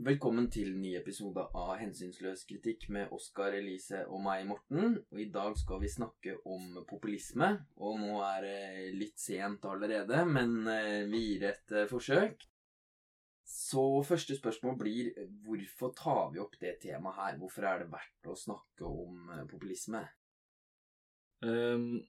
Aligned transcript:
Velkommen 0.00 0.46
til 0.48 0.70
ny 0.80 0.94
episode 0.96 1.42
av 1.60 1.74
Hensynsløs 1.76 2.46
kritikk 2.48 2.86
med 2.94 3.10
Oskar 3.12 3.52
Elise 3.52 3.98
og 4.08 4.22
meg, 4.24 4.46
Morten. 4.48 4.94
Og 5.12 5.18
I 5.20 5.26
dag 5.28 5.58
skal 5.60 5.82
vi 5.82 5.90
snakke 5.92 6.38
om 6.48 6.78
populisme. 6.88 7.50
Og 7.84 7.98
nå 8.00 8.14
er 8.24 8.46
det 8.46 8.94
litt 8.96 9.20
sent 9.20 9.66
allerede, 9.68 10.22
men 10.24 10.54
eh, 10.72 11.04
vi 11.10 11.20
gir 11.26 11.44
et 11.50 11.74
eh, 11.76 11.88
forsøk. 11.90 12.46
Så 13.44 13.84
første 14.08 14.38
spørsmål 14.38 14.78
blir 14.80 15.12
hvorfor 15.44 15.92
tar 16.00 16.32
vi 16.32 16.40
opp 16.40 16.56
det 16.64 16.78
temaet 16.86 17.20
her? 17.20 17.36
Hvorfor 17.42 17.68
er 17.68 17.84
det 17.84 17.92
verdt 17.92 18.32
å 18.32 18.38
snakke 18.46 18.88
om 18.88 19.28
eh, 19.36 19.44
populisme? 19.52 20.00
Um, 21.44 22.00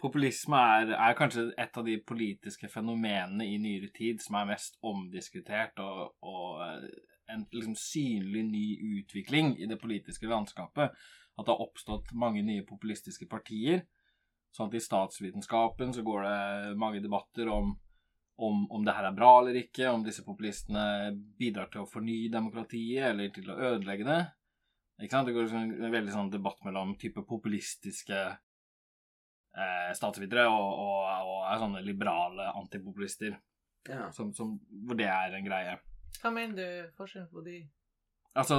populisme 0.00 0.58
er, 0.78 0.92
er, 0.94 1.16
kanskje 1.18 1.48
et 1.58 1.78
av 1.78 1.84
de 1.86 1.96
politiske 2.04 2.68
fenomenene 2.72 3.46
i 3.46 3.58
nyere 3.62 3.90
tid 3.96 4.20
som 4.22 4.38
er 4.40 4.50
mest 4.52 4.76
omdiskutert, 4.84 5.78
og, 5.80 6.16
og 6.26 6.62
en 7.32 7.46
liksom, 7.52 7.76
synlig 7.80 8.44
ny 8.50 8.66
utvikling 9.00 9.56
i 9.60 9.68
det 9.70 9.80
politiske 9.80 10.28
landskapet. 10.30 10.92
At 11.36 11.44
det 11.44 11.52
har 11.52 11.64
oppstått 11.64 12.14
mange 12.16 12.44
nye 12.44 12.64
populistiske 12.68 13.28
partier. 13.28 13.82
Sånn 14.56 14.70
at 14.70 14.78
i 14.78 14.84
statsvitenskapen 14.84 15.92
så 15.92 16.04
går 16.04 16.22
det 16.24 16.78
mange 16.80 17.02
debatter 17.04 17.50
om 17.52 17.74
om, 18.36 18.66
om 18.70 18.84
det 18.84 18.92
her 18.92 19.08
er 19.08 19.16
bra 19.16 19.30
eller 19.40 19.56
ikke, 19.56 19.88
om 19.90 20.02
disse 20.04 20.24
populistene 20.24 21.14
bidrar 21.38 21.70
til 21.72 21.84
å 21.84 21.90
fornye 21.90 22.32
demokratiet 22.32 23.10
eller 23.10 23.30
til 23.32 23.48
å 23.48 23.56
ødelegge 23.72 24.04
det. 24.08 24.18
Ikke 25.00 25.12
sant? 25.12 25.28
Det 25.28 25.36
går 25.36 25.46
liksom 25.46 25.86
en 25.86 25.94
veldig 25.94 26.12
sånn 26.12 26.32
debatt 26.32 26.60
mellom 26.66 26.94
type 27.00 27.24
populistiske 27.28 28.20
eh, 29.56 29.90
statsvitere 29.96 30.46
og, 30.52 30.68
og, 30.84 31.30
og, 31.32 31.42
sånne 31.62 31.82
liberale 31.86 32.50
antipopulister. 32.54 33.36
Ja. 33.86 34.10
Som, 34.12 34.32
som, 34.34 34.56
hvor 34.86 34.98
det 34.98 35.06
er 35.06 35.36
en 35.36 35.46
greie. 35.46 35.76
Hva 36.20 36.32
mener 36.34 36.56
du 36.58 36.94
forskjellen 36.98 37.30
på 37.30 37.44
de? 37.46 37.60
Altså, 38.36 38.56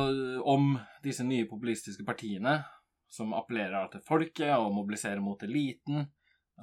om 0.47 0.77
disse 1.03 1.25
nye 1.27 1.45
populistiske 1.49 2.05
partiene 2.07 2.61
som 3.11 3.35
appellerer 3.35 3.91
til 3.91 4.03
folket 4.07 4.53
og 4.55 4.73
mobiliserer 4.75 5.21
mot 5.23 5.43
eliten, 5.45 6.07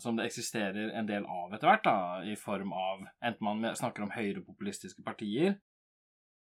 som 0.02 0.16
det 0.18 0.26
eksisterer 0.26 0.90
en 0.98 1.06
del 1.06 1.26
av 1.30 1.52
etter 1.54 1.70
hvert, 1.70 1.84
da, 1.86 1.98
i 2.26 2.34
form 2.40 2.72
av 2.74 3.04
Enten 3.22 3.46
man 3.46 3.76
snakker 3.78 4.04
om 4.04 4.12
høyrepopulistiske 4.14 5.04
partier, 5.06 5.54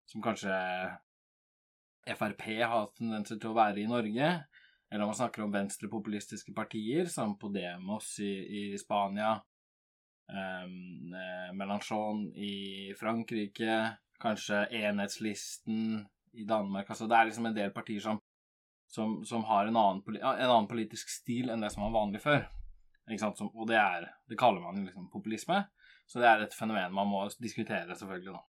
som 0.07 0.23
kanskje 0.23 0.55
Frp 2.15 2.45
har 2.61 2.91
tendenser 2.95 3.41
til 3.41 3.51
å 3.51 3.57
være 3.57 3.81
i 3.83 3.89
Norge, 3.89 4.31
eller 4.95 5.07
man 5.07 5.15
snakker 5.15 5.43
om 5.43 5.53
venstrepopulistiske 5.53 6.53
partier, 6.55 7.09
som 7.11 7.39
Podemos 7.39 8.19
i, 8.23 8.33
i 8.59 8.79
Spania, 8.79 9.33
um, 10.65 11.17
Melanchon 11.59 12.29
i 12.37 12.95
Frankrike, 13.01 13.97
kanskje 14.23 14.61
Enhetslisten 14.71 16.05
i 16.33 16.45
Danmark 16.45 16.91
altså 16.91 17.07
Det 17.07 17.17
er 17.17 17.27
liksom 17.29 17.47
en 17.47 17.57
del 17.57 17.73
partier 17.75 18.01
som, 18.01 18.21
som, 18.87 19.19
som 19.27 19.43
har 19.51 19.67
en 19.67 19.77
annen, 19.77 20.17
en 20.23 20.51
annen, 20.51 20.71
politisk 20.71 21.11
stil 21.11 21.51
enn 21.51 21.67
det 21.67 21.73
som 21.75 21.89
var 21.89 21.97
vanlig 21.99 22.23
før. 22.23 22.47
Som, 23.19 23.51
og 23.51 23.67
det, 23.69 23.77
er, 23.79 24.09
det 24.31 24.39
kaller 24.39 24.63
man 24.63 24.87
liksom 24.87 25.11
populisme. 25.11 25.65
Så 26.07 26.23
det 26.23 26.31
er 26.31 26.47
et 26.47 26.55
fenomen 26.55 26.95
man 26.95 27.11
må 27.11 27.27
diskutere, 27.43 27.99
selvfølgelig. 27.99 28.39
da. 28.39 28.54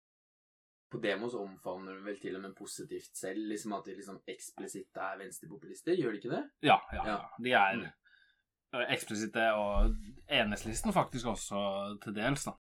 På 0.91 0.98
demos 0.98 1.36
omfavner 1.38 1.98
de 1.98 2.05
vel 2.05 2.19
til 2.19 2.34
og 2.38 2.42
med 2.42 2.56
positivt 2.58 3.14
selv, 3.16 3.44
liksom 3.52 3.77
at 3.77 3.86
de 3.86 3.94
liksom 3.94 4.19
eksplisitt 4.28 4.98
er 4.98 5.20
venstrepopulister, 5.20 5.94
gjør 5.94 6.16
de 6.16 6.19
ikke 6.22 6.32
det? 6.32 6.42
Ja, 6.66 6.80
ja. 6.97 7.05
ja. 7.06 7.19
De 7.38 7.52
er 7.55 7.77
mm. 7.78 8.80
eksplisitte, 8.88 9.44
og 9.55 9.94
enhetslisten 10.27 10.97
faktisk 10.97 11.30
også 11.30 11.62
til 12.02 12.16
dels, 12.16 12.48
da. 12.48 12.56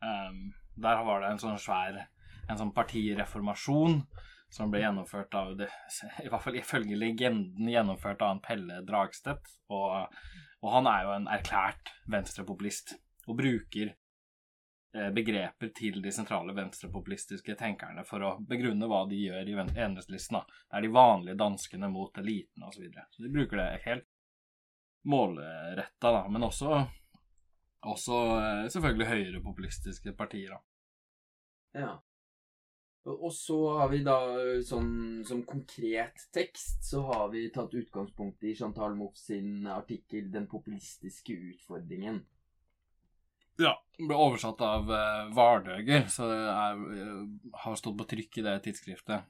Um, 0.00 0.48
der 0.80 1.04
var 1.04 1.20
det 1.20 1.34
en 1.34 1.42
sånn 1.42 1.60
svær 1.60 1.98
en 2.50 2.58
sånn 2.58 2.74
partireformasjon 2.74 4.00
som 4.50 4.72
ble 4.72 4.82
gjennomført 4.82 5.34
av 5.38 5.52
det, 5.60 5.68
I 6.24 6.30
hvert 6.30 6.42
fall 6.42 6.58
ifølge 6.58 6.98
legenden 6.98 7.70
gjennomført 7.70 8.22
av 8.26 8.34
en 8.34 8.42
Pelle 8.42 8.80
Dragstedt. 8.86 9.52
Og, 9.70 10.10
og, 10.60 10.68
han 10.74 10.88
er 10.90 11.06
jo 11.06 11.12
en 11.14 11.28
erklært 11.30 11.92
venstrepopulist 12.10 12.96
og 13.28 13.38
bruker 13.38 13.94
begreper 15.14 15.70
til 15.76 16.00
de 16.02 16.10
sentrale 16.12 16.54
venstrepopulistiske 16.56 17.54
tenkerne 17.54 18.02
for 18.08 18.24
å 18.26 18.30
begrunne 18.42 18.88
hva 18.90 19.04
de 19.06 19.20
gjør 19.20 19.50
i 19.52 19.54
enhetslisten. 19.58 20.40
Det 20.66 20.78
er 20.78 20.86
de 20.86 20.90
vanlige 20.94 21.38
danskene 21.38 21.90
mot 21.92 22.18
eliten 22.18 22.64
osv. 22.66 22.74
Så, 22.74 22.82
videre. 22.82 23.06
så 23.10 23.22
de 23.22 23.30
bruker 23.30 23.60
det 23.60 23.68
helt 23.84 24.08
målretta, 25.02 26.12
da. 26.12 26.28
Men 26.28 26.42
også, 26.42 26.82
også 27.86 28.20
eh, 28.40 28.68
selvfølgelig 28.72 29.06
høyrepopulistiske 29.06 30.14
partier, 30.18 30.56
da. 30.56 30.60
Ja. 31.80 31.90
Og 33.10 33.32
så 33.32 33.56
har 33.78 33.88
vi 33.88 34.02
da 34.04 34.18
sånn 34.66 35.22
som 35.24 35.40
konkret 35.48 36.26
tekst 36.36 36.84
så 36.84 37.00
har 37.08 37.30
vi 37.32 37.46
tatt 37.54 37.72
utgangspunkt 37.72 38.44
i 38.44 38.52
Chantal 38.58 38.92
Mouffe 38.98 39.22
sin 39.22 39.64
artikkel 39.66 40.28
'Den 40.30 40.46
populistiske 40.50 41.32
utfordringen'. 41.32 42.20
Ja. 43.60 43.74
Ble 44.00 44.16
oversatt 44.16 44.62
av 44.64 44.88
uh, 44.88 45.28
Vardøger, 45.36 46.06
så 46.08 46.30
det 46.30 46.40
er, 46.40 46.78
uh, 46.80 47.54
har 47.64 47.76
stått 47.76 47.98
på 47.98 48.08
trykk 48.08 48.40
i 48.40 48.44
det 48.46 48.56
tidsskriftet. 48.64 49.26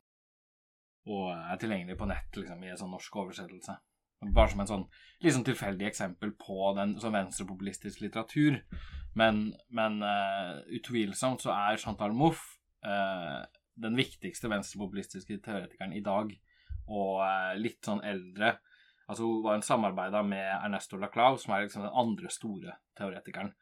Og 1.10 1.30
er 1.32 1.58
tilgjengelig 1.58 1.96
på 1.98 2.06
nett 2.06 2.36
liksom, 2.38 2.62
i 2.62 2.70
en 2.70 2.78
sånn 2.78 2.92
norsk 2.94 3.16
oversettelse. 3.24 3.74
Bare 4.20 4.52
som 4.52 4.60
en 4.62 4.68
sånn 4.68 4.84
sånn 5.24 5.46
tilfeldig 5.48 5.86
eksempel 5.88 6.34
på 6.38 6.74
den 6.76 6.92
sånn 7.00 7.16
venstrepopulistisk 7.16 8.02
litteratur. 8.04 8.60
Men, 9.18 9.48
men 9.74 9.98
uh, 10.04 10.60
utvilsomt 10.70 11.42
så 11.42 11.54
er 11.56 11.80
Chantal 11.82 12.14
Mouffe 12.14 12.58
den 13.80 13.96
viktigste 13.96 14.48
venstrepopulistiske 14.48 15.38
teoretikeren 15.44 15.92
i 15.96 16.02
dag, 16.04 16.32
og 16.90 17.20
uh, 17.22 17.52
litt 17.58 17.84
sånn 17.86 18.02
eldre. 18.06 18.54
Altså 19.10 19.26
Hun 19.26 19.44
var 19.44 19.58
en 19.58 19.66
samarbeida 19.66 20.22
med 20.26 20.46
Ernesto 20.60 20.98
Laclau, 21.00 21.38
som 21.40 21.54
er 21.54 21.66
liksom 21.66 21.86
den 21.86 21.98
andre 22.02 22.30
store 22.32 22.76
teoretikeren. 22.98 23.52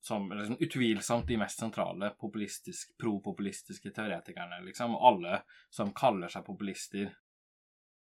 Som 0.00 0.28
liksom, 0.30 0.56
utvilsomt 0.62 1.26
de 1.26 1.36
mest 1.40 1.58
sentrale 1.58 2.12
populistisk, 2.20 2.92
pro-populistiske 3.02 3.90
teoretikerne, 3.90 4.60
liksom. 4.68 4.94
Og 4.94 5.06
alle 5.12 5.40
som 5.74 5.90
kaller 5.96 6.30
seg 6.32 6.46
populister, 6.46 7.10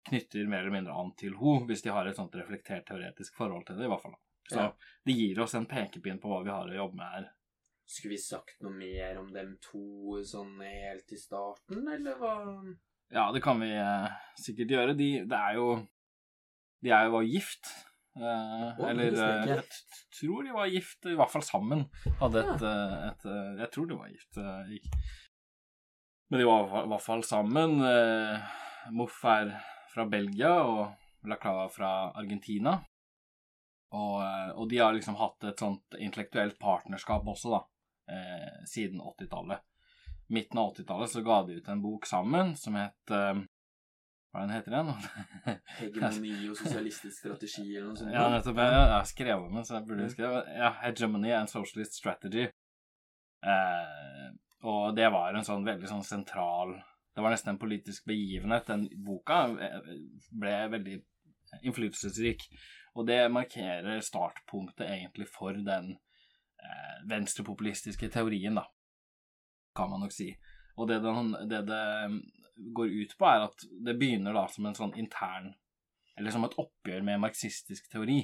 knytter 0.09 0.49
mer 0.49 0.65
eller 0.65 0.75
mindre 0.75 0.97
an 0.97 1.13
til 1.21 1.37
henne, 1.37 1.69
hvis 1.69 1.85
de 1.85 1.93
har 1.93 2.09
et 2.09 2.17
sånt 2.17 2.35
reflektert 2.37 2.89
teoretisk 2.89 3.37
forhold 3.37 3.67
til 3.69 3.79
det, 3.79 3.87
i 3.87 3.93
hvert 3.93 4.05
fall. 4.05 4.17
Så 4.49 4.61
ja. 4.61 4.69
det 5.05 5.17
gir 5.17 5.41
oss 5.41 5.55
en 5.57 5.69
pekepinn 5.69 6.21
på 6.21 6.33
hva 6.33 6.43
vi 6.45 6.53
har 6.53 6.69
å 6.69 6.79
jobbe 6.83 7.01
med 7.01 7.17
her 7.17 7.31
skulle 7.87 8.15
vi 8.15 8.21
sagt 8.21 8.61
noe 8.65 8.75
mer 8.75 9.19
om 9.21 9.31
dem 9.33 9.57
to 9.63 10.21
sånn 10.27 10.57
helt 10.65 11.13
i 11.13 11.19
starten, 11.21 11.85
eller 11.91 12.19
hva? 12.21 12.37
Ja, 13.13 13.29
det 13.35 13.43
kan 13.45 13.61
vi 13.61 13.71
eh, 13.77 14.15
sikkert 14.41 14.73
gjøre. 14.75 14.95
De, 14.99 15.11
det 15.29 15.41
er 15.41 15.59
jo 15.61 15.69
De 16.85 16.93
er 16.93 17.09
jo 17.09 17.21
gift. 17.25 17.69
Eh, 18.15 18.69
oh, 18.79 18.91
eller 18.91 19.13
eh, 19.13 19.49
jeg 19.51 19.63
tror 20.15 20.47
de 20.47 20.55
var 20.55 20.71
gift, 20.71 21.07
i 21.11 21.17
hvert 21.19 21.33
fall 21.33 21.45
sammen. 21.47 21.87
Hadde 22.21 22.43
et, 22.45 22.65
ja. 22.65 22.73
et, 22.75 22.89
eh, 22.95 23.07
et 23.11 23.29
eh, 23.31 23.53
Jeg 23.65 23.71
tror 23.75 23.91
de 23.91 23.99
var 23.99 24.13
gift. 24.13 24.41
Men 26.31 26.41
de 26.41 26.49
var 26.49 26.67
i 26.85 26.89
hvert 26.93 27.05
fall 27.05 27.25
sammen. 27.27 27.79
Moff 28.95 29.21
er 29.29 29.55
fra 29.93 30.07
Belgia 30.11 30.57
og 30.63 31.29
Laclava 31.29 31.69
fra 31.73 31.93
Argentina. 32.15 32.79
Og, 33.95 34.19
og, 34.57 34.65
de 34.69 34.81
har 34.81 34.95
liksom 34.97 35.15
hatt 35.21 35.45
et 35.47 35.61
sånt 35.61 35.95
intellektuelt 36.03 36.59
partnerskap 36.59 37.29
også, 37.31 37.53
da 37.55 37.61
eh, 38.11 38.65
siden 38.67 39.01
80-tallet. 39.01 39.59
Midten 40.27 40.59
av 40.59 40.75
80-tallet 40.75 41.11
så 41.11 41.23
ga 41.23 41.43
de 41.43 41.53
ut 41.53 41.69
en 41.69 41.83
bok 41.83 42.07
sammen 42.07 42.57
som 42.57 42.77
het 42.79 43.11
eh, 43.11 43.35
Hva 44.35 44.43
den 44.43 44.51
heter 44.51 44.73
den? 44.75 44.89
Hegemoni 45.79 46.49
og 46.51 46.57
sosialistisk 46.59 47.21
strategi 47.21 47.69
eller 47.69 47.93
noe 47.93 47.99
sånt? 48.01 48.11
Ja, 48.11 48.25
nettopp. 48.33 48.57
Jeg, 48.59 48.73
jeg 48.75 48.91
har 48.91 49.05
skrevet 49.07 49.53
den, 49.53 49.67
så 49.69 49.77
jeg 49.77 49.87
burde 49.87 50.09
skrive 50.11 50.41
Ja, 50.57 50.71
Hegemony 50.81 51.31
and 51.39 51.53
Socialist 51.53 51.95
Strategy. 52.01 52.49
Eh, 53.47 54.25
og 54.67 54.97
det 54.99 55.07
var 55.15 55.39
en 55.39 55.47
sånn 55.47 55.67
veldig 55.67 55.91
sånn 55.91 56.03
sentral 56.07 56.73
Det 57.15 57.23
var 57.23 57.31
nesten 57.31 57.53
en 57.53 57.61
politisk 57.63 58.09
begivenhet. 58.11 58.67
Den 58.67 58.89
boka 59.07 59.45
eh, 59.55 59.93
ble 60.35 60.57
veldig 60.73 60.99
innflytelsesrik. 61.63 62.43
Og 62.99 63.07
det 63.07 63.21
markerer 63.31 64.03
startpunktet 64.03 64.89
egentlig 64.89 65.29
for 65.31 65.55
den 65.55 65.93
eh, 65.95 66.97
venstrepopulistiske 67.07 68.11
teorien, 68.11 68.59
da, 68.59 68.67
kan 69.79 69.95
man 69.95 70.03
nok 70.03 70.19
si. 70.19 70.33
Og 70.75 70.91
det, 70.91 71.05
den, 71.07 71.37
det, 71.47 71.69
det 71.71 71.85
går 72.55 72.87
ut 72.87 73.15
på, 73.19 73.27
er 73.29 73.47
at 73.49 73.67
det 73.87 73.97
begynner 73.99 74.37
da 74.37 74.47
som 74.51 74.67
en 74.69 74.77
sånn 74.79 74.97
intern 75.01 75.53
Eller 76.15 76.31
som 76.31 76.45
et 76.47 76.55
oppgjør 76.63 77.03
med 77.03 77.19
marxistisk 77.19 77.89
teori, 77.91 78.21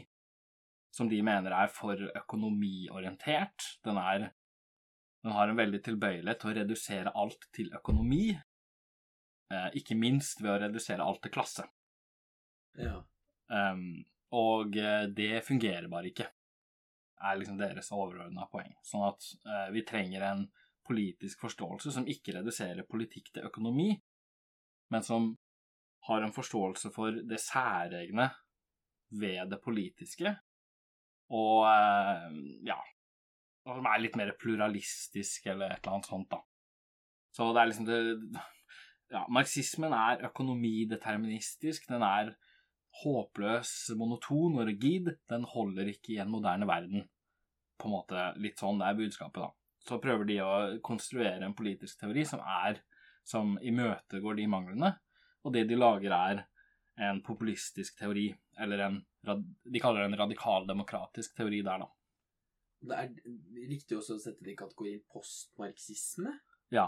som 0.95 1.09
de 1.11 1.17
mener 1.27 1.51
er 1.51 1.73
for 1.75 1.99
økonomiorientert. 1.99 3.65
Den 3.83 3.99
er 3.99 4.31
Den 5.23 5.35
har 5.37 5.51
en 5.51 5.59
veldig 5.59 5.83
tilbøyelighet 5.85 6.39
til 6.41 6.49
å 6.49 6.55
redusere 6.57 7.11
alt 7.13 7.43
til 7.53 7.75
økonomi, 7.77 8.31
eh, 9.53 9.67
ikke 9.77 9.99
minst 9.99 10.41
ved 10.41 10.51
å 10.55 10.61
redusere 10.63 11.05
alt 11.05 11.21
til 11.23 11.35
klasse. 11.35 11.67
Ja. 12.79 13.03
Um, 13.51 14.07
og 14.33 14.79
eh, 14.81 15.05
det 15.13 15.43
fungerer 15.45 15.91
bare 15.93 16.09
ikke 16.09 16.31
er 17.21 17.37
liksom 17.37 17.59
deres 17.61 17.93
overordna 17.93 18.47
poeng. 18.49 18.73
Sånn 18.87 19.05
at 19.11 19.27
uh, 19.45 19.69
vi 19.75 19.85
trenger 19.85 20.25
en 20.25 20.47
politisk 20.87 21.43
forståelse 21.45 21.93
som 21.95 22.09
ikke 22.09 22.39
reduserer 22.39 22.89
politikk 22.89 23.29
til 23.35 23.47
økonomi, 23.51 23.93
men 24.91 25.05
som 25.07 25.33
har 26.09 26.25
en 26.25 26.35
forståelse 26.35 26.91
for 26.95 27.15
det 27.29 27.41
særegne 27.43 28.31
ved 29.21 29.51
det 29.51 29.61
politiske, 29.65 30.35
og 31.31 31.67
eh, 31.71 32.39
ja 32.67 32.79
Som 33.61 33.87
er 33.87 34.01
litt 34.03 34.17
mer 34.19 34.33
pluralistisk, 34.41 35.47
eller 35.53 35.71
et 35.71 35.85
eller 35.85 35.99
annet 35.99 36.09
sånt, 36.09 36.31
da. 36.33 36.41
Så 37.31 37.51
det 37.55 37.61
er 37.61 37.71
liksom 37.71 37.87
det 37.87 38.01
Ja, 39.11 39.25
marxismen 39.31 39.93
er 39.95 40.25
økonomideterministisk. 40.29 41.89
Den 41.91 42.03
er 42.07 42.33
håpløs, 43.03 43.73
monoton 43.99 44.59
og 44.59 44.69
rigid. 44.69 45.11
Den 45.31 45.47
holder 45.51 45.91
ikke 45.91 46.15
i 46.15 46.21
en 46.23 46.31
moderne 46.31 46.67
verden. 46.71 47.09
På 47.79 47.89
en 47.89 47.95
måte 47.97 48.27
litt 48.39 48.63
sånn, 48.63 48.79
det 48.79 48.87
er 48.87 48.99
budskapet, 49.01 49.43
da. 49.43 49.51
Så 49.87 49.99
prøver 50.03 50.29
de 50.29 50.39
å 50.45 50.53
konstruere 50.85 51.43
en 51.43 51.57
politisk 51.59 52.03
teori 52.03 52.23
som 52.29 52.43
er 52.45 52.79
som 53.27 53.57
imøtegår 53.63 54.37
de 54.37 54.47
manglene, 54.51 54.95
og 55.45 55.53
det 55.55 55.67
de 55.69 55.79
lager, 55.79 56.13
er 56.13 56.45
en 57.01 57.23
populistisk 57.25 57.99
teori, 57.99 58.29
eller 58.61 58.87
en 58.89 59.01
De 59.21 59.81
kaller 59.81 60.01
det 60.01 60.13
en 60.15 60.19
radikaldemokratisk 60.23 61.35
teori 61.37 61.61
der, 61.63 61.83
da. 61.83 61.89
Det 62.81 62.97
er 62.97 63.69
riktig 63.69 63.99
også 63.99 64.15
å 64.17 64.23
sette 64.23 64.41
det 64.45 64.55
i 64.55 64.57
kategorien 64.57 65.03
postmarxisme? 65.13 66.33
Ja. 66.73 66.87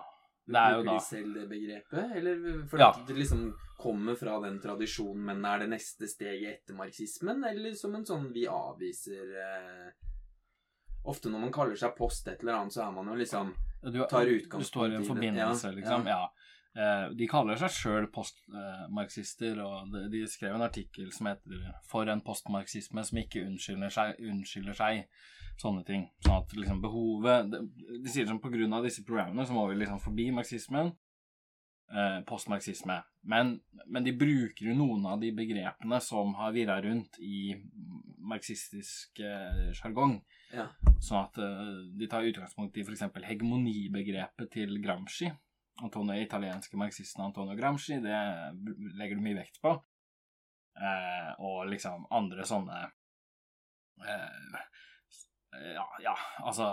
Det 0.48 0.56
er 0.58 0.72
jo 0.72 0.78
Bruker 0.80 0.88
da 0.88 0.94
de 0.96 1.04
selv 1.04 1.34
det 1.36 1.42
begrepet? 1.50 2.14
Eller 2.16 2.40
fordi 2.70 2.82
Ja. 2.82 2.88
at 2.88 3.06
det 3.06 3.16
liksom 3.18 3.52
kommer 3.78 4.16
fra 4.16 4.40
den 4.40 4.58
tradisjonen, 4.60 5.24
men 5.24 5.44
er 5.44 5.58
det 5.58 5.68
neste 5.68 6.08
steget 6.08 6.62
etter 6.62 6.74
marxismen? 6.74 7.44
Eller 7.44 7.74
som 7.74 7.94
en 7.94 8.04
sånn 8.06 8.32
vi 8.32 8.46
avviser 8.48 9.36
eh... 9.44 9.92
Ofte 11.04 11.28
når 11.28 11.40
man 11.40 11.52
kaller 11.52 11.76
seg 11.76 11.96
post 11.98 12.28
et 12.28 12.40
eller 12.40 12.54
annet, 12.54 12.72
så 12.72 12.86
er 12.86 12.92
man 12.92 13.08
jo 13.10 13.14
liksom 13.18 13.52
du, 13.82 14.06
tar 14.08 14.24
du 14.26 14.64
står 14.64 14.92
i 14.92 14.94
en 14.96 15.04
forbindelse, 15.04 15.68
Ja, 15.68 15.74
liksom. 15.74 16.06
Ja. 16.06 16.28
Eh, 16.74 17.08
De 17.14 17.26
kaller 17.28 17.56
seg 17.60 17.68
sjøl 17.70 18.06
postmarxister, 18.12 19.58
og 19.64 19.90
de- 19.92 20.08
de 20.10 20.26
skrev 20.26 20.54
en 20.54 20.62
artikkel 20.62 21.12
som 21.12 21.26
heter 21.26 21.74
'For 21.88 22.08
en 22.08 22.20
postmarxisme 22.20 23.04
som 23.04 23.18
ikke 23.18 23.44
unnskylder 23.46 23.90
seg', 23.90 24.20
unnskylder 24.20 24.74
seg. 24.74 25.04
Sånne 25.60 25.84
ting. 25.84 26.08
Sånn 26.24 26.38
at 26.42 26.48
liksom 26.56 26.80
behovet 26.80 27.50
De, 27.50 27.58
de 28.02 28.08
sier 28.08 28.26
som 28.26 28.40
på 28.40 28.50
grunn 28.50 28.72
av 28.72 28.82
disse 28.84 29.04
programmene 29.04 29.46
så 29.46 29.52
må 29.52 29.68
vi 29.68 29.74
liksom 29.84 30.00
forbi 30.00 30.30
marxismen. 30.32 30.92
Eh, 31.92 32.20
postmarxisme. 32.24 33.02
Men, 33.20 33.60
men 33.86 34.04
de 34.04 34.14
bruker 34.16 34.70
jo 34.70 34.74
noen 34.78 35.04
av 35.10 35.18
de 35.20 35.28
begrepene 35.36 35.98
som 36.00 36.30
har 36.38 36.54
virra 36.54 36.78
rundt 36.80 37.18
i 37.20 37.52
marxistisk 38.32 39.20
eh, 39.20 39.68
sjargong. 39.76 40.14
Ja. 40.54 40.70
Sånn 41.04 41.20
at 41.20 41.36
eh, 41.42 41.60
de 42.00 42.08
tar 42.08 42.24
utgangspunkt 42.24 42.78
i 42.80 42.86
f.eks. 42.86 43.04
hegemonibegrepet 43.26 44.54
til 44.56 44.80
Gramsci. 44.80 45.28
Antonio, 45.84 46.16
italienske 46.16 46.80
marxisten 46.80 47.26
Antonio 47.26 47.58
Gramsci, 47.60 48.00
det 48.00 48.16
legger 48.96 49.20
du 49.20 49.24
mye 49.26 49.42
vekt 49.42 49.60
på. 49.60 49.74
Eh, 50.72 51.30
og 51.44 51.68
liksom 51.68 52.08
andre 52.08 52.48
sånne 52.48 52.78
eh, 54.08 54.60
ja, 55.76 55.84
ja, 56.00 56.16
altså 56.40 56.72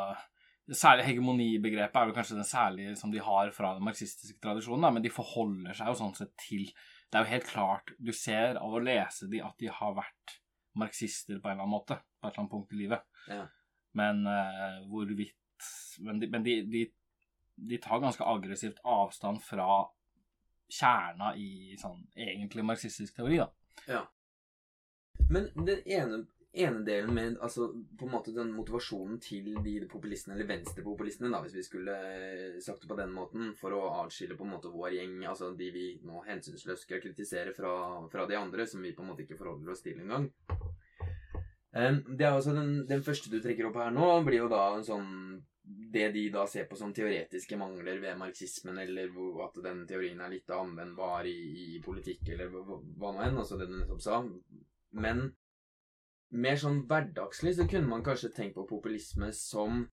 Særlig 0.69 1.07
hegemonibegrepet 1.07 1.98
er 1.98 2.10
vel 2.10 2.13
kanskje 2.13 2.38
den 2.38 2.48
særlige 2.48 2.95
som 3.00 3.12
de 3.13 3.21
har 3.25 3.50
fra 3.56 3.74
den 3.77 3.86
marxistiske 3.88 4.38
tradisjonen, 4.44 4.83
da, 4.86 4.92
men 4.94 5.06
de 5.06 5.12
forholder 5.13 5.77
seg 5.77 5.89
jo 5.89 5.98
sånn 5.98 6.16
sett 6.18 6.36
til 6.42 6.68
Det 7.10 7.18
er 7.18 7.25
jo 7.25 7.31
helt 7.31 7.48
klart 7.50 7.94
Du 7.98 8.12
ser 8.13 8.60
av 8.62 8.75
å 8.77 8.81
lese 8.83 9.30
de 9.31 9.42
at 9.42 9.57
de 9.57 9.71
har 9.74 9.95
vært 9.98 10.36
marxister 10.77 11.39
på 11.39 11.50
en 11.50 11.56
eller 11.56 11.66
annen 11.66 11.74
måte, 11.74 11.98
på 11.98 12.27
et 12.27 12.31
eller 12.31 12.44
annet 12.44 12.51
punkt 12.51 12.74
i 12.75 12.77
livet. 12.83 13.07
Ja. 13.27 13.48
Men 13.98 14.21
uh, 14.30 14.86
hvorvidt 14.88 15.36
Men, 16.06 16.21
de, 16.21 16.30
men 16.31 16.45
de, 16.45 16.60
de, 16.72 16.83
de 17.69 17.80
tar 17.81 18.00
ganske 18.00 18.24
aggressivt 18.24 18.77
avstand 18.88 19.42
fra 19.44 19.89
kjerna 20.69 21.33
i 21.36 21.75
sånn 21.81 22.06
egentlig 22.13 22.63
marxistisk 22.63 23.18
teori, 23.18 23.42
da. 23.42 23.50
Ja. 23.89 24.04
Men 25.33 25.50
den 25.56 25.81
ene, 25.89 26.22
ene 26.54 26.81
delen 26.86 27.13
med 27.13 27.38
altså, 27.42 27.68
på 27.98 28.07
en 28.07 28.12
måte 28.12 28.34
den 28.34 28.51
motivasjonen 28.56 29.19
til 29.22 29.51
de 29.63 29.75
populistene, 29.90 30.36
eller 30.36 30.50
venstrepopulistene, 30.50 31.30
da, 31.34 31.42
hvis 31.44 31.57
vi 31.60 31.66
skulle 31.66 31.98
eh, 32.10 32.60
sagt 32.63 32.81
det 32.84 32.90
på 32.90 32.98
den 32.98 33.13
måten, 33.13 33.51
for 33.60 33.75
å 33.78 33.84
atskille 34.04 34.38
på 34.38 34.48
en 34.48 34.56
måte 34.56 34.72
vår 34.74 34.96
gjeng, 34.98 35.19
altså 35.30 35.51
de 35.57 35.69
vi 35.75 35.88
nå 36.06 36.24
hensynsløst 36.25 36.88
skal 36.88 37.04
kritisere 37.04 37.54
fra, 37.57 37.74
fra 38.10 38.25
de 38.30 38.40
andre, 38.40 38.66
som 38.68 38.81
vi 38.81 38.96
på 38.98 39.06
en 39.06 39.12
måte 39.12 39.25
ikke 39.25 39.38
forholder 39.38 39.75
oss 39.75 39.86
til 39.86 40.01
engang. 40.01 40.30
Um, 41.69 42.01
det 42.18 42.25
er 42.25 42.34
altså 42.34 42.56
den, 42.56 42.88
den 42.90 43.04
første 43.06 43.30
du 43.30 43.38
trekker 43.44 43.68
opp 43.69 43.78
her 43.78 43.94
nå, 43.94 44.07
blir 44.25 44.42
jo 44.42 44.50
da 44.50 44.63
en 44.74 44.88
sånn 44.88 45.12
det 45.69 46.07
de 46.16 46.24
da 46.34 46.48
ser 46.50 46.66
på 46.66 46.78
som 46.80 46.90
teoretiske 46.98 47.57
mangler 47.62 48.00
ved 48.01 48.18
marxismen, 48.18 48.80
eller 48.81 49.13
at 49.46 49.60
den 49.62 49.84
teorien 49.90 50.22
er 50.22 50.34
litt 50.34 50.50
anvendbar 50.50 51.28
i, 51.30 51.75
i 51.75 51.81
politikk, 51.86 52.31
eller 52.34 52.50
hva 52.50 53.13
nå 53.13 53.22
enn, 53.22 53.38
altså 53.38 53.60
det 53.60 53.69
du 53.69 53.75
nettopp 53.78 54.01
sa. 54.01 54.24
Men 54.98 55.28
mer 56.30 56.60
sånn 56.60 56.84
hverdagslig 56.90 57.56
så 57.58 57.66
kunne 57.70 57.90
man 57.90 58.04
kanskje 58.06 58.34
tenkt 58.36 58.60
på 58.60 58.68
populisme 58.70 59.31
som 59.36 59.88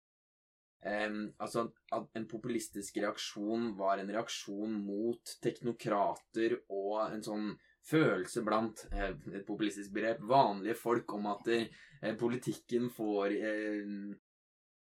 Um, 0.87 1.33
Altså 1.43 1.65
at 1.91 2.05
en 2.15 2.27
populistisk 2.31 2.99
reaksjon 3.01 3.73
var 3.79 3.99
en 3.99 4.11
reaksjon 4.13 4.77
mot 4.87 5.33
teknokrater 5.43 6.61
og 6.69 7.01
en 7.09 7.25
sånn 7.25 7.49
følelse 7.87 8.43
blant 8.47 8.85
eh, 8.93 9.15
et 9.33 9.47
populistisk 9.47 9.95
begrep 9.95 10.23
vanlige 10.27 10.77
folk 10.79 11.17
om 11.17 11.29
at 11.33 11.51
eh, 11.55 12.15
politikken 12.21 12.91
får 12.95 13.35
eh, 13.35 13.91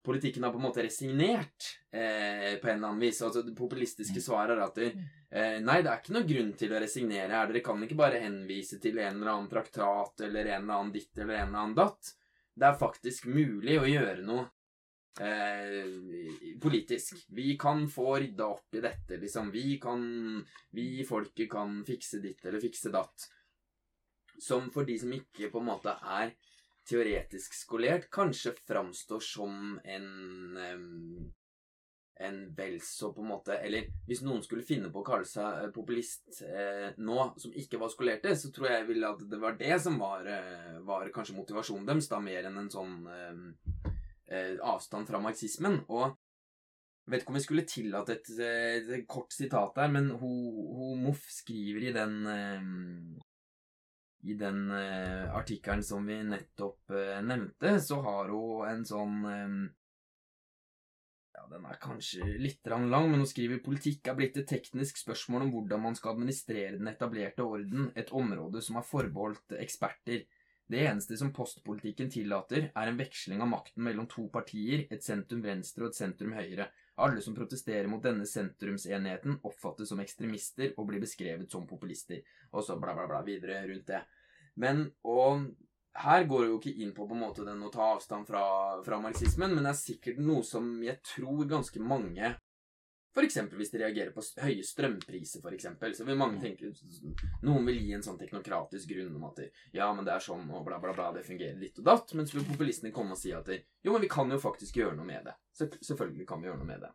Politikken 0.02 0.42
har 0.42 0.50
på 0.50 0.58
en 0.58 0.64
måte 0.66 0.82
resignert 0.82 1.68
eh, 1.94 2.58
på 2.58 2.66
en 2.66 2.78
eller 2.78 2.88
annen 2.88 3.02
vis. 3.02 3.20
Altså 3.22 3.44
Det 3.46 3.54
populistiske 3.54 4.22
svaret 4.24 4.56
er 4.56 4.64
at 4.64 4.80
de, 4.80 4.88
Eh, 5.32 5.62
nei, 5.64 5.78
det 5.80 5.88
er 5.88 6.00
ikke 6.02 6.12
noe 6.12 6.28
grunn 6.28 6.50
til 6.60 6.72
å 6.74 6.80
resignere 6.82 7.32
her. 7.32 7.46
Dere 7.48 7.62
kan 7.64 7.80
ikke 7.80 7.96
bare 7.96 8.20
henvise 8.20 8.76
til 8.82 8.98
en 9.00 9.16
eller 9.16 9.30
annen 9.32 9.48
traktat 9.48 10.26
eller 10.26 10.50
en 10.50 10.66
eller 10.66 10.74
annen 10.74 10.90
ditt 10.92 11.16
eller 11.16 11.38
en 11.38 11.46
eller 11.46 11.60
annen 11.62 11.78
datt. 11.78 12.10
Det 12.52 12.66
er 12.68 12.76
faktisk 12.76 13.30
mulig 13.32 13.78
å 13.80 13.86
gjøre 13.88 14.26
noe 14.26 14.44
eh, 15.24 16.58
politisk. 16.60 17.22
Vi 17.32 17.54
kan 17.60 17.86
få 17.88 18.18
rydda 18.18 18.50
opp 18.58 18.76
i 18.76 18.82
dette, 18.84 19.16
liksom. 19.22 19.48
Vi 19.54 19.78
kan 19.80 20.04
Vi 20.76 21.06
folket 21.08 21.48
kan 21.50 21.80
fikse 21.88 22.20
ditt 22.20 22.44
eller 22.44 22.60
fikse 22.60 22.92
datt. 22.92 23.30
Som 24.36 24.68
for 24.74 24.84
de 24.84 24.98
som 25.00 25.16
ikke 25.16 25.48
på 25.48 25.64
en 25.64 25.70
måte 25.70 25.96
er 25.96 26.36
teoretisk 26.88 27.54
skolert, 27.54 28.08
kanskje 28.12 28.54
framstår 28.66 29.22
som 29.24 29.78
en 29.84 31.32
en 32.22 32.54
vel 32.54 32.80
så 32.80 33.12
på 33.12 33.22
en 33.22 33.30
måte 33.32 33.56
Eller 33.58 33.88
hvis 34.06 34.22
noen 34.24 34.42
skulle 34.44 34.66
finne 34.66 34.90
på 34.92 35.02
å 35.02 35.06
kalle 35.06 35.28
seg 35.28 35.64
eh, 35.64 35.70
populist 35.74 36.42
eh, 36.46 36.90
nå, 37.02 37.18
som 37.40 37.54
ikke 37.58 37.80
var 37.82 37.92
skolerte, 37.92 38.34
så 38.38 38.52
tror 38.54 38.70
jeg 38.70 38.88
ville 38.90 39.12
at 39.14 39.22
det 39.30 39.40
var 39.42 39.56
det 39.58 39.78
som 39.82 39.98
var, 40.00 40.26
eh, 40.28 40.78
var 40.86 41.10
kanskje 41.14 41.36
motivasjonen 41.38 41.88
deres, 41.88 42.10
da 42.10 42.20
mer 42.22 42.48
enn 42.48 42.60
en 42.62 42.70
sånn 42.72 42.98
eh, 43.10 44.54
avstand 44.62 45.08
fra 45.08 45.20
marxismen. 45.22 45.82
Og 45.92 46.14
vet 47.10 47.24
ikke 47.24 47.34
om 47.34 47.40
jeg 47.40 47.48
skulle 47.48 47.66
tillatt 47.68 48.12
et, 48.14 48.30
et, 48.38 48.92
kort 49.10 49.34
sitat 49.34 49.74
der, 49.76 49.90
men 49.92 50.12
hun, 50.20 50.38
hun 50.76 51.02
Moff 51.02 51.26
skriver 51.32 51.88
i 51.88 51.94
den 51.96 52.14
i 54.22 54.34
den 54.38 54.70
eh, 54.70 55.34
artikkelen 55.34 55.82
som 55.84 56.06
vi 56.06 56.20
nettopp 56.24 56.90
eh, 56.94 57.22
nevnte, 57.26 57.78
så 57.82 57.98
har 58.06 58.30
hun 58.30 58.68
en 58.68 58.84
sånn 58.86 59.16
eh, 59.26 59.56
ja, 61.32 61.46
Den 61.50 61.66
er 61.66 61.80
kanskje 61.82 62.28
litt 62.38 62.70
lang, 62.70 63.08
men 63.10 63.24
hun 63.24 63.28
skriver 63.28 63.62
politikk 63.64 64.12
er 64.12 64.18
blitt 64.18 64.38
et 64.38 64.48
teknisk 64.50 65.00
spørsmål 65.00 65.48
om 65.48 65.56
hvordan 65.56 65.82
man 65.88 65.98
skal 65.98 66.14
administrere 66.14 66.76
den 66.78 66.92
etablerte 66.92 67.42
orden, 67.42 67.90
et 67.98 68.12
område 68.14 68.62
som 68.62 68.78
er 68.78 68.86
forbeholdt 68.86 69.56
eksperter. 69.58 70.22
Det 70.70 70.84
eneste 70.86 71.18
som 71.18 71.32
postpolitikken 71.34 72.12
tillater, 72.12 72.70
er 72.70 72.88
en 72.88 73.00
veksling 73.00 73.42
av 73.42 73.50
makten 73.50 73.82
mellom 73.84 74.06
to 74.08 74.28
partier, 74.32 74.86
et 74.92 75.02
sentrum 75.04 75.42
venstre 75.44 75.88
og 75.88 75.90
et 75.90 75.98
sentrum 75.98 76.36
høyre. 76.38 76.70
Alle 77.00 77.22
som 77.24 77.34
protesterer 77.34 77.88
mot 77.88 78.02
denne 78.04 78.26
sentrumsenheten, 78.28 79.38
oppfattes 79.48 79.88
som 79.88 80.00
ekstremister 80.02 80.74
og 80.76 80.90
blir 80.90 81.00
beskrevet 81.00 81.50
som 81.50 81.64
populister. 81.66 82.20
Og 82.52 82.64
så 82.66 82.76
bla, 82.80 82.92
bla, 82.96 83.06
bla 83.08 83.22
videre 83.24 83.62
rundt 83.70 83.88
det. 83.88 84.02
Men, 84.60 84.84
og 85.08 85.46
her 86.04 86.26
går 86.28 86.44
det 86.44 86.50
jo 86.50 86.58
ikke 86.60 86.74
inn 86.84 86.92
på 86.96 87.06
på 87.08 87.16
en 87.16 87.22
måte 87.24 87.46
den 87.48 87.64
å 87.64 87.72
ta 87.72 87.94
avstand 87.94 88.28
fra, 88.28 88.44
fra 88.84 89.00
marxismen, 89.00 89.54
men 89.54 89.64
det 89.64 89.72
er 89.72 89.80
sikkert 89.80 90.20
noe 90.20 90.44
som 90.46 90.68
jeg 90.84 91.00
tror 91.14 91.44
ganske 91.48 91.80
mange 91.80 92.34
eksempel 93.20 93.60
hvis 93.60 93.70
de 93.74 93.80
reagerer 93.82 94.12
på 94.14 94.22
høye 94.40 94.64
strømpriser, 94.64 95.44
eksempel, 95.52 95.92
så 95.92 96.06
vil 96.08 96.16
mange 96.16 96.40
tenke 96.40 96.70
Noen 97.44 97.66
vil 97.68 97.82
gi 97.82 97.92
en 97.92 98.04
sånn 98.04 98.16
teknokratisk 98.20 98.88
grunn 98.94 99.18
om 99.18 99.26
at 99.28 99.42
ja, 99.76 99.90
men 99.92 100.06
det 100.06 100.14
er 100.14 100.24
sånn, 100.24 100.46
og 100.48 100.64
bla, 100.64 100.78
bla, 100.80 100.94
bla, 100.96 101.10
det 101.12 101.26
fungerer 101.26 101.60
ditt 101.60 101.82
og 101.82 101.90
datt, 101.90 102.14
mens 102.16 102.32
vil 102.32 102.46
populistene 102.48 102.94
komme 102.94 103.12
og 103.12 103.20
si 103.20 103.34
at 103.36 103.50
jo, 103.52 103.92
men 103.92 104.00
vi 104.00 104.08
kan 104.12 104.32
jo 104.32 104.40
faktisk 104.40 104.80
gjøre 104.80 104.96
noe 104.96 105.08
med 105.08 105.28
det. 105.28 105.36
Så, 105.52 105.68
selvfølgelig 105.84 106.26
kan 106.28 106.40
vi 106.40 106.48
gjøre 106.48 106.62
noe 106.62 106.70
med 106.70 106.86
det. 106.86 106.92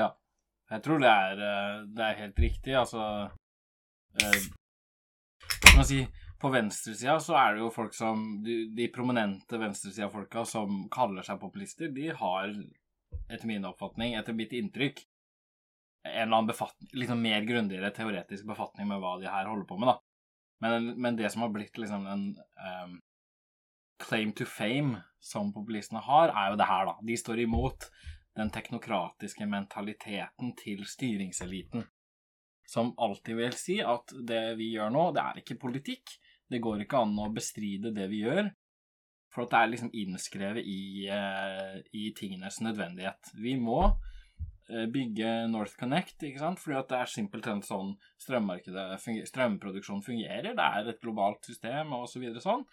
Ja. 0.00 0.10
Jeg 0.72 0.82
tror 0.86 1.02
det 1.02 1.12
er, 1.12 1.40
eh, 1.44 1.78
det 1.92 2.04
er 2.04 2.20
helt 2.22 2.38
riktig. 2.40 2.74
Altså 2.78 3.02
eh, 4.22 4.44
Kan 5.60 5.76
man 5.76 5.84
si 5.84 6.00
På 6.40 6.50
venstresida 6.50 7.18
så 7.20 7.36
er 7.38 7.54
det 7.54 7.60
jo 7.62 7.70
folk 7.70 7.94
som 7.94 8.22
De, 8.42 8.56
de 8.74 8.88
prominente 8.94 9.58
venstresida-folka 9.60 10.46
som 10.48 10.86
kaller 10.90 11.26
seg 11.26 11.38
populister, 11.42 11.92
de 11.92 12.08
har 12.16 12.54
etter 13.28 13.48
min 13.48 13.66
oppfatning, 13.68 14.16
etter 14.18 14.36
mitt 14.36 14.52
inntrykk, 14.56 15.04
en 16.04 16.12
eller 16.12 16.36
annen 16.36 16.50
befatning, 16.50 16.90
liksom 16.98 17.22
mer 17.22 17.44
grundigere 17.46 17.92
teoretisk 17.94 18.46
befatning 18.48 18.88
med 18.90 19.02
hva 19.02 19.16
de 19.20 19.30
her 19.30 19.48
holder 19.50 19.68
på 19.68 19.78
med, 19.78 19.92
da. 19.92 19.98
Men, 20.62 20.92
men 21.00 21.18
det 21.18 21.30
som 21.32 21.42
har 21.42 21.50
blitt 21.54 21.78
liksom 21.78 22.06
en 22.06 22.24
um, 22.38 22.98
claim 24.02 24.32
to 24.32 24.46
fame 24.46 25.00
som 25.22 25.52
populistene 25.54 26.02
har, 26.02 26.30
er 26.30 26.52
jo 26.52 26.58
det 26.58 26.68
her, 26.70 26.90
da. 26.90 26.96
De 27.06 27.18
står 27.18 27.42
imot 27.44 27.88
den 28.38 28.50
teknokratiske 28.50 29.46
mentaliteten 29.46 30.54
til 30.58 30.84
styringseliten. 30.88 31.84
Som 32.68 32.94
alltid 33.02 33.36
vil 33.36 33.56
si 33.58 33.78
at 33.84 34.14
det 34.26 34.56
vi 34.58 34.72
gjør 34.76 34.92
nå, 34.94 35.08
det 35.14 35.22
er 35.22 35.40
ikke 35.42 35.60
politikk. 35.60 36.14
Det 36.48 36.62
går 36.62 36.84
ikke 36.84 37.02
an 37.04 37.18
å 37.20 37.30
bestride 37.34 37.92
det 37.94 38.08
vi 38.12 38.22
gjør. 38.24 38.48
For 39.32 39.44
at 39.44 39.52
det 39.52 39.60
er 39.60 39.70
liksom 39.72 39.92
innskrevet 39.96 40.66
i, 40.68 41.08
uh, 41.08 41.78
i 41.96 42.10
tingenes 42.16 42.60
nødvendighet. 42.60 43.32
Vi 43.40 43.54
må 43.56 43.78
uh, 43.88 44.86
bygge 44.92 45.34
North 45.48 45.76
Connect, 45.80 46.18
ikke 46.22 46.42
sant? 46.42 46.60
fordi 46.60 46.78
at 46.78 46.90
det 46.90 46.98
er 47.00 47.12
simpelthen 47.14 47.62
sånn 47.64 47.94
strømmarkedet, 48.20 48.88
funger, 49.00 49.28
strømproduksjon 49.30 50.04
fungerer. 50.04 50.52
Det 50.52 50.66
er 50.66 50.92
et 50.92 51.00
globalt 51.04 51.48
system 51.48 51.94
og 51.96 52.08
så 52.12 52.20
videre 52.20 52.44
sånn. 52.44 52.66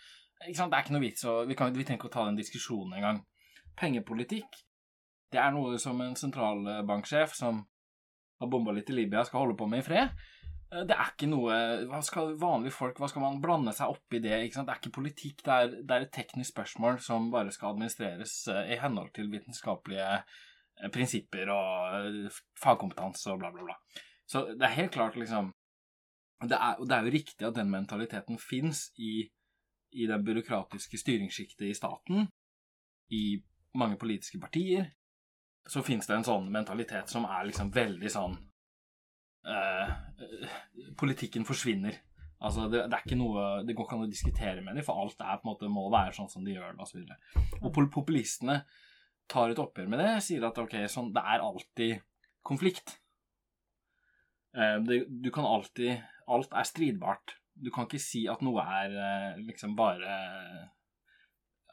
Ikke 0.46 0.60
sant? 0.60 0.72
Det 0.72 0.80
er 0.80 0.86
ikke 0.86 0.98
noe 0.98 1.06
vits, 1.08 1.28
å 1.28 1.38
vi, 1.48 1.56
kan, 1.60 1.72
vi 1.76 1.86
trenger 1.88 2.02
ikke 2.02 2.12
å 2.12 2.18
ta 2.18 2.26
den 2.28 2.40
diskusjonen 2.40 3.00
engang. 3.00 3.24
Pengepolitikk, 3.80 4.60
det 5.32 5.40
er 5.40 5.54
noe 5.56 5.80
som 5.80 6.00
en 6.04 6.16
sentralbanksjef 6.20 7.36
som 7.38 7.64
har 8.40 8.52
bomba 8.52 8.74
litt 8.76 8.90
i 8.92 8.96
Libya, 8.96 9.24
skal 9.28 9.44
holde 9.44 9.58
på 9.60 9.68
med 9.70 9.84
i 9.84 9.86
fred. 9.86 10.28
Eh, 10.72 10.86
det 10.86 10.96
er 10.96 11.14
ikke 11.14 11.30
noe 11.30 11.56
Hva 11.90 12.02
skal 12.06 12.36
vanlige 12.40 12.76
folk 12.76 13.00
Hva 13.02 13.10
skal 13.10 13.24
man 13.26 13.42
blande 13.44 13.74
seg 13.76 13.94
opp 13.96 14.14
i 14.18 14.22
det? 14.24 14.36
ikke 14.46 14.60
sant? 14.60 14.70
Det 14.70 14.76
er 14.76 14.84
ikke 14.84 14.98
politikk, 15.00 15.44
det 15.46 15.56
er, 15.56 15.72
det 15.82 15.96
er 15.96 16.06
et 16.06 16.14
teknisk 16.16 16.54
spørsmål 16.54 17.00
som 17.06 17.32
bare 17.34 17.54
skal 17.56 17.74
administreres 17.74 18.36
eh, 18.54 18.76
i 18.76 18.80
henhold 18.82 19.12
til 19.16 19.32
vitenskapelige 19.34 20.12
eh, 20.20 20.92
prinsipper 20.94 21.50
og 21.54 22.30
fagkompetanse 22.60 23.34
og 23.34 23.42
bla, 23.42 23.52
bla, 23.56 23.66
bla. 23.72 24.06
Så 24.30 24.46
det 24.54 24.68
er 24.68 24.78
helt 24.78 24.94
klart, 24.94 25.18
liksom 25.18 25.54
det 26.46 26.56
er, 26.56 26.78
Og 26.80 26.88
det 26.88 26.96
er 26.96 27.04
jo 27.04 27.12
riktig 27.12 27.48
at 27.48 27.56
den 27.58 27.72
mentaliteten 27.72 28.38
fins 28.40 28.86
i, 28.96 29.26
i 29.92 30.06
det 30.08 30.22
byråkratiske 30.24 31.02
styringssjiktet 31.02 31.66
i 31.68 31.74
staten, 31.76 32.30
i 33.12 33.42
mange 33.76 33.98
politiske 34.00 34.40
partier. 34.40 34.86
Så 35.68 35.84
fins 35.84 36.08
det 36.08 36.16
en 36.16 36.24
sånn 36.24 36.48
mentalitet 36.54 37.12
som 37.12 37.28
er 37.28 37.50
liksom 37.50 37.74
veldig 37.76 38.12
sånn 38.14 38.38
eh, 39.48 39.96
Politikken 41.00 41.48
forsvinner. 41.48 41.98
Altså, 42.40 42.70
det, 42.72 42.86
det, 42.88 42.96
er 42.96 43.04
ikke 43.04 43.20
noe 43.20 43.42
Det 43.68 43.76
går 43.76 43.86
ikke 43.86 43.98
an 43.98 44.06
å 44.06 44.12
diskutere 44.12 44.62
med 44.64 44.78
dem, 44.80 44.86
for 44.88 45.02
alt 45.02 45.20
er 45.20 45.42
på 45.42 45.48
en 45.48 45.52
måte 45.52 45.72
må 45.72 45.90
være 45.92 46.16
sånn 46.16 46.32
som 46.32 46.46
de 46.46 46.56
gjør 46.56 46.78
det, 46.78 46.86
osv. 46.86 47.04
Og, 47.60 47.68
og 47.68 47.92
populistene 47.94 48.62
tar 49.30 49.52
et 49.52 49.62
oppgjør 49.62 49.92
med 49.92 50.02
det, 50.02 50.14
sier 50.26 50.48
at 50.48 50.58
ok, 50.58 50.78
sånn, 50.90 51.12
det 51.14 51.22
er 51.22 51.44
alltid 51.46 52.00
konflikt. 52.48 52.96
Eh, 54.58 54.78
det, 54.88 55.04
du 55.10 55.30
kan 55.34 55.48
alltid 55.48 56.00
Alt 56.30 56.52
er 56.54 56.66
stridbart. 56.68 57.32
Du 57.58 57.72
kan 57.74 57.88
ikke 57.88 57.98
si 57.98 58.28
at 58.30 58.44
noe 58.46 58.62
er 58.62 58.92
eh, 58.94 59.40
liksom 59.48 59.72
bare 59.74 60.18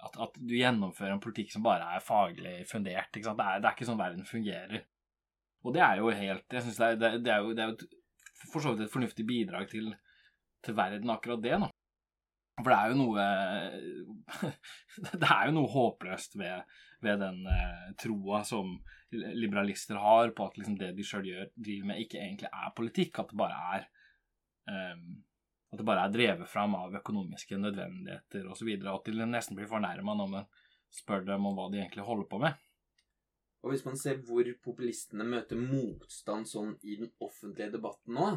at, 0.06 0.16
at, 0.16 0.38
du 0.40 0.54
gjennomfører 0.56 1.12
en 1.12 1.20
politikk 1.20 1.52
som 1.52 1.64
bare 1.66 1.90
er 1.96 2.04
faglig 2.04 2.54
fundert. 2.70 3.10
Det 3.12 3.20
er, 3.20 3.36
det, 3.36 3.66
er, 3.66 3.74
ikke 3.74 3.88
sånn 3.88 4.00
verden 4.00 4.24
fungerer. 4.28 4.86
Og 5.66 5.74
det 5.74 5.82
er 5.82 5.98
jo 5.98 6.12
helt 6.14 6.54
Jeg 6.54 6.62
syns 6.62 6.78
det, 6.78 6.90
det, 7.02 7.10
det, 7.26 7.32
er 7.32 7.42
jo, 7.42 7.54
det 7.56 7.64
er 7.64 7.72
jo 7.72 8.50
for 8.52 8.62
så 8.62 8.72
vidt 8.72 8.86
et 8.86 8.92
fornuftig 8.92 9.26
bidrag 9.26 9.68
til, 9.70 9.90
til 10.64 10.76
verden, 10.76 11.10
akkurat 11.10 11.42
det. 11.42 11.56
nå. 11.60 11.70
For 12.60 12.72
det 12.72 12.76
er 12.78 12.92
jo 12.92 12.98
noe 13.00 13.24
Det 15.22 15.28
er 15.28 15.48
jo 15.48 15.56
noe 15.58 15.72
håpløst 15.72 16.38
ved, 16.40 16.76
ved 17.04 17.20
den 17.24 17.42
eh, 17.52 17.88
troa 18.00 18.42
som 18.46 18.76
liberalister 19.10 19.98
har 20.00 20.32
på 20.36 20.48
at 20.48 20.56
liksom 20.58 20.78
det 20.80 20.92
de 20.96 21.04
sjøl 21.06 21.26
driver 21.54 21.90
med, 21.90 22.00
ikke 22.02 22.20
egentlig 22.20 22.50
er 22.50 22.74
politikk. 22.76 23.20
At 23.22 23.32
det 23.32 23.38
bare 23.38 23.60
er 23.76 23.86
um, 24.94 25.04
at 25.72 25.80
det 25.80 25.86
bare 25.86 26.06
er 26.06 26.14
drevet 26.14 26.50
fram 26.50 26.74
av 26.78 26.94
økonomiske 27.00 27.58
nødvendigheter 27.60 28.46
osv. 28.50 28.70
At 28.78 29.10
de 29.10 29.28
nesten 29.28 29.58
blir 29.58 29.70
fornærma 29.70 30.14
når 30.16 30.32
man 30.32 30.48
spør 30.94 31.26
dem 31.26 31.46
om 31.48 31.56
hva 31.58 31.68
de 31.72 31.82
egentlig 31.82 32.06
holder 32.06 32.28
på 32.30 32.40
med. 32.42 32.56
Og 33.66 33.72
hvis 33.72 33.82
man 33.82 33.96
ser 33.98 34.20
hvor 34.22 34.46
populistene 34.62 35.24
møter 35.26 35.58
motstand 35.58 36.46
sånn 36.46 36.76
i 36.86 37.00
den 37.00 37.08
offentlige 37.18 37.72
debatten 37.72 38.14
nå, 38.14 38.28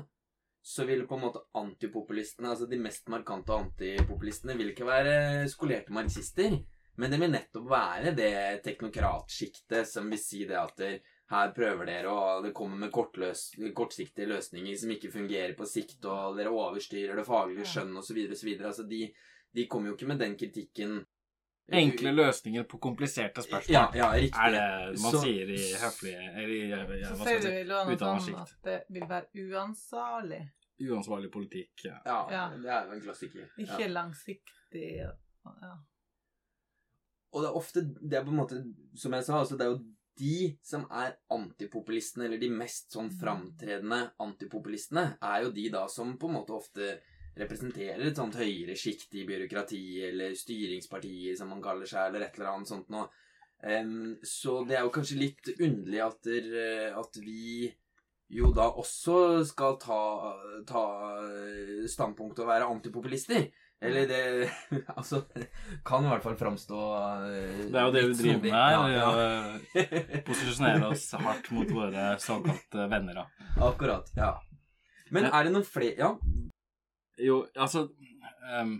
så 0.66 0.88
vil 0.90 1.06
på 1.08 1.20
en 1.20 1.22
måte 1.28 1.44
antipopulistene, 1.56 2.50
altså 2.50 2.66
de 2.68 2.80
mest 2.82 3.06
markante 3.14 3.54
antipopulistene, 3.54 4.58
vil 4.58 4.74
ikke 4.74 4.88
være 4.90 5.46
skolerte 5.54 5.94
marxister. 5.94 6.58
Men 7.00 7.14
det 7.14 7.20
vil 7.22 7.32
nettopp 7.32 7.70
være 7.70 8.16
det 8.18 8.34
teknokratsjiktet 8.66 9.88
som 9.88 10.10
vil 10.12 10.20
si 10.20 10.42
det 10.50 10.58
at 10.60 10.82
her 11.30 11.54
prøver 11.54 11.86
dere, 11.88 12.10
og 12.10 12.44
det 12.48 12.56
kommer 12.58 12.82
med 12.82 12.92
kortløs, 12.92 13.52
kortsiktige 13.78 14.28
løsninger 14.34 14.82
som 14.82 14.92
ikke 14.96 15.14
fungerer 15.14 15.54
på 15.56 15.70
sikt, 15.70 16.02
og 16.10 16.40
dere 16.42 16.52
overstyrer 16.52 17.22
det 17.22 17.28
faglige 17.28 17.70
skjønn 17.70 17.94
osv. 18.02 18.24
osv. 18.34 18.52
Altså, 18.58 18.88
de, 18.90 19.06
de 19.56 19.68
kommer 19.70 19.92
jo 19.92 19.96
ikke 20.00 20.10
med 20.10 20.24
den 20.26 20.36
kritikken 20.42 20.98
Enkle 21.72 22.12
løsninger 22.16 22.64
på 22.70 22.80
kompliserte 22.82 23.44
spørsmål. 23.46 23.74
Ja, 23.74 23.84
ja 23.96 24.08
riktig. 24.16 24.40
Er 24.40 24.56
det 24.56 25.02
man 25.04 25.14
så, 25.14 25.22
sier 25.24 25.52
i 25.54 25.60
høflige 25.82 26.24
eller 26.30 26.54
i, 26.56 26.62
ja, 26.70 27.12
Så 27.12 27.28
sier 27.28 27.44
du 27.44 27.50
i 27.52 27.68
loven 27.70 28.00
sånn 28.00 28.40
at 28.42 28.56
det 28.66 28.80
vil 28.96 29.06
være 29.10 29.46
uansvarlig. 29.46 30.42
Uansvarlig 30.80 31.30
politikk, 31.32 31.86
ja. 31.86 32.00
Ja, 32.06 32.20
ja. 32.32 32.44
det 32.56 32.74
er 32.74 32.88
jo 32.88 32.98
en 32.98 33.04
klassiker. 33.04 33.48
Ikke 33.60 33.88
langsiktig 33.92 34.90
ja. 34.98 35.14
Og 37.30 37.44
det 37.44 37.48
er 37.50 37.56
ofte 37.58 37.82
Det 37.86 38.18
er 38.18 38.26
på 38.26 38.34
en 38.34 38.40
måte, 38.42 38.60
som 38.98 39.14
jeg 39.14 39.26
sa, 39.26 39.40
altså 39.40 39.58
det 39.58 39.66
er 39.66 39.74
jo 39.74 39.82
de 40.20 40.58
som 40.66 40.84
er 40.92 41.14
antipopulistene, 41.32 42.26
eller 42.28 42.42
de 42.42 42.50
mest 42.52 42.92
sånn 42.92 43.08
mm. 43.08 43.20
framtredende 43.22 44.00
antipopulistene, 44.20 45.06
er 45.24 45.46
jo 45.46 45.54
de 45.56 45.70
da 45.72 45.86
som 45.92 46.18
på 46.20 46.28
en 46.28 46.36
måte 46.36 46.58
ofte 46.58 46.98
representerer 47.40 48.04
et 48.10 48.20
sånt 48.20 48.38
høyere 48.40 48.76
sjikt 48.78 49.16
i 49.20 49.26
byråkratiet, 49.28 50.10
eller 50.12 50.38
styringspartier, 50.38 51.38
som 51.40 51.52
man 51.54 51.64
kaller 51.64 51.90
seg, 51.90 52.10
eller 52.10 52.28
et 52.28 52.40
eller 52.40 52.54
annet 52.54 52.72
sånt 52.72 52.92
noe. 52.94 53.10
Um, 53.60 54.16
så 54.24 54.62
det 54.68 54.78
er 54.78 54.86
jo 54.86 54.94
kanskje 54.96 55.20
litt 55.20 55.50
underlig 55.58 56.04
at, 56.06 56.20
der, 56.24 56.94
at 56.96 57.18
vi 57.20 57.68
jo 58.30 58.52
da 58.56 58.70
også 58.78 59.42
skal 59.50 59.80
ta, 59.82 60.02
ta 60.70 60.84
standpunkt 61.90 62.40
og 62.40 62.52
være 62.52 62.70
antipopulister. 62.70 63.50
Eller 63.82 64.08
det 64.08 64.50
Altså, 64.98 65.22
kan 65.88 66.04
i 66.04 66.10
hvert 66.12 66.24
fall 66.24 66.36
framstå 66.36 66.76
uh, 66.76 67.28
Det 67.72 67.80
er 67.80 67.86
jo 67.86 67.94
det 67.96 68.04
vi 68.10 68.18
driver 68.22 68.42
med 68.44 68.52
her. 68.52 68.90
Ja, 68.92 69.06
ja. 69.16 70.22
posisjonere 70.28 70.92
oss 70.92 71.06
hardt 71.16 71.48
mot 71.56 71.72
våre 71.72 72.12
såkalte 72.20 72.90
venner, 72.92 73.22
da. 73.22 73.50
Akkurat. 73.70 74.12
Ja. 74.20 74.34
Men 75.16 75.30
er 75.32 75.48
det 75.48 75.56
noen 75.56 75.68
flere 75.68 75.96
Ja? 75.98 76.14
Jo, 77.20 77.42
altså 77.60 77.88
um, 78.62 78.78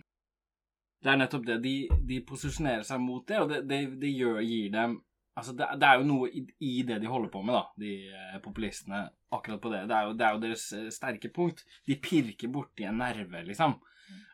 Det 1.04 1.12
er 1.12 1.20
nettopp 1.20 1.46
det. 1.48 1.60
De, 1.64 1.76
de, 2.08 2.22
posisjonerer 2.28 2.84
seg 2.88 3.02
mot 3.04 3.26
det, 3.28 3.40
og 3.40 3.52
det, 3.52 3.62
det, 3.70 3.80
det 4.02 4.12
gjør, 4.16 4.42
gir 4.46 4.74
dem 4.74 5.00
Altså, 5.40 5.54
det, 5.56 5.68
det, 5.80 5.88
er 5.88 6.02
jo 6.02 6.08
noe 6.10 6.28
i, 6.36 6.42
i, 6.68 6.72
det 6.84 6.98
de 7.00 7.08
holder 7.08 7.30
på 7.32 7.40
med, 7.48 7.56
da, 7.56 7.62
de 7.80 7.94
eh, 8.12 8.40
populistene, 8.44 9.06
akkurat 9.32 9.62
på 9.64 9.70
det. 9.72 9.86
Det 9.88 9.96
er 9.96 10.08
jo, 10.10 10.16
det 10.20 10.26
er 10.26 10.34
jo 10.36 10.42
deres 10.44 10.66
eh, 10.76 10.90
sterke 10.92 11.30
punkt. 11.32 11.64
De 11.88 11.96
pirker 11.96 12.52
borti 12.52 12.84
en 12.90 13.00
nerve, 13.00 13.44
liksom. 13.48 13.78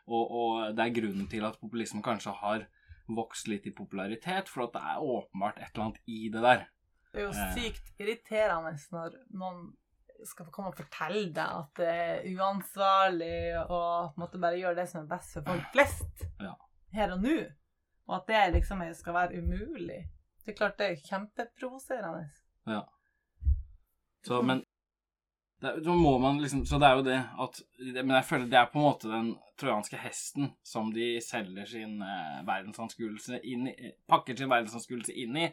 Og, 0.06 0.24
og, 0.24 0.48
det 0.74 0.82
er 0.82 0.96
grunnen 0.96 1.28
til 1.30 1.46
at 1.46 1.60
populismen 1.60 2.02
kanskje 2.02 2.34
har 2.40 2.66
vokst 3.06 3.46
litt 3.50 3.68
i 3.70 3.74
popularitet, 3.76 4.50
for 4.50 4.66
at 4.66 4.74
det 4.74 4.82
er 4.82 5.04
åpenbart 5.14 5.60
et 5.60 5.68
eller 5.68 5.84
annet 5.84 6.10
i 6.10 6.20
det 6.32 6.42
der. 6.42 6.66
Det 7.12 7.22
er 7.22 7.28
jo 7.28 7.34
eh. 7.34 7.54
sykt 7.54 8.02
irriterende 8.02 8.74
når 8.96 9.18
noen 9.30 9.60
skal 10.24 10.48
komme 10.54 10.72
og 10.72 10.78
fortelle 10.78 11.28
deg 11.34 11.60
at 11.60 11.80
det 11.80 11.92
er 11.92 12.26
uansvarlig 12.32 13.38
og 13.66 13.68
på 13.68 14.16
en 14.16 14.24
måte 14.24 14.40
bare 14.42 14.60
gjøre 14.60 14.78
det 14.80 14.88
som 14.90 15.02
er 15.02 15.10
best 15.10 15.36
for 15.36 15.46
folk 15.50 15.70
flest 15.74 16.26
ja. 16.42 16.54
her 16.96 17.14
og 17.16 17.24
nå, 17.24 17.36
og 18.06 18.18
at 18.20 18.30
det 18.30 18.44
liksom 18.60 18.84
skal 18.96 19.18
være 19.18 19.42
umulig. 19.42 20.04
Det 20.44 20.54
er 20.54 20.58
klart 20.60 20.78
det 20.78 20.90
er 20.92 21.04
kjempeprovoserende. 21.08 22.28
Ja. 22.70 22.84
Så, 24.26 24.42
men 24.42 24.62
det, 25.60 25.84
så 25.84 25.94
må 25.94 26.18
man 26.18 26.38
liksom 26.42 26.66
Så 26.66 26.78
det 26.78 26.86
er 26.86 26.96
jo 26.98 27.04
det 27.06 27.18
at 27.40 27.60
Men 28.04 28.16
jeg 28.18 28.24
føler 28.24 28.48
det 28.50 28.58
er 28.58 28.70
på 28.72 28.78
en 28.80 28.84
måte 28.84 29.10
den 29.10 29.28
trojanske 29.56 29.96
hesten 29.96 30.50
som 30.66 30.90
de 30.92 31.16
selger 31.24 31.64
sin 31.64 32.02
eh, 32.04 32.42
verdensanskuelse 32.44 33.40
inn 33.40 33.70
i 33.70 33.92
Pakker 34.08 34.36
sin 34.36 34.50
verdensanskuelse 34.52 35.14
inn 35.16 35.38
i. 35.40 35.46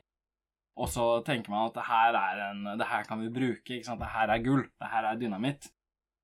Og 0.80 0.90
så 0.90 1.06
tenker 1.26 1.54
man 1.54 1.70
at 1.70 1.76
det 1.78 1.86
her 1.86 2.18
er 2.18 2.42
en 2.50 2.64
Det 2.80 2.88
her 2.90 3.04
kan 3.06 3.22
vi 3.22 3.30
bruke. 3.30 3.76
ikke 3.76 3.86
sant? 3.86 4.02
Det 4.02 4.10
her 4.10 4.32
er 4.34 4.44
gull. 4.44 4.64
Det 4.82 4.90
her 4.90 5.06
er 5.06 5.20
dynamitt. 5.20 5.70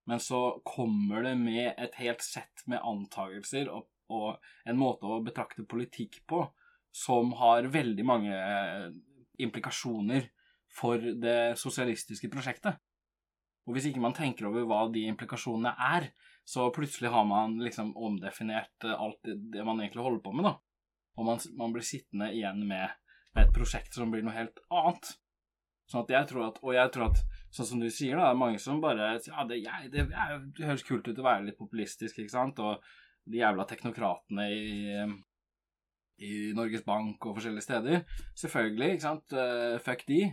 Men 0.10 0.20
så 0.20 0.62
kommer 0.66 1.22
det 1.24 1.36
med 1.38 1.74
et 1.78 1.96
helt 2.02 2.22
sett 2.26 2.64
med 2.66 2.82
antagelser 2.82 3.70
og, 3.70 3.86
og 4.10 4.40
en 4.66 4.80
måte 4.80 5.06
å 5.06 5.22
betrakte 5.22 5.68
politikk 5.70 6.24
på 6.26 6.48
som 6.90 7.36
har 7.38 7.70
veldig 7.70 8.06
mange 8.06 8.38
implikasjoner 9.38 10.26
for 10.74 10.98
det 10.98 11.58
sosialistiske 11.62 12.30
prosjektet. 12.34 12.80
Og 13.68 13.76
hvis 13.76 13.90
ikke 13.90 14.02
man 14.02 14.16
tenker 14.18 14.48
over 14.50 14.66
hva 14.66 14.82
de 14.90 15.06
implikasjonene 15.12 15.76
er, 15.92 16.10
så 16.42 16.72
plutselig 16.74 17.12
har 17.14 17.28
man 17.30 17.60
liksom 17.62 17.92
omdefinert 17.94 18.88
alt 18.90 19.22
det 19.30 19.66
man 19.66 19.82
egentlig 19.84 20.02
holder 20.02 20.24
på 20.26 20.34
med, 20.34 20.48
da. 20.50 20.56
Og 21.20 21.28
man, 21.28 21.42
man 21.60 21.76
blir 21.76 21.86
sittende 21.86 22.32
igjen 22.34 22.64
med, 22.66 22.90
med, 23.36 23.46
et 23.46 23.56
prosjekt 23.56 23.96
som 23.96 24.12
blir 24.12 24.24
noe 24.26 24.36
helt 24.36 24.62
annet. 24.70 25.12
Sånn 25.90 26.04
at 26.06 26.12
jeg 26.14 26.30
tror 26.30 26.46
at, 26.46 26.60
og 26.62 26.76
jeg 26.76 26.92
tror 26.94 27.08
at, 27.10 27.22
sånn 27.56 27.70
som 27.72 27.80
du 27.82 27.88
sier, 27.90 28.18
da, 28.18 28.28
det 28.28 28.36
er 28.36 28.42
mange 28.44 28.60
som 28.62 28.82
bare 28.84 29.16
Ja, 29.26 29.46
det, 29.50 29.58
jeg, 29.64 29.90
det, 29.94 30.06
jeg, 30.14 30.42
det 30.58 30.68
høres 30.68 30.86
kult 30.86 31.08
ut 31.10 31.18
å 31.18 31.26
være 31.26 31.48
litt 31.48 31.58
populistisk, 31.58 32.20
ikke 32.20 32.36
sant, 32.36 32.62
og 32.62 32.84
de 33.30 33.42
jævla 33.42 33.66
teknokratene 33.70 34.46
i, 34.54 35.08
i 36.26 36.32
Norges 36.58 36.86
Bank 36.86 37.26
og 37.26 37.40
forskjellige 37.40 37.66
steder. 37.66 38.06
Selvfølgelig, 38.38 38.96
ikke 38.96 39.08
sant, 39.08 39.38
uh, 39.38 39.78
fuck 39.86 40.06
de. 40.10 40.24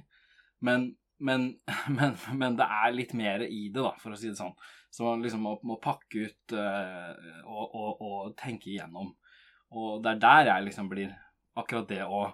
Men, 0.65 0.91
men, 1.19 1.50
men, 1.97 2.17
men, 2.37 2.59
det 2.61 2.69
er 2.81 2.97
litt 2.97 3.17
mer 3.17 3.45
i 3.47 3.67
det, 3.69 3.81
da, 3.81 3.95
for 4.03 4.12
å 4.12 4.21
si 4.21 4.31
det 4.31 4.41
sånn. 4.41 4.57
Så 4.93 5.05
man 5.05 5.25
liksom 5.25 5.43
må, 5.45 5.57
må 5.67 5.81
pakke 5.83 6.29
ut 6.29 6.57
uh, 6.57 7.12
og, 7.45 7.65
og, 7.67 7.91
og 8.00 8.35
tenke 8.41 8.73
igjennom. 8.73 9.12
Og 9.76 10.03
det 10.05 10.15
er 10.15 10.23
der 10.23 10.50
jeg 10.53 10.69
liksom 10.71 10.91
blir 10.93 11.15
Akkurat 11.57 11.87
det 11.88 12.03
å 12.05 12.26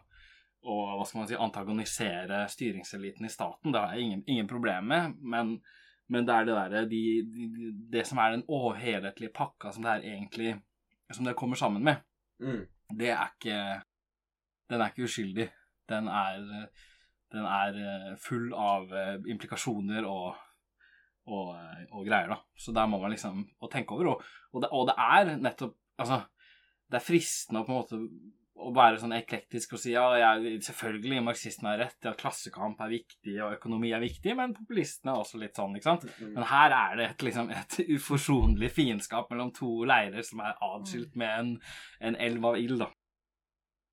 og 0.62 0.97
hva 0.97 1.07
skal 1.07 1.21
man 1.21 1.28
si, 1.31 1.38
antagonisere 1.38 2.42
styringseliten 2.50 3.26
i 3.26 3.33
staten. 3.33 3.73
Det 3.73 3.81
har 3.81 3.95
jeg 3.95 4.07
ingen, 4.07 4.23
ingen 4.31 4.50
problem 4.50 4.87
med, 4.92 5.16
men, 5.19 5.57
men, 6.07 6.26
det 6.28 6.35
er 6.35 6.47
det 6.47 6.54
derre 6.59 6.85
de, 6.90 7.02
de, 7.26 7.73
Det 7.97 8.04
som 8.07 8.21
er 8.23 8.37
den 8.37 8.45
helhetlige 8.78 9.35
pakka 9.35 9.73
som 9.73 9.83
det 9.83 9.97
er 9.97 10.07
egentlig 10.14 10.54
Som 11.12 11.26
det 11.26 11.37
kommer 11.37 11.57
sammen 11.57 11.85
med, 11.85 12.02
Mm. 12.42 12.66
det 12.99 13.11
er 13.11 13.28
ikke 13.28 13.57
Den 14.71 14.81
er 14.81 14.88
ikke 14.88 15.04
uskyldig. 15.04 15.49
Den 15.88 16.09
er, 16.09 16.69
den 17.31 17.45
er 17.45 17.76
eh, 17.76 18.16
full 18.19 18.54
av 18.57 18.88
eh, 18.97 19.19
implikasjoner 19.28 20.07
og, 20.09 20.38
og, 21.26 21.50
og 21.92 22.07
greier, 22.07 22.31
da. 22.33 22.38
Så 22.57 22.73
der 22.73 22.87
må 22.88 22.99
man 23.02 23.12
liksom 23.12 23.45
tenke 23.71 23.92
over. 23.95 24.14
Og, 24.14 24.23
og, 24.52 24.62
det, 24.62 24.71
og 24.73 24.87
det 24.88 24.95
er 24.97 25.37
nettopp 25.37 25.76
Altså, 26.00 26.23
det 26.88 26.97
er 26.97 27.04
fristende 27.04 27.61
å 27.61 27.66
på 27.66 27.75
en 27.75 27.78
måte 27.83 27.99
å 28.62 28.73
være 28.75 29.00
sånn 29.02 29.14
eklektisk 29.16 29.75
og 29.76 29.83
si 29.83 29.95
ja, 29.95 30.04
jeg, 30.19 30.61
selvfølgelig, 30.66 31.23
marxisten 31.26 31.69
har 31.71 31.81
rett, 31.83 31.99
ja, 32.07 32.14
klassekamp 32.19 32.81
er 32.85 32.92
viktig, 32.95 33.35
og 33.42 33.57
økonomi 33.59 33.92
er 33.95 34.02
viktig, 34.04 34.37
men 34.38 34.54
populistene 34.57 35.14
er 35.14 35.25
også 35.25 35.40
litt 35.42 35.59
sånn, 35.59 35.76
ikke 35.78 35.90
sant. 35.90 36.07
Mm. 36.21 36.33
Men 36.37 36.49
her 36.52 36.76
er 36.78 36.97
det 37.00 37.09
et, 37.11 37.26
liksom, 37.28 37.52
et 37.52 37.78
uforsonlig 37.97 38.73
fiendskap 38.75 39.33
mellom 39.33 39.52
to 39.57 39.73
leirer 39.88 40.25
som 40.26 40.45
er 40.45 40.59
adskilt 40.73 41.19
med 41.19 41.35
en, 41.40 41.52
en 42.11 42.19
elv 42.28 42.50
av 42.52 42.61
ild, 42.62 42.78
da. 42.85 42.90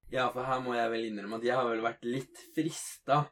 Ja, 0.10 0.30
for 0.34 0.46
her 0.48 0.62
må 0.66 0.74
jeg 0.74 0.90
vel 0.90 1.10
innrømme 1.12 1.38
at 1.38 1.46
jeg 1.46 1.58
har 1.58 1.68
vel 1.70 1.84
vært 1.86 2.08
litt 2.08 2.48
frista 2.56 3.24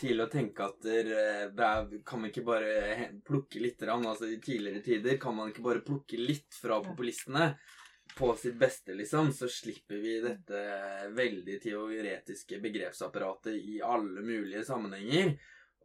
til 0.00 0.20
å 0.20 0.28
tenke 0.32 0.64
at 0.64 0.84
der, 0.84 1.88
kan 2.08 2.22
man 2.22 2.30
ikke 2.30 2.44
bare 2.46 3.10
plukke 3.26 3.60
litt 3.60 3.82
altså 3.84 4.28
I 4.28 4.38
tidligere 4.40 4.80
tider 4.84 5.18
kan 5.20 5.36
man 5.36 5.50
ikke 5.52 5.64
bare 5.64 5.84
plukke 5.84 6.20
litt 6.20 6.56
fra 6.56 6.80
populistene 6.84 7.50
på 8.20 8.34
sitt 8.36 8.58
beste, 8.60 8.94
liksom, 8.94 9.32
så 9.32 9.48
slipper 9.48 9.98
vi 10.02 10.18
dette 10.20 10.60
veldig 11.16 11.56
teoretiske 11.62 12.60
begrepsapparatet 12.60 13.56
i 13.56 13.80
alle 13.82 14.22
mulige 14.22 14.62
sammenhenger. 14.68 15.34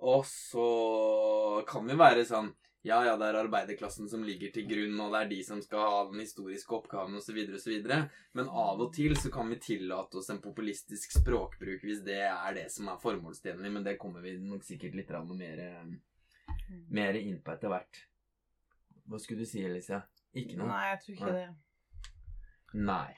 Og 0.04 0.25
så 0.27 1.63
kan 1.68 1.88
vi 1.88 1.98
være 1.98 2.27
sånn 2.27 2.51
Ja, 2.86 3.00
ja, 3.01 3.15
det 3.18 3.32
er 3.32 3.38
arbeiderklassen 3.39 4.06
som 4.12 4.22
ligger 4.22 4.51
til 4.54 4.68
grunn, 4.70 5.00
og 5.01 5.15
det 5.15 5.22
er 5.24 5.30
de 5.32 5.39
som 5.48 5.62
skal 5.63 5.88
ha 5.89 6.01
den 6.12 6.20
historiske 6.22 6.75
oppgaven, 6.75 7.15
osv., 7.18 7.39
osv. 7.58 7.88
Men 8.38 8.51
av 8.51 8.84
og 8.84 8.92
til 8.94 9.15
så 9.18 9.32
kan 9.34 9.50
vi 9.50 9.58
tillate 9.58 10.20
oss 10.20 10.30
en 10.30 10.42
populistisk 10.44 11.15
språkbruk 11.18 11.82
hvis 11.82 12.04
det 12.06 12.20
er 12.27 12.54
det 12.60 12.68
som 12.70 12.92
er 12.94 13.01
formålstjenlig. 13.01 13.72
Men 13.74 13.88
det 13.88 13.96
kommer 13.98 14.22
vi 14.22 14.36
nok 14.38 14.62
sikkert 14.68 15.00
litt 15.00 15.15
mer, 15.32 15.63
mer 16.94 17.18
inn 17.24 17.42
på 17.42 17.56
etter 17.56 17.74
hvert. 17.74 18.04
Hva 19.10 19.18
skulle 19.24 19.48
du 19.48 19.50
si, 19.50 19.65
Elisa? 19.65 20.04
Ikke 20.38 20.60
noe? 20.60 20.70
Nei, 20.70 20.86
jeg 20.92 21.01
tror 21.01 21.18
ikke 21.18 21.34
det. 21.39 21.48
Nei. 22.75 23.13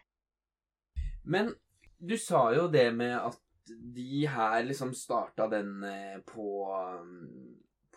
Men 1.27 1.51
du 1.97 2.15
sa 2.17 2.47
jo 2.55 2.67
det 2.71 2.91
med 2.95 3.15
at 3.17 3.41
de 3.67 4.25
her 4.29 4.61
liksom 4.63 4.93
starta 4.95 5.47
den 5.51 5.81
på, 6.25 6.49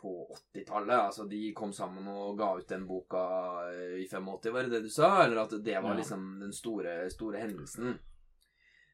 på 0.00 0.14
80-tallet. 0.54 0.96
Altså 0.96 1.26
de 1.30 1.52
kom 1.54 1.72
sammen 1.76 2.08
og 2.10 2.38
ga 2.40 2.50
ut 2.58 2.68
den 2.68 2.88
boka 2.88 3.22
i 4.00 4.06
85, 4.08 4.52
var 4.54 4.66
det 4.66 4.74
det 4.74 4.82
du 4.88 4.90
sa? 4.90 5.12
Eller 5.24 5.44
at 5.44 5.54
det 5.62 5.78
var 5.84 5.94
liksom 5.98 6.26
den 6.40 6.52
store, 6.56 7.04
store 7.12 7.44
hendelsen. 7.44 7.94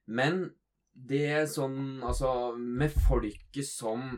Men 0.06 0.48
det 0.96 1.48
sånn 1.52 2.00
Altså, 2.04 2.56
med 2.56 2.92
folket 3.08 3.66
som 3.68 4.08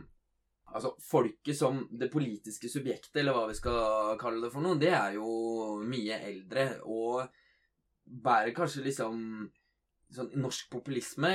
Altså, 0.69 0.91
folket 1.01 1.57
som 1.57 1.79
det 1.97 2.11
politiske 2.13 2.69
subjektet, 2.69 3.15
eller 3.17 3.33
hva 3.33 3.47
vi 3.49 3.55
skal 3.57 4.17
kalle 4.21 4.43
det 4.43 4.51
for 4.53 4.61
noe, 4.61 4.77
det 4.77 4.91
er 4.93 5.15
jo 5.15 5.79
mye 5.81 6.19
eldre. 6.27 6.65
Og 6.85 7.23
bærer 8.09 8.53
kanskje 8.57 8.85
liksom 8.87 9.19
sånn 10.13 10.31
Norsk 10.41 10.71
populisme 10.73 11.33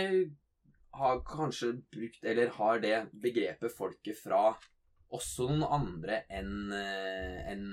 har 0.95 1.21
kanskje 1.27 1.73
brukt, 1.91 2.23
eller 2.27 2.51
har 2.57 2.81
det 2.83 2.97
begrepet 3.23 3.75
folket 3.75 4.19
fra 4.19 4.53
også 5.15 5.47
noen 5.51 5.65
andre 5.77 6.23
enn 6.33 6.73
en, 6.75 7.65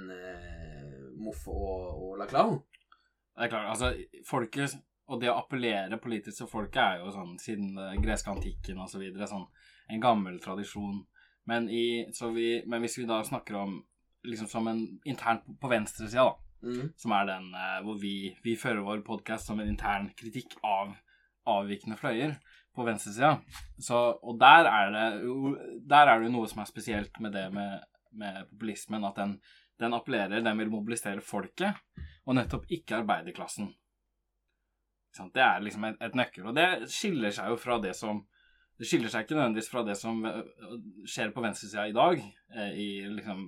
Moff 1.22 1.48
og, 1.50 1.98
og 2.02 2.16
Laclau. 2.22 2.60
Det 3.38 3.46
er 3.46 3.52
klart, 3.52 3.70
altså 3.74 3.92
folket 4.28 4.78
og 5.12 5.20
det 5.22 5.32
å 5.32 5.38
appellere 5.42 6.00
politisk 6.02 6.40
til 6.40 6.50
folket 6.50 6.82
er 6.82 7.02
jo 7.02 7.12
sånn 7.12 7.34
siden 7.42 7.76
greske 8.04 8.32
antikken 8.32 8.80
og 8.80 8.90
så 8.90 9.02
videre, 9.02 9.28
sånn 9.28 9.48
en 9.92 10.04
gammel 10.04 10.38
tradisjon. 10.44 11.02
Men, 11.50 11.68
i, 11.68 12.06
vi, 12.36 12.50
men 12.70 12.86
hvis 12.86 13.00
vi 13.02 13.08
da 13.10 13.20
snakker 13.26 13.58
om 13.60 13.80
liksom 14.24 14.48
som 14.48 14.70
en 14.72 14.86
internt 15.10 15.48
på 15.60 15.72
venstresida, 15.72 16.30
da, 16.30 16.51
Mm. 16.62 16.92
som 16.98 17.14
er 17.18 17.26
den 17.26 17.48
uh, 17.58 17.80
hvor 17.82 17.96
vi, 17.98 18.36
vi 18.44 18.54
fører 18.60 18.84
vår 18.86 19.00
podkast 19.06 19.48
som 19.50 19.60
en 19.60 19.70
intern 19.72 20.12
kritikk 20.18 20.60
av 20.62 20.92
avvikende 21.50 21.98
fløyer 21.98 22.36
på 22.76 22.86
venstresida. 22.86 23.40
Og 24.22 24.38
der 24.40 24.70
er, 24.70 24.94
det, 24.94 25.80
der 25.90 26.12
er 26.12 26.22
det 26.22 26.32
noe 26.32 26.50
som 26.50 26.62
er 26.62 26.70
spesielt 26.70 27.18
med 27.24 27.34
det 27.36 27.48
med, 27.54 27.82
med 28.14 28.44
populismen, 28.52 29.06
at 29.08 29.18
den, 29.18 29.36
den, 29.82 29.96
appellerer, 29.98 30.44
den 30.46 30.62
vil 30.62 30.72
mobilisere 30.72 31.24
folket, 31.26 31.82
og 32.26 32.38
nettopp 32.38 32.70
ikke 32.72 33.02
arbeiderklassen. 33.02 33.72
Det 35.34 35.44
er 35.44 35.66
liksom 35.66 35.90
et, 35.90 35.98
et 36.00 36.16
nøkkel, 36.16 36.48
og 36.48 36.56
det 36.56 36.92
skiller 36.94 37.34
seg 37.36 37.52
jo 37.52 37.58
fra 37.60 37.82
det 37.84 37.96
som 37.98 38.22
det 38.80 38.88
skiller 38.90 39.12
seg 39.14 39.26
ikke 39.26 39.36
nødvendigvis 39.38 39.68
fra 39.70 39.82
det 39.86 39.94
som 40.00 40.24
eh, 40.26 40.38
skjer 41.06 41.34
på 41.36 41.42
venstresida 41.44 41.84
i 41.86 41.94
dag, 41.94 42.22
eh, 42.56 42.72
i 42.82 42.88
liksom 43.14 43.44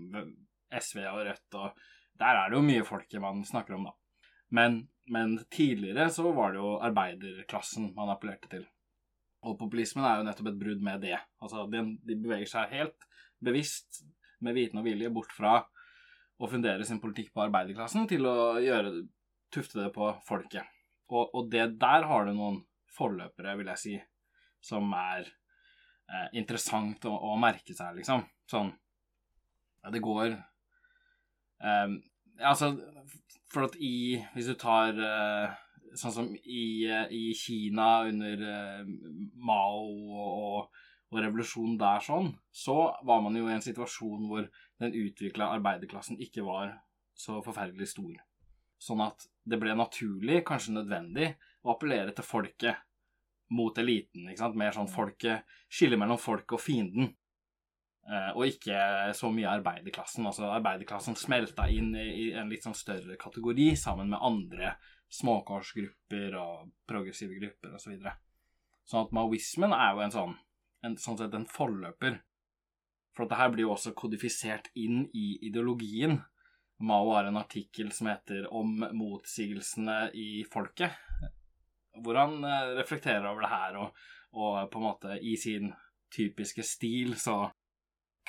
SV 0.78 1.00
og 1.10 1.22
Rødt 1.26 1.58
og 1.58 1.80
der 2.24 2.40
er 2.40 2.52
det 2.52 2.60
jo 2.60 2.66
mye 2.66 2.86
folket 2.88 3.22
man 3.24 3.44
snakker 3.48 3.76
om, 3.78 3.90
da. 3.90 3.94
Men, 4.54 4.84
men, 5.12 5.36
tidligere 5.52 6.10
så 6.14 6.30
var 6.36 6.54
det 6.54 6.62
jo 6.62 6.76
arbeiderklassen 6.86 7.92
man 7.98 8.12
appellerte 8.14 8.52
til. 8.52 8.68
Og 9.44 9.58
populismen 9.60 10.06
er 10.08 10.20
jo 10.20 10.28
nettopp 10.28 10.54
et 10.54 10.60
brudd 10.60 10.84
med 10.86 11.02
det. 11.04 11.18
Altså, 11.44 11.66
de, 11.72 11.82
de 12.06 12.20
beveger 12.22 12.48
seg 12.52 12.76
helt 12.78 13.08
bevisst, 13.44 14.04
med 14.44 14.56
viten 14.56 14.80
og 14.80 14.88
vilje, 14.88 15.12
bort 15.12 15.32
fra 15.36 15.58
å 16.44 16.48
fundere 16.52 16.86
sin 16.88 17.00
politikk 17.04 17.32
på 17.34 17.44
arbeiderklassen 17.46 18.08
til 18.12 18.28
å 18.28 18.60
gjøre, 18.60 18.92
tufte 19.54 19.80
det 19.82 19.92
på 19.96 20.10
folket. 20.28 20.68
Og, 21.12 21.30
og 21.32 21.52
det 21.52 21.68
der 21.80 22.08
har 22.10 22.28
du 22.28 22.34
noen 22.36 22.62
forløpere, 22.94 23.56
vil 23.60 23.70
jeg 23.74 23.82
si, 23.82 23.94
som 24.64 24.92
er 24.96 25.28
eh, 25.28 26.28
interessant 26.40 27.06
å, 27.10 27.14
å 27.32 27.36
merke 27.40 27.76
seg, 27.76 28.00
liksom. 28.00 28.26
Sånn 28.50 28.72
ja, 28.74 29.92
Det 29.92 30.04
går 30.04 30.36
Um, 31.64 32.02
altså, 32.40 32.74
for 33.54 33.68
at 33.68 33.76
i 33.78 34.18
Hvis 34.34 34.50
du 34.50 34.56
tar 34.60 34.98
uh, 34.98 35.54
sånn 35.94 36.16
som 36.16 36.30
i, 36.34 36.66
uh, 36.90 37.06
i 37.14 37.34
Kina 37.38 38.08
under 38.10 38.42
uh, 38.42 38.94
Mao 39.38 39.84
og, 39.84 40.80
og, 41.12 41.20
revolusjonen 41.22 41.76
der 41.78 42.02
sånn, 42.02 42.32
så 42.50 42.76
var 43.06 43.20
man 43.22 43.36
jo 43.38 43.46
i 43.46 43.54
en 43.54 43.62
situasjon 43.62 44.24
hvor 44.32 44.48
den 44.82 44.96
utvikla 44.98 45.52
arbeiderklassen 45.54 46.18
ikke 46.18 46.42
var 46.48 46.72
så 47.14 47.38
forferdelig 47.46 47.92
stor. 47.92 48.16
Sånn 48.82 49.04
at 49.06 49.28
det 49.46 49.60
ble 49.62 49.76
naturlig, 49.78 50.40
kanskje 50.48 50.74
nødvendig, 50.74 51.28
å 51.62 51.76
appellere 51.76 52.16
til 52.18 52.26
folket 52.26 52.82
mot 53.54 53.78
eliten. 53.78 54.26
ikke 54.26 54.42
sant? 54.42 54.58
Mer 54.58 54.74
sånn 54.74 54.90
folket 54.90 55.46
Skille 55.70 56.00
mellom 56.02 56.18
folket 56.18 56.58
og 56.58 56.64
fienden. 56.64 57.14
Uh, 58.04 58.34
og 58.36 58.50
ikke 58.50 58.76
så 59.16 59.30
mye 59.32 59.48
arbeiderklassen. 59.48 60.26
Altså 60.28 60.50
Arbeiderklassen 60.52 61.16
smelta 61.16 61.70
inn 61.72 61.94
i, 61.96 62.34
en 62.36 62.50
litt 62.52 62.66
sånn 62.66 62.76
større 62.76 63.16
kategori 63.20 63.70
sammen 63.80 64.12
med 64.12 64.20
andre 64.20 64.74
småkårsgrupper 65.14 66.36
og 66.36 66.74
progressive 66.90 67.38
grupper 67.40 67.78
osv. 67.78 67.86
Så 67.86 67.94
videre. 67.94 68.18
sånn 68.84 69.06
at 69.06 69.16
maoismen 69.16 69.72
er 69.72 69.94
jo 69.94 70.04
en 70.04 70.16
sånn 70.18 70.36
en, 70.84 70.98
sånn 71.00 71.18
sett 71.22 71.36
en 71.38 71.48
forløper. 71.48 72.20
For 73.16 73.24
at 73.24 73.32
det 73.32 73.40
her 73.40 73.52
blir 73.54 73.68
jo 73.68 73.74
også 73.78 73.94
kodifisert 73.96 74.68
inn 74.76 75.06
i 75.16 75.38
ideologien. 75.48 76.18
Mao 76.84 77.14
har 77.14 77.30
en 77.30 77.40
artikkel 77.40 77.92
som 77.96 78.10
heter 78.12 78.50
'Om 78.52 78.90
motsigelsene 78.92 80.12
i 80.14 80.44
folket', 80.44 80.98
hvor 82.04 82.20
han 82.20 82.44
uh, 82.44 82.76
reflekterer 82.76 83.30
over 83.30 83.42
det 83.42 83.50
her, 83.50 83.78
og, 83.78 83.96
og 84.34 84.72
på 84.72 84.80
en 84.80 84.88
måte 84.90 85.20
i 85.22 85.38
sin 85.38 85.72
typiske 86.12 86.64
stil 86.64 87.16
så 87.16 87.53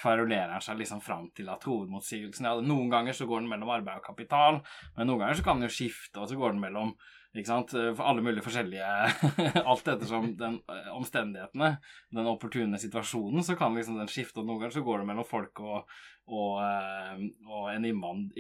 kverulerer 0.05 0.63
seg 0.65 0.79
liksom 0.79 1.01
fram 1.05 1.31
til 1.37 1.49
at 1.53 1.65
hovedmotsigelsen 1.65 2.47
ja, 2.47 2.55
Noen 2.61 2.93
ganger 2.93 3.17
så 3.17 3.27
går 3.29 3.43
den 3.43 3.51
mellom 3.51 3.73
arbeid 3.73 4.03
og 4.03 4.07
kapital, 4.07 4.61
men 4.99 5.09
noen 5.09 5.25
ganger 5.25 5.41
så 5.41 5.47
kan 5.47 5.61
den 5.61 5.71
jo 5.71 5.77
skifte, 5.79 6.21
og 6.21 6.29
så 6.29 6.39
går 6.39 6.55
den 6.55 6.65
mellom 6.65 6.95
ikke 7.35 7.51
sant, 7.51 7.73
for 7.75 8.07
alle 8.07 8.23
mulige 8.23 8.45
forskjellige 8.47 8.89
Alt 9.71 9.89
ettersom 9.91 10.29
den 10.39 10.61
eh, 10.71 10.91
omstendighetene, 10.95 11.73
den 12.15 12.29
opportune 12.31 12.79
situasjonen, 12.79 13.43
så 13.43 13.57
kan 13.59 13.75
liksom 13.75 13.99
den 13.99 14.11
skifte, 14.11 14.39
og 14.41 14.47
noen 14.47 14.61
ganger 14.63 14.77
så 14.77 14.85
går 14.87 15.03
det 15.03 15.09
mellom 15.09 15.27
folk 15.27 15.63
og, 15.65 15.97
og, 16.31 16.61
eh, 16.63 17.25
og 17.51 17.73
en 17.73 17.89
invand, 17.91 18.39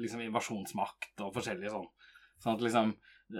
liksom 0.00 0.24
invasjonsmakt 0.26 1.22
og 1.22 1.36
forskjellige 1.38 1.76
sånn. 1.76 1.86
Sånn 2.42 2.58
at 2.58 2.66
liksom 2.66 2.96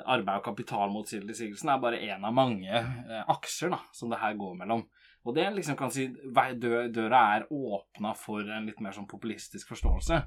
arbeid 0.06 0.38
og 0.38 0.46
kapital 0.46 0.94
mot 0.94 1.06
sigelsen 1.10 1.70
er 1.70 1.82
bare 1.82 2.00
én 2.02 2.22
av 2.26 2.34
mange 2.34 2.78
aksjer 3.26 3.74
da, 3.74 3.82
som 3.94 4.10
det 4.10 4.22
her 4.22 4.38
går 4.38 4.54
mellom. 4.62 4.86
Og 5.26 5.34
det 5.34 5.48
liksom 5.56 5.74
kan 5.78 5.90
si 5.90 6.06
Døra 6.06 7.22
er 7.34 7.48
åpna 7.50 8.12
for 8.14 8.46
en 8.46 8.68
litt 8.68 8.78
mer 8.84 8.94
sånn 8.94 9.08
populistisk 9.10 9.72
forståelse. 9.72 10.20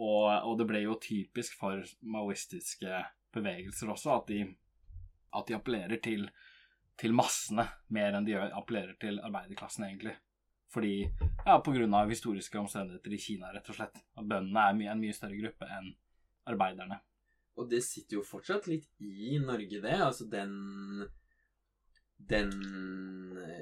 Og, 0.00 0.24
og 0.48 0.54
det 0.56 0.66
ble 0.70 0.80
jo 0.86 0.96
typisk 1.02 1.58
for 1.60 1.82
maoistiske 2.00 3.02
bevegelser 3.34 3.90
også 3.92 4.14
at 4.14 4.30
de, 4.30 4.40
at 5.36 5.50
de 5.50 5.56
appellerer 5.58 6.00
til, 6.02 6.24
til, 6.98 7.14
massene 7.16 7.66
mer 7.92 8.16
enn 8.16 8.26
de 8.26 8.38
appellerer 8.38 8.96
til 9.02 9.20
arbeiderklassen, 9.20 9.86
egentlig. 9.90 10.16
Fordi, 10.70 10.94
ja, 11.44 11.58
på 11.58 11.74
grunn 11.74 11.94
av 11.98 12.10
historiske 12.10 12.58
omstendigheter 12.60 13.12
i 13.12 13.20
Kina, 13.20 13.50
rett 13.52 13.68
og 13.72 13.76
slett. 13.76 14.00
At 14.16 14.24
bøndene 14.24 14.66
er 14.70 14.76
mye, 14.78 14.90
en 14.94 15.02
mye 15.02 15.16
større 15.16 15.36
gruppe 15.36 15.68
enn 15.68 15.92
arbeiderne. 16.48 17.00
Og 17.58 17.68
det 17.68 17.82
sitter 17.84 18.20
jo 18.20 18.24
fortsatt 18.24 18.70
litt 18.70 18.88
i 19.02 19.36
Norge, 19.42 19.82
det. 19.82 19.96
Altså 19.98 20.28
den 20.30 20.54
den 22.28 22.52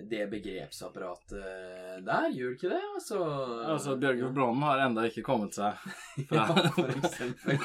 det 0.08 0.26
begrepsapparatet 0.30 2.04
der, 2.06 2.28
gjør 2.32 2.54
ikke 2.54 2.70
det? 2.70 2.80
Altså, 2.94 3.18
altså 3.68 3.96
Bjørgulf 4.00 4.34
Brånen 4.34 4.62
har 4.64 4.84
enda 4.86 5.04
ikke 5.08 5.24
kommet 5.26 5.58
seg 5.58 5.76
fra 6.30 6.44
Ja, 6.46 6.70
for 6.76 6.92
eksempel. 6.94 7.58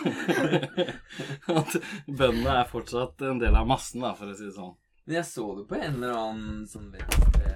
At 1.60 1.78
bøndene 2.08 2.58
er 2.58 2.72
fortsatt 2.72 3.24
en 3.30 3.40
del 3.40 3.56
av 3.56 3.70
massen, 3.70 4.04
da, 4.04 4.14
for 4.18 4.32
å 4.32 4.36
si 4.36 4.50
det 4.50 4.56
sånn. 4.58 4.76
Men 5.06 5.20
jeg 5.20 5.30
så 5.30 5.48
det 5.60 5.66
på 5.70 5.80
en 5.80 5.98
eller 6.00 6.18
annen 6.18 6.68
sånn 6.72 6.92
venstre 6.94 7.54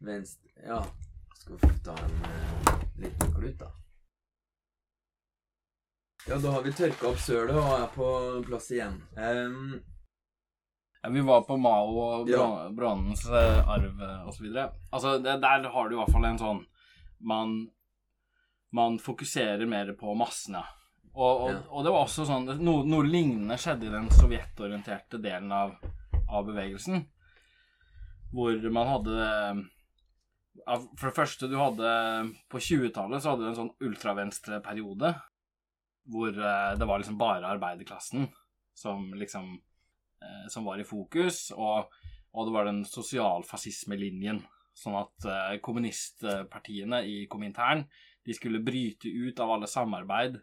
Venstre 0.00 0.64
Ja, 0.64 0.80
skal 1.40 1.60
vi 1.60 1.70
ta 1.84 1.94
en 2.00 2.18
uh, 2.24 2.74
liten 3.00 3.34
klut, 3.36 3.60
da. 3.60 3.70
Ja, 6.28 6.36
da 6.36 6.52
har 6.52 6.64
vi 6.64 6.72
tørka 6.76 7.08
opp 7.08 7.20
sølet 7.20 7.56
og 7.56 7.70
er 7.74 7.86
på 7.94 8.08
plass 8.44 8.68
igjen. 8.72 9.00
Um, 9.16 9.80
ja, 11.02 11.08
vi 11.08 11.20
var 11.24 11.42
på 11.48 11.56
Mao 11.56 11.94
og. 11.98 12.30
Brannens 12.76 13.24
ja. 13.28 13.62
arv 13.64 14.00
osv. 14.00 14.26
og 14.26 14.34
så 14.34 14.42
videre. 14.44 14.66
Altså, 14.90 15.18
det, 15.18 15.38
der 15.42 15.70
har 15.72 15.88
du 15.88 15.96
i 15.96 16.00
hvert 16.00 16.12
fall 16.12 16.28
en 16.28 16.40
sånn 16.40 16.66
Man, 17.20 17.56
man 18.72 18.98
fokuserer 18.98 19.66
mer 19.68 19.92
på 19.98 20.14
massene. 20.16 20.62
Og, 21.12 21.40
og, 21.42 21.48
Ja. 21.50 21.62
og 21.68 21.84
det 21.84 21.92
var 21.92 22.04
også 22.06 22.24
sånn 22.28 22.46
Noe, 22.62 22.84
noe 22.86 23.04
lignende 23.04 23.58
skjedde 23.58 23.88
i 23.88 23.92
den 23.92 24.06
sovjetorienterte 24.14 25.18
delen 25.20 25.50
av, 25.52 25.74
av 26.30 26.46
bevegelsen. 26.46 27.02
Hvor 28.30 28.70
man 28.70 28.86
hadde 28.86 29.16
For 31.00 31.08
det 31.08 31.16
første, 31.16 31.48
du 31.50 31.56
hadde 31.58 31.90
På 32.52 32.60
20-tallet 32.62 33.22
så 33.22 33.32
hadde 33.32 33.42
du 33.42 33.50
en 33.50 33.58
sånn 33.58 33.74
ultravenstreperiode. 33.88 35.14
Hvor 36.10 36.30
eh, 36.30 36.76
det 36.78 36.86
var 36.88 37.02
liksom 37.02 37.18
bare 37.20 37.50
arbeiderklassen 37.56 38.28
som 38.80 39.10
liksom 39.18 39.58
eh, 40.22 40.46
som 40.52 40.66
var 40.68 40.80
i 40.80 40.86
fokus, 40.86 41.50
og, 41.56 41.90
og 42.32 42.48
det 42.48 42.54
var 42.54 42.68
den 42.68 42.84
sosialfascismelinjen. 42.88 44.42
Sånn 44.76 44.96
at 45.00 45.26
eh, 45.28 45.56
kommunistpartiene 45.64 47.02
i 47.08 47.24
Komintern 47.30 47.84
de 48.26 48.36
skulle 48.36 48.62
bryte 48.64 49.08
ut 49.08 49.40
av 49.40 49.56
alle 49.56 49.68
samarbeid 49.70 50.38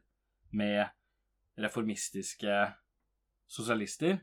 med 0.57 0.89
reformistiske 1.61 2.57
sosialister. 3.49 4.19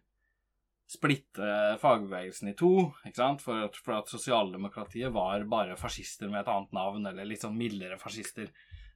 Splitte 0.90 1.78
fagbevegelsen 1.80 2.50
i 2.52 2.56
to, 2.58 2.90
ikke 3.06 3.16
sant? 3.16 3.42
For, 3.42 3.64
at, 3.66 3.78
for 3.80 3.96
at 3.96 4.10
sosialdemokratiet 4.12 5.12
var 5.14 5.46
bare 5.50 5.78
fascister 5.80 6.28
med 6.28 6.42
et 6.42 6.50
annet 6.52 6.74
navn, 6.76 7.08
eller 7.08 7.26
litt 7.26 7.42
sånn 7.42 7.56
mildere 7.56 7.98
fascister. 7.98 8.50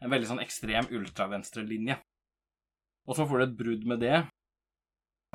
En 0.05 0.12
veldig 0.12 0.29
sånn 0.29 0.44
ekstrem 0.44 0.90
ultravenstrelinje. 0.94 1.97
Og 3.09 3.16
så 3.16 3.25
får 3.25 3.40
du 3.40 3.47
et 3.47 3.57
brudd 3.62 3.88
med 3.88 4.03
det, 4.05 4.18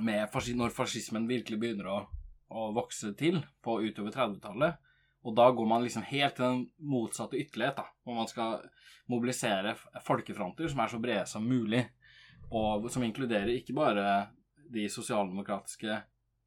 når 0.04 0.76
fascismen 0.76 1.28
virkelig 1.30 1.60
begynner 1.60 1.90
å, 1.90 2.00
å 2.54 2.70
vokse 2.76 3.14
til 3.20 3.42
på 3.64 3.80
utover 3.84 4.12
30-tallet. 4.16 4.80
Og 5.24 5.36
da 5.36 5.50
går 5.56 5.68
man 5.70 5.84
liksom 5.86 6.04
helt 6.10 6.36
til 6.36 6.46
den 6.46 6.64
motsatte 6.84 7.40
ytterlighet, 7.40 7.78
da, 7.80 7.86
hvor 8.04 8.18
man 8.18 8.28
skal 8.28 8.66
mobilisere 9.12 9.76
folkefronter 10.04 10.68
som 10.72 10.82
er 10.84 10.92
så 10.92 11.00
brede 11.04 11.28
som 11.30 11.46
mulig, 11.48 11.86
og 12.52 12.90
som 12.92 13.06
inkluderer 13.06 13.54
ikke 13.56 13.76
bare 13.78 14.08
de 14.74 14.90
sosialdemokratiske 14.92 15.96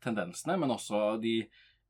tendensene, 0.04 0.58
men 0.60 0.74
også 0.74 1.16
de 1.22 1.38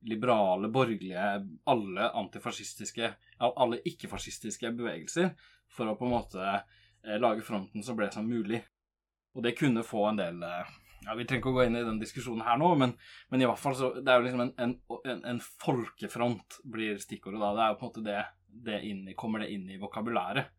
liberale, 0.07 0.71
borgerlige, 0.71 1.27
alle 1.67 2.09
antifascistiske, 2.21 3.11
alle 3.43 3.81
ikke-fascistiske 3.89 4.71
bevegelser, 4.79 5.33
for 5.73 5.91
å 5.91 5.97
på 5.99 6.07
en 6.07 6.15
måte 6.15 6.43
eh, 6.47 7.19
lage 7.19 7.43
fronten 7.47 7.83
så 7.83 7.97
bred 7.99 8.15
som 8.15 8.29
mulig. 8.29 8.61
Og 9.35 9.43
det 9.45 9.57
kunne 9.59 9.85
få 9.85 10.07
en 10.11 10.21
del 10.21 10.45
eh, 10.47 10.75
ja, 11.07 11.15
Vi 11.15 11.25
trenger 11.25 11.45
ikke 11.45 11.53
å 11.53 11.57
gå 11.57 11.67
inn 11.67 11.79
i 11.79 11.85
den 11.87 12.01
diskusjonen 12.03 12.45
her 12.47 12.59
nå, 12.61 12.73
men, 12.81 12.95
men 13.31 13.43
i 13.43 13.47
hvert 13.49 13.63
fall 13.63 13.77
så 13.79 13.93
Det 14.01 14.11
er 14.11 14.19
jo 14.19 14.27
liksom 14.27 14.43
en, 14.43 14.55
en, 14.63 14.73
en, 15.13 15.21
en 15.33 15.43
folkefront 15.63 16.59
blir 16.67 16.99
stikkordet 17.03 17.43
da. 17.43 17.53
Det 17.55 17.65
er 17.65 17.73
jo 17.73 17.79
på 17.79 17.87
en 17.87 17.93
måte 17.93 18.07
det, 18.07 18.23
det 18.67 18.81
inn 18.91 19.05
kommer 19.19 19.45
det 19.45 19.53
inn 19.55 19.69
i 19.71 19.79
vokabulæret. 19.81 20.51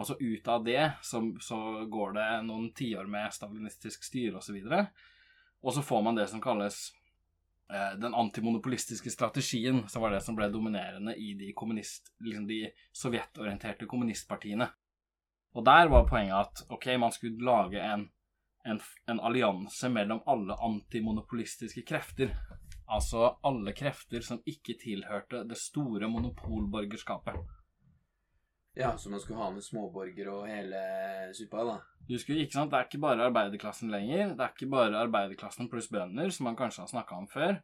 Og 0.00 0.08
så 0.08 0.16
ut 0.16 0.48
av 0.48 0.64
det 0.64 0.80
så, 1.04 1.20
så 1.44 1.58
går 1.92 2.14
det 2.16 2.28
noen 2.46 2.70
tiår 2.76 3.08
med 3.12 3.34
stalinistisk 3.34 4.06
styre 4.08 4.40
osv. 4.40 4.56
Og, 4.56 4.70
så 4.70 4.84
og 5.62 5.76
så 5.76 5.84
får 5.84 6.04
man 6.06 6.16
det 6.16 6.26
som 6.30 6.40
kalles 6.42 6.78
eh, 7.68 7.98
den 8.00 8.16
antimonopolistiske 8.16 9.12
strategien, 9.12 9.84
som 9.92 10.02
var 10.02 10.16
det 10.16 10.22
som 10.24 10.38
ble 10.38 10.48
dominerende 10.52 11.14
i 11.20 11.34
de, 11.38 11.52
kommunist, 11.52 12.14
liksom 12.24 12.48
de 12.48 12.64
sovjetorienterte 12.96 13.86
kommunistpartiene. 13.90 14.70
Og 15.52 15.68
der 15.68 15.92
var 15.92 16.08
poenget 16.08 16.38
at 16.38 16.64
ok, 16.72 16.88
man 16.96 17.12
skulle 17.12 17.44
lage 17.44 17.84
en, 17.84 18.08
en, 18.64 18.80
en 19.06 19.20
allianse 19.20 19.88
mellom 19.88 20.22
alle 20.26 20.54
antimonopolistiske 20.54 21.84
krefter. 21.88 22.34
Altså 22.92 23.36
alle 23.46 23.72
krefter 23.76 24.24
som 24.24 24.42
ikke 24.46 24.76
tilhørte 24.80 25.44
det 25.48 25.58
store 25.58 26.08
monopolborgerskapet. 26.08 27.36
ja, 28.74 28.96
så 28.96 29.10
man 29.10 29.20
skulle 29.20 29.40
ha 29.40 29.50
med 29.50 29.64
småborger 29.64 30.28
og 30.32 30.46
hele 30.48 30.78
suppa, 31.34 31.64
da. 31.64 31.78
Du 32.08 32.18
skulle, 32.18 32.42
ikke 32.42 32.56
sant, 32.56 32.70
Det 32.70 32.78
er 32.78 32.88
ikke 32.88 32.98
bare 32.98 33.26
arbeiderklassen 33.28 33.90
lenger. 33.90 34.34
Det 34.36 34.44
er 34.44 34.54
ikke 34.56 34.70
bare 34.70 35.02
arbeiderklassen 35.04 35.68
pluss 35.70 35.88
bønder, 35.88 36.30
som 36.30 36.44
man 36.44 36.56
kanskje 36.56 36.82
har 36.82 36.90
snakka 36.90 37.14
om 37.14 37.28
før. 37.28 37.60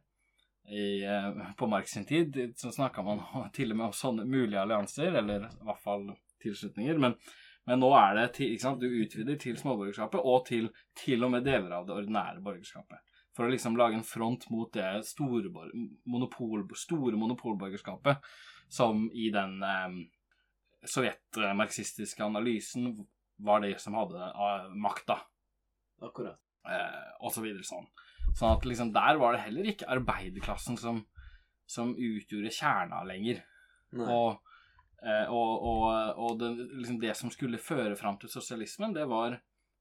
I, 0.69 1.03
eh, 1.03 1.53
på 1.57 1.67
Marx 1.67 1.91
sin 1.91 2.05
tid 2.05 2.35
så 2.55 2.71
snakka 2.71 3.01
man 3.01 3.21
til 3.57 3.71
og 3.71 3.77
med 3.77 3.85
om 3.89 3.93
sånne 3.93 4.25
mulige 4.25 4.61
allianser, 4.61 5.15
eller 5.21 5.49
i 5.49 5.65
hvert 5.67 5.83
fall 5.83 6.09
tilslutninger. 6.41 6.97
Men, 6.97 7.17
men 7.69 7.83
nå 7.83 7.89
er 7.93 8.15
det 8.17 8.25
til, 8.39 8.55
ikke 8.55 8.65
sant, 8.65 8.81
du 8.81 8.89
utvider 9.03 9.37
til 9.37 9.57
småborgerskapet, 9.59 10.25
og 10.25 10.47
til, 10.47 10.71
til 10.97 11.25
og 11.27 11.35
med 11.35 11.45
deler 11.45 11.75
av 11.77 11.85
det 11.85 11.93
ordinære 11.99 12.41
borgerskapet. 12.41 13.03
For 13.37 13.45
å 13.45 13.51
liksom 13.53 13.77
lage 13.77 13.99
en 13.99 14.07
front 14.07 14.47
mot 14.49 14.71
det 14.73 14.87
store, 15.05 15.51
monopol, 16.09 16.65
store 16.75 17.19
monopolborgerskapet 17.21 18.25
som 18.73 19.05
i 19.13 19.29
den 19.33 19.61
eh, 19.63 19.99
sovjetmarxistiske 20.89 22.25
analysen 22.25 22.89
var 23.45 23.61
det 23.63 23.75
som 23.79 23.95
hadde 23.95 24.17
uh, 24.35 24.67
makta, 24.75 25.21
Akkurat. 26.03 26.39
eh, 26.67 27.07
og 27.21 27.31
så 27.33 27.43
videre 27.43 27.63
sånn. 27.63 27.87
Sånn 28.33 28.57
at 28.57 28.65
liksom 28.67 28.91
der 28.95 29.19
var 29.21 29.35
det 29.35 29.45
heller 29.45 29.69
ikke 29.71 29.89
arbeiderklassen 29.93 30.77
som, 30.79 31.03
som 31.69 31.93
utgjorde 31.95 32.51
kjerna 32.53 33.05
lenger. 33.07 33.43
Nei. 33.95 34.09
Og, 34.09 34.41
eh, 34.41 34.48
og, 35.31 35.51
og, 35.63 35.83
og 36.19 36.39
det, 36.41 36.49
liksom 36.73 36.99
det 36.99 37.13
som 37.15 37.31
skulle 37.31 37.61
føre 37.61 37.95
fram 37.99 38.17
til 38.19 38.31
sosialismen, 38.31 38.93
det 38.95 39.05
var, 39.07 39.37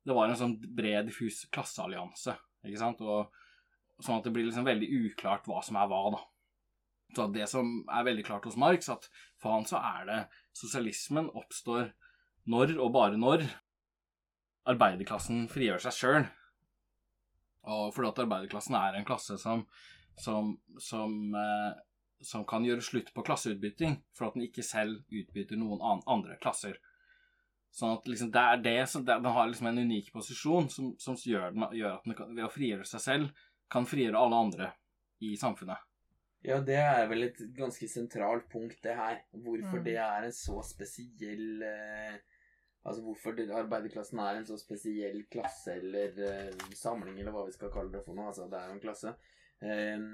det 0.06 0.14
var 0.14 0.30
en 0.30 0.38
sånn 0.38 0.56
bred, 0.62 1.08
diffus 1.08 1.44
klasseallianse. 1.54 2.36
Ikke 2.66 2.80
sant? 2.80 3.02
Og, 3.02 3.32
sånn 3.98 4.20
at 4.20 4.26
det 4.28 4.34
blir 4.34 4.46
liksom 4.46 4.66
veldig 4.68 4.88
uklart 5.08 5.48
hva 5.50 5.62
som 5.66 5.78
er 5.80 5.88
hva, 5.90 6.02
da. 6.14 6.24
Så 7.16 7.24
det 7.32 7.46
som 7.50 7.70
er 7.88 8.04
veldig 8.06 8.24
klart 8.26 8.46
hos 8.46 8.58
Marx, 8.60 8.90
at 8.92 9.08
for 9.40 9.54
han 9.54 9.66
så 9.68 9.80
er 9.80 10.08
det 10.08 10.18
sosialismen 10.56 11.30
oppstår 11.38 11.90
når, 12.48 12.76
og 12.78 12.92
bare 12.94 13.20
når, 13.20 13.46
arbeiderklassen 14.68 15.46
frigjør 15.48 15.80
seg 15.86 15.96
sjøl. 15.96 16.26
Og 17.68 17.92
fordi 17.96 18.10
at 18.10 18.22
arbeiderklassen 18.24 18.76
er 18.78 18.98
en 18.98 19.06
klasse 19.08 19.38
som, 19.40 19.64
som, 20.20 20.54
som, 20.82 21.14
eh, 21.36 21.80
som 22.24 22.44
kan 22.48 22.64
gjøre 22.66 22.84
slutt 22.84 23.12
på 23.14 23.24
klasseutbytting, 23.26 23.98
for 24.16 24.28
at 24.28 24.36
den 24.36 24.46
ikke 24.48 24.64
selv 24.66 25.02
utbytter 25.08 25.58
noen 25.60 25.82
an 25.84 26.04
andre 26.10 26.38
klasser. 26.42 26.78
Sånn 27.74 27.98
at 27.98 28.08
liksom 28.08 28.30
det 28.32 28.42
er 28.42 28.62
det 28.64 28.78
som 28.88 29.04
det, 29.04 29.18
Den 29.20 29.34
har 29.34 29.48
liksom 29.50 29.66
en 29.68 29.82
unik 29.84 30.08
posisjon 30.14 30.70
som, 30.72 30.94
som 30.98 31.18
gjør, 31.20 31.52
den, 31.52 31.66
gjør 31.76 31.98
at 31.98 32.06
den 32.08 32.16
kan, 32.16 32.32
ved 32.34 32.46
å 32.46 32.52
frigjøre 32.52 32.86
seg 32.88 33.04
selv 33.04 33.44
kan 33.70 33.86
frigjøre 33.86 34.18
alle 34.18 34.40
andre 34.46 34.70
i 35.20 35.34
samfunnet. 35.36 35.84
Ja, 36.46 36.60
det 36.62 36.78
er 36.78 37.04
vel 37.10 37.26
et 37.26 37.38
ganske 37.56 37.88
sentralt 37.90 38.46
punkt, 38.50 38.78
det 38.82 38.94
her. 38.96 39.20
Hvorfor 39.34 39.80
Mm. 39.80 39.84
det 39.84 39.96
er 39.98 40.24
en 40.24 40.34
så 40.34 40.62
spesiell 40.64 41.62
eh, 41.62 42.18
Altså 42.86 43.02
hvorfor 43.02 43.34
det, 43.36 43.50
arbeiderklassen 43.52 44.20
er 44.22 44.36
en 44.38 44.46
så 44.46 44.56
spesiell 44.56 45.24
klasse 45.28 45.74
eller 45.74 46.14
eh, 46.24 46.68
samling, 46.78 47.18
eller 47.18 47.34
hva 47.34 47.42
vi 47.44 47.52
skal 47.52 47.72
kalle 47.74 47.92
det 47.92 48.04
for 48.06 48.16
noe. 48.16 48.30
Altså, 48.30 48.46
det 48.48 48.56
er 48.56 48.70
jo 48.70 48.76
en 48.76 48.80
klasse. 48.80 49.12
Eh, 49.60 50.06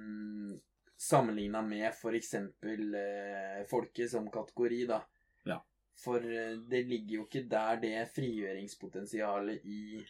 Sammenligna 1.04 1.62
med 1.62 1.88
f.eks. 1.90 2.34
Eh, 2.34 3.62
folket 3.70 4.10
som 4.10 4.30
kategori, 4.32 4.82
da. 4.88 5.00
Ja. 5.44 5.60
For 6.04 6.24
eh, 6.24 6.56
det 6.70 6.84
ligger 6.88 7.20
jo 7.20 7.26
ikke 7.28 7.46
der 7.50 7.80
det 7.82 7.96
frigjøringspotensialet 8.14 9.66
i 9.68 10.04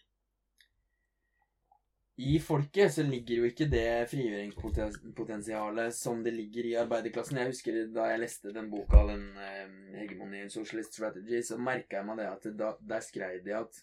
i 2.16 2.38
folket 2.38 2.92
så 2.94 3.02
ligger 3.02 3.40
jo 3.40 3.46
ikke 3.48 3.66
det 3.66 4.06
frigjøringspotensialet 4.06 5.94
som 5.96 6.20
det 6.22 6.30
ligger 6.36 6.68
i 6.68 6.76
arbeiderklassen. 6.78 7.40
Jeg 7.40 7.50
husker 7.50 7.78
da 7.90 8.04
jeg 8.12 8.20
leste 8.22 8.52
den 8.54 8.68
boka, 8.70 9.00
den 9.08 9.24
eh, 9.34 9.72
'Hegemony 9.96 10.44
Socialist 10.48 10.94
Strategy', 10.94 11.42
så 11.42 11.58
merka 11.58 11.98
jeg 11.98 12.06
meg 12.06 12.20
det 12.22 12.28
at 12.30 12.46
da, 12.58 12.70
der 12.78 13.02
skrev 13.02 13.42
de 13.44 13.56
at 13.58 13.82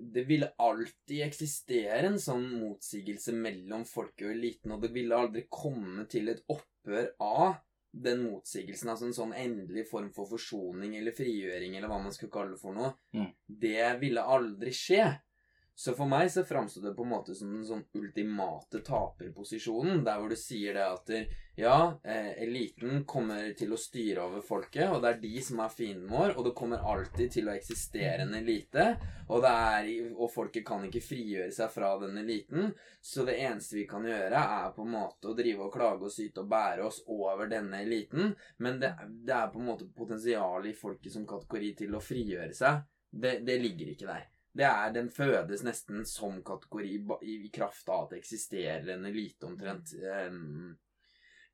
det 0.00 0.24
ville 0.28 0.52
alltid 0.58 1.24
eksistere 1.26 2.08
en 2.08 2.20
sånn 2.20 2.46
motsigelse 2.58 3.34
mellom 3.36 3.84
folket 3.88 4.26
og 4.28 4.34
eliten, 4.34 4.74
og 4.74 4.84
det 4.84 4.92
ville 4.94 5.16
aldri 5.16 5.44
komme 5.52 6.06
til 6.10 6.32
et 6.32 6.42
opphør 6.50 7.12
av 7.24 7.60
den 7.90 8.22
motsigelsen, 8.22 8.92
altså 8.92 9.08
en 9.08 9.16
sånn 9.16 9.32
endelig 9.34 9.88
form 9.90 10.12
for 10.14 10.30
forsoning 10.30 10.94
eller 10.98 11.14
frigjøring, 11.16 11.74
eller 11.76 11.90
hva 11.90 11.98
man 12.02 12.14
skulle 12.14 12.32
kalle 12.34 12.54
det 12.54 12.62
for 12.62 12.76
noe. 12.76 12.92
Mm. 13.16 13.30
Det 13.64 13.88
ville 14.02 14.26
aldri 14.36 14.74
skje. 14.76 15.08
Så 15.80 15.94
for 15.96 16.04
meg 16.04 16.28
så 16.28 16.42
framsto 16.44 16.80
det 16.84 16.90
på 16.92 17.06
en 17.06 17.08
måte 17.08 17.32
som 17.32 17.54
den 17.54 17.62
sånn 17.64 17.86
ultimate 17.96 18.82
taperposisjonen, 18.84 20.02
der 20.04 20.18
hvor 20.20 20.28
du 20.28 20.36
sier 20.36 20.74
det 20.76 20.82
at 20.84 21.12
ja, 21.56 21.76
eh, 22.04 22.34
eliten 22.44 23.06
kommer 23.08 23.46
til 23.56 23.72
å 23.72 23.78
styre 23.80 24.26
over 24.26 24.42
folket, 24.44 24.90
og 24.92 24.98
det 25.00 25.14
er 25.14 25.22
de 25.22 25.44
som 25.46 25.62
er 25.64 25.70
fienden 25.72 26.10
vår, 26.12 26.34
og 26.34 26.44
det 26.44 26.52
kommer 26.58 26.84
alltid 26.84 27.32
til 27.32 27.48
å 27.48 27.54
eksistere 27.54 28.26
en 28.26 28.36
elite, 28.36 28.84
og, 29.30 29.46
er, 29.48 29.88
og 30.10 30.28
folket 30.34 30.66
kan 30.68 30.84
ikke 30.84 31.00
frigjøre 31.00 31.54
seg 31.56 31.72
fra 31.72 31.94
den 32.02 32.18
eliten, 32.20 32.74
så 33.00 33.24
det 33.24 33.38
eneste 33.40 33.78
vi 33.78 33.86
kan 33.88 34.04
gjøre, 34.04 34.42
er 34.60 34.74
på 34.76 34.84
en 34.84 34.92
måte 34.98 35.30
å 35.30 35.36
drive 35.38 35.64
og 35.64 35.72
klage 35.78 36.10
og 36.10 36.12
syte 36.12 36.44
og 36.44 36.50
bære 36.52 36.84
oss 36.90 36.98
over 37.08 37.48
denne 37.48 37.80
eliten, 37.86 38.34
men 38.60 38.76
det, 38.84 38.92
det 39.08 39.32
er 39.38 39.48
på 39.48 39.64
en 39.64 39.72
måte 39.72 39.88
potensial 39.96 40.68
i 40.68 40.76
folket 40.76 41.16
som 41.16 41.24
kategori 41.24 41.72
til 41.80 41.96
å 41.96 42.02
frigjøre 42.04 42.52
seg. 42.60 42.84
Det, 43.10 43.38
det 43.48 43.56
ligger 43.64 43.94
ikke 43.94 44.10
der. 44.12 44.28
Det 44.52 44.66
er, 44.66 44.92
Den 44.92 45.10
fødes 45.14 45.62
nesten 45.62 46.04
som 46.08 46.40
kategori 46.42 46.96
i, 47.22 47.50
kraft 47.54 47.88
av 47.88 48.06
at 48.06 48.14
det 48.14 48.22
eksisterer 48.24 48.88
en 48.96 49.06
elite, 49.06 49.46
omtrent. 49.46 49.92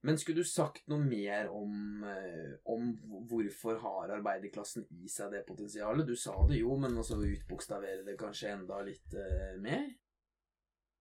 Men 0.06 0.18
skulle 0.20 0.44
du 0.44 0.46
sagt 0.46 0.84
noe 0.90 1.02
mer 1.02 1.48
om, 1.50 2.04
eh, 2.06 2.52
om 2.70 2.92
hvorfor 3.26 3.80
har 3.82 4.12
arbeiderklassen 4.14 4.84
i 5.02 5.08
seg 5.10 5.32
det 5.34 5.46
potensialet? 5.48 6.06
Du 6.06 6.14
sa 6.14 6.34
det 6.46 6.60
jo, 6.60 6.76
men 6.78 6.94
også 7.00 7.18
utbokstavere 7.18 8.04
det 8.06 8.14
kanskje 8.20 8.52
enda 8.52 8.78
litt 8.86 9.16
eh, 9.18 9.56
mer? 9.64 9.88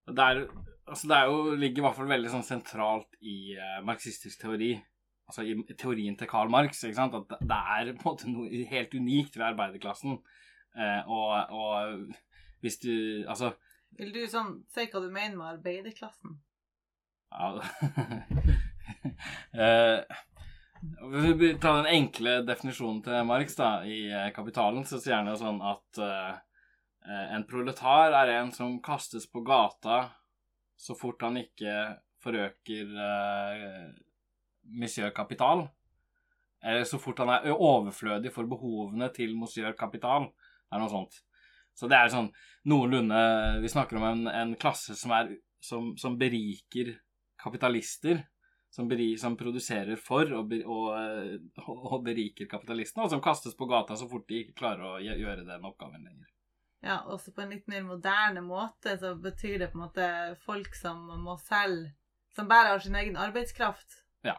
Det, 0.06 0.24
er, 0.24 0.42
altså 0.86 1.10
det 1.12 1.20
jo, 1.28 1.38
ligger 1.54 1.82
i 1.82 1.86
hvert 1.86 1.98
fall 2.00 2.10
veldig 2.10 2.32
sånn 2.34 2.48
sentralt 2.48 3.14
i 3.22 3.54
eh, 3.54 3.78
marxistisk 3.86 4.42
teori. 4.42 4.72
Altså 5.26 5.46
i 5.46 5.54
teorien 5.74 6.18
til 6.18 6.30
Karl 6.30 6.50
Marx. 6.50 6.82
ikke 6.82 6.98
sant? 6.98 7.14
At 7.14 7.38
det 7.38 7.60
er 7.76 7.92
på 7.94 8.00
en 8.00 8.10
måte 8.10 8.32
noe 8.32 8.66
helt 8.72 8.94
unikt 8.94 9.38
ved 9.38 9.48
arbeiderklassen. 9.52 10.18
Eh, 10.76 11.08
og, 11.08 11.52
og 11.56 12.10
hvis 12.60 12.74
du 12.82 12.92
Altså 13.24 13.54
Vil 13.96 14.10
du 14.12 14.26
sånn 14.28 14.58
si 14.74 14.84
hva 14.90 15.00
du 15.00 15.06
mener 15.08 15.38
med 15.38 15.54
arbeiderklassen? 15.54 16.34
ja, 17.32 17.46
eh, 19.64 19.98
Hvis 21.12 21.36
vi 21.40 21.48
tar 21.62 21.80
den 21.80 21.88
enkle 21.94 22.42
definisjonen 22.46 23.00
til 23.06 23.24
Marx 23.28 23.56
da, 23.56 23.70
i 23.88 24.02
eh, 24.10 24.28
Kapitalen, 24.36 24.84
så 24.84 25.00
sier 25.00 25.16
han 25.18 25.30
jo 25.32 25.38
sånn 25.40 25.62
at 25.64 26.02
eh, 26.04 26.34
eh, 27.08 27.26
en 27.38 27.46
proletar 27.48 28.14
er 28.20 28.28
en 28.36 28.52
som 28.54 28.76
kastes 28.84 29.24
på 29.32 29.40
gata 29.46 29.98
så 30.76 30.94
fort 30.94 31.24
han 31.24 31.40
ikke 31.40 31.72
forøker 32.22 32.92
eh, 33.00 33.64
monsieur 34.76 35.10
kapital. 35.16 35.64
Eller 36.62 36.84
så 36.84 36.98
fort 36.98 37.20
han 37.22 37.30
er 37.32 37.52
overflødig 37.52 38.32
for 38.34 38.48
behovene 38.50 39.08
til 39.14 39.36
monsieur 39.38 39.72
kapital. 39.78 40.28
Det 40.66 40.76
er 40.76 40.82
noe 40.82 40.92
sånt. 40.92 41.18
Så 41.76 41.88
det 41.90 41.96
er 41.98 42.08
sånn 42.10 42.30
noenlunde 42.66 43.18
Vi 43.62 43.68
snakker 43.68 43.98
om 43.98 44.06
en, 44.08 44.22
en 44.32 44.54
klasse 44.58 44.96
som, 44.98 45.12
er, 45.12 45.34
som, 45.62 45.92
som 46.00 46.16
beriker 46.18 46.94
kapitalister. 47.42 48.24
Som, 48.76 48.88
beri, 48.90 49.14
som 49.16 49.36
produserer 49.40 49.96
for 49.96 50.28
og, 50.36 50.50
be- 50.50 50.64
og, 50.68 50.88
eh, 50.98 51.62
og 51.64 52.02
beriker 52.04 52.48
kapitalistene, 52.50 53.06
og 53.06 53.12
som 53.14 53.22
kastes 53.24 53.54
på 53.56 53.64
gata 53.70 53.94
så 53.96 54.04
fort 54.10 54.26
de 54.28 54.42
ikke 54.42 54.56
klarer 54.58 54.82
å 54.84 54.98
gjøre 55.00 55.46
den 55.46 55.64
oppgaven 55.64 56.02
lenger. 56.04 56.26
Ja, 56.84 56.98
også 57.08 57.32
på 57.32 57.40
en 57.46 57.54
litt 57.54 57.70
mer 57.72 57.86
moderne 57.86 58.42
måte 58.44 58.98
så 59.00 59.14
betyr 59.16 59.62
det 59.62 59.70
på 59.72 59.78
en 59.78 59.84
måte 59.86 60.08
folk 60.44 60.76
som 60.76 61.06
må 61.22 61.38
selge 61.46 61.94
Som 62.36 62.50
bare 62.50 62.74
har 62.74 62.82
sin 62.84 62.98
egen 63.00 63.16
arbeidskraft. 63.16 64.02
Ja. 64.26 64.34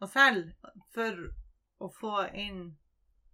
Og 0.00 0.08
selge 0.08 0.54
for 0.94 1.26
å 1.84 1.90
få 1.92 2.14
inn 2.32 2.78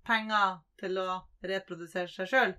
penger 0.07 0.59
til 0.81 0.99
å 0.99 1.21
reprodusere 1.43 2.09
seg 2.11 2.29
sjøl. 2.31 2.55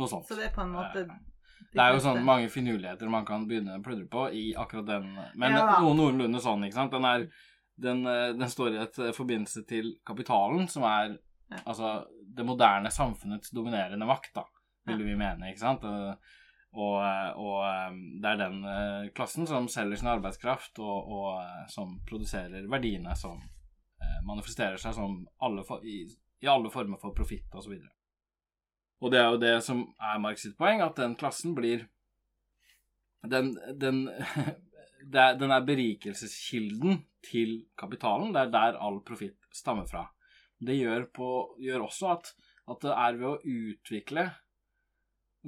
Noe 0.00 0.08
sånt. 0.08 0.24
Så 0.30 0.36
det 0.38 0.46
er 0.48 0.52
på 0.54 0.62
en 0.64 0.70
måte 0.72 1.02
de 1.04 1.16
Det 1.74 1.82
er 1.82 1.92
jo 1.92 2.00
sånn 2.00 2.22
mange 2.24 2.48
finurligheter 2.48 3.10
man 3.12 3.26
kan 3.28 3.42
begynne 3.48 3.74
å 3.76 3.82
pludre 3.84 4.06
på 4.08 4.22
i 4.32 4.54
akkurat 4.56 4.86
den 4.88 5.10
Men 5.36 5.52
Ja. 5.52 5.80
noe 5.82 5.92
noenlunde 5.98 6.40
sånn, 6.40 6.64
ikke 6.64 6.78
sant. 6.78 6.90
Den, 6.94 7.04
er, 7.04 7.26
den, 7.76 8.06
eh, 8.06 8.32
den 8.32 8.48
står 8.48 8.74
i 8.74 8.82
et 8.82 8.98
eh, 8.98 9.12
forbindelse 9.12 9.66
til 9.68 9.96
kapitalen, 10.06 10.68
som 10.68 10.84
er 10.84 11.18
Ja. 11.50 11.58
altså 11.66 12.06
det 12.34 12.46
moderne 12.46 12.88
samfunnets 12.90 13.50
dominerende 13.50 14.06
makt, 14.06 14.32
da, 14.34 14.44
vil 14.86 15.00
Ja. 15.00 15.04
vi 15.04 15.16
mene, 15.16 15.50
ikke 15.52 15.58
sant. 15.58 15.84
Eh, 15.84 16.14
Og, 16.72 17.02
og 17.36 17.92
det 18.22 18.30
er 18.30 18.36
den 18.36 19.10
klassen 19.12 19.44
som 19.44 19.66
selger 19.66 19.96
sin 19.98 20.06
arbeidskraft, 20.06 20.78
og, 20.78 21.08
og 21.10 21.68
som 21.68 22.00
produserer 22.06 22.68
verdiene 22.70 23.16
som 23.16 23.40
manifesterer 24.26 24.80
seg 24.80 24.96
som 24.96 25.20
alle 25.44 25.64
for, 25.68 25.84
i, 25.84 26.02
i 26.42 26.50
alle 26.50 26.72
former 26.72 27.00
for 27.00 27.14
profitt 27.16 27.54
osv. 27.56 27.76
Og, 27.76 27.88
og 29.00 29.12
det 29.12 29.20
er 29.20 29.28
jo 29.28 29.40
det 29.42 29.54
som 29.66 29.84
er 30.10 30.20
Marx 30.22 30.44
sitt 30.46 30.58
poeng, 30.58 30.82
at 30.84 30.98
den 31.00 31.16
klassen 31.20 31.56
blir 31.56 31.88
Den, 33.20 33.52
den, 33.76 34.06
er, 35.12 35.34
den 35.36 35.50
er 35.52 35.64
berikelseskilden 35.66 37.02
til 37.26 37.66
kapitalen. 37.76 38.32
Det 38.32 38.46
er 38.46 38.54
der 38.54 38.78
all 38.80 39.02
profitt 39.04 39.36
stammer 39.52 39.84
fra. 39.84 40.06
Det 40.60 40.76
gjør, 40.76 41.04
på, 41.12 41.28
gjør 41.60 41.84
også 41.84 42.14
at, 42.14 42.32
at 42.68 42.80
det 42.84 42.94
er 42.94 43.18
ved 43.20 43.28
å 43.28 43.40
utvikle 43.40 44.30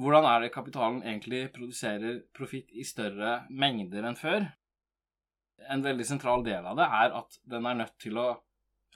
Hvordan 0.01 0.25
er 0.25 0.39
det 0.41 0.55
kapitalen 0.55 1.03
egentlig 1.05 1.51
produserer 1.53 2.23
profitt 2.33 2.71
i 2.73 2.85
større 2.89 3.43
mengder 3.53 4.07
enn 4.09 4.17
før? 4.17 4.47
En 5.69 5.85
veldig 5.85 6.07
sentral 6.09 6.45
del 6.47 6.65
av 6.65 6.79
det 6.79 6.87
er 6.87 7.17
at 7.19 7.37
den 7.53 7.69
er 7.69 7.77
nødt 7.83 7.99
til 8.01 8.17
å 8.17 8.29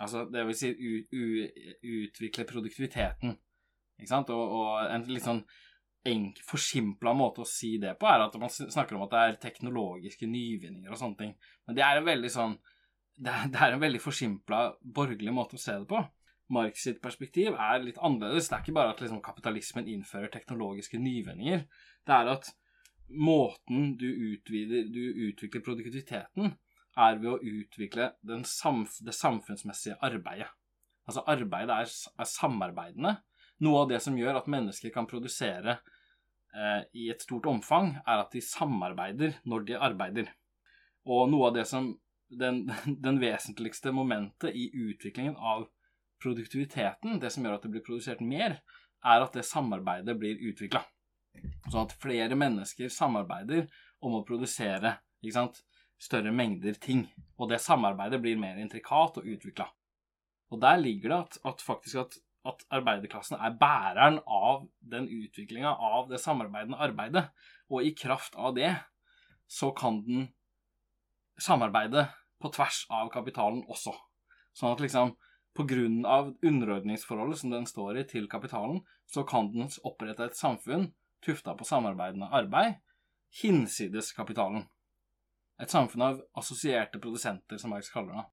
Altså, 0.02 0.26
det 0.28 0.42
vil 0.46 0.58
si 0.58 0.72
utvikle 1.96 2.44
produktiviteten. 2.48 3.36
Ikke 3.96 4.10
sant? 4.10 4.32
Og, 4.34 4.56
og 4.58 4.90
en 4.92 5.06
litt 5.08 5.24
sånn 5.24 5.40
enk, 6.06 6.40
forsimpla 6.46 7.14
måte 7.16 7.42
å 7.42 7.48
si 7.48 7.76
det 7.82 7.96
på 8.00 8.08
er 8.10 8.26
at 8.26 8.36
man 8.38 8.52
snakker 8.52 8.96
om 8.96 9.06
at 9.06 9.14
det 9.14 9.22
er 9.22 9.38
teknologiske 9.42 10.28
nyvinninger 10.30 10.92
og 10.92 11.00
sånne 11.00 11.20
ting. 11.22 11.32
Men 11.66 11.78
det 11.78 11.84
er 11.86 12.00
en 12.00 12.08
veldig 12.08 12.32
sånn 12.32 12.58
Det 13.16 13.32
er, 13.32 13.46
det 13.48 13.60
er 13.64 13.72
en 13.72 13.80
veldig 13.80 14.00
forsimpla 14.04 14.58
borgerlig 14.80 15.32
måte 15.32 15.56
å 15.56 15.60
se 15.60 15.72
det 15.80 15.88
på. 15.88 16.02
Marx 16.52 16.82
sitt 16.84 16.98
perspektiv 17.02 17.54
er 17.56 17.80
litt 17.80 17.96
annerledes. 17.96 18.50
Det 18.50 18.58
er 18.58 18.62
ikke 18.62 18.74
bare 18.76 18.92
at 18.92 19.00
liksom, 19.00 19.22
kapitalismen 19.24 19.88
innfører 19.88 20.28
teknologiske 20.34 21.00
nyvinninger. 21.00 21.64
Det 22.04 22.12
er 22.12 22.28
at 22.34 22.50
måten 23.08 23.94
du, 23.96 24.06
utvider, 24.34 24.84
du 24.92 25.30
utvikler 25.30 25.64
produktiviteten, 25.64 26.52
er 26.96 27.18
ved 27.20 27.32
å 27.34 27.40
utvikle 27.40 28.10
samf 28.48 28.98
det 29.04 29.14
samfunnsmessige 29.16 29.98
arbeidet. 30.04 30.48
Altså 31.06 31.22
arbeidet 31.28 31.74
er, 31.74 31.92
er 32.18 32.28
samarbeidende. 32.30 33.12
Noe 33.62 33.84
av 33.84 33.92
det 33.92 34.00
som 34.04 34.16
gjør 34.18 34.40
at 34.40 34.48
mennesker 34.50 34.92
kan 34.94 35.06
produsere 35.08 35.76
eh, 35.76 36.82
i 36.98 37.06
et 37.12 37.22
stort 37.22 37.46
omfang, 37.50 37.94
er 38.04 38.24
at 38.24 38.34
de 38.34 38.42
samarbeider 38.44 39.38
når 39.48 39.68
de 39.68 39.78
arbeider. 39.78 40.32
Og 41.06 41.30
noe 41.30 41.50
av 41.50 41.56
det 41.56 41.66
som 41.70 41.92
den, 42.42 42.64
den 42.86 43.20
vesentligste 43.22 43.92
momentet 43.94 44.56
i 44.56 44.66
utviklingen 44.74 45.36
av 45.38 45.68
produktiviteten, 46.22 47.20
det 47.22 47.30
som 47.30 47.44
gjør 47.44 47.58
at 47.58 47.66
det 47.66 47.74
blir 47.76 47.86
produsert 47.86 48.24
mer, 48.24 48.58
er 49.06 49.22
at 49.22 49.36
det 49.36 49.44
samarbeidet 49.46 50.16
blir 50.18 50.40
utvikla. 50.48 50.82
Sånn 51.68 51.84
at 51.84 51.94
flere 52.00 52.34
mennesker 52.38 52.90
samarbeider 52.90 53.68
om 54.02 54.16
å 54.18 54.24
produsere 54.26 54.96
ikke 55.20 55.36
sant, 55.36 55.60
større 55.98 56.32
mengder 56.32 56.76
ting. 56.80 57.06
Og 57.38 57.50
det 57.50 57.60
samarbeidet 57.64 58.20
blir 58.22 58.38
mer 58.40 58.58
intrikat 58.60 59.18
og 59.20 59.26
utvikla. 59.26 59.68
Og 60.52 60.60
der 60.62 60.78
ligger 60.80 61.12
det 61.12 61.18
at, 61.18 61.38
at 61.52 61.64
faktisk 61.64 62.00
at, 62.02 62.18
at 62.46 62.64
arbeiderklassen 62.78 63.38
er 63.40 63.56
bæreren 63.60 64.20
av 64.26 64.66
den 64.80 65.08
utviklinga 65.10 65.72
av 65.74 66.10
det 66.10 66.20
samarbeidende 66.22 66.78
arbeidet. 66.78 67.26
Og 67.70 67.86
i 67.86 67.94
kraft 67.98 68.36
av 68.38 68.54
det 68.56 68.72
så 69.50 69.72
kan 69.74 70.02
den 70.06 70.28
samarbeide 71.38 72.06
på 72.42 72.50
tvers 72.54 72.84
av 72.92 73.10
kapitalen 73.12 73.64
også. 73.68 73.94
Sånn 74.56 74.74
at 74.74 74.82
liksom 74.84 75.16
av 75.56 76.34
underordningsforholdet 76.44 77.38
som 77.40 77.50
den 77.50 77.64
står 77.64 78.02
i 78.02 78.04
til 78.04 78.26
kapitalen, 78.28 78.82
så 79.08 79.24
kan 79.24 79.48
den 79.54 79.70
opprette 79.88 80.26
et 80.28 80.36
samfunn 80.36 80.90
tufta 81.24 81.54
på 81.56 81.64
samarbeidende 81.64 82.28
arbeid 82.28 82.76
hinsides 83.40 84.12
kapitalen. 84.12 84.66
Et 85.62 85.72
samfunn 85.72 86.04
av 86.04 86.18
assosierte 86.36 87.00
produsenter, 87.00 87.58
som 87.60 87.72
Marx 87.72 87.88
kaller 87.92 88.18
det. 88.18 88.24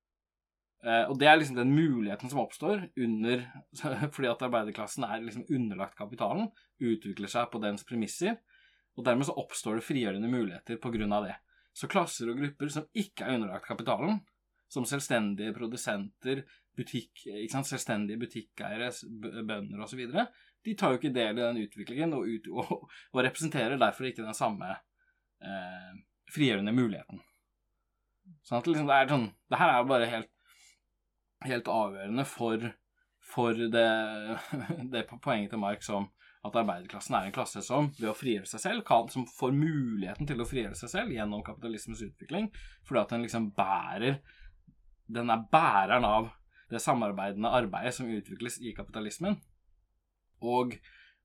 Eh, 0.84 1.06
og 1.08 1.16
det 1.20 1.30
er 1.30 1.38
liksom 1.40 1.56
den 1.56 1.72
muligheten 1.72 2.32
som 2.32 2.42
oppstår 2.44 2.90
under 3.00 3.46
Fordi 4.16 4.28
at 4.28 4.44
arbeiderklassen 4.44 5.06
er 5.08 5.24
liksom 5.24 5.46
underlagt 5.48 5.96
kapitalen, 6.00 6.50
utvikler 6.84 7.32
seg 7.32 7.48
på 7.54 7.62
dens 7.64 7.86
premisser, 7.88 8.42
og 8.98 9.08
dermed 9.08 9.30
så 9.30 9.38
oppstår 9.40 9.80
det 9.80 9.88
frigjørende 9.88 10.30
muligheter 10.30 10.78
på 10.82 10.92
grunn 10.94 11.16
av 11.16 11.30
det. 11.30 11.38
Så 11.74 11.90
klasser 11.90 12.30
og 12.30 12.38
grupper 12.42 12.70
som 12.70 12.86
ikke 12.92 13.26
er 13.26 13.40
underlagt 13.40 13.66
kapitalen, 13.66 14.20
som 14.70 14.86
selvstendige 14.90 15.54
produsenter, 15.56 16.44
butikk, 16.78 17.24
sant, 17.50 17.70
selvstendige 17.70 18.20
butikkeiere, 18.22 18.92
bønder 19.46 19.86
osv., 19.86 20.04
de 20.64 20.74
tar 20.80 20.94
jo 20.94 21.00
ikke 21.00 21.12
del 21.12 21.36
i 21.36 21.44
den 21.44 21.60
utviklingen 21.66 22.14
og, 22.16 22.28
ut, 22.28 22.50
og, 22.60 22.90
og 23.12 23.24
representerer 23.26 23.80
derfor 23.82 24.08
ikke 24.08 24.24
den 24.24 24.38
samme 24.38 24.70
eh, 25.44 25.94
frigjørende 26.32 26.74
muligheten. 26.76 27.22
Sånn 28.48 28.60
at 28.62 28.70
liksom 28.70 28.88
det 28.90 28.96
er 28.96 29.12
sånn 29.12 29.30
Det 29.52 29.60
her 29.60 29.72
er 29.72 29.78
jo 29.82 29.90
bare 29.92 30.10
helt, 30.12 30.32
helt 31.44 31.70
avgjørende 31.72 32.26
for, 32.28 32.68
for 33.34 33.64
det, 33.76 33.88
det 34.94 35.08
poenget 35.14 35.54
til 35.54 35.64
Mark 35.64 35.84
som 35.86 36.10
at 36.44 36.58
arbeiderklassen 36.60 37.16
er 37.16 37.28
en 37.28 37.36
klasse 37.36 37.62
som 37.64 37.88
ved 37.96 38.10
å 38.12 38.18
frigjøre 38.18 38.50
seg 38.50 38.62
selv, 38.66 38.84
kan, 38.88 39.08
som 39.12 39.24
får 39.30 39.54
muligheten 39.56 40.28
til 40.28 40.44
å 40.44 40.48
frigjøre 40.48 40.76
seg 40.76 40.92
selv 40.92 41.16
gjennom 41.16 41.44
kapitalismens 41.46 42.04
utvikling, 42.04 42.50
fordi 42.84 43.00
at 43.00 43.14
den 43.16 43.24
liksom 43.28 43.52
bærer 43.56 44.20
Den 45.14 45.30
er 45.30 45.42
bæreren 45.52 46.06
av 46.08 46.30
det 46.72 46.80
samarbeidende 46.82 47.52
arbeidet 47.52 47.92
som 47.94 48.08
utvikles 48.10 48.56
i 48.64 48.72
kapitalismen. 48.74 49.36
Og, 50.42 50.78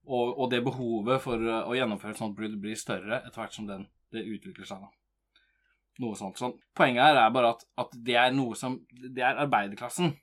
og, 0.03 0.33
og 0.35 0.49
det 0.51 0.59
behovet 0.65 1.23
for 1.23 1.39
å 1.39 1.77
gjennomføre 1.77 2.11
et 2.13 2.19
sånt 2.19 2.35
brudd 2.37 2.57
blir 2.61 2.77
større 2.77 3.21
etter 3.21 3.39
hvert 3.39 3.55
som 3.55 3.69
den, 3.69 3.87
det 4.13 4.25
utvikler 4.25 4.67
seg. 4.67 4.83
da. 4.83 5.43
Noe 5.99 6.15
sånt. 6.15 6.39
sånn. 6.39 6.55
Poenget 6.75 7.03
her 7.03 7.19
er 7.25 7.33
bare 7.35 7.53
at, 7.55 7.65
at 7.81 7.95
det 8.07 8.15
er 8.15 8.31
noe 8.31 8.55
som 8.55 8.77
Det 8.89 9.23
er 9.25 9.41
arbeiderklassen, 9.43 10.13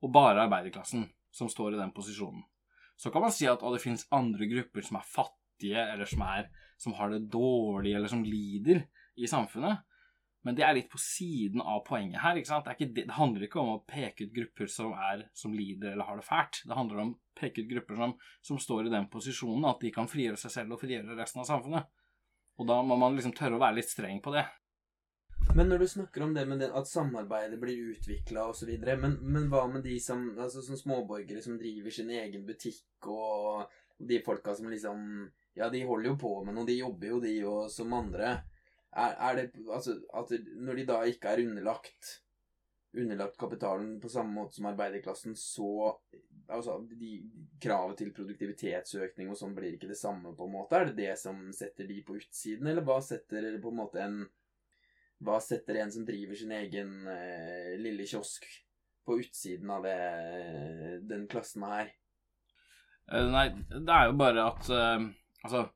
og 0.00 0.12
bare 0.14 0.46
arbeiderklassen, 0.46 1.04
som 1.30 1.50
står 1.52 1.74
i 1.74 1.80
den 1.80 1.92
posisjonen. 1.96 2.42
Så 3.00 3.12
kan 3.12 3.24
man 3.24 3.32
si 3.32 3.46
at 3.48 3.60
det 3.60 3.82
finnes 3.82 4.08
andre 4.12 4.48
grupper 4.48 4.84
som 4.84 4.98
er 5.00 5.06
fattige, 5.08 5.84
eller 5.92 6.08
som, 6.08 6.24
er, 6.24 6.48
som 6.80 6.96
har 6.98 7.12
det 7.12 7.28
dårlig, 7.32 7.94
eller 7.96 8.12
som 8.12 8.24
lider 8.24 8.82
i 9.16 9.28
samfunnet. 9.28 9.84
Men 10.44 10.56
det 10.56 10.64
er 10.64 10.72
litt 10.76 10.88
på 10.88 10.98
siden 11.00 11.60
av 11.60 11.82
poenget 11.84 12.22
her. 12.22 12.38
ikke 12.38 12.48
sant? 12.48 12.64
Det, 12.64 12.76
ikke, 12.78 12.92
det, 12.96 13.06
handler 13.12 13.44
ikke 13.44 13.60
om 13.60 13.74
å 13.74 13.80
peke 13.88 14.24
ut 14.24 14.34
grupper 14.36 14.70
som, 14.72 14.94
er, 14.96 15.26
som, 15.36 15.52
lider 15.52 15.92
eller 15.92 16.08
har 16.08 16.20
det 16.20 16.24
fælt. 16.24 16.62
Det 16.64 16.76
handler 16.76 17.02
om 17.02 17.10
å 17.12 17.40
peke 17.40 17.64
ut 17.64 17.72
grupper 17.72 18.00
som, 18.00 18.14
som, 18.48 18.60
står 18.60 18.88
i 18.88 18.94
den 18.94 19.08
posisjonen 19.12 19.68
at 19.68 19.84
de 19.84 19.92
kan 19.92 20.08
frigjøre 20.08 20.40
seg 20.40 20.54
selv 20.54 20.76
og 20.76 20.80
frigjøre 20.80 21.18
resten 21.18 21.42
av 21.44 21.48
samfunnet. 21.50 21.92
Og 22.60 22.66
da 22.68 22.80
må 22.84 22.96
man 23.00 23.16
liksom 23.16 23.32
tørre 23.36 23.56
å 23.56 23.62
være 23.62 23.78
litt 23.78 23.88
streng 23.88 24.20
på 24.20 24.34
det. 24.34 24.44
Men 25.56 25.70
når 25.72 25.82
du 25.82 25.88
snakker 25.88 26.22
om 26.22 26.34
det 26.36 26.44
med 26.46 26.60
det, 26.62 26.68
at 26.76 26.86
samarbeidet 26.86 27.58
blir 27.58 27.94
utvikla 27.94 28.44
osv., 28.52 28.70
men, 29.00 29.16
men 29.24 29.48
hva 29.50 29.64
med 29.72 29.82
de 29.86 29.96
som, 30.02 30.28
altså, 30.38 30.62
som 30.62 30.78
småborgere 30.78 31.42
som 31.42 31.56
driver 31.58 31.94
sin 31.94 32.12
egen 32.14 32.44
butikk, 32.46 33.08
og 33.08 33.64
de 33.98 34.20
folka 34.24 34.54
som 34.56 34.70
liksom 34.72 35.30
Ja, 35.58 35.66
de 35.68 35.80
holder 35.82 36.12
jo 36.12 36.18
på 36.20 36.30
med 36.46 36.54
noe, 36.54 36.68
de 36.68 36.78
jobber 36.78 37.08
jo, 37.10 37.16
de, 37.20 37.32
og 37.48 37.72
som 37.72 37.96
andre. 37.96 38.36
Er, 38.90 39.16
er, 39.16 39.40
det 39.40 39.64
Altså, 39.66 39.96
at 40.14 40.30
når 40.56 40.78
de 40.78 40.84
da 40.92 41.00
ikke 41.10 41.32
er 41.32 41.42
underlagt 41.48 42.20
underlagt 42.96 43.36
kapitalen 43.38 44.00
på 44.02 44.08
samme 44.10 44.34
måte 44.34 44.56
som 44.58 44.66
arbeiderklassen, 44.70 45.36
så 45.38 45.92
Altså, 46.50 46.78
de, 46.90 47.20
kravet 47.62 48.00
til 48.00 48.12
produktivitetsøkning 48.16 49.30
og 49.30 49.38
sånn 49.38 49.54
blir 49.54 49.76
ikke 49.76 49.90
det 49.90 49.98
samme, 50.00 50.32
på 50.36 50.48
en 50.48 50.54
måte? 50.54 50.78
Er 50.80 50.90
det 50.90 50.96
det 50.98 51.14
som 51.20 51.48
setter 51.54 51.86
de 51.88 52.00
på 52.06 52.16
utsiden, 52.18 52.70
eller 52.70 52.86
hva 52.86 52.98
setter 53.04 53.52
på 53.62 53.72
en 53.72 53.80
måte 53.82 54.02
en 54.04 54.20
Hva 55.20 55.36
setter 55.44 55.76
en 55.82 55.90
som 55.92 56.04
driver 56.08 56.38
sin 56.38 56.52
egen 56.56 56.92
eh, 57.12 57.74
lille 57.76 58.06
kiosk, 58.08 58.46
på 59.04 59.18
utsiden 59.20 59.70
av 59.70 59.84
det, 59.84 59.98
den 61.10 61.26
klassen 61.28 61.66
her? 61.68 61.90
Uh, 63.10 63.26
nei, 63.28 63.46
det 63.68 63.92
er 63.92 64.08
jo 64.08 64.16
bare 64.16 64.46
at 64.48 64.70
uh, 64.70 65.04
Altså, 65.44 65.66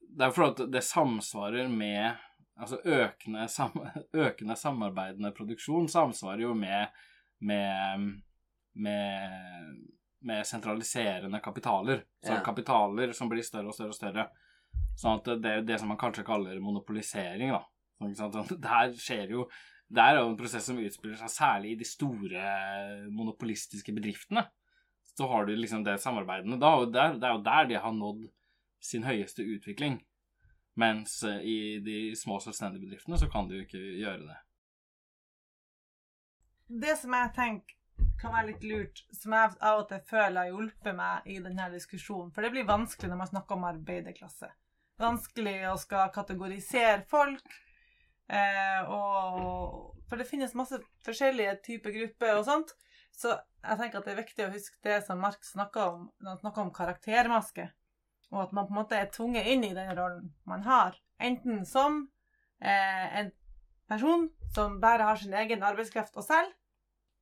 det 0.00 0.24
er 0.24 0.30
jo 0.30 0.36
fordi 0.36 0.66
det 0.74 0.82
samsvarer 0.84 1.68
med 1.70 2.18
altså 2.58 2.80
økende, 2.84 3.48
sam, 3.48 3.76
økende 4.26 4.56
samarbeidende 4.58 5.32
produksjon 5.36 5.88
samsvarer 5.90 6.42
jo 6.42 6.54
med, 6.58 6.94
med, 7.38 8.08
med, 8.74 9.76
med 10.20 10.46
sentraliserende 10.46 11.40
kapitaler. 11.40 12.04
Så 12.24 12.32
ja. 12.32 12.42
kapitaler 12.44 13.12
som 13.12 13.30
blir 13.30 13.46
større 13.46 13.70
og 13.70 13.76
større 13.76 13.94
og 13.94 13.98
større. 13.98 14.28
Sånn 14.98 15.20
at 15.20 15.30
det 15.42 15.50
er 15.52 15.66
det 15.66 15.78
som 15.80 15.90
man 15.92 16.00
kanskje 16.00 16.26
kaller 16.26 16.58
monopolisering, 16.62 17.54
da. 17.54 17.64
Der 18.62 18.92
skjer 18.94 19.32
jo 19.32 19.48
Det 19.90 20.02
er 20.04 20.20
jo 20.20 20.28
en 20.28 20.36
prosess 20.38 20.68
som 20.68 20.78
utspiller 20.78 21.16
seg 21.18 21.30
særlig 21.32 21.70
i 21.72 21.78
de 21.80 21.86
store 21.88 22.50
monopolistiske 23.10 23.94
bedriftene. 23.96 24.44
Så 25.16 25.26
har 25.26 25.48
du 25.48 25.54
liksom 25.56 25.82
det 25.82 25.96
samarbeidende 26.02 26.60
da, 26.60 26.74
og 26.78 26.92
det 26.92 27.00
er 27.00 27.32
jo 27.32 27.40
der 27.42 27.70
de 27.70 27.80
har 27.80 27.94
nådd 27.96 28.26
sin 28.84 29.06
høyeste 29.08 29.42
utvikling. 29.42 29.96
Mens 30.78 31.22
eh, 31.26 31.40
i 31.40 31.56
de 31.82 31.96
små 32.16 32.36
selvstendige 32.42 32.84
bedriftene 32.84 33.18
så 33.18 33.26
kan 33.32 33.48
du 33.48 33.56
jo 33.56 33.64
ikke 33.64 33.80
gjøre 33.80 34.28
det. 34.28 34.36
Det 36.84 36.94
som 37.00 37.16
jeg 37.16 37.32
tenker 37.34 37.77
kan 38.20 38.34
være 38.34 38.50
litt 38.50 38.64
lurt, 38.66 39.04
som 39.14 39.34
jeg 39.36 39.54
av 39.60 39.82
og 39.82 39.86
til 39.90 40.02
føler 40.08 40.40
har 40.40 40.50
hjulpet 40.50 40.96
meg 40.98 41.28
i 41.30 41.38
denne 41.44 41.68
diskusjonen 41.72 42.32
For 42.34 42.44
det 42.44 42.50
blir 42.54 42.66
vanskelig 42.68 43.12
når 43.12 43.20
man 43.22 43.30
snakker 43.30 43.58
om 43.58 43.68
arbeiderklasse. 43.68 44.50
Vanskelig 44.98 45.56
å 45.70 45.76
skal 45.78 46.12
kategorisere 46.14 47.04
folk. 47.10 47.58
Eh, 48.28 48.90
og, 48.90 49.94
for 50.10 50.20
det 50.20 50.28
finnes 50.28 50.56
masse 50.58 50.80
forskjellige 51.06 51.54
typer 51.64 51.94
grupper 51.94 52.40
og 52.40 52.46
sånt. 52.50 52.74
Så 53.14 53.32
jeg 53.32 53.80
tenker 53.80 54.00
at 54.00 54.08
det 54.08 54.14
er 54.14 54.22
viktig 54.24 54.46
å 54.46 54.52
huske 54.52 54.82
det 54.84 55.00
som 55.06 55.22
Mark 55.22 55.46
snakker 55.46 55.94
om 55.94 56.08
når 56.18 56.34
han 56.34 56.42
snakker 56.42 56.66
om 56.66 56.74
karaktermaske 56.74 57.70
og 58.30 58.42
at 58.42 58.52
man 58.52 58.66
på 58.68 58.74
en 58.74 58.80
måte 58.82 58.96
er 58.98 59.10
tvunget 59.12 59.48
inn 59.48 59.64
i 59.64 59.74
den 59.76 59.90
rollen 59.96 60.30
man 60.48 60.64
har. 60.66 60.96
Enten 61.18 61.64
som 61.66 62.02
eh, 62.60 63.20
en 63.20 63.30
person 63.88 64.28
som 64.54 64.78
bare 64.80 65.06
har 65.08 65.20
sin 65.20 65.34
egen 65.34 65.64
arbeidskraft 65.64 66.16
og 66.20 66.26
selv, 66.26 66.52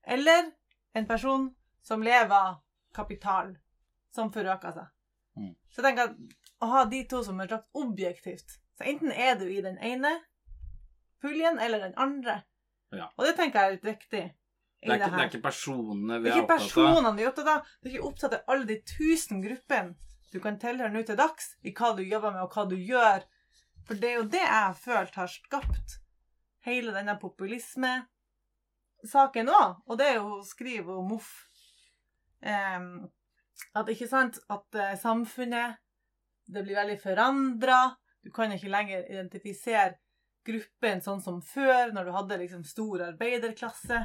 eller 0.03 0.51
en 0.97 1.07
person 1.07 1.51
som 1.85 2.03
lever 2.03 2.57
kapital, 2.97 3.53
som 4.15 4.33
forøker 4.33 4.73
seg. 4.75 4.89
Mm. 5.37 5.53
Så 5.69 5.83
jeg 5.83 5.87
tenker 5.91 6.11
at 6.11 6.65
å 6.65 6.71
ha 6.73 6.85
de 6.89 7.03
to 7.11 7.21
som 7.25 7.41
er 7.43 7.51
slags 7.51 7.69
objektivt 7.77 8.55
Så 8.79 8.87
enten 8.89 9.13
er 9.13 9.35
du 9.37 9.45
i 9.45 9.61
den 9.61 9.77
ene 9.85 10.15
puljen 11.21 11.61
eller 11.61 11.83
den 11.85 11.95
andre. 12.01 12.41
Ja. 12.97 13.11
Og 13.17 13.27
det 13.27 13.35
tenker 13.37 13.61
jeg 13.61 13.69
er 13.69 13.77
litt 13.77 13.89
viktig. 13.89 14.25
Det 14.87 14.93
er, 14.93 14.99
ikke, 14.99 15.11
det 15.13 15.21
er, 15.21 15.31
ikke, 15.31 15.43
personene 15.45 16.19
vi 16.21 16.31
er, 16.31 16.41
opptatt 16.43 16.59
av. 16.61 16.67
Det 16.67 16.67
er 16.67 16.67
ikke 16.67 16.73
personene 16.73 17.13
vi 17.17 17.25
er 17.25 17.31
opptatt 17.31 17.53
av. 17.53 17.71
Du 17.81 17.89
er 17.89 17.95
ikke 17.95 18.11
opptatt 18.11 18.37
av 18.37 18.53
alle 18.53 18.69
de 18.69 18.77
tusen 18.89 19.41
gruppene 19.45 19.97
du 20.33 20.41
kan 20.45 20.59
tilhøre 20.61 20.93
nå 20.93 21.03
til 21.09 21.17
dags 21.17 21.55
i 21.65 21.73
hva 21.77 21.95
du 21.97 22.03
jobber 22.05 22.35
med, 22.35 22.45
og 22.45 22.53
hva 22.53 22.67
du 22.69 22.77
gjør. 22.77 23.25
For 23.89 24.01
det 24.01 24.11
er 24.11 24.19
jo 24.19 24.29
det 24.35 24.43
jeg 24.43 24.53
har 24.53 24.77
følt 24.77 25.17
har 25.17 25.33
skapt 25.33 25.97
hele 26.67 26.93
denne 26.93 27.17
populismesaken 29.07 29.49
òg. 29.49 29.83
Og 29.87 29.99
det 29.99 30.07
er 30.07 30.17
jo 30.19 30.43
skriver 30.45 30.99
om 30.99 31.09
MOF. 31.09 31.47
um, 32.43 33.09
at 33.75 33.89
ikke 33.89 34.09
sant 34.09 34.39
at 34.51 34.77
uh, 34.77 34.97
samfunnet 35.01 35.79
det 36.47 36.63
blir 36.63 36.77
veldig 36.77 36.99
forandra. 37.01 37.97
Du 38.23 38.31
kan 38.31 38.53
ikke 38.53 38.69
lenger 38.69 39.07
identifisere 39.11 39.97
gruppen 40.47 41.01
sånn 41.01 41.23
som 41.23 41.41
før, 41.43 41.93
når 41.93 42.05
du 42.05 42.13
hadde 42.13 42.39
liksom 42.39 42.65
stor 42.65 43.09
arbeiderklasse 43.09 43.97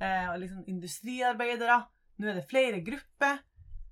uh, 0.00 0.28
og 0.32 0.38
liksom 0.40 0.64
industriarbeidere. 0.66 1.82
Nå 2.18 2.30
er 2.30 2.38
det 2.38 2.48
flere 2.48 2.80
grupper. 2.80 3.42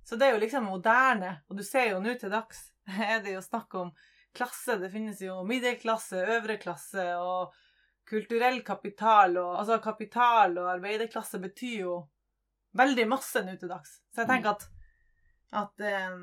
Så 0.05 0.17
det 0.17 0.29
er 0.29 0.33
jo 0.35 0.43
liksom 0.43 0.65
moderne. 0.65 1.43
Og 1.49 1.59
du 1.59 1.65
ser 1.65 1.93
jo 1.93 2.01
nå 2.01 2.15
til 2.19 2.31
dags 2.31 2.71
er 3.11 3.21
det 3.23 3.35
jo 3.37 3.43
snakk 3.43 3.75
om 3.75 3.93
klasse. 4.33 4.79
Det 4.79 4.91
finnes 4.91 5.21
jo 5.21 5.43
middelklasse, 5.45 6.23
øvre 6.39 6.57
klasse 6.63 7.11
og 7.19 7.53
kulturell 8.13 8.61
kapital. 8.67 9.37
Og, 9.41 9.59
altså 9.63 9.81
kapital 9.85 10.59
og 10.61 10.71
arbeiderklasse 10.77 11.41
betyr 11.43 11.77
jo 11.87 11.97
veldig 12.79 13.09
masse 13.11 13.43
nå 13.45 13.57
til 13.61 13.73
dags. 13.73 13.99
Så 14.13 14.23
jeg 14.23 14.31
tenker 14.31 14.55
at, 14.55 14.69
at 15.63 15.87
um, 16.13 16.23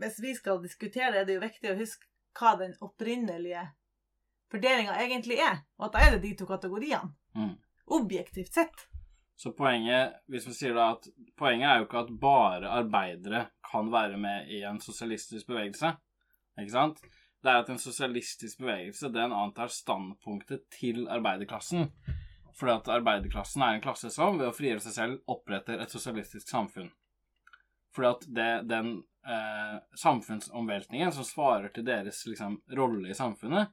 hvis 0.00 0.20
vi 0.24 0.34
skal 0.36 0.62
diskutere 0.64 1.12
det, 1.12 1.22
er 1.22 1.28
det 1.28 1.38
jo 1.38 1.46
viktig 1.46 1.72
å 1.72 1.78
huske 1.80 2.08
hva 2.36 2.56
den 2.60 2.74
opprinnelige 2.84 3.64
fordelinga 4.52 4.98
egentlig 5.02 5.40
er. 5.42 5.62
Og 5.80 5.88
at 5.88 5.96
da 5.96 6.04
er 6.04 6.16
det 6.16 6.24
de 6.26 6.34
to 6.40 6.48
kategoriene. 6.48 7.14
Mm. 7.36 7.54
Objektivt 7.96 8.52
sett. 8.54 8.86
Så 9.36 9.52
poenget 9.52 10.16
hvis 10.32 10.46
vi 10.48 10.54
sier 10.56 10.76
da 10.76 10.94
at 10.94 11.08
poenget 11.36 11.68
er 11.68 11.80
jo 11.80 11.86
ikke 11.86 12.02
at 12.06 12.12
bare 12.20 12.72
arbeidere 12.78 13.42
kan 13.68 13.90
være 13.92 14.16
med 14.20 14.48
i 14.52 14.62
en 14.64 14.80
sosialistisk 14.80 15.50
bevegelse. 15.50 15.92
Ikke 16.56 16.72
sant? 16.72 17.02
Det 17.46 17.52
er 17.52 17.62
at 17.62 17.68
en 17.70 17.78
sosialistisk 17.80 18.58
bevegelse 18.62 19.10
den 19.14 19.34
antar 19.34 19.70
standpunktet 19.70 20.66
til 20.74 21.04
arbeiderklassen. 21.12 21.90
Fordi 22.56 22.72
at 22.72 22.88
arbeiderklassen 22.96 23.62
er 23.62 23.76
en 23.76 23.84
klasse 23.84 24.10
som 24.10 24.40
ved 24.40 24.48
å 24.48 24.54
frigjøre 24.56 24.82
seg 24.86 24.96
selv 24.96 25.30
oppretter 25.30 25.78
et 25.82 25.92
sosialistisk 25.92 26.48
samfunn. 26.48 26.88
Fordi 27.94 28.08
at 28.08 28.26
det, 28.38 28.50
den 28.72 28.90
eh, 29.28 29.76
samfunnsomveltningen 30.00 31.12
som 31.14 31.26
svarer 31.28 31.70
til 31.74 31.86
deres 31.86 32.24
liksom, 32.28 32.58
rolle 32.76 33.12
i 33.12 33.16
samfunnet, 33.16 33.72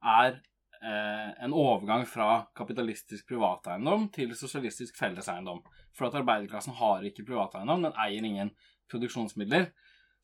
er 0.00 0.36
eh, 0.36 1.30
en 1.44 1.54
overgang 1.54 2.04
fra 2.10 2.44
kapitalistisk 2.58 3.30
privateiendom 3.30 4.08
til 4.14 4.34
sosialistisk 4.38 4.98
felleseiendom. 5.00 5.62
For 5.96 6.10
at 6.10 6.18
arbeiderklassen 6.20 6.76
har 6.82 7.06
ikke 7.06 7.26
privateiendom, 7.30 7.88
den 7.88 7.98
eier 8.06 8.26
ingen 8.26 8.52
produksjonsmidler. 8.90 9.70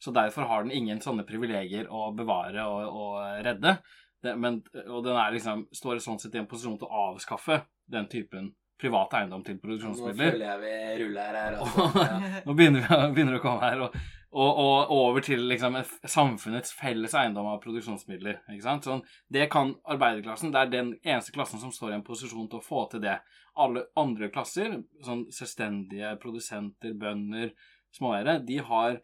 Så 0.03 0.13
derfor 0.13 0.49
har 0.51 0.65
den 0.65 0.75
ingen 0.77 1.01
sånne 1.01 1.25
privilegier 1.29 1.89
å 1.89 2.11
bevare 2.17 2.67
og, 2.69 2.99
og 3.01 3.47
redde. 3.47 3.79
Det, 4.23 4.35
men, 4.41 4.61
og 4.87 5.03
den 5.07 5.17
er 5.17 5.33
liksom, 5.35 5.67
står 5.75 6.01
sånn 6.05 6.21
sett 6.21 6.37
i 6.37 6.43
en 6.43 6.49
posisjon 6.51 6.79
til 6.81 6.89
å 6.89 7.09
avskaffe 7.11 7.63
den 7.93 8.09
typen 8.13 8.53
privat 8.81 9.15
eiendom 9.17 9.45
til 9.45 9.57
Nå 9.57 9.63
produksjonsmidler. 9.63 10.35
føler 10.35 10.47
jeg 10.47 10.61
vi 10.61 11.05
ruller 11.05 11.41
her. 11.41 11.59
Altså. 11.63 11.87
Ja. 12.07 12.43
Nå 12.45 12.55
begynner 12.59 12.85
vi 12.85 12.99
begynner 13.17 13.39
å 13.39 13.43
komme 13.45 13.65
her, 13.65 13.85
og, 13.87 13.97
og, 14.37 14.51
og 14.61 14.93
over 14.99 15.25
til 15.25 15.47
liksom 15.49 15.79
samfunnets 16.13 16.75
felles 16.77 17.17
eiendom 17.17 17.49
av 17.55 17.63
produksjonsmidler. 17.65 18.43
ikke 18.53 18.67
sant? 18.67 18.89
Sånn, 18.89 19.03
det 19.33 19.49
kan 19.53 19.73
arbeiderklassen, 19.89 20.53
det 20.53 20.61
er 20.61 20.75
den 20.75 20.93
eneste 21.01 21.33
klassen 21.37 21.63
som 21.63 21.73
står 21.73 21.95
i 21.95 21.99
en 22.01 22.05
posisjon 22.07 22.51
til 22.53 22.61
å 22.61 22.67
få 22.67 22.85
til 22.93 23.05
det. 23.07 23.17
Alle 23.57 23.87
andre 23.97 24.29
klasser, 24.33 24.77
sånn 25.05 25.25
selvstendige 25.33 26.13
produsenter, 26.21 26.93
bønder, 27.01 27.55
småeiere, 27.97 28.43
de 28.45 28.61
har 28.61 29.01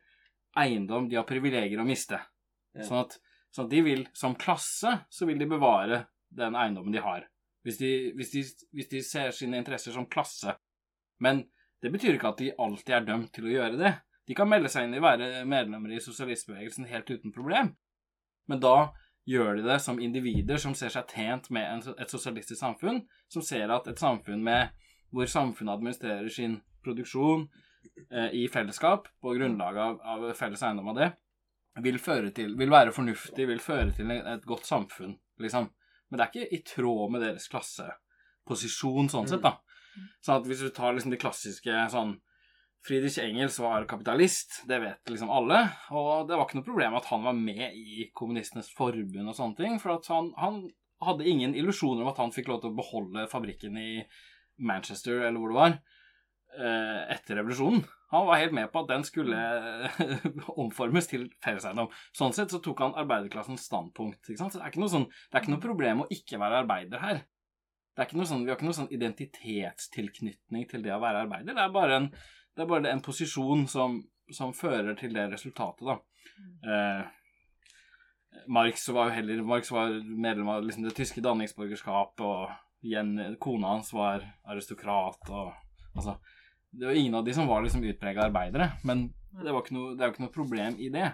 eiendom, 0.59 1.09
de 1.09 1.18
har 1.18 1.28
privilegier 1.28 1.80
å 1.80 1.86
miste. 1.86 2.18
Ja. 2.76 2.86
Sånn, 2.86 3.05
at, 3.05 3.18
sånn 3.55 3.68
at 3.68 3.74
de 3.74 3.82
vil, 3.86 4.07
som 4.16 4.36
klasse, 4.38 4.94
så 5.12 5.28
vil 5.28 5.40
de 5.40 5.48
bevare 5.48 6.05
den 6.32 6.57
eiendommen 6.59 6.94
de 6.94 7.03
har. 7.05 7.26
Hvis 7.62 7.78
de, 7.78 7.90
hvis 8.18 8.32
de, 8.32 8.44
hvis 8.74 8.90
de 8.90 9.03
ser 9.07 9.34
sine 9.36 9.61
interesser 9.61 9.94
som 9.94 10.09
klasse. 10.11 10.57
Men 11.22 11.44
det 11.82 11.92
betyr 11.94 12.16
ikke 12.16 12.32
at 12.32 12.40
de 12.42 12.55
alltid 12.59 12.96
er 12.96 13.07
dømt 13.07 13.30
til 13.34 13.46
å 13.46 13.55
gjøre 13.55 13.78
det. 13.78 13.92
De 14.26 14.34
kan 14.38 14.50
melde 14.50 14.70
seg 14.70 14.86
inn 14.86 14.96
i 14.96 15.00
å 15.03 15.05
være 15.05 15.44
medlemmer 15.50 15.94
i 15.94 16.03
sosialistbevegelsen 16.03 16.88
helt 16.90 17.11
uten 17.11 17.34
problem. 17.34 17.72
Men 18.50 18.62
da 18.62 18.92
gjør 19.28 19.59
de 19.59 19.66
det 19.66 19.78
som 19.82 20.00
individer 20.03 20.59
som 20.62 20.74
ser 20.78 20.90
seg 20.94 21.11
tjent 21.11 21.48
med 21.55 21.66
en, 21.68 21.82
et 21.98 22.11
sosialistisk 22.11 22.59
samfunn, 22.59 23.03
som 23.30 23.44
ser 23.46 23.70
at 23.70 23.86
et 23.90 24.03
samfunn 24.03 24.42
med, 24.42 24.72
hvor 25.14 25.28
samfunnet 25.30 25.76
administrerer 25.76 26.30
sin 26.32 26.59
produksjon 26.82 27.46
i 28.33 28.47
fellesskap 28.53 29.09
på 29.24 29.35
grunnlag 29.37 29.78
av, 29.80 30.01
av 30.05 30.24
felles 30.37 30.62
eiendom 30.62 30.91
av 30.93 30.99
det, 30.99 31.09
vil, 31.80 31.99
føre 32.03 32.33
til, 32.37 32.55
vil 32.59 32.72
være 32.72 32.93
fornuftig, 32.93 33.47
vil 33.49 33.62
føre 33.62 33.93
til 33.97 34.12
et 34.12 34.45
godt 34.49 34.68
samfunn, 34.68 35.14
liksom. 35.41 35.70
Men 36.11 36.20
det 36.20 36.24
er 36.24 36.33
ikke 36.33 36.57
i 36.59 36.62
tråd 36.68 37.14
med 37.14 37.24
deres 37.24 37.49
klasseposisjon 37.53 39.09
sånn 39.12 39.30
sett, 39.30 39.45
da. 39.45 39.57
Så 40.24 40.37
at 40.37 40.47
hvis 40.49 40.61
du 40.64 40.68
tar 40.74 40.93
liksom 40.93 41.12
de 41.12 41.20
klassiske 41.20 41.87
sånn 41.93 42.18
Friedrich 42.83 43.18
Engels 43.22 43.61
var 43.62 43.85
kapitalist, 43.87 44.64
det 44.66 44.80
vet 44.83 45.11
liksom 45.12 45.30
alle. 45.30 45.61
Og 45.95 46.26
det 46.26 46.35
var 46.35 46.49
ikke 46.49 46.59
noe 46.59 46.66
problem 46.66 46.97
at 46.99 47.07
han 47.12 47.22
var 47.22 47.37
med 47.39 47.76
i 47.78 48.09
Kommunistenes 48.16 48.72
forbund 48.74 49.30
og 49.30 49.37
sånne 49.39 49.59
ting. 49.61 49.76
For 49.78 49.95
at 49.95 50.09
han, 50.11 50.33
han 50.35 50.64
hadde 51.07 51.28
ingen 51.30 51.55
illusjoner 51.59 52.03
om 52.03 52.11
at 52.11 52.18
han 52.18 52.35
fikk 52.35 52.51
lov 52.51 52.64
til 52.64 52.72
å 52.72 52.78
beholde 52.80 53.28
fabrikken 53.30 53.78
i 53.78 54.03
Manchester, 54.62 55.22
eller 55.22 55.39
hvor 55.39 55.53
det 55.53 55.61
var, 55.61 55.76
eh, 55.78 55.91
etter 56.53 57.38
revolusjonen. 57.38 57.84
Han 58.12 58.26
var 58.28 58.36
helt 58.42 58.53
med 58.53 58.68
på 58.68 58.82
at 58.82 58.90
den 58.90 59.05
skulle 59.09 59.38
omformes 60.62 61.07
til 61.09 61.30
felleseiendom. 61.40 61.88
Sånn 62.12 62.34
sett 62.36 62.53
så 62.53 62.61
tok 62.61 62.82
han 62.84 62.98
arbeiderklassens 63.00 63.64
standpunkt. 63.70 64.20
Ikke 64.26 64.42
sant? 64.42 64.53
Så 64.53 64.61
det 64.61 64.66
er 64.66 64.74
ikke 64.74 64.82
noe, 64.82 64.92
sånn, 64.92 65.07
det 65.09 65.38
er 65.38 65.46
ikke 65.46 65.55
noe 65.55 65.62
problem 65.62 66.03
å 66.05 66.09
ikke 66.12 66.40
være 66.42 66.59
arbeider 66.61 67.00
her. 67.00 67.22
Det 67.92 68.03
er 68.03 68.11
ikke 68.11 68.18
noe 68.20 68.28
sånn, 68.28 68.44
vi 68.44 68.53
har 68.53 68.59
ikke 68.61 68.68
noe 68.68 68.76
sånn 68.76 68.92
identitetstilknytning 68.92 70.68
til 70.68 70.84
det 70.84 70.92
å 70.92 71.00
være 71.00 71.24
arbeider. 71.24 71.57
Det 71.57 71.64
er 71.64 71.72
bare 71.72 71.96
en, 72.03 72.11
det 72.53 72.64
er 72.64 72.68
bare 72.68 72.92
en 72.92 73.03
posisjon 73.05 73.64
som, 73.68 73.96
som 74.32 74.53
fører 74.57 74.92
til 75.00 75.16
det 75.16 75.26
resultatet, 75.32 75.88
da. 75.88 75.96
Eh, 76.68 77.03
Marx 78.53 78.84
var 78.92 79.11
jo 79.11 79.16
heller 79.16 79.42
Marx 79.44 79.72
var 79.72 79.92
medlem 80.05 80.48
av 80.53 80.64
liksom, 80.64 80.84
det 80.84 80.94
tyske 80.96 81.24
danningsborgerskap, 81.24 82.20
og 82.24 82.84
igjen 82.84 83.16
kona 83.40 83.74
hans 83.76 83.92
var 83.96 84.24
aristokrat, 84.48 85.32
og 85.32 85.53
altså 85.96 86.16
Det 86.73 86.89
var 86.89 86.97
ingen 86.97 87.14
av 87.18 87.25
de 87.27 87.35
som 87.37 87.49
var 87.49 87.62
liksom 87.64 87.85
utprega 87.85 88.27
arbeidere, 88.27 88.70
men 88.89 89.11
det, 89.37 89.51
var 89.51 89.61
ikke 89.61 89.77
noe, 89.77 89.95
det 89.97 90.05
er 90.05 90.11
jo 90.11 90.14
ikke 90.14 90.25
noe 90.25 90.35
problem 90.35 90.79
i 90.81 90.89
det. 90.93 91.09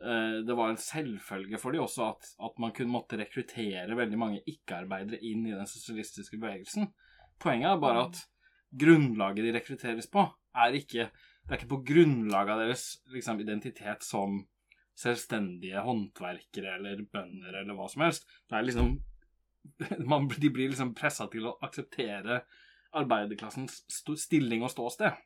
Eh, 0.00 0.36
det 0.46 0.56
var 0.56 0.72
en 0.72 0.80
selvfølge 0.80 1.60
for 1.60 1.74
de 1.74 1.82
også 1.82 2.06
at, 2.08 2.30
at 2.46 2.60
man 2.62 2.72
kunne 2.76 2.94
måtte 2.94 3.18
rekruttere 3.20 3.98
veldig 3.98 4.18
mange 4.18 4.42
ikke-arbeidere 4.48 5.20
inn 5.28 5.44
i 5.46 5.54
den 5.54 5.68
sosialistiske 5.68 6.40
bevegelsen. 6.40 6.88
Poenget 7.40 7.70
er 7.70 7.82
bare 7.82 8.06
at 8.08 8.22
grunnlaget 8.80 9.46
de 9.46 9.54
rekrutteres 9.56 10.08
på, 10.10 10.24
er 10.56 10.78
ikke 10.78 11.10
Det 11.10 11.56
er 11.56 11.62
ikke 11.62 11.72
på 11.72 11.84
grunnlag 11.88 12.50
av 12.52 12.60
deres 12.60 12.82
liksom, 13.10 13.40
identitet 13.42 14.04
som 14.06 14.36
selvstendige 15.00 15.80
håndverkere 15.82 16.76
eller 16.76 17.00
bønder 17.10 17.56
eller 17.62 17.74
hva 17.74 17.88
som 17.90 18.04
helst. 18.04 18.28
Det 18.46 18.58
er 18.58 18.66
liksom 18.68 18.92
man, 20.10 20.28
De 20.28 20.50
blir 20.52 20.70
liksom 20.70 20.92
pressa 20.94 21.26
til 21.32 21.48
å 21.50 21.56
akseptere 21.64 22.42
arbeiderklassens 22.96 23.82
stilling 23.90 24.64
og 24.66 24.72
ståsted. 24.72 25.18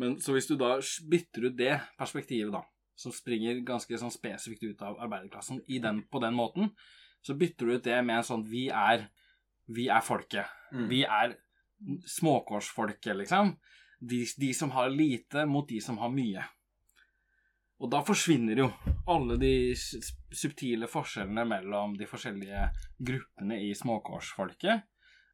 Men 0.00 0.18
så 0.20 0.34
hvis 0.36 0.48
du 0.50 0.56
da 0.60 0.76
bytter 1.10 1.48
ut 1.48 1.56
det 1.56 1.74
perspektivet, 1.98 2.52
da, 2.52 2.62
som 2.96 3.14
springer 3.14 3.62
ganske 3.66 3.98
sånn 4.00 4.12
spesifikt 4.12 4.66
ut 4.66 4.84
av 4.84 4.98
arbeiderklassen 5.04 5.62
i 5.72 5.80
den, 5.82 6.02
på 6.10 6.20
den 6.24 6.36
måten, 6.36 6.72
så 7.24 7.34
bytter 7.34 7.66
du 7.66 7.76
ut 7.76 7.86
det 7.86 7.96
med 8.04 8.20
en 8.20 8.26
sånn 8.26 8.44
Vi 8.48 8.66
er, 8.68 9.08
vi 9.72 9.88
er 9.92 10.04
folket. 10.04 10.52
Mm. 10.72 10.88
Vi 10.92 11.02
er 11.04 11.36
småkårsfolket, 12.16 13.16
liksom. 13.16 13.56
De, 13.98 14.20
de 14.38 14.52
som 14.54 14.70
har 14.76 14.92
lite, 14.92 15.46
mot 15.48 15.68
de 15.68 15.80
som 15.80 15.98
har 15.98 16.12
mye. 16.12 16.44
Og 17.80 17.90
da 17.92 18.00
forsvinner 18.04 18.62
jo 18.62 18.70
alle 19.12 19.36
de 19.40 19.52
subtile 19.76 20.88
forskjellene 20.88 21.44
mellom 21.48 21.96
de 21.98 22.08
forskjellige 22.08 22.62
gruppene 23.08 23.58
i 23.66 23.72
småkårsfolket, 23.76 24.86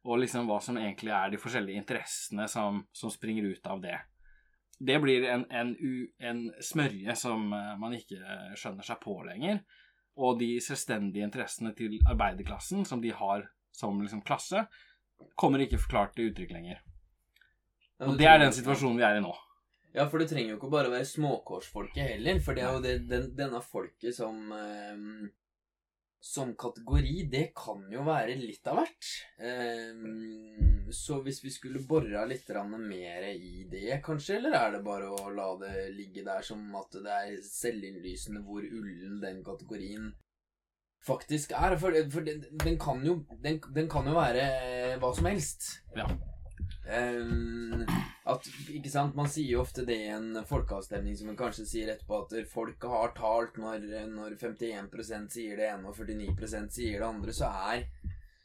og 0.03 0.19
liksom 0.19 0.49
hva 0.49 0.59
som 0.63 0.77
egentlig 0.79 1.13
er 1.15 1.31
de 1.31 1.39
forskjellige 1.39 1.79
interessene 1.79 2.47
som, 2.51 2.81
som 2.91 3.11
springer 3.11 3.47
ut 3.53 3.67
av 3.71 3.81
det. 3.83 3.95
Det 4.83 4.97
blir 4.99 5.23
en, 5.31 5.45
en, 5.51 5.71
u, 5.79 6.09
en 6.19 6.43
smørje 6.59 7.15
som 7.15 7.45
eh, 7.55 7.73
man 7.79 7.95
ikke 7.95 8.19
skjønner 8.59 8.83
seg 8.83 8.99
på 9.03 9.15
lenger. 9.27 9.61
Og 10.19 10.37
de 10.41 10.57
selvstendige 10.61 11.25
interessene 11.25 11.71
til 11.77 11.95
arbeiderklassen, 12.09 12.83
som 12.85 13.01
de 13.01 13.13
har 13.15 13.47
som 13.73 14.01
liksom 14.01 14.21
klasse, 14.27 14.65
kommer 15.39 15.63
ikke 15.63 15.79
forklart 15.81 16.13
til 16.17 16.29
uttrykk 16.29 16.51
lenger. 16.53 16.83
Og 18.03 18.19
det 18.19 18.27
er 18.27 18.41
den 18.41 18.53
situasjonen 18.53 18.99
vi 18.99 19.07
er 19.07 19.17
i 19.17 19.23
nå. 19.23 19.31
Ja, 19.93 20.07
for 20.09 20.19
det 20.19 20.27
trenger 20.31 20.55
jo 20.55 20.57
ikke 20.57 20.71
bare 20.73 20.91
være 20.91 21.05
småkårsfolket 21.05 22.15
heller, 22.15 22.39
for 22.43 22.57
det 22.57 22.65
er 22.65 22.75
jo 22.75 22.83
det, 22.83 22.93
den, 23.09 23.27
denne 23.37 23.61
folket 23.61 24.15
som 24.17 24.51
eh, 24.57 25.03
Som 26.23 26.53
kategori, 26.55 27.25
det 27.27 27.49
kan 27.51 27.81
jo 27.91 28.05
være 28.07 28.37
litt 28.39 28.67
av 28.71 28.77
hvert. 28.79 29.07
Eh, 29.43 29.97
så 30.95 31.17
hvis 31.25 31.41
vi 31.43 31.51
skulle 31.51 31.81
bora 31.83 32.23
litt 32.29 32.47
mer 32.79 33.27
i 33.33 33.65
det, 33.67 33.99
kanskje, 34.05 34.37
eller 34.37 34.55
er 34.55 34.71
det 34.77 34.83
bare 34.85 35.09
å 35.11 35.33
la 35.35 35.49
det 35.59 35.89
ligge 35.91 36.23
der 36.23 36.41
som 36.41 36.63
at 36.79 36.95
det 36.95 37.11
er 37.11 37.41
selvinnlysende 37.43 38.39
hvor 38.47 38.63
ullen 38.63 39.19
den 39.19 39.43
kategorien 39.43 40.13
faktisk 41.03 41.51
er? 41.51 41.75
For, 41.75 41.91
den, 41.91 42.79
kan 42.79 43.03
jo, 43.03 43.25
den, 43.43 43.59
den 43.75 43.91
kan 43.91 44.07
jo 44.07 44.15
være 44.15 44.47
eh, 44.63 44.95
hva 45.03 45.11
som 45.17 45.27
helst. 45.27 45.73
Ja. 45.97 46.07
Ehm, 46.87 47.85
at, 48.27 48.47
ikke 48.75 48.91
sant, 48.91 49.15
Man 49.15 49.29
sier 49.31 49.53
jo 49.53 49.61
ofte 49.63 49.85
det 49.87 49.95
i 50.03 50.09
en 50.11 50.41
folkeavstemning 50.47 51.15
som 51.15 51.29
man 51.31 51.39
kanskje 51.39 51.65
sier 51.67 51.93
etterpå, 51.93 52.23
at 52.25 52.49
folket 52.51 52.89
har 52.91 53.13
talt 53.15 53.59
når, 53.61 53.87
når 54.11 54.35
51% 54.41 55.31
sier 55.31 55.59
det 55.59 55.69
ene 55.71 55.91
og 55.91 55.95
49% 55.95 56.75
sier 56.75 56.99
det 56.99 57.07
andre, 57.07 57.35
så 57.35 57.51
er, 57.71 57.85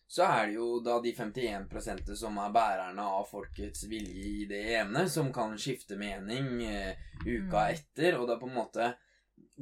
så 0.06 0.28
er 0.28 0.46
det 0.46 0.54
jo 0.54 0.68
da 0.86 1.00
de 1.02 1.12
51% 1.16 2.14
som 2.18 2.38
er 2.42 2.54
bærerne 2.54 3.08
av 3.18 3.26
folkets 3.30 3.88
vilje 3.90 4.30
i 4.42 4.46
det 4.50 4.62
ene, 4.78 5.08
som 5.10 5.32
kan 5.34 5.58
skifte 5.58 5.98
mening 5.98 6.54
uh, 6.62 6.94
uka 7.26 7.66
Mm. 7.68 7.74
etter, 7.74 8.18
og 8.18 8.28
det 8.28 8.36
er 8.36 8.40
på 8.40 8.48
en 8.48 8.58
måte 8.58 8.92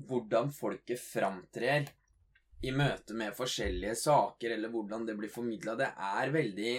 hvordan 0.06 0.52
folket 0.52 1.00
framtrer 1.00 1.88
i 2.62 2.72
møte 2.72 3.14
med 3.16 3.36
forskjellige 3.36 3.94
saker, 4.00 4.54
eller 4.56 4.72
hvordan 4.72 5.06
det 5.06 5.16
blir 5.16 5.32
formidla, 5.32 5.74
det 5.76 5.88
er 5.96 6.32
veldig 6.32 6.70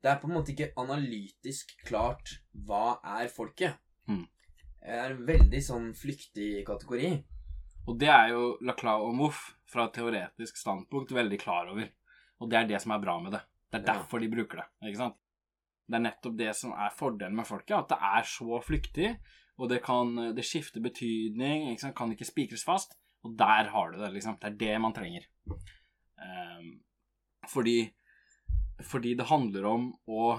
Det 0.00 0.08
er 0.10 0.20
på 0.22 0.28
en 0.30 0.34
måte 0.38 0.52
ikke 0.54 0.70
analytisk 0.80 1.74
klart 1.84 2.38
hva 2.66 2.98
er 3.20 3.28
folket. 3.32 3.76
Mm. 4.08 4.24
Det 4.80 4.96
er 4.96 5.12
en 5.12 5.26
veldig 5.28 5.60
sånn 5.62 5.90
flyktig 5.94 6.64
kategori. 6.68 7.10
Og 7.88 7.98
det 8.00 8.08
er 8.08 8.30
jo 8.32 8.44
Laclau 8.64 9.08
og 9.08 9.14
Moff 9.18 9.42
fra 9.68 9.86
et 9.88 9.96
teoretisk 9.98 10.56
standpunkt 10.56 11.12
veldig 11.12 11.38
klar 11.40 11.68
over. 11.72 11.88
Og 12.40 12.48
det 12.50 12.58
er 12.58 12.70
det 12.70 12.80
som 12.82 12.94
er 12.96 13.02
bra 13.02 13.18
med 13.20 13.32
det. 13.36 13.42
Det 13.70 13.80
er 13.80 13.84
Ja. 13.86 13.98
derfor 13.98 14.20
de 14.20 14.28
bruker 14.28 14.56
det. 14.62 14.66
ikke 14.88 14.96
sant? 14.96 15.16
Det 15.90 15.94
er 15.96 16.04
nettopp 16.06 16.36
det 16.38 16.56
som 16.56 16.72
er 16.72 16.90
fordelen 16.96 17.36
med 17.36 17.46
folket, 17.46 17.76
at 17.76 17.88
det 17.88 17.98
er 18.00 18.22
så 18.22 18.60
flyktig, 18.62 19.18
og 19.58 19.68
det 19.68 19.82
kan 19.82 20.34
det 20.34 20.44
skifter 20.44 20.80
betydning, 20.80 21.68
ikke 21.70 21.80
sant? 21.80 21.96
kan 21.96 22.10
ikke 22.12 22.24
spikres 22.24 22.64
fast. 22.64 22.96
Og 23.22 23.36
der 23.36 23.68
har 23.68 23.90
du 23.90 23.98
det, 23.98 24.12
liksom. 24.14 24.38
Det 24.40 24.52
er 24.52 24.56
det 24.56 24.80
man 24.80 24.94
trenger. 24.94 25.26
Um, 26.16 26.80
fordi, 27.48 27.90
fordi 28.86 29.14
det 29.18 29.30
handler 29.30 29.68
om 29.74 29.90
å 30.08 30.30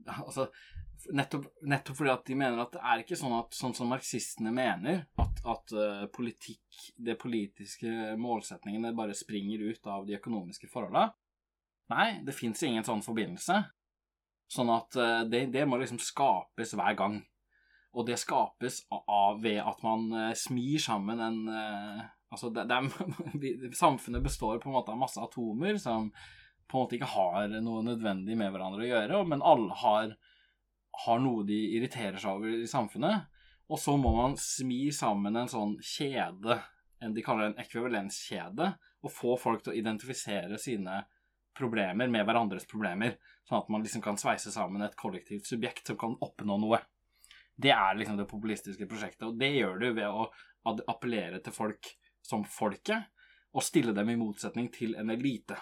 Altså, 0.00 0.46
nettopp, 1.12 1.46
nettopp, 1.68 1.96
fordi 1.96 2.12
at 2.12 2.26
de 2.26 2.36
mener 2.38 2.60
at 2.62 2.74
det 2.74 2.82
er 2.92 3.02
ikke 3.02 3.18
sånn 3.18 3.34
at 3.36 3.56
sånn 3.56 3.74
som 3.76 3.90
marxistene 3.92 4.52
mener, 4.54 5.04
at, 5.20 5.42
at 5.48 5.74
uh, 5.76 6.04
politikk, 6.12 6.78
det 6.96 7.18
politiske 7.20 8.14
målsetningene 8.20 8.94
bare 8.96 9.16
springer 9.16 9.64
ut 9.70 9.90
av 9.90 10.06
de 10.08 10.16
økonomiske 10.18 10.70
forholda. 10.72 11.10
Nei, 11.92 12.06
det 12.26 12.36
fins 12.36 12.62
ingen 12.66 12.86
sånn 12.86 13.04
forbindelse. 13.04 13.58
Sånn 14.50 14.70
at 14.74 14.96
uh, 14.98 15.20
det, 15.28 15.46
det, 15.54 15.66
må 15.68 15.80
liksom 15.80 16.00
skapes 16.02 16.74
hver 16.78 16.96
gang. 16.98 17.20
Og 17.92 18.06
det 18.06 18.20
skapes 18.22 18.84
av 19.00 19.40
ved 19.42 19.60
at 19.64 19.84
man 19.86 20.08
uh, 20.14 20.32
smir 20.38 20.80
sammen 20.82 21.26
en 21.26 21.44
Altså, 22.30 22.46
det, 22.54 22.62
det 22.70 22.76
er, 22.78 23.72
samfunnet 23.74 24.22
består 24.22 24.60
på 24.62 24.68
en 24.70 24.76
måte 24.76 24.92
av 24.92 25.00
masse 25.00 25.18
atomer 25.18 25.74
som 25.82 26.12
på 26.70 26.78
en 26.78 26.84
måte 26.84 26.96
ikke 26.96 27.10
har 27.12 27.50
noe 27.60 27.82
nødvendig 27.82 28.36
med 28.38 28.52
hverandre 28.54 28.84
å 28.84 28.90
gjøre, 28.90 29.22
men 29.26 29.44
alle 29.46 29.76
har, 29.82 30.12
har 31.04 31.22
noe 31.22 31.44
de 31.48 31.58
irriterer 31.76 32.20
seg 32.20 32.38
over 32.38 32.62
i 32.62 32.68
samfunnet. 32.70 33.26
Og 33.70 33.78
så 33.78 33.96
må 33.98 34.12
man 34.14 34.36
smi 34.38 34.88
sammen 34.94 35.38
en 35.38 35.50
sånn 35.50 35.76
kjede, 35.82 36.58
en 37.02 37.14
de 37.14 37.24
kaller 37.26 37.50
en 37.50 37.58
ekvivalenskjede, 37.62 38.70
og 39.00 39.14
få 39.14 39.36
folk 39.40 39.64
til 39.64 39.72
å 39.72 39.78
identifisere 39.78 40.58
sine 40.60 41.00
problemer 41.56 42.10
med 42.12 42.26
hverandres 42.26 42.66
problemer, 42.70 43.16
sånn 43.48 43.62
at 43.62 43.70
man 43.72 43.84
liksom 43.84 44.02
kan 44.04 44.18
sveise 44.20 44.52
sammen 44.54 44.84
et 44.84 44.98
kollektivt 44.98 45.48
subjekt 45.48 45.90
som 45.90 45.98
kan 46.00 46.16
oppnå 46.22 46.58
noe. 46.60 46.80
Det 47.60 47.72
er 47.74 47.96
liksom 47.98 48.18
det 48.20 48.28
populistiske 48.30 48.88
prosjektet, 48.88 49.26
og 49.28 49.40
det 49.40 49.52
gjør 49.56 49.80
du 49.80 49.88
ved 49.96 50.06
å 50.08 50.28
appellere 50.88 51.40
til 51.44 51.54
folk 51.54 51.90
som 52.24 52.44
folket, 52.46 53.10
og 53.50 53.66
stille 53.66 53.94
dem 53.96 54.12
i 54.12 54.18
motsetning 54.18 54.70
til 54.72 54.94
en 55.00 55.10
elite. 55.10 55.56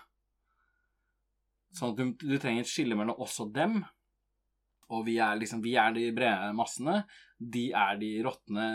Sånn 1.76 1.92
at 1.92 2.00
du, 2.00 2.12
du, 2.24 2.36
trenger 2.40 2.64
et 2.64 2.70
skille 2.70 2.96
mellom 2.98 3.20
oss 3.24 3.38
og 3.44 3.52
dem. 3.54 3.80
Og 4.94 5.04
vi 5.04 5.18
er 5.20 5.36
liksom 5.36 5.62
Vi 5.64 5.74
er 5.76 5.92
de 5.96 6.08
brede 6.16 6.52
massene. 6.56 7.02
De 7.38 7.68
er 7.76 7.98
de 8.00 8.12
råtne 8.24 8.68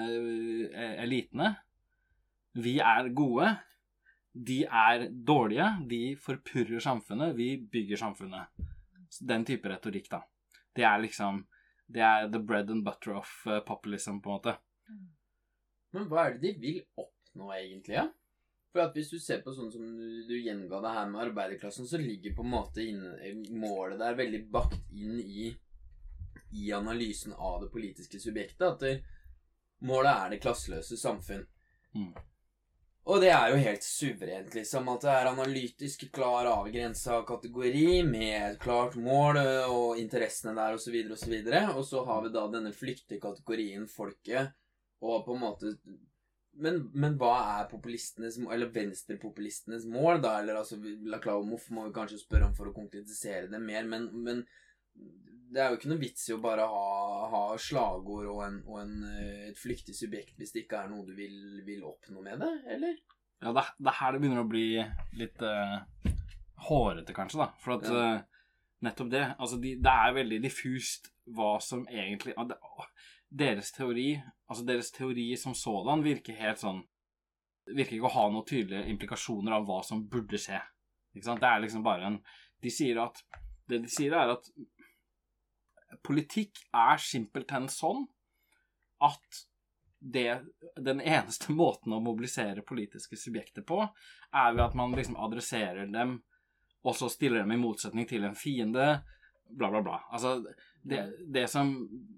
eh, 0.69 0.97
elitene. 1.03 1.53
Vi 2.53 2.77
er 2.79 3.09
gode. 3.17 3.49
De 4.33 4.61
er 4.65 5.07
dårlige. 5.09 5.69
De 5.89 6.03
forpurrer 6.21 6.83
samfunnet. 6.83 7.33
Vi 7.37 7.55
bygger 7.71 8.03
samfunnet. 8.05 8.53
Den 9.21 9.45
type 9.45 9.69
retorikk, 9.69 10.11
da. 10.13 10.23
Det 10.73 10.85
er 10.89 11.01
liksom 11.01 11.43
Det 11.93 12.01
er 12.01 12.29
the 12.31 12.39
bread 12.39 12.69
and 12.71 12.85
butter 12.85 13.17
of 13.19 13.29
eh, 13.45 13.59
populism, 13.65 14.21
på 14.23 14.29
en 14.29 14.37
måte. 14.37 14.53
Men 15.93 16.07
hva 16.09 16.23
er 16.25 16.37
det 16.39 16.53
de 16.55 16.61
vil 16.61 16.77
oppnå, 16.97 17.51
egentlig? 17.53 17.97
Ja? 17.99 18.07
For 18.73 18.81
at 18.81 18.95
Hvis 18.97 19.11
du 19.13 19.19
ser 19.21 19.43
på 19.45 19.53
sånn 19.53 19.69
som 19.71 19.85
du, 19.85 20.23
du 20.25 20.33
gjenga 20.33 20.79
det 20.81 20.91
her 20.95 21.09
med 21.11 21.27
arbeiderklassen, 21.27 21.85
så 21.85 21.99
ligger 22.01 22.33
på 22.33 22.41
en 22.41 22.53
måte 22.55 22.81
inn, 22.81 23.43
målet 23.53 24.01
der 24.01 24.17
veldig 24.17 24.41
bakt 24.53 24.91
inn 24.97 25.19
i, 25.21 25.51
i 26.57 26.71
analysen 26.73 27.35
av 27.37 27.61
det 27.61 27.69
politiske 27.73 28.17
subjektet. 28.19 28.65
At 28.65 28.81
det, 28.81 28.93
målet 29.85 30.13
er 30.17 30.33
det 30.33 30.41
klasseløse 30.41 30.97
samfunn. 30.97 31.45
Mm. 31.93 32.15
Og 33.03 33.19
det 33.19 33.29
er 33.35 33.51
jo 33.51 33.59
helt 33.59 33.83
suverent, 33.85 34.53
liksom. 34.55 34.87
At 34.89 35.05
det 35.05 35.11
er 35.11 35.29
analytisk 35.29 36.05
klar 36.15 36.47
avgrensa 36.49 37.19
kategori 37.27 37.99
med 38.07 38.37
et 38.37 38.59
klart 38.63 38.95
mål 38.95 39.41
og 39.43 39.99
interessene 40.01 40.55
der 40.57 40.79
osv. 40.79 40.95
Videre, 41.29 41.67
og, 41.75 41.83
så 41.83 41.99
og 41.99 42.07
så 42.07 42.07
har 42.09 42.25
vi 42.25 42.33
da 42.33 42.47
denne 42.49 42.73
flyktige 42.73 43.21
kategorien 43.21 43.85
folket 43.91 44.55
og 45.03 45.25
på 45.27 45.35
en 45.35 45.43
måte 45.43 45.75
men, 46.61 46.79
men, 46.93 47.15
hva 47.17 47.33
er 47.57 47.69
populistenes 47.71 48.37
Eller 48.37 48.69
venstrepopulistenes 48.73 49.87
mål, 49.89 50.19
da? 50.21 50.35
Eller 50.41 50.59
altså 50.59 50.77
Laklaumov 50.81 51.65
må 51.73 51.87
vi 51.87 51.95
kanskje 51.95 52.21
spørre 52.21 52.49
om 52.49 52.57
for 52.57 52.69
å 52.69 52.75
konkretisere 52.75 53.49
det 53.51 53.61
mer, 53.61 53.87
men, 53.89 54.09
men 54.25 54.43
det 55.53 55.61
er 55.61 55.71
jo 55.71 55.79
ikke 55.79 55.89
noe 55.91 56.01
vits 56.01 56.27
i 56.29 56.35
å 56.35 56.41
bare 56.41 56.65
ha, 56.69 56.85
ha 57.29 57.41
slagord 57.61 58.29
og, 58.29 58.39
en, 58.45 58.59
og 58.67 58.79
en, 58.81 58.93
eh, 59.11 59.49
et 59.51 59.59
flyktig 59.59 59.95
subjekt 59.97 60.39
hvis 60.39 60.53
det 60.53 60.63
ikke 60.63 60.81
er 60.81 60.91
noe 60.91 61.05
du 61.05 61.13
vil, 61.17 61.35
vil 61.65 61.83
oppnå 61.85 62.23
med 62.25 62.41
det, 62.41 62.53
eller? 62.75 62.97
Ja, 63.43 63.51
det, 63.53 63.65
det 63.77 63.91
er 63.91 63.99
her 63.99 64.15
det 64.15 64.21
begynner 64.23 64.43
å 64.43 64.49
bli 64.49 64.67
litt 65.19 65.41
uh, 65.43 66.13
hårete, 66.69 67.15
kanskje, 67.15 67.41
da. 67.43 67.49
For 67.61 67.75
at 67.75 67.89
ja. 67.89 68.05
uh, 68.15 68.45
nettopp 68.87 69.09
det 69.11 69.23
Altså, 69.33 69.59
de, 69.61 69.73
det 69.83 69.95
er 70.05 70.15
veldig 70.15 70.39
diffust 70.45 71.11
hva 71.35 71.57
som 71.63 71.83
egentlig 71.91 72.37
uh, 72.37 72.45
det, 72.47 72.57
deres 73.33 73.71
teori, 73.73 74.13
altså 74.49 74.65
deres 74.67 74.91
teori 74.93 75.31
som 75.39 75.55
sådan, 75.57 76.03
virker 76.05 76.37
helt 76.39 76.61
sånn 76.61 76.83
Virker 77.63 77.95
ikke 77.95 78.09
å 78.09 78.17
ha 78.17 78.23
noen 78.27 78.43
tydelige 78.43 78.91
implikasjoner 78.91 79.53
av 79.55 79.63
hva 79.63 79.77
som 79.87 80.01
burde 80.11 80.35
skje. 80.35 80.57
Ikke 81.15 81.29
sant? 81.29 81.39
Det 81.39 81.47
er 81.47 81.61
liksom 81.63 81.85
bare 81.85 82.09
en 82.09 82.17
De 82.59 82.71
sier 82.75 82.99
at 82.99 83.21
Det 83.71 83.79
de 83.85 83.91
sier, 83.91 84.11
er 84.11 84.33
at 84.33 84.49
politikk 86.03 86.59
er 86.75 86.99
simpelthen 86.99 87.69
sånn 87.71 88.01
at 89.05 89.39
det, 90.03 90.41
den 90.75 90.99
eneste 90.99 91.53
måten 91.61 91.95
å 91.95 92.01
mobilisere 92.03 92.65
politiske 92.67 93.15
subjekter 93.15 93.63
på, 93.63 93.79
er 94.35 94.55
ved 94.57 94.65
at 94.65 94.75
man 94.75 94.95
liksom 94.97 95.15
adresserer 95.15 95.87
dem, 95.93 96.17
og 96.83 96.97
så 96.99 97.07
stiller 97.13 97.43
dem 97.43 97.55
i 97.55 97.61
motsetning 97.61 98.09
til 98.09 98.25
en 98.27 98.35
fiende, 98.35 98.87
bla, 99.47 99.69
bla, 99.69 99.83
bla. 99.85 100.01
Altså, 100.11 100.41
det, 100.83 101.01
det, 101.33 101.47
som 101.47 101.73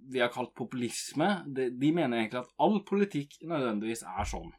vi 0.09 0.19
har 0.19 0.31
kalt 0.33 0.53
populisme, 0.57 1.27
det, 1.45 1.69
de 1.79 1.91
mener 1.93 2.17
egentlig 2.17 2.41
at 2.41 2.53
all 2.61 2.79
politikk 2.87 3.37
nødvendigvis 3.45 4.05
er 4.09 4.29
sånn. 4.29 4.53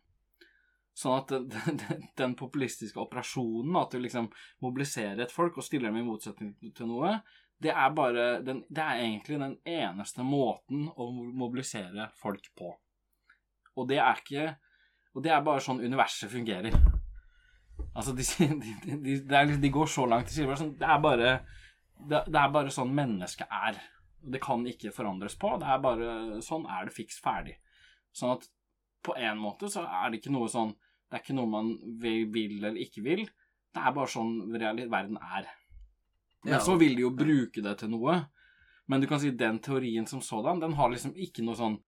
Sånn 0.96 1.18
at 1.18 1.34
den, 1.54 2.04
den 2.18 2.36
populistiske 2.38 3.00
operasjonen, 3.02 3.74
at 3.80 3.94
du 3.94 4.00
liksom 4.02 4.30
mobiliserer 4.64 5.26
et 5.26 5.34
folk 5.34 5.59
og 5.59 5.66
stiller 5.66 5.90
dem 5.90 6.00
i 6.00 6.07
motsetning 6.07 6.54
til 6.76 6.90
noe, 6.90 7.18
det 7.62 7.72
er, 7.72 7.88
bare, 7.96 8.24
den, 8.44 8.62
det 8.68 8.82
er 8.84 9.00
egentlig 9.00 9.38
den 9.40 9.57
eneste 9.64 10.24
måten 10.26 10.90
å 10.92 11.09
mobilisere 11.11 12.11
folk 12.20 12.50
på. 12.57 12.74
Og 13.76 13.88
det 13.88 14.00
er 14.00 14.22
ikke 14.22 14.46
Og 15.16 15.22
det 15.24 15.30
er 15.32 15.40
bare 15.40 15.62
sånn 15.64 15.78
universet 15.80 16.28
fungerer. 16.28 16.74
Altså, 17.96 18.12
de, 18.12 18.24
de, 18.84 18.96
de, 19.00 19.14
liksom, 19.24 19.61
de 19.62 19.70
går 19.72 19.88
så 19.88 20.04
langt. 20.04 20.28
De 20.28 20.36
sier 20.36 20.48
bare 20.48 20.61
sånn 20.61 20.74
Det 20.76 20.90
er 20.92 20.98
bare 21.00 21.30
det, 21.96 22.20
det 22.28 22.36
er 22.36 22.50
bare 22.52 22.72
sånn 22.74 22.92
mennesket 22.92 23.48
er. 23.48 23.78
Det 24.26 24.40
kan 24.42 24.64
ikke 24.66 24.94
forandres 24.94 25.36
på. 25.38 25.52
Det 25.60 25.68
er 25.70 25.82
bare 25.82 26.40
Sånn 26.44 26.66
er 26.70 26.88
det 26.88 26.94
fiks 26.96 27.20
ferdig. 27.22 27.56
Sånn 28.16 28.34
at 28.36 28.46
på 29.06 29.14
en 29.14 29.38
måte 29.38 29.70
så 29.70 29.84
er 29.86 30.10
det 30.10 30.20
ikke 30.20 30.34
noe 30.34 30.50
sånn 30.50 30.72
Det 31.06 31.18
er 31.18 31.22
ikke 31.22 31.36
noe 31.38 31.50
man 31.50 31.74
vil, 32.02 32.56
eller 32.58 32.80
ikke 32.82 33.04
vil. 33.06 33.22
Det 33.70 33.82
er 33.82 33.94
bare 33.94 34.10
sånn 34.10 34.32
verden 34.50 35.20
er. 35.20 35.46
Men 36.42 36.56
ja. 36.56 36.62
så 36.62 36.74
vil 36.80 36.96
de 36.96 37.04
jo 37.04 37.12
bruke 37.14 37.62
det 37.62 37.76
til 37.78 37.92
noe. 37.92 38.16
Men 38.90 39.02
du 39.02 39.06
kan 39.10 39.20
si 39.22 39.30
den 39.34 39.60
teorien 39.62 40.06
som 40.06 40.22
sådan, 40.22 40.60
den 40.62 40.74
har 40.78 40.90
liksom 40.90 41.14
ikke 41.14 41.44
noe 41.46 41.58
sånn 41.58 41.78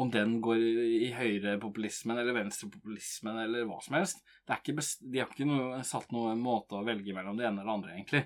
om 0.00 0.10
den 0.10 0.36
går 0.40 0.60
i 0.60 1.08
høyrepopulismen 1.16 2.20
eller 2.20 2.36
venstrepopulismen 2.36 3.40
eller 3.42 3.66
hva 3.66 3.80
som 3.82 3.96
helst. 3.98 4.20
de 4.46 5.18
har 5.18 5.28
ikke 5.28 5.48
noe, 5.48 5.82
satt 5.84 6.12
noen 6.14 6.40
måte 6.40 6.78
å 6.78 6.84
velge 6.86 7.14
mellom 7.16 7.36
det 7.36 7.48
ene 7.48 7.60
eller 7.60 7.72
det 7.72 7.76
andre, 7.76 7.94
egentlig. 7.96 8.22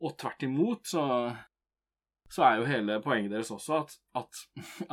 Og 0.00 0.16
tvert 0.16 0.46
imot 0.46 0.86
så 0.88 1.02
så 2.30 2.44
er 2.46 2.60
jo 2.60 2.68
hele 2.68 3.00
poenget 3.02 3.32
deres 3.34 3.50
også 3.54 3.80
at, 3.82 3.96
at, 4.20 4.42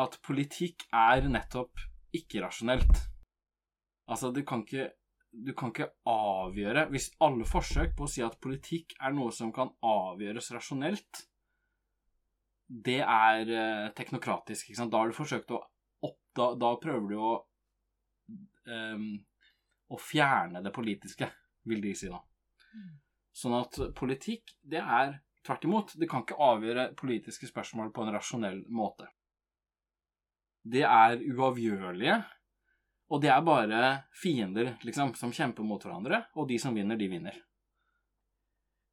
at 0.06 0.18
politikk 0.26 0.88
er 0.94 1.28
nettopp 1.30 1.84
ikke-rasjonelt. 2.18 3.04
Altså, 4.08 4.32
du 4.34 4.42
kan 4.48 4.64
ikke 4.66 4.92
du 5.38 5.52
kan 5.54 5.70
ikke 5.70 5.90
avgjøre 6.08 6.86
Hvis 6.90 7.12
alle 7.22 7.46
forsøk 7.46 7.92
på 7.98 8.06
å 8.08 8.10
si 8.10 8.24
at 8.26 8.40
politikk 8.42 8.96
er 9.04 9.12
noe 9.14 9.34
som 9.36 9.52
kan 9.54 9.70
avgjøres 9.86 10.48
rasjonelt, 10.56 11.20
det 12.68 13.02
er 13.04 13.52
eh, 13.52 13.90
teknokratisk. 13.96 14.70
ikke 14.70 14.80
sant? 14.80 14.92
Da 14.96 15.04
har 15.04 15.12
du 15.12 15.18
forsøkt 15.18 15.52
å 15.54 15.60
opp, 16.08 16.18
da, 16.36 16.48
da 16.58 16.72
prøver 16.82 17.12
du 17.12 17.20
å 17.20 17.34
um, 18.68 19.12
å 19.88 20.00
fjerne 20.02 20.64
det 20.64 20.74
politiske, 20.76 21.30
vil 21.68 21.84
de 21.84 21.94
si 21.96 22.10
da. 22.12 22.20
Mm. 22.76 22.90
Sånn 23.38 23.56
at 23.60 23.80
politikk, 23.96 24.56
det 24.66 24.82
er 24.82 25.20
Tvert 25.48 25.64
imot, 25.64 25.94
det 25.96 26.10
kan 26.12 26.26
ikke 26.26 26.36
avgjøre 26.44 26.90
politiske 27.00 27.48
spørsmål 27.48 27.94
på 27.96 28.04
en 28.04 28.12
rasjonell 28.12 28.66
måte. 28.68 29.08
Det 30.68 30.84
er 30.84 31.22
uavgjørlige, 31.24 32.18
og 33.08 33.22
det 33.24 33.30
er 33.32 33.46
bare 33.48 33.92
fiender, 34.12 34.74
liksom, 34.84 35.14
som 35.16 35.32
kjemper 35.32 35.64
mot 35.64 35.84
hverandre, 35.86 36.26
og 36.36 36.50
de 36.50 36.58
som 36.60 36.76
vinner, 36.76 37.00
de 37.00 37.08
vinner. 37.08 37.38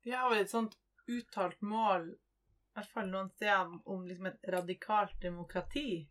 De 0.06 0.14
har 0.14 0.30
vel 0.30 0.44
et 0.44 0.52
sånt 0.52 0.76
uttalt 1.10 1.58
mål, 1.66 2.12
i 2.14 2.78
hvert 2.78 2.94
fall 2.94 3.10
noen 3.10 3.32
steder, 3.34 3.74
om 3.90 4.06
liksom 4.06 4.30
et 4.30 4.50
radikalt 4.54 5.18
demokrati. 5.22 6.04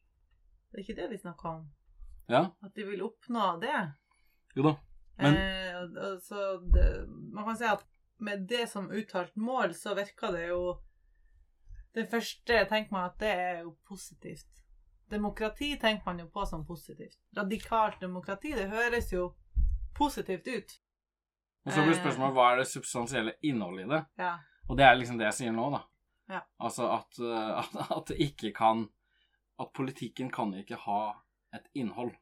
Det 0.68 0.82
er 0.82 0.84
ikke 0.84 0.98
det 1.00 1.10
de 1.14 1.22
snakker 1.24 1.50
om? 1.54 1.64
Ja. 2.28 2.50
At 2.66 2.76
de 2.76 2.90
vil 2.92 3.08
oppnå 3.08 3.48
det? 3.64 3.80
Jo 4.58 4.68
da. 4.68 4.76
Men 5.22 5.40
eh, 5.40 6.20
så 6.26 6.58
det, 6.74 6.86
Man 7.08 7.46
kan 7.46 7.58
si 7.60 7.68
at 7.70 7.84
med 8.24 8.48
det 8.50 8.66
som 8.72 8.90
uttalt 8.92 9.36
mål, 9.36 9.74
så 9.76 9.96
virker 9.98 10.32
det 10.36 10.48
jo 10.50 10.64
Det 11.94 12.08
første 12.10 12.56
jeg 12.58 12.66
tenker 12.70 12.96
meg, 12.96 13.12
at 13.12 13.20
det 13.22 13.30
er 13.30 13.60
jo 13.62 13.76
positivt. 13.86 14.48
demokrati 15.14 15.76
tenker 15.78 16.02
man 16.06 16.20
jo 16.20 16.26
på 16.34 16.46
som 16.50 16.64
positivt. 16.66 17.20
Radikalt 17.38 18.00
demokrati, 18.02 18.56
det 18.58 18.70
høres 18.72 19.12
jo 19.14 19.36
positivt 19.94 20.48
ut. 20.48 20.72
Og 21.66 21.72
så 21.72 21.84
blir 21.84 21.94
Eh. 21.94 22.02
spørsmålet 22.02 22.34
hva 22.34 22.48
er 22.52 22.58
det 22.58 22.68
substansielle 22.68 23.34
innholdet 23.44 23.86
i 23.86 23.90
det? 23.90 24.06
Ja. 24.18 24.38
Og 24.70 24.78
det 24.78 24.86
er 24.86 24.96
liksom 24.96 25.18
det 25.20 25.26
jeg 25.26 25.34
sier 25.34 25.52
nå, 25.52 25.70
da. 25.70 25.84
Ja. 26.30 26.42
Altså 26.60 26.88
at, 26.90 27.20
uh, 27.20 27.60
at, 27.60 27.92
at 27.98 28.08
det 28.08 28.18
ikke 28.20 28.54
kan 28.54 28.90
At 29.60 29.70
politikken 29.76 30.32
kan 30.32 30.54
ikke 30.54 30.76
ha 30.76 31.14
et 31.54 31.68
innhold. 31.76 32.16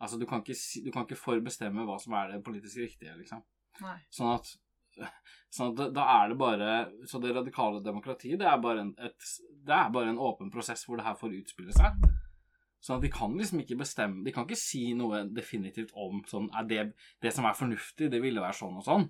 Altså 0.00 0.18
du 0.18 0.26
kan 0.26 0.38
ikke, 0.44 0.54
du 0.84 0.92
kan 0.92 1.02
ikke 1.02 1.18
forbestemme 1.18 1.82
hva 1.84 1.98
som 1.98 2.12
er 2.12 2.28
det 2.30 2.44
politisk 2.44 2.76
riktige, 2.78 3.16
liksom. 3.18 3.42
Nei. 3.80 3.96
Sånn 4.08 4.30
at, 4.36 4.52
sånn 5.54 5.72
at 5.72 5.94
da- 5.94 6.06
er 6.18 6.32
det 6.32 6.38
bare 6.40 6.74
Så 7.10 7.20
det 7.22 7.34
radikale 7.34 7.82
demokratiet, 7.84 8.38
det 8.40 8.46
er 8.50 8.60
bare 8.62 8.84
en, 8.86 8.92
et, 8.98 9.30
det 9.64 9.74
er 9.74 9.90
bare 9.94 10.12
en 10.12 10.20
åpen 10.20 10.52
prosess 10.54 10.84
hvor 10.86 11.00
det 11.00 11.06
her 11.06 11.18
får 11.18 11.36
utspille 11.40 11.74
seg. 11.76 12.06
Sånn 12.84 12.98
at 12.98 13.04
de 13.06 13.10
kan 13.12 13.32
liksom 13.32 13.62
ikke 13.62 13.78
bestemme 13.80 14.24
De 14.26 14.32
kan 14.34 14.44
ikke 14.44 14.60
si 14.60 14.90
noe 14.96 15.22
definitivt 15.32 15.94
om 15.96 16.20
sånn 16.28 16.50
er 16.58 16.66
det, 16.68 16.82
det 17.24 17.32
som 17.32 17.46
er 17.48 17.56
fornuftig, 17.56 18.10
det 18.12 18.20
ville 18.22 18.42
være 18.44 18.58
sånn 18.60 18.80
og 18.80 18.86
sånn. 18.86 19.06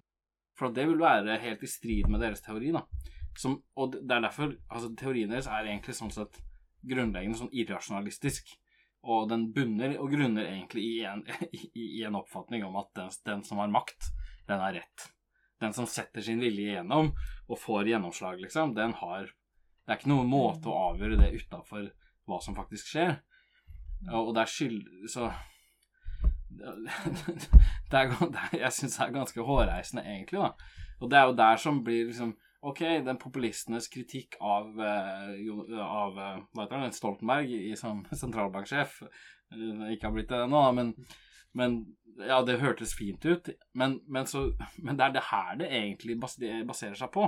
For 0.54 0.70
det 0.70 0.86
vil 0.86 1.00
være 1.00 1.40
helt 1.42 1.64
i 1.66 1.70
strid 1.70 2.10
med 2.10 2.22
deres 2.22 2.44
teori, 2.44 2.70
da. 2.74 2.84
Som, 3.38 3.56
og 3.74 3.96
det 3.96 4.14
er 4.14 4.22
derfor 4.22 4.52
altså 4.70 4.92
Teorien 4.94 5.32
deres 5.32 5.48
er 5.50 5.66
egentlig 5.66 5.96
sånn 5.98 6.12
sett 6.14 6.38
grunnleggende 6.86 7.40
sånn 7.40 7.56
irrasjonalistisk. 7.56 8.52
Og 9.10 9.26
den 9.28 9.48
bunner 9.52 9.98
og 10.00 10.12
grunner 10.14 10.46
egentlig 10.46 10.84
i 10.92 10.94
en, 11.08 11.24
i, 11.58 11.66
i 11.98 12.04
en 12.06 12.20
oppfatning 12.20 12.64
om 12.68 12.78
at 12.80 12.92
den, 12.96 13.10
den 13.26 13.42
som 13.48 13.60
har 13.60 13.72
makt, 13.72 14.12
den 14.48 14.62
har 14.62 14.78
rett. 14.78 15.08
Den 15.62 15.74
som 15.76 15.86
setter 15.86 16.24
sin 16.24 16.42
vilje 16.42 16.72
igjennom 16.72 17.12
og 17.46 17.60
får 17.60 17.92
gjennomslag, 17.92 18.40
liksom, 18.42 18.74
den 18.74 18.96
har 19.00 19.30
Det 19.84 19.92
er 19.92 19.98
ikke 20.00 20.14
noen 20.14 20.30
måte 20.32 20.70
å 20.72 20.78
avgjøre 20.90 21.18
det 21.20 21.34
utafor 21.36 21.90
hva 22.24 22.38
som 22.40 22.54
faktisk 22.56 22.88
skjer. 22.88 23.18
Og, 24.08 24.30
og 24.30 24.30
det 24.36 24.44
er 24.44 24.54
skyld... 24.54 24.86
Så 25.12 25.28
det 26.54 27.98
er, 27.98 28.12
jeg 28.54 28.72
syns 28.72 28.96
det 28.96 29.04
er 29.04 29.12
ganske 29.12 29.44
hårreisende, 29.44 30.04
egentlig, 30.06 30.40
da. 30.40 30.72
Og 31.02 31.10
det 31.10 31.18
er 31.18 31.28
jo 31.28 31.38
der 31.42 31.60
som 31.60 31.84
blir 31.84 32.08
liksom 32.08 32.34
Ok, 32.64 32.80
den 33.04 33.18
populistenes 33.20 33.90
kritikk 33.92 34.38
av, 34.40 34.70
eh, 34.80 35.32
av 35.84 36.14
eh, 36.16 36.38
hva 36.56 36.64
heter 36.64 36.80
det, 36.80 36.94
Stoltenberg 36.96 37.50
i, 37.52 37.74
som 37.76 38.00
sentralbanksjef 38.08 39.02
eh, 39.04 39.82
Ikke 39.92 40.08
har 40.08 40.14
blitt 40.14 40.30
det 40.30 40.38
ennå, 40.46 40.62
men, 40.72 40.94
men 41.54 41.84
Ja, 42.14 42.36
det 42.46 42.60
hørtes 42.60 42.92
fint 42.94 43.24
ut, 43.26 43.48
men, 43.74 43.96
men, 44.06 44.26
så, 44.30 44.44
men 44.78 44.94
det 44.94 45.02
er 45.02 45.14
det 45.16 45.22
her 45.32 45.56
det 45.58 45.66
egentlig 45.66 46.14
baserer 46.20 46.94
seg 46.94 47.10
på. 47.10 47.24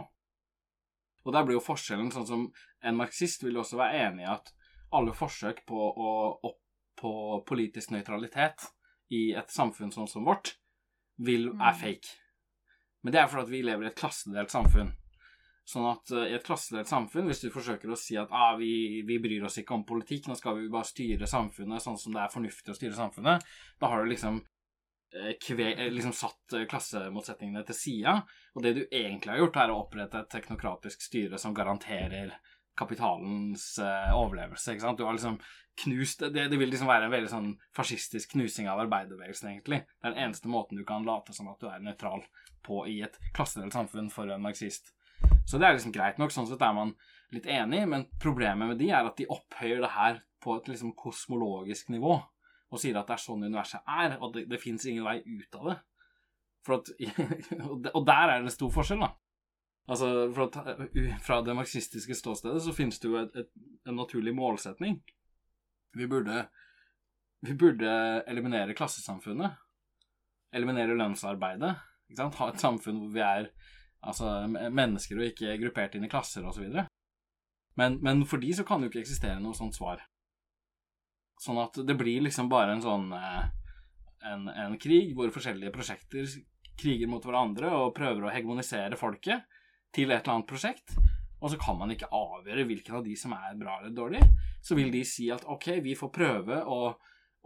Og 1.26 1.32
der 1.34 1.42
blir 1.42 1.56
jo 1.56 1.64
forskjellen 1.64 2.12
sånn 2.14 2.28
som 2.28 2.44
en 2.86 2.98
marxist 3.00 3.42
vil 3.42 3.58
også 3.58 3.80
være 3.80 4.04
enig 4.04 4.22
i 4.22 4.30
at 4.30 4.52
alle 4.94 5.10
forsøk 5.10 5.64
på 5.66 5.88
å 5.90 6.12
opp 6.38 6.60
på 6.96 7.10
politisk 7.48 7.90
nøytralitet 7.92 8.68
i 9.10 9.32
et 9.36 9.50
samfunn 9.50 9.90
sånn 9.92 10.06
som 10.08 10.24
vårt, 10.24 10.54
vil, 11.18 11.48
er 11.58 11.74
Mm. 11.74 11.80
fake. 11.82 12.14
Men 13.02 13.12
det 13.12 13.20
er 13.20 13.26
fordi 13.26 13.50
vi 13.50 13.62
lever 13.62 13.84
i 13.84 13.90
et 13.90 13.98
klassedelt 13.98 14.50
samfunn. 14.50 14.94
Sånn 15.66 15.86
at 15.90 16.12
eh, 16.14 16.28
i 16.30 16.34
et 16.36 16.44
klassedelt 16.46 16.86
samfunn, 16.86 17.26
hvis 17.26 17.42
du 17.42 17.48
forsøker 17.50 17.90
å 17.90 17.98
si 17.98 18.14
at 18.20 18.30
ah, 18.34 18.54
vi, 18.58 19.02
vi 19.06 19.18
bryr 19.22 19.48
oss 19.48 19.58
ikke 19.58 19.74
om 19.74 19.86
politikk, 19.88 20.28
nå 20.30 20.36
skal 20.38 20.60
vi 20.60 20.68
bare 20.70 20.86
styre 20.86 21.26
samfunnet 21.30 21.82
sånn 21.82 21.98
som 21.98 22.14
det 22.14 22.22
er 22.22 22.34
fornuftig 22.34 22.70
å 22.70 22.76
styre 22.78 22.98
samfunnet, 22.98 23.46
da 23.82 23.90
har 23.90 24.04
du 24.04 24.12
liksom, 24.12 24.38
eh, 25.16 25.32
kve, 25.42 25.72
eh, 25.72 25.90
liksom 25.90 26.14
satt 26.14 26.58
klassemotsetningene 26.70 27.64
til 27.66 27.78
sida. 27.80 28.20
Og 28.54 28.62
det 28.62 28.76
du 28.76 28.84
egentlig 28.86 29.34
har 29.34 29.42
gjort, 29.42 29.58
er 29.64 29.74
å 29.74 29.80
opprette 29.82 30.22
et 30.22 30.30
teknokratisk 30.36 31.02
styre 31.08 31.40
som 31.42 31.56
garanterer 31.56 32.36
kapitalens 32.76 33.78
overlevelse. 33.80 34.74
ikke 34.74 34.84
sant? 34.84 34.98
Du 35.00 35.06
har 35.08 35.14
liksom 35.16 35.38
knust 35.80 36.20
det, 36.20 36.48
det 36.52 36.58
vil 36.60 36.68
liksom 36.68 36.90
være 36.90 37.08
en 37.08 37.14
veldig 37.14 37.30
sånn 37.30 37.48
fascistisk 37.76 38.34
knusing 38.34 38.68
av 38.68 38.82
arbeiderbevegelsen, 38.84 39.48
egentlig. 39.54 39.80
Det 39.88 40.10
er 40.10 40.14
den 40.14 40.26
eneste 40.26 40.50
måten 40.52 40.76
du 40.76 40.84
kan 40.84 41.08
late 41.08 41.32
som 41.32 41.48
at 41.48 41.60
du 41.60 41.70
er 41.70 41.80
nøytral 41.80 42.20
på 42.66 42.82
i 42.92 43.00
et 43.06 43.16
klassedelt 43.36 43.72
samfunn 43.72 44.12
for 44.12 44.28
en 44.28 44.44
marxist. 44.44 44.92
Så 45.46 45.58
det 45.58 45.68
er 45.68 45.76
liksom 45.76 45.94
greit 45.94 46.18
nok, 46.18 46.32
sånn 46.34 46.48
sett 46.48 46.62
er 46.62 46.74
man 46.74 46.94
litt 47.34 47.46
enig, 47.50 47.82
men 47.90 48.06
problemet 48.22 48.70
med 48.70 48.80
de 48.80 48.90
er 48.90 49.06
at 49.06 49.18
de 49.18 49.28
opphøyer 49.30 49.82
det 49.82 49.92
her 49.94 50.22
på 50.42 50.56
et 50.58 50.70
liksom 50.70 50.94
kosmologisk 50.98 51.90
nivå, 51.94 52.16
og 52.66 52.82
sier 52.82 52.98
at 52.98 53.08
det 53.08 53.16
er 53.16 53.22
sånn 53.22 53.46
universet 53.46 53.86
er, 53.86 54.16
og 54.20 54.34
det, 54.34 54.46
det 54.50 54.62
fins 54.62 54.86
ingen 54.86 55.06
vei 55.06 55.20
ut 55.22 55.58
av 55.60 55.70
det. 55.70 55.76
At, 56.76 56.90
og 57.96 58.02
der 58.06 58.32
er 58.32 58.40
det 58.40 58.48
en 58.48 58.54
stor 58.54 58.72
forskjell, 58.74 59.04
da. 59.06 59.12
Altså, 59.86 60.08
for 60.34 60.48
at, 60.48 60.80
uh, 60.80 61.12
Fra 61.22 61.40
det 61.46 61.54
marxistiske 61.54 62.16
ståstedet 62.18 62.62
så 62.64 62.74
finnes 62.74 62.98
det 62.98 63.10
jo 63.10 63.20
et, 63.20 63.36
et, 63.38 63.50
en 63.86 63.98
naturlig 64.00 64.34
målsetning. 64.34 64.98
Vi 65.96 66.08
burde, 66.10 66.48
vi 67.46 67.54
burde 67.54 67.92
eliminere 68.26 68.74
klassesamfunnet. 68.74 69.54
Eliminere 70.56 70.98
lønnsarbeidet. 70.98 71.76
Ha 72.18 72.48
et 72.50 72.62
samfunn 72.62 72.98
hvor 73.02 73.14
vi 73.14 73.22
er 73.22 73.48
altså, 74.00 74.46
mennesker 74.48 75.20
og 75.20 75.30
ikke 75.30 75.56
gruppert 75.62 75.96
inn 75.96 76.06
i 76.06 76.10
klasser 76.12 76.46
osv. 76.46 76.66
Men, 77.76 77.98
men 78.02 78.24
for 78.28 78.40
de 78.42 78.52
så 78.56 78.64
kan 78.64 78.80
det 78.80 78.88
jo 78.88 78.94
ikke 78.94 79.04
eksistere 79.04 79.40
noe 79.42 79.56
sånt 79.56 79.76
svar. 79.76 80.02
Sånn 81.42 81.60
at 81.60 81.76
det 81.84 81.96
blir 82.00 82.24
liksom 82.24 82.48
bare 82.48 82.72
en 82.76 82.84
sånn 82.84 83.10
eh, 83.12 83.42
en, 84.32 84.48
en 84.48 84.78
krig 84.80 85.12
hvor 85.16 85.32
forskjellige 85.34 85.74
prosjekter 85.74 86.28
kriger 86.76 87.10
mot 87.10 87.24
hverandre 87.24 87.70
og 87.72 87.94
prøver 87.96 88.26
å 88.26 88.32
hegemonisere 88.32 88.98
folket 89.00 89.44
til 89.96 90.10
et 90.10 90.20
eller 90.20 90.38
annet 90.38 90.48
prosjekt, 90.50 90.96
og 91.40 91.52
så 91.52 91.58
kan 91.60 91.76
man 91.78 91.92
ikke 91.92 92.10
avgjøre 92.12 92.64
hvilken 92.68 92.98
av 92.98 93.04
de 93.06 93.14
som 93.16 93.32
er 93.36 93.56
bra 93.60 93.78
eller 93.80 93.94
dårlig. 93.96 94.22
Så 94.64 94.76
vil 94.76 94.90
de 94.92 95.02
si 95.06 95.28
at 95.32 95.44
ok, 95.48 95.68
vi 95.84 95.94
får 95.96 96.12
prøve 96.12 96.62
å, 96.64 96.80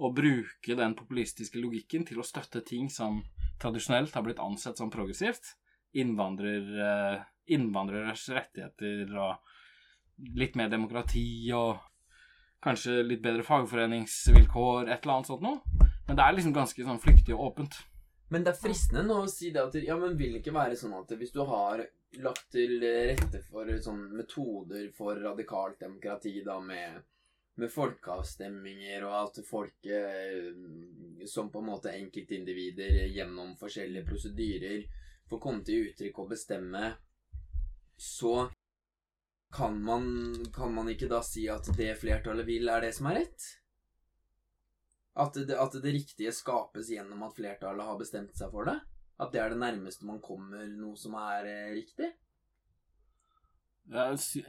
å 0.01 0.11
bruke 0.15 0.77
den 0.79 0.95
populistiske 0.99 1.61
logikken 1.61 2.07
til 2.09 2.23
å 2.23 2.27
støtte 2.27 2.63
ting 2.67 2.89
som 2.91 3.21
tradisjonelt 3.61 4.15
har 4.15 4.25
blitt 4.27 4.43
ansett 4.43 4.79
som 4.81 4.93
progressivt. 4.93 5.55
Innvandrer, 5.99 6.67
eh, 6.87 7.23
innvandreres 7.51 8.29
rettigheter 8.31 9.11
og 9.19 10.35
litt 10.39 10.55
mer 10.55 10.69
demokrati 10.71 11.51
og 11.57 11.81
kanskje 12.63 13.01
litt 13.07 13.23
bedre 13.25 13.43
fagforeningsvilkår, 13.47 14.91
et 14.91 15.01
eller 15.03 15.15
annet 15.17 15.31
sånt 15.31 15.45
noe. 15.45 15.87
Men 16.07 16.19
det 16.19 16.27
er 16.27 16.37
liksom 16.37 16.55
ganske 16.55 16.85
sånn 16.85 17.01
flyktig 17.01 17.35
og 17.37 17.47
åpent. 17.51 17.79
Men 18.31 18.45
det 18.47 18.53
er 18.53 18.61
fristende 18.61 19.03
nå 19.09 19.25
å 19.25 19.31
si 19.31 19.51
det 19.55 19.63
at 19.63 19.77
ja, 19.83 19.97
men 19.99 20.19
vil 20.19 20.37
det 20.37 20.43
ikke 20.45 20.55
være 20.55 20.77
sånn 20.79 20.95
at 21.01 21.11
hvis 21.19 21.33
du 21.35 21.41
har 21.49 21.83
lagt 22.23 22.51
til 22.55 22.77
rette 22.83 23.41
for 23.47 23.71
sånn 23.83 24.05
metoder 24.19 24.91
for 24.95 25.19
radikalt 25.19 25.81
demokrati, 25.83 26.37
da 26.47 26.59
med, 26.63 27.01
med 27.59 27.73
folkeavstemninger, 27.73 29.07
og 29.07 29.17
at 29.19 29.41
folk 29.47 29.91
eh, 29.91 30.51
som 31.27 31.51
på 31.51 31.63
en 31.63 31.71
måte 31.73 31.95
enkeltindivider 31.95 33.07
gjennom 33.11 33.57
forskjellige 33.59 34.07
prosedyrer 34.07 34.87
får 35.31 35.43
komme 35.43 35.65
til 35.67 35.89
uttrykk 35.89 36.19
og 36.23 36.33
bestemme, 36.33 36.93
så 38.01 38.51
kan 39.55 39.83
man, 39.83 40.05
kan 40.55 40.75
man 40.75 40.91
ikke 40.93 41.09
da 41.11 41.21
si 41.27 41.47
at 41.51 41.67
det 41.77 41.95
flertallet 42.01 42.47
vil, 42.47 42.69
er 42.71 42.85
det 42.85 42.93
som 42.97 43.11
er 43.11 43.21
rett? 43.23 43.49
At 45.21 45.35
det, 45.35 45.57
at 45.59 45.75
det 45.83 45.93
riktige 45.93 46.33
skapes 46.33 46.93
gjennom 46.93 47.27
at 47.27 47.35
flertallet 47.37 47.87
har 47.87 47.99
bestemt 47.99 48.37
seg 48.39 48.53
for 48.55 48.71
det? 48.71 48.79
At 49.21 49.35
det 49.35 49.43
er 49.43 49.53
det 49.53 49.61
nærmeste 49.61 50.07
man 50.09 50.23
kommer 50.25 50.65
noe 50.71 50.97
som 50.97 51.17
er 51.19 51.49
eh, 51.51 51.73
riktig? 51.77 52.13
Jeg, 53.91 54.47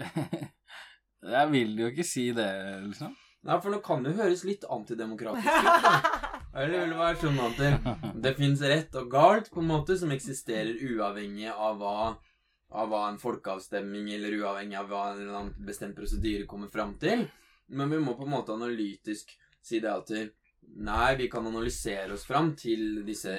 jeg 1.36 1.52
vil 1.52 1.82
jo 1.82 1.90
ikke 1.92 2.08
si 2.08 2.30
det, 2.38 2.52
liksom. 2.86 3.18
Nei, 3.42 3.58
for 3.58 3.74
nå 3.74 3.82
kan 3.82 4.06
det 4.06 4.14
høres 4.20 4.46
litt 4.46 4.68
antidemokratisk 4.70 5.50
ut. 5.50 6.12
Eller 6.54 6.82
vil 6.82 6.91
det 6.91 6.99
være 6.99 7.20
sånn 7.22 7.39
at 7.45 7.62
det, 8.24 8.34
fins 8.36 8.62
rett 8.68 8.95
og 8.99 9.08
galt, 9.12 9.47
på 9.54 9.62
en 9.62 9.70
måte, 9.70 9.95
som 9.99 10.12
eksisterer 10.12 10.82
uavhengig 10.84 11.47
av 11.52 11.80
hva, 11.80 12.10
av 12.76 12.91
hva 12.91 13.06
en 13.08 13.22
folkeavstemning 13.22 14.10
eller 14.18 14.36
uavhengig 14.41 14.80
av 14.82 14.91
hva 14.91 15.06
en 15.16 15.54
bestemt 15.64 15.95
prosedyre 15.95 16.49
kommer 16.49 16.72
fram 16.72 16.97
til. 16.99 17.24
Men 17.72 17.93
vi 17.93 18.02
må 18.04 18.18
på 18.20 18.28
en 18.28 18.36
måte 18.36 18.56
analytisk 18.58 19.32
si 19.64 19.80
det 19.80 19.91
at 19.91 20.14
Nei, 20.62 21.16
vi 21.18 21.26
kan 21.28 21.47
analysere 21.47 22.14
oss 22.14 22.24
fram 22.24 22.52
til 22.56 23.02
disse 23.04 23.32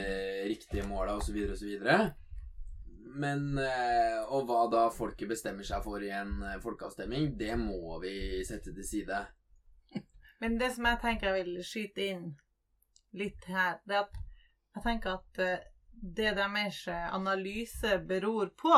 riktige 0.44 0.82
måla 0.84 1.14
osv. 1.16 1.36
osv. 1.54 1.86
Men 3.14 3.58
eh, 3.62 4.18
Og 4.34 4.48
hva 4.48 4.66
da 4.72 4.82
folket 4.92 5.30
bestemmer 5.30 5.64
seg 5.64 5.84
for 5.84 6.02
i 6.02 6.10
en 6.12 6.42
eh, 6.42 6.58
folkeavstemning, 6.60 7.30
det 7.38 7.54
må 7.60 8.00
vi 8.02 8.42
sette 8.44 8.74
til 8.74 8.84
side. 8.84 9.22
Men 10.42 10.58
det 10.60 10.72
som 10.74 10.90
jeg 10.90 11.00
tenker 11.04 11.30
jeg 11.30 11.44
vil 11.46 11.64
skyte 11.64 12.08
inn 12.10 12.26
litt 13.12 13.44
her, 13.48 13.78
det 13.86 13.98
at 14.04 14.18
jeg 14.74 14.82
tenker 14.86 15.18
at 15.18 15.38
eh, 15.38 15.64
det 16.02 16.32
deres 16.38 16.78
analyse 16.88 17.98
beror 18.08 18.50
på, 18.58 18.72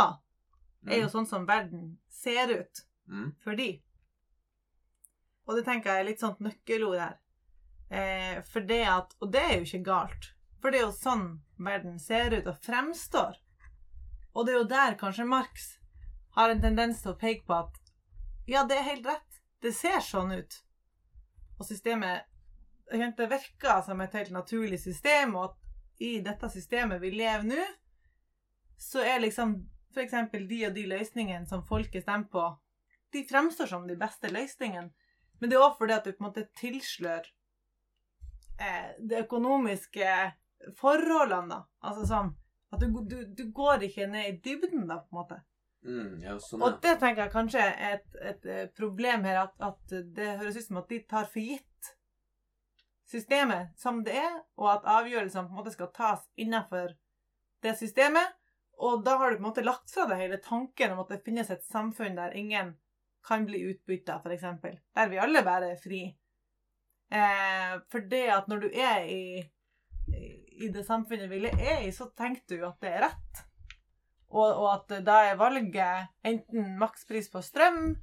er 0.91 1.01
jo 1.05 1.09
sånn 1.13 1.27
som 1.29 1.47
verden 1.49 1.99
ser 2.09 2.51
ut 2.61 2.85
Mm. 3.07 3.35
for 3.45 3.53
de. 3.53 3.83
Og 5.45 5.57
det 5.59 5.65
tenker 5.67 5.91
jeg 5.93 6.01
er 6.01 6.07
litt 6.09 6.23
sånt 6.23 6.39
nøkkelord 6.41 6.99
her. 6.99 7.19
Eh, 7.93 8.39
for 8.49 8.65
det 8.65 8.83
at 8.89 9.13
Og 9.21 9.29
det 9.33 9.43
er 9.45 9.53
jo 9.59 9.67
ikke 9.67 9.85
galt. 9.85 10.31
For 10.63 10.71
det 10.73 10.79
er 10.81 10.87
jo 10.87 10.95
sånn 10.97 11.27
verden 11.61 11.99
ser 12.01 12.33
ut 12.33 12.47
og 12.49 12.57
fremstår. 12.65 13.37
Og 14.35 14.47
det 14.47 14.55
er 14.55 14.59
jo 14.59 14.71
der 14.73 14.97
kanskje 14.97 15.27
Marx 15.29 15.67
har 16.35 16.49
en 16.51 16.63
tendens 16.65 17.03
til 17.03 17.13
å 17.13 17.19
peke 17.21 17.45
på 17.47 17.59
at 17.59 17.77
ja, 18.49 18.65
det 18.65 18.79
er 18.79 18.89
helt 18.89 19.07
rett. 19.07 19.41
Det 19.61 19.75
ser 19.77 20.01
sånn 20.01 20.33
ut. 20.33 20.61
og 21.61 21.67
systemet 21.69 22.25
Det 22.95 23.29
virker 23.31 23.83
som 23.87 24.01
et 24.01 24.13
helt 24.15 24.35
naturlig 24.35 24.81
system, 24.83 25.35
og 25.37 25.51
at 25.51 26.03
i 26.05 26.19
dette 26.25 26.51
systemet 26.51 27.01
vi 27.03 27.13
lever 27.15 27.47
nå, 27.49 27.65
så 28.79 29.03
er 29.07 29.23
liksom 29.23 29.57
f.eks. 29.95 30.15
de 30.33 30.61
og 30.67 30.75
de 30.75 30.85
løsningene 30.91 31.47
som 31.47 31.65
folket 31.67 32.03
stemmer 32.03 32.29
på, 32.31 32.45
de 33.15 33.23
fremstår 33.29 33.71
som 33.71 33.87
de 33.87 33.97
beste 33.99 34.31
løsningene. 34.33 34.91
Men 35.41 35.51
det 35.51 35.59
er 35.59 35.65
òg 35.67 35.77
fordi 35.79 35.95
at 35.95 36.07
du 36.07 36.15
på 36.15 36.23
en 36.23 36.29
måte 36.29 36.47
tilslør 36.59 37.27
eh, 38.59 38.95
de 38.99 39.21
økonomiske 39.23 40.15
forholdene, 40.79 41.51
da. 41.51 41.61
Altså 41.87 42.07
sånn 42.09 42.33
at 42.75 42.83
du, 42.83 43.03
du, 43.07 43.19
du, 43.31 43.45
går 43.55 43.87
ikke 43.87 44.09
ned 44.11 44.31
i 44.31 44.39
dybden, 44.43 44.89
da, 44.91 44.99
på 45.03 45.15
en 45.15 45.21
måte. 45.21 45.41
Mm, 45.85 46.23
ja, 46.25 46.35
sånn, 46.41 46.63
Og 46.65 46.81
det 46.83 46.97
tenker 47.03 47.27
jeg 47.27 47.35
kanskje 47.35 47.63
er 47.63 47.99
et, 47.99 48.19
et 48.33 48.47
eh, 48.51 48.65
problem 48.75 49.27
her, 49.29 49.45
at, 49.45 49.55
at, 49.63 49.95
det 50.17 50.39
høres 50.41 50.59
ut 50.59 50.67
som 50.67 50.81
at 50.81 50.91
de 50.91 51.03
tar 51.11 51.29
for 51.31 51.45
gitt 51.45 51.69
systemet 53.09 53.75
som 53.79 54.03
det 54.05 54.17
er, 54.19 54.39
og 54.61 54.71
at 54.73 54.89
avgjørelsene 55.01 55.49
på 55.49 55.55
en 55.55 55.61
måte 55.61 55.75
skal 55.75 55.93
tas 55.95 56.25
innenfor 56.41 56.95
det 57.65 57.77
systemet. 57.79 58.37
Og 58.83 59.05
da 59.07 59.19
har 59.21 59.31
du 59.31 59.39
på 59.39 59.45
en 59.45 59.49
måte 59.49 59.65
lagt 59.65 59.93
fra 59.95 60.09
deg 60.11 60.25
hele 60.25 60.41
tanken 60.43 60.95
om 60.95 61.05
at 61.05 61.13
det 61.13 61.23
finnes 61.27 61.51
et 61.53 61.65
samfunn 61.69 62.19
der 62.19 62.35
ingen 62.37 62.75
kan 63.25 63.47
bli 63.47 63.63
utbytta, 63.71 64.19
f.eks. 64.21 64.45
Der 64.97 65.11
vi 65.13 65.21
alle 65.23 65.45
bare 65.47 65.73
er 65.73 65.81
fri. 65.81 66.03
Eh, 67.15 67.75
for 67.93 68.05
det 68.11 68.25
at 68.35 68.49
når 68.51 68.65
du 68.65 68.69
er 68.73 69.07
i, 69.09 69.45
i 70.65 70.71
det 70.73 70.85
samfunnet 70.87 71.31
vi 71.31 71.45
er 71.49 71.85
i, 71.87 71.93
så 71.95 72.11
tenker 72.17 72.59
du 72.59 72.67
at 72.67 72.81
det 72.83 72.91
er 72.91 73.07
rett. 73.07 73.45
Og, 74.35 74.49
og 74.49 74.69
at 74.73 74.97
da 75.07 75.21
er 75.29 75.39
valget 75.39 76.11
enten 76.27 76.75
makspris 76.81 77.31
på 77.31 77.43
strøm 77.45 77.95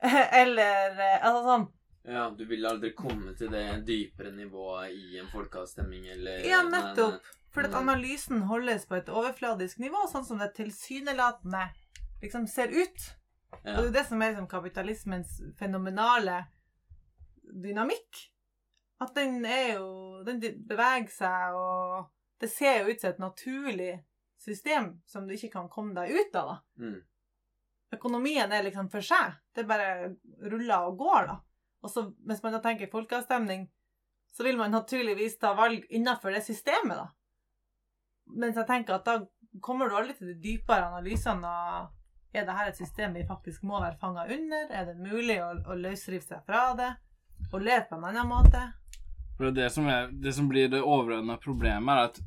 eller 0.40 0.96
eh, 0.96 1.18
Altså 1.18 1.42
sånn 1.44 1.66
Ja, 2.04 2.30
du 2.30 2.44
vil 2.48 2.64
aldri 2.66 2.92
komme 2.96 3.34
til 3.36 3.50
det 3.52 3.84
dypere 3.86 4.32
nivået 4.32 4.94
i 4.96 5.18
en 5.20 5.26
folkeavstemning, 5.28 6.06
eller 6.08 6.44
Ja, 6.48 6.62
nettopp. 6.62 7.20
For 7.50 7.62
at 7.66 7.70
Mm. 7.72 7.76
analysen 7.88 8.42
holdes 8.42 8.86
på 8.86 8.96
et 8.96 9.06
overfladisk 9.08 9.78
nivå, 9.78 10.06
sånn 10.08 10.24
som 10.24 10.38
det 10.38 10.54
tilsynelatende 10.54 11.70
liksom 12.22 12.46
ser 12.46 12.68
ut. 12.68 13.16
Ja. 13.64 13.76
Og 13.76 13.82
det 13.82 13.88
er 13.88 13.92
det 13.98 14.06
som 14.06 14.22
er 14.22 14.32
liksom 14.32 14.48
kapitalismens 14.48 15.40
fenomenale 15.58 16.46
dynamikk. 17.62 18.28
At 19.00 19.14
den 19.14 19.44
er 19.44 19.74
jo 19.78 20.22
Den 20.24 20.40
beveger 20.40 21.08
seg, 21.08 21.54
og 21.56 22.10
det 22.40 22.50
ser 22.50 22.82
jo 22.84 22.90
ut 22.92 23.00
som 23.00 23.10
et 23.10 23.18
naturlig 23.22 24.04
system 24.38 25.00
som 25.06 25.26
du 25.26 25.32
ikke 25.34 25.52
kan 25.52 25.68
komme 25.68 25.94
deg 25.94 26.10
ut 26.10 26.34
av. 26.36 26.46
da. 26.46 26.84
Mm. 26.84 27.02
Økonomien 27.92 28.52
er 28.52 28.62
liksom 28.62 28.90
for 28.90 29.00
seg. 29.00 29.32
Det 29.54 29.66
bare 29.66 30.14
ruller 30.42 30.86
og 30.86 30.98
går, 30.98 31.26
da. 31.26 31.38
Og 31.80 31.92
så 31.92 32.06
hvis 32.28 32.42
man 32.44 32.56
da 32.56 32.60
tenker 32.64 32.90
folkeavstemning, 32.92 33.68
så 34.30 34.44
vil 34.46 34.58
man 34.58 34.70
naturligvis 34.74 35.38
ta 35.40 35.54
valg 35.58 35.86
innenfor 35.90 36.34
det 36.34 36.44
systemet, 36.46 36.96
da. 37.00 37.08
Mens 38.30 38.58
jeg 38.58 38.68
tenker 38.68 38.98
at 38.98 39.08
da 39.08 39.16
kommer 39.64 39.90
du 39.90 39.96
aldri 39.98 40.14
til 40.14 40.30
de 40.30 40.36
dypere 40.38 40.86
analysene 40.92 41.48
av 41.50 41.88
er 42.30 42.44
dette 42.46 42.66
et 42.70 42.78
system 42.78 43.16
vi 43.18 43.24
faktisk 43.26 43.64
må 43.66 43.80
være 43.82 43.98
fanga 43.98 44.22
under? 44.30 44.68
Er 44.70 44.84
det 44.86 45.00
mulig 45.02 45.40
å, 45.42 45.50
å 45.66 45.74
løsrive 45.74 46.22
seg 46.22 46.44
fra 46.46 46.68
det? 46.78 46.92
Og 47.50 47.64
leve 47.64 47.88
på 47.88 47.98
en 47.98 48.06
annen 48.06 48.28
måte? 48.30 48.60
For 49.34 49.50
det, 49.56 49.70
som 49.74 49.88
er, 49.90 50.12
det 50.12 50.34
som 50.36 50.46
blir 50.50 50.68
det 50.70 50.82
overordna 50.84 51.38
problemet, 51.42 51.90
er 51.90 52.10
at 52.10 52.20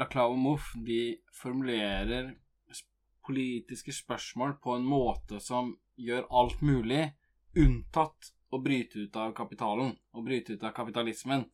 Laclau 0.00 0.32
og 0.32 0.40
Moff 0.40 0.72
de 0.86 1.18
formulerer 1.36 2.32
politiske 3.26 3.92
spørsmål 3.92 4.56
på 4.62 4.76
en 4.76 4.86
måte 4.86 5.40
som 5.42 5.74
gjør 5.98 6.28
alt 6.40 6.60
mulig, 6.62 7.10
unntatt 7.56 8.32
å 8.52 8.60
bryte 8.62 9.06
ut 9.06 9.16
av 9.18 9.32
kapitalen 9.36 9.94
og 10.14 10.24
bryte 10.26 10.54
ut 10.56 10.64
av 10.64 10.74
kapitalismen. 10.76 11.44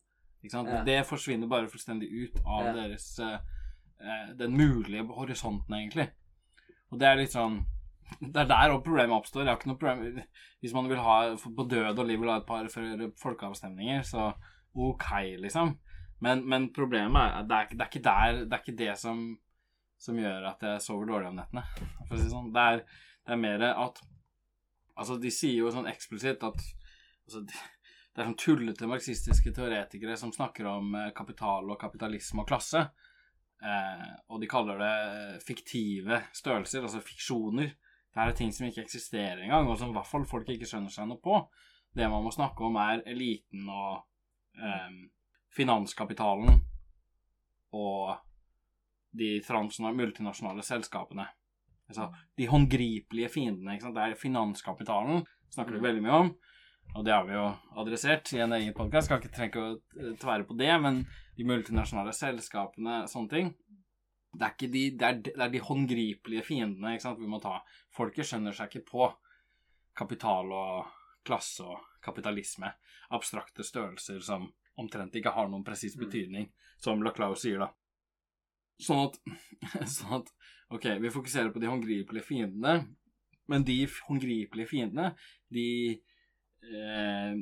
Ja. 0.43 0.81
Det 0.83 0.97
forsvinner 1.07 1.47
bare 1.47 1.69
fullstendig 1.71 2.09
ut 2.11 2.41
av 2.43 2.65
Ja. 2.65 2.73
deres 2.75 3.19
eh, 3.19 3.39
eh, 4.01 4.33
Den 4.35 4.57
mulige 4.57 5.05
horisonten, 5.07 5.73
egentlig. 5.77 6.09
Og 6.91 6.99
det 6.99 7.07
er 7.07 7.15
litt 7.15 7.31
sånn 7.31 7.61
Det 8.19 8.41
er 8.41 8.49
der 8.49 8.73
også 8.73 8.83
problemet 8.83 9.15
oppstår. 9.15 9.45
Jeg 9.45 9.53
har 9.53 9.57
ikke 9.61 9.69
noe 9.71 9.79
problem 9.79 10.23
Hvis 10.61 10.73
man 10.75 10.89
vil 10.91 10.99
ha 10.99 11.15
på 11.39 11.67
død 11.71 11.97
og 11.99 12.05
liv 12.07 12.19
vil 12.19 12.29
ha 12.29 12.41
et 12.41 12.45
par 12.45 12.67
for 12.69 13.07
folkeavstemninger, 13.23 14.03
så 14.03 14.33
ok, 14.75 15.09
liksom. 15.39 15.77
Men, 16.23 16.43
men 16.47 16.69
problemet 16.75 17.15
er 17.21 17.39
at 17.39 17.47
det 17.47 17.55
er, 17.55 17.71
det 17.71 17.81
er 17.81 17.89
ikke 17.91 18.03
der 18.03 18.43
Det 18.45 18.53
er 18.53 18.61
ikke 18.63 18.77
det 18.83 18.97
som, 18.99 19.23
som 19.97 20.19
gjør 20.19 20.49
at 20.51 20.61
jeg 20.67 20.81
sover 20.83 21.07
dårlig 21.07 21.31
om 21.31 21.39
nettene. 21.39 21.63
For 22.07 22.15
å 22.15 22.19
si 22.19 22.27
det 22.27 22.35
sånn. 22.35 22.51
Det 22.53 22.67
er, 22.73 22.83
det 23.23 23.35
er 23.37 23.41
mer 23.47 23.65
at 23.71 24.03
Altså, 24.99 25.17
de 25.21 25.31
sier 25.33 25.63
jo 25.63 25.71
sånn 25.73 25.89
eksplisitt 25.89 26.43
at 26.45 26.59
altså, 27.25 27.41
Det 27.43 28.21
er 28.21 28.27
sånn 28.27 28.37
tullete 28.37 28.89
marxistiske 28.89 29.53
teoretikere 29.55 30.15
som 30.19 30.33
snakker 30.33 30.67
om 30.69 30.93
eh, 30.99 31.09
kapital 31.17 31.71
og 31.73 31.79
kapitalisme 31.81 32.43
og 32.43 32.49
klasse. 32.51 32.83
Eh, 33.63 34.09
og 34.29 34.41
de 34.41 34.49
kaller 34.51 34.77
det 34.77 35.41
fiktive 35.47 36.19
størrelser, 36.35 36.85
altså 36.85 37.01
fiksjoner. 37.01 37.71
Det 38.13 38.21
er 38.21 38.35
ting 38.37 38.51
som 38.53 38.67
ikke 38.67 38.83
eksisterer 38.83 39.41
engang, 39.41 39.65
og 39.65 39.79
som 39.79 39.89
i 39.89 39.97
hvert 39.97 40.09
fall 40.09 40.27
folk 40.29 40.51
ikke 40.53 40.69
skjønner 40.69 40.93
seg 40.93 41.09
noe 41.09 41.21
på. 41.23 41.39
Det 41.93 42.05
man 42.09 42.21
må 42.25 42.33
snakke 42.33 42.67
om, 42.67 42.77
er 42.77 43.01
eliten 43.09 43.65
og 43.73 44.03
eh, 44.61 44.99
finanskapitalen 45.53 46.61
og 47.73 48.13
de 49.17 49.39
transna- 49.45 49.93
multinasjonale 49.93 50.65
selskapene. 50.65 51.25
Altså, 51.91 52.07
de 52.39 52.47
håndgripelige 52.49 53.29
fiendene. 53.29 53.77
Det 53.79 54.03
er 54.05 54.19
finanskapitalen 54.19 55.25
snakker 55.53 55.77
vi 55.77 55.83
veldig 55.83 56.03
mye 56.05 56.19
om. 56.23 56.31
Og 56.93 57.05
det 57.05 57.13
har 57.13 57.25
vi 57.25 57.35
jo 57.35 57.45
adressert 57.81 58.31
i 58.35 58.41
en 58.43 58.53
egen 58.55 58.73
podkast. 58.77 59.07
Skal 59.09 59.21
ikke 59.21 59.33
trenge 59.33 59.61
å 59.61 59.69
eh, 59.75 60.15
tvære 60.21 60.47
på 60.49 60.57
det, 60.59 60.71
men 60.83 61.03
de 61.37 61.45
multinasjonale 61.47 62.13
selskapene, 62.15 63.03
sånne 63.09 63.33
ting 63.33 63.53
det 64.33 64.47
er, 64.47 64.53
ikke 64.55 64.69
de, 64.73 64.83
det, 64.97 65.07
er, 65.07 65.17
det 65.27 65.43
er 65.45 65.51
de 65.53 65.61
håndgripelige 65.61 66.45
fiendene 66.47 66.95
vi 67.19 67.29
må 67.29 67.37
ta. 67.41 67.59
Folket 67.93 68.25
skjønner 68.25 68.55
seg 68.57 68.71
ikke 68.71 68.87
på 68.89 69.09
kapital 69.93 70.49
og 70.49 70.87
klasse 71.27 71.65
og 71.67 71.83
kapitalisme. 72.03 72.71
Abstrakte 73.13 73.65
størrelser 73.65 74.23
som 74.25 74.47
omtrent 74.81 75.13
ikke 75.15 75.35
har 75.35 75.51
noen 75.51 75.63
presis 75.63 75.95
Mm. 75.95 76.01
betydning, 76.05 76.51
som 76.81 77.03
Laclau 77.03 77.35
sier, 77.35 77.59
da. 77.59 77.69
Sånn 78.81 79.05
at, 79.05 79.19
sånn 79.97 80.23
at 80.23 80.33
Ok, 80.73 80.87
vi 81.01 81.11
fokuserer 81.13 81.51
på 81.53 81.61
de 81.61 81.69
håndgripelige 81.69 82.25
fiendene, 82.25 82.87
men 83.51 83.65
de 83.67 83.75
håndgripelige 84.07 84.69
fiendene, 84.71 85.11
de 85.53 85.67
eh, 86.65 87.35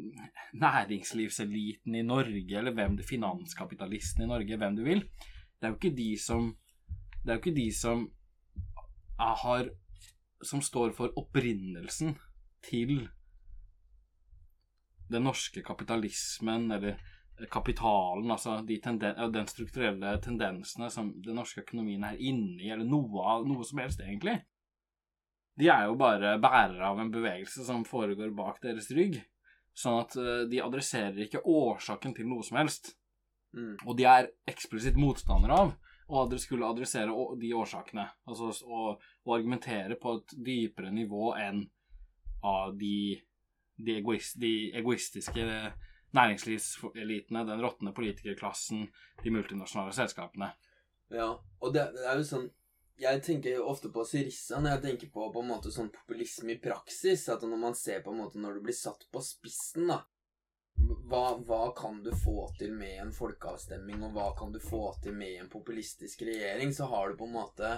næringslivseliten 0.60 1.96
i 1.96 2.02
Norge, 2.04 2.58
eller 2.58 2.76
hvem 2.76 2.98
det 3.00 3.08
finanskapitalisten 3.08 4.26
i 4.26 4.28
Norge, 4.28 4.58
hvem 4.58 4.76
du 4.76 4.84
vil, 4.84 5.06
det 5.06 5.70
er 5.70 5.72
jo 5.72 5.80
ikke 5.80 5.96
de 5.96 6.10
som 6.20 6.58
Det 7.22 7.30
er 7.30 7.36
jo 7.36 7.40
ikke 7.44 7.56
de 7.56 7.72
som 7.78 8.08
har 9.20 9.70
Som 10.44 10.62
står 10.62 10.92
for 10.98 11.14
opprinnelsen 11.16 12.16
til 12.66 13.10
den 15.12 15.24
norske 15.24 15.62
kapitalismen, 15.62 16.72
eller 16.72 16.98
kapitalen, 17.50 18.30
altså 18.32 18.60
de 18.68 18.78
tenden 18.84 19.34
den 19.34 19.50
strukturelle 19.50 20.14
tendensene 20.24 20.90
som 20.94 21.12
den 21.24 21.40
norske 21.40 21.64
økonomien 21.64 22.04
er 22.06 22.20
inne 22.20 22.62
i, 22.62 22.70
eller 22.70 22.88
noe 22.88 23.26
av 23.36 23.48
noe 23.48 23.66
som 23.68 23.82
helst, 23.82 24.04
egentlig. 24.04 24.38
De 25.60 25.68
er 25.70 25.86
jo 25.88 25.98
bare 26.00 26.38
bærere 26.42 26.88
av 26.88 27.00
en 27.02 27.12
bevegelse 27.12 27.66
som 27.68 27.84
foregår 27.86 28.32
bak 28.36 28.62
deres 28.64 28.90
rygg. 28.96 29.20
Sånn 29.78 30.02
at 30.02 30.16
eh, 30.20 30.44
de 30.52 30.62
adresserer 30.64 31.26
ikke 31.26 31.44
årsaken 31.48 32.16
til 32.18 32.28
noe 32.28 32.44
som 32.44 32.60
helst. 32.60 32.94
Mm. 33.56 33.76
Og 33.86 33.96
de 34.00 34.08
er 34.08 34.32
eksplisitt 34.50 35.00
motstandere 35.00 35.58
av 35.58 35.74
å 36.12 36.24
skulle 36.40 36.68
adressere 36.68 37.14
de 37.40 37.54
årsakene. 37.56 38.08
Altså 38.28 38.52
å, 38.66 38.96
å 38.98 39.36
argumentere 39.36 40.00
på 40.00 40.18
et 40.20 40.36
dypere 40.48 40.92
nivå 40.92 41.34
enn 41.40 41.64
av 42.48 42.76
de, 42.80 43.20
de, 43.78 44.00
egoist, 44.00 44.40
de 44.42 44.72
egoistiske 44.76 45.46
næringslivselitene, 46.18 47.46
den 47.48 47.62
råtne 47.64 47.94
politikerklassen, 47.96 48.88
de 49.24 49.34
multinasjonale 49.34 49.94
selskapene. 49.96 50.52
Ja, 51.12 51.30
og 51.60 51.74
det, 51.74 51.88
det 51.96 52.08
er 52.08 52.20
jo 52.20 52.28
sånn 52.28 52.50
Jeg 53.02 53.20
tenker 53.26 53.56
jo 53.58 53.66
ofte 53.68 53.90
på 53.92 54.04
syrissa 54.06 54.60
når 54.62 54.76
jeg 54.76 54.82
tenker 54.84 55.10
på 55.12 55.26
på 55.34 55.42
en 55.42 55.50
måte 55.50 55.72
sånn 55.74 55.90
populisme 55.92 56.54
i 56.54 56.60
praksis. 56.62 57.24
At 57.34 57.42
når 57.42 57.60
man 57.64 57.76
ser 57.76 58.04
på 58.06 58.14
en 58.14 58.22
måte 58.22 58.40
når 58.40 58.60
du 58.60 58.68
blir 58.68 58.78
satt 58.78 59.08
på 59.12 59.24
spissen, 59.26 59.90
da 59.90 60.04
hva, 61.10 61.38
hva 61.46 61.64
kan 61.78 62.04
du 62.04 62.12
få 62.16 62.46
til 62.60 62.74
med 62.74 63.02
en 63.04 63.12
folkeavstemning, 63.14 64.04
og 64.06 64.16
hva 64.16 64.30
kan 64.38 64.54
du 64.54 64.60
få 64.64 64.84
til 65.04 65.16
med 65.18 65.42
en 65.42 65.50
populistisk 65.52 66.24
regjering? 66.28 66.74
Så 66.74 66.88
har 66.92 67.10
du 67.10 67.20
på 67.20 67.28
en 67.28 67.36
måte 67.36 67.74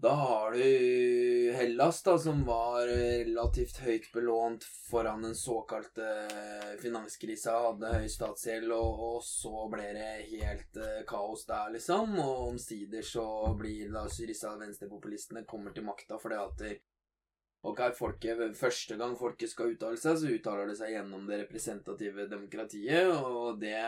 Da 0.00 0.10
har 0.14 0.52
du 0.52 1.52
Hellas, 1.52 2.02
da, 2.02 2.18
som 2.18 2.44
var 2.44 2.86
relativt 2.86 3.78
høyt 3.84 4.12
belånt 4.12 4.64
foran 4.64 5.22
den 5.22 5.34
såkalte 5.34 6.06
finanskrisa, 6.80 7.58
hadde 7.66 7.90
høy 7.98 8.06
statsgjeld, 8.08 8.72
og, 8.72 9.02
og 9.10 9.18
så 9.26 9.66
ble 9.68 9.90
det 9.98 10.06
helt 10.30 10.78
uh, 10.80 11.02
kaos 11.08 11.44
der, 11.50 11.74
liksom. 11.74 12.16
Og 12.16 12.46
omsider 12.46 13.04
så 13.04 13.26
blir 13.60 13.92
da 13.92 14.06
syrissa 14.08 14.54
venstrepopulistene 14.62 15.44
kommer 15.44 15.76
til 15.76 15.84
makta 15.84 16.16
fordi 16.22 16.40
at 16.46 16.64
de, 16.64 16.78
Ok, 17.60 17.82
folket, 17.92 18.40
Første 18.56 18.96
gang 18.96 19.18
folket 19.20 19.52
skal 19.52 19.74
uttale 19.74 20.00
seg, 20.00 20.16
så 20.16 20.32
uttaler 20.32 20.70
det 20.70 20.78
seg 20.78 20.94
gjennom 20.94 21.26
det 21.28 21.42
representative 21.42 22.24
demokratiet, 22.30 23.12
og 23.12 23.60
det, 23.60 23.82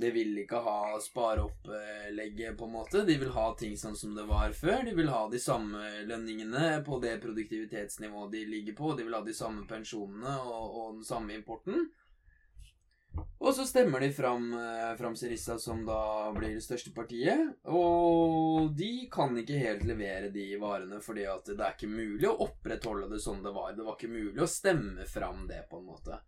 det 0.00 0.10
vil 0.14 0.36
ikke 0.44 0.60
ha 0.62 0.98
spareopplegget, 1.02 2.56
på 2.58 2.64
en 2.68 2.72
måte. 2.72 3.04
De 3.06 3.16
vil 3.18 3.32
ha 3.34 3.48
ting 3.58 3.74
sånn 3.76 3.96
som 3.98 4.14
det 4.14 4.26
var 4.28 4.54
før. 4.54 4.84
De 4.86 4.94
vil 4.94 5.10
ha 5.10 5.24
de 5.30 5.40
samme 5.42 5.82
lønningene 6.06 6.78
på 6.86 7.00
det 7.02 7.16
produktivitetsnivået 7.24 8.36
de 8.36 8.44
ligger 8.46 8.78
på. 8.78 8.92
De 8.94 9.06
vil 9.08 9.18
ha 9.18 9.24
de 9.26 9.34
samme 9.34 9.66
pensjonene 9.70 10.36
og, 10.44 10.66
og 10.68 11.00
den 11.00 11.08
samme 11.08 11.34
importen. 11.34 11.88
Og 13.38 13.54
så 13.54 13.64
stemmer 13.66 14.02
de 14.02 14.12
fram, 14.14 14.52
eh, 14.54 14.94
fram 14.98 15.16
Sirissa, 15.16 15.58
som 15.58 15.84
da 15.86 16.30
blir 16.34 16.54
det 16.54 16.62
største 16.62 16.94
partiet. 16.94 17.54
Og 17.64 18.70
de 18.78 19.08
kan 19.10 19.34
ikke 19.38 19.58
helt 19.58 19.84
levere 19.88 20.30
de 20.34 20.48
varene, 20.60 21.00
fordi 21.02 21.26
at 21.26 21.50
det 21.50 21.58
er 21.58 21.74
ikke 21.74 21.90
mulig 21.90 22.28
å 22.28 22.38
opprettholde 22.46 23.10
det 23.10 23.22
som 23.24 23.42
det 23.42 23.54
var. 23.54 23.74
Det 23.74 23.86
var 23.86 23.98
ikke 23.98 24.14
mulig 24.14 24.42
å 24.42 24.50
stemme 24.50 25.06
fram 25.06 25.46
det, 25.50 25.64
på 25.70 25.82
en 25.82 25.88
måte. 25.90 26.22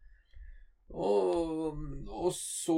Og, 0.90 1.76
og 2.10 2.32
så 2.34 2.74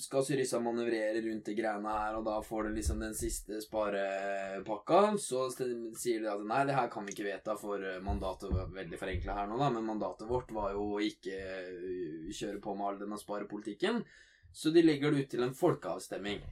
skal 0.00 0.24
Syrissa 0.24 0.60
manøvrere 0.64 1.20
rundt 1.26 1.50
de 1.50 1.56
greiene 1.58 1.92
her, 1.92 2.16
og 2.16 2.24
da 2.24 2.38
får 2.44 2.68
du 2.68 2.78
liksom 2.78 3.02
den 3.04 3.12
siste 3.16 3.60
sparepakka. 3.60 5.02
Så 5.20 5.44
sier 5.52 6.24
de 6.24 6.30
at 6.32 6.46
nei, 6.48 6.62
det 6.68 6.78
her 6.78 6.88
kan 6.92 7.04
vi 7.04 7.12
ikke 7.12 7.28
vedta, 7.28 7.58
for 7.60 7.84
mandatet 8.04 8.54
var 8.54 8.72
veldig 8.72 9.00
forenkla 9.00 9.36
her 9.42 9.52
nå, 9.52 9.60
da, 9.60 9.68
men 9.76 9.88
mandatet 9.92 10.30
vårt 10.30 10.54
var 10.56 10.72
jo 10.72 10.88
å 10.96 11.04
ikke 11.04 11.36
øh, 11.36 12.32
kjøre 12.32 12.64
på 12.64 12.76
med 12.78 12.88
all 12.88 13.04
denne 13.04 13.20
sparepolitikken. 13.20 14.02
Så 14.52 14.72
de 14.72 14.84
legger 14.84 15.12
det 15.12 15.24
ut 15.24 15.32
til 15.32 15.44
en 15.44 15.56
folkeavstemning. 15.56 16.42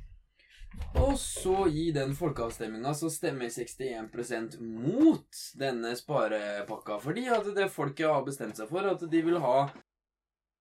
Og 1.00 1.16
så 1.18 1.66
i 1.66 1.88
den 1.92 2.12
folkeavstemninga 2.14 2.92
så 2.94 3.08
stemmer 3.10 3.50
61% 3.50 4.60
mot 4.60 5.40
denne 5.58 5.96
sparepakka, 5.98 7.00
fordi 7.02 7.26
at 7.32 7.48
det 7.56 7.72
folket 7.72 8.12
har 8.12 8.26
bestemt 8.26 8.60
seg 8.60 8.70
for 8.70 8.86
at 8.86 9.02
de 9.10 9.22
vil 9.26 9.40
ha 9.42 9.70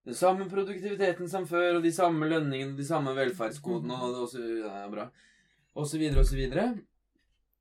den 0.07 0.15
samme 0.15 0.47
produktiviteten 0.49 1.29
som 1.29 1.47
før, 1.47 1.77
og 1.77 1.83
de 1.83 1.91
samme 1.93 2.29
lønningene, 2.31 2.77
de 2.77 2.85
samme 2.87 3.13
velferdskodene 3.17 3.97
og, 3.99 4.21
og 4.23 4.29
så, 4.31 4.43
ja, 4.63 4.85
bra. 4.91 5.09
og 5.75 5.87
så 5.87 5.99
videre 6.01 6.23
og 6.23 6.29
så 6.29 6.39
videre. 6.39 6.69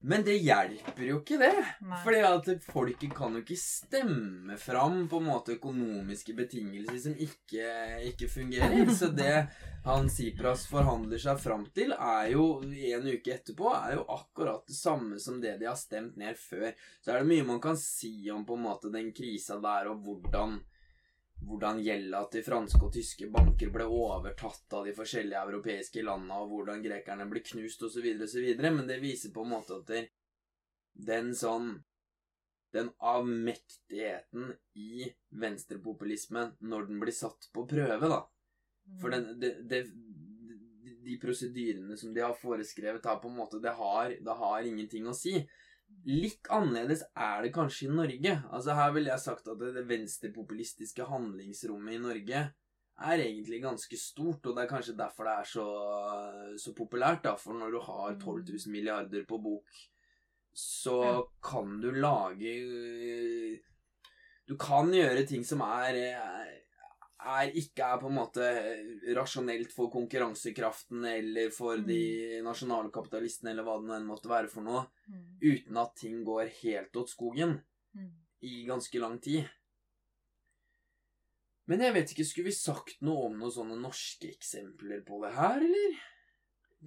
Men 0.01 0.23
det 0.23 0.37
hjelper 0.47 1.09
jo 1.09 1.17
ikke, 1.19 1.41
det. 1.41 1.55
Nei. 1.83 1.97
Fordi 2.05 2.19
at 2.23 2.49
folket 2.71 3.15
kan 3.19 3.35
jo 3.35 3.41
ikke 3.43 3.57
stemme 3.59 4.55
fram 4.63 5.01
på 5.11 5.19
en 5.19 5.27
måte 5.27 5.57
økonomiske 5.57 6.37
betingelser 6.39 7.01
som 7.03 7.17
ikke, 7.19 7.73
ikke 8.07 8.29
fungerer. 8.31 8.93
Så 8.95 9.11
det 9.19 9.49
han 9.89 10.07
Sipras 10.13 10.69
forhandler 10.71 11.19
seg 11.19 11.43
fram 11.43 11.67
til, 11.75 11.97
er 11.99 12.31
jo 12.31 12.61
en 12.63 13.11
uke 13.11 13.35
etterpå, 13.35 13.73
er 13.75 13.97
jo 13.99 14.07
akkurat 14.15 14.63
det 14.71 14.79
samme 14.79 15.19
som 15.23 15.43
det 15.43 15.57
de 15.59 15.67
har 15.67 15.79
stemt 15.79 16.15
ned 16.21 16.39
før. 16.39 16.71
Så 17.03 17.11
er 17.11 17.19
det 17.19 17.33
mye 17.33 17.51
man 17.51 17.63
kan 17.65 17.79
si 17.81 18.31
om 18.31 18.47
på 18.47 18.55
en 18.55 18.67
måte 18.69 18.95
den 18.95 19.11
krisa 19.17 19.59
der, 19.59 19.91
og 19.91 20.07
hvordan 20.07 20.61
hvordan 21.47 21.81
gjelda 21.83 22.25
til 22.33 22.45
franske 22.45 22.81
og 22.83 22.93
tyske 22.95 23.29
banker 23.33 23.71
ble 23.75 23.87
overtatt 23.87 24.75
av 24.75 24.87
de 24.89 24.95
forskjellige 24.97 25.43
europeiske 25.49 26.03
landene, 26.05 26.39
og 26.43 26.53
hvordan 26.53 26.83
grekerne 26.85 27.29
ble 27.31 27.43
knust, 27.47 27.85
osv., 27.87 28.09
osv. 28.27 28.49
Men 28.65 28.87
det 28.89 28.99
viser 29.03 29.35
på 29.35 29.45
en 29.47 29.55
måte 29.55 29.79
at 29.83 29.93
den 31.09 31.35
sånn 31.37 31.77
Den 32.69 32.91
avmektigheten 33.01 34.51
i 34.77 35.07
venstrepopulismen 35.41 36.51
når 36.69 36.83
den 36.91 36.99
blir 37.01 37.15
satt 37.17 37.47
på 37.55 37.63
prøve, 37.65 38.11
da. 38.13 38.19
For 39.01 39.09
den, 39.09 39.31
det, 39.41 39.55
det, 39.71 39.79
de 41.07 41.17
prosedyrene 41.23 41.97
som 41.97 42.13
de 42.13 42.21
har 42.21 42.37
foreskrevet, 42.37 43.09
har 43.09 43.23
på 43.23 43.31
en 43.31 43.39
måte 43.41 43.63
Det 43.65 43.73
har, 43.79 44.13
det 44.21 44.37
har 44.43 44.69
ingenting 44.69 45.09
å 45.09 45.17
si. 45.17 45.33
Litt 46.09 46.49
annerledes 46.55 47.03
er 47.17 47.43
det 47.45 47.51
kanskje 47.53 47.89
i 47.89 47.93
Norge. 47.93 48.35
Altså 48.55 48.75
Her 48.79 48.93
ville 48.95 49.11
jeg 49.11 49.21
sagt 49.21 49.49
at 49.51 49.59
det, 49.61 49.85
venstrepopulistiske 49.89 51.05
handlingsrommet 51.05 51.95
i 51.99 52.01
Norge 52.03 52.41
er 52.99 53.21
egentlig 53.23 53.61
ganske 53.63 53.97
stort, 54.01 54.47
og 54.47 54.57
det 54.57 54.65
er 54.65 54.71
kanskje 54.73 54.97
derfor 54.99 55.29
det 55.29 55.35
er 55.39 55.49
så, 55.51 55.67
så 56.59 56.73
populært. 56.75 57.23
da, 57.25 57.35
For 57.37 57.53
når 57.55 57.71
du 57.77 57.81
har 57.81 58.17
12 58.19 58.45
000 58.49 58.73
milliarder 58.73 59.25
på 59.29 59.39
bok, 59.43 59.69
så 60.55 60.97
Ja. 61.05 61.23
kan 61.45 61.81
du 61.81 61.91
lage 61.93 62.55
Du 64.49 64.57
kan 64.57 64.91
gjøre 64.91 65.27
ting 65.29 65.45
som 65.45 65.61
er, 65.61 65.95
er 66.17 66.55
ikke 67.19 67.83
er 67.83 67.99
på 67.99 68.07
en 68.07 68.15
måte 68.15 68.45
rasjonelt 69.17 69.73
for 69.75 69.91
konkurransekraften 69.91 71.05
eller 71.05 71.51
for 71.51 71.77
de 71.83 72.41
nasjonale 72.47 72.93
kapitalistene, 72.95 73.51
eller 73.51 73.67
hva 73.67 73.79
det 73.83 73.97
enn 73.97 74.07
måtte 74.07 74.31
være 74.31 74.49
for 74.49 74.63
noe 74.63 74.87
Mm. 75.09 75.39
uten 75.41 75.77
at 75.81 75.95
ting 75.97 76.25
går 76.25 76.49
helt 76.63 76.93
åt 76.97 77.09
skogen 77.09 77.63
Mm. 77.95 78.13
i 78.43 78.67
ganske 78.67 79.01
lang 79.01 79.19
tid. 79.21 79.49
Men 81.67 81.81
jeg 81.81 81.95
vet 81.95 82.13
ikke, 82.13 82.25
skulle 82.25 82.49
vi 82.49 82.53
sagt 82.53 83.01
noe 83.03 83.27
om 83.27 83.39
noen 83.39 83.53
sånne 83.53 83.81
norske 83.81 84.29
eksempler 84.31 85.03
på 85.05 85.21
det 85.25 85.35
her, 85.35 85.57
eller? 85.61 85.99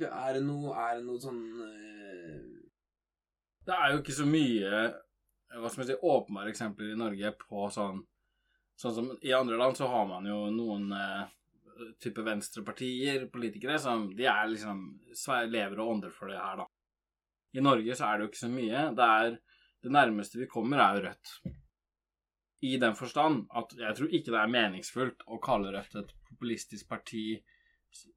Er 0.01 0.33
det 0.33 0.43
noe, 0.43 0.71
er 0.73 0.97
det 0.97 1.05
noe 1.05 1.19
sånn 1.19 1.41
øh... 1.61 2.61
Det 3.65 3.73
er 3.75 3.91
jo 3.91 3.99
ikke 4.01 4.15
så 4.15 4.25
mye 4.25 4.93
hva 5.51 5.69
skal 5.69 5.81
man 5.83 5.87
si, 5.89 5.97
åpenbare 6.01 6.49
eksempler 6.53 6.93
i 6.93 6.97
Norge 6.97 7.33
på 7.43 7.65
sånn 7.69 8.05
Sånn 8.79 8.95
som 8.95 9.09
i 9.21 9.33
andre 9.35 9.59
land 9.59 9.77
så 9.77 9.89
har 9.91 10.07
man 10.09 10.25
jo 10.25 10.45
noen 10.53 10.91
eh, 10.95 11.25
type 12.01 12.23
venstrepartier, 12.25 13.27
politikere, 13.33 13.79
som 13.79 14.07
de 14.15 14.27
er 14.29 14.51
liksom 14.51 14.83
lever 15.49 15.81
og 15.81 15.95
ånder 15.95 16.13
for 16.13 16.31
det 16.31 16.39
her, 16.39 16.63
da. 16.63 16.67
I 17.51 17.63
Norge 17.63 17.95
så 17.97 18.07
er 18.07 18.17
det 18.17 18.25
jo 18.25 18.31
ikke 18.31 18.45
så 18.45 18.51
mye. 18.51 18.83
Det 18.95 19.07
er 19.23 19.39
Det 19.81 19.89
nærmeste 19.89 20.37
vi 20.37 20.45
kommer, 20.45 20.77
er 20.77 20.95
jo 20.95 21.07
Rødt. 21.07 21.29
I 22.61 22.75
den 22.77 22.93
forstand 22.93 23.47
at 23.57 23.71
jeg 23.73 23.95
tror 23.97 24.11
ikke 24.13 24.29
det 24.29 24.37
er 24.37 24.51
meningsfullt 24.53 25.23
å 25.25 25.39
kalle 25.41 25.71
Rødt 25.73 25.95
et 25.97 26.11
populistisk 26.29 26.87
parti 26.87 27.23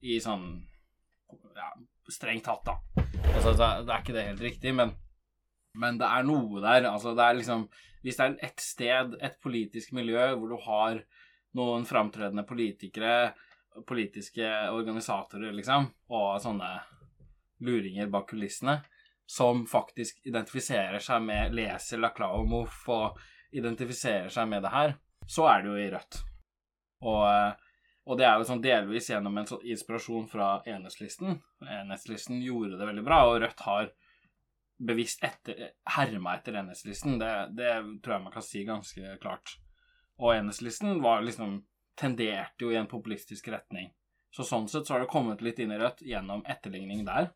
i 0.04 0.18
sånn 0.20 0.44
ja, 1.56 1.70
strengt 2.12 2.44
tatt, 2.44 2.68
da. 2.68 2.76
Altså, 3.32 3.54
det 3.56 3.88
er 3.88 4.02
ikke 4.02 4.16
det 4.16 4.26
helt 4.28 4.44
riktig, 4.44 4.74
men, 4.76 4.92
men 5.74 5.98
det 5.98 6.06
er 6.06 6.26
noe 6.26 6.62
der. 6.62 6.88
Altså, 6.90 7.14
det 7.16 7.26
er 7.26 7.38
liksom 7.40 7.68
Hvis 8.04 8.18
det 8.20 8.24
er 8.24 8.34
et 8.44 8.60
sted, 8.60 9.14
et 9.24 9.38
politisk 9.40 9.94
miljø, 9.96 10.34
hvor 10.36 10.50
du 10.52 10.58
har 10.60 10.98
noen 11.56 11.86
framtredende 11.88 12.44
politikere, 12.44 13.32
politiske 13.88 14.44
organisatorer, 14.74 15.54
liksom, 15.56 15.86
og 16.12 16.34
sånne 16.42 16.68
luringer 17.64 18.10
bak 18.12 18.28
kulissene, 18.28 18.82
som 19.24 19.64
faktisk 19.66 20.20
identifiserer 20.28 21.00
seg 21.00 21.24
med 21.24 21.56
Leser 21.56 22.02
Laclau 22.02 22.44
og 22.44 23.18
identifiserer 23.56 24.28
seg 24.28 24.50
med 24.50 24.66
det 24.66 24.74
her, 24.74 24.96
så 25.26 25.48
er 25.48 25.62
det 25.62 25.72
jo 25.72 25.80
i 25.80 25.90
Rødt. 25.94 26.20
Og, 27.08 27.60
og 28.04 28.20
det 28.20 28.26
er 28.28 28.36
jo 28.36 28.48
sånn 28.48 28.64
delvis 28.64 29.08
gjennom 29.10 29.40
en 29.40 29.48
sånn 29.48 29.64
inspirasjon 29.64 30.26
fra 30.28 30.58
Enhetslisten. 30.68 31.38
Enhetslisten 31.64 32.42
gjorde 32.44 32.76
det 32.76 32.88
veldig 32.90 33.06
bra, 33.06 33.24
og 33.30 33.40
Rødt 33.42 33.64
har 33.64 33.92
bevisst 34.78 35.22
etter, 35.24 35.70
herma 35.96 36.36
etter 36.38 36.58
Enhetslisten. 36.60 37.18
Det, 37.18 37.32
det 37.58 37.70
tror 38.02 38.16
jeg 38.16 38.24
man 38.24 38.34
kan 38.34 38.46
si 38.46 38.64
ganske 38.66 39.16
klart. 39.22 39.56
Og 40.18 40.34
Enhetslisten 40.34 41.02
var 41.02 41.24
liksom 41.24 41.60
tenderte 41.98 42.66
jo 42.66 42.72
i 42.72 42.78
en 42.78 42.90
populistisk 42.90 43.48
retning. 43.54 43.92
Så 44.34 44.42
sånn 44.46 44.66
sett 44.68 44.86
så 44.86 44.96
har 44.96 45.04
det 45.04 45.12
kommet 45.12 45.44
litt 45.46 45.60
inn 45.62 45.70
i 45.70 45.78
Rødt 45.78 46.02
gjennom 46.02 46.42
etterligning 46.50 47.04
der. 47.06 47.30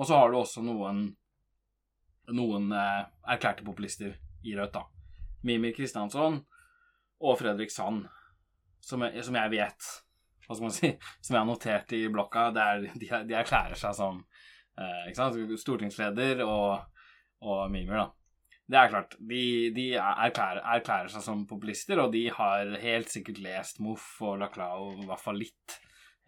Og 0.00 0.08
så 0.08 0.16
har 0.16 0.32
du 0.32 0.38
også 0.40 0.64
noen 0.64 1.10
noen 2.32 2.70
eh, 2.72 3.02
erklærte 3.34 3.64
populister 3.66 4.14
i 4.46 4.54
Rødt, 4.56 4.76
da. 4.76 4.86
Mimir 5.42 5.74
Kristiansson 5.76 6.38
og 7.22 7.38
Fredrik 7.38 7.72
Sand, 7.74 8.06
som 8.80 9.02
jeg, 9.04 9.24
som 9.26 9.36
jeg 9.38 9.50
vet 9.52 9.88
Hva 10.42 10.54
skal 10.56 10.64
man 10.64 10.74
si 10.74 10.88
Som 11.22 11.34
jeg 11.34 11.38
har 11.38 11.46
notert 11.46 11.92
i 11.94 12.00
blokka. 12.10 12.48
Er, 12.50 12.86
de, 12.98 13.08
de 13.28 13.36
erklærer 13.38 13.78
seg 13.78 13.94
som 13.98 14.22
eh, 14.78 15.56
stortingsleder 15.58 16.42
og, 16.46 16.82
og 17.42 17.70
mimer, 17.72 18.04
da. 18.04 18.08
Det 18.72 18.78
er 18.78 18.88
klart. 18.92 19.16
De, 19.18 19.42
de 19.74 19.86
erklærer, 19.98 20.62
erklærer 20.78 21.10
seg 21.12 21.24
som 21.24 21.42
populister, 21.50 22.00
og 22.00 22.12
de 22.14 22.28
har 22.32 22.70
helt 22.80 23.10
sikkert 23.12 23.42
lest 23.42 23.82
Moff 23.84 24.14
og 24.24 24.38
Laclau 24.40 24.92
i 25.02 25.06
hvert 25.08 25.20
fall 25.20 25.40
litt. 25.42 25.78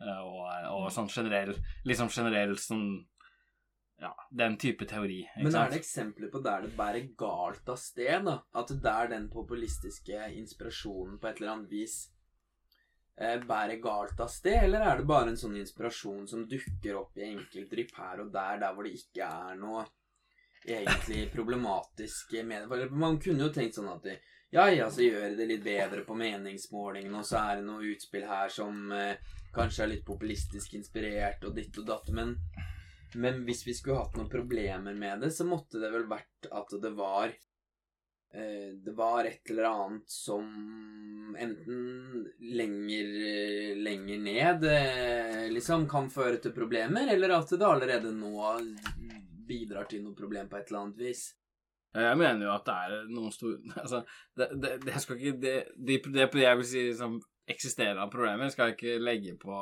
Eh, 0.02 0.20
Og, 0.26 0.46
og 0.74 0.88
sånn 0.90 1.06
generell 1.08 1.54
Liksom 1.86 2.08
generell 2.10 2.56
sånn 2.58 2.88
Ja, 4.02 4.10
den 4.34 4.56
type 4.58 4.88
teori. 4.90 5.20
Men 5.38 5.54
er 5.54 5.70
det 5.70 5.78
eksempler 5.78 6.32
på 6.32 6.40
der 6.42 6.66
det 6.66 6.72
bærer 6.76 7.06
galt 7.16 7.68
av 7.70 7.78
sted? 7.78 8.26
da? 8.26 8.40
At 8.58 8.72
der 8.82 9.12
den 9.12 9.28
populistiske 9.30 10.26
inspirasjonen 10.34 11.20
på 11.22 11.30
et 11.30 11.38
eller 11.38 11.52
annet 11.54 11.70
vis 11.70 11.94
bærer 13.16 13.80
galt 13.82 14.20
av 14.20 14.30
sted? 14.32 14.64
Eller 14.66 14.84
er 14.84 15.00
det 15.00 15.08
bare 15.08 15.30
en 15.32 15.38
sånn 15.38 15.56
inspirasjon 15.60 16.26
som 16.30 16.46
dukker 16.50 16.98
opp 16.98 17.18
i 17.20 17.28
enkeltdrypp 17.30 17.94
her 18.00 18.24
og 18.24 18.32
der, 18.34 18.58
der 18.62 18.74
hvor 18.74 18.88
det 18.88 18.96
ikke 18.98 19.28
er 19.28 19.60
noe 19.60 19.84
egentlig 20.64 21.28
problematisk 21.32 22.34
med? 22.44 22.70
Man 22.90 23.20
kunne 23.22 23.46
jo 23.46 23.52
tenkt 23.54 23.78
sånn 23.78 23.92
at 23.92 24.04
de, 24.08 24.18
ja, 24.54 24.68
ja, 24.70 24.90
så 24.90 25.06
gjør 25.06 25.38
det 25.38 25.48
litt 25.50 25.64
bedre 25.64 26.02
på 26.06 26.16
meningsmålingene, 26.18 27.22
og 27.22 27.26
så 27.28 27.40
er 27.42 27.60
det 27.60 27.68
noe 27.68 27.90
utspill 27.94 28.26
her 28.28 28.52
som 28.52 28.92
eh, 28.94 29.18
kanskje 29.54 29.86
er 29.86 29.92
litt 29.94 30.06
populistisk 30.06 30.74
inspirert, 30.78 31.42
og 31.46 31.58
ditt 31.58 31.78
og 31.82 31.90
datt, 31.90 32.10
men 32.14 32.38
men 33.14 33.44
hvis 33.46 33.62
vi 33.66 33.74
skulle 33.74 34.00
hatt 34.02 34.16
noen 34.18 34.30
problemer 34.30 34.94
med 34.98 35.22
det, 35.22 35.30
så 35.34 35.46
måtte 35.46 35.78
det 35.82 35.90
vel 35.92 36.06
vært 36.10 36.48
at 36.50 36.72
det 36.82 36.90
var 36.98 37.30
eh, 37.30 37.36
det 38.34 38.92
var 38.96 39.28
et 39.28 39.50
eller 39.50 39.68
annet 39.68 40.10
som 40.10 40.48
enten 41.38 42.30
lenger, 42.38 43.04
eh, 43.28 43.76
lenger 43.76 44.18
ned 44.18 44.64
eh, 44.64 45.52
liksom 45.52 45.88
kan 45.88 46.10
føre 46.10 46.40
til 46.42 46.54
problemer, 46.54 47.08
eller 47.14 47.36
at 47.38 47.54
det 47.54 47.66
allerede 47.66 48.12
nå 48.14 48.34
bidrar 49.48 49.88
til 49.90 50.04
noe 50.04 50.16
problem 50.16 50.48
på 50.48 50.58
et 50.58 50.70
eller 50.70 50.84
annet 50.84 51.02
vis. 51.06 51.24
Jeg 51.94 52.18
mener 52.18 52.46
jo 52.46 52.54
at 52.54 52.66
det 52.66 52.74
er 52.74 52.94
noen 53.06 53.30
store 53.30 53.60
Altså, 53.84 54.00
det, 54.34 54.48
det, 54.58 54.70
det 54.82 54.98
skal 54.98 55.20
ikke 55.20 55.36
Det, 55.38 55.58
det, 55.78 56.24
jeg 56.42 56.58
vil 56.58 56.66
si 56.66 56.86
som 56.98 57.20
eksisterer 57.46 58.00
av 58.00 58.10
problemer, 58.10 58.50
skal 58.50 58.72
jeg 58.72 58.78
ikke 58.78 59.02
legge 59.04 59.36
på 59.38 59.58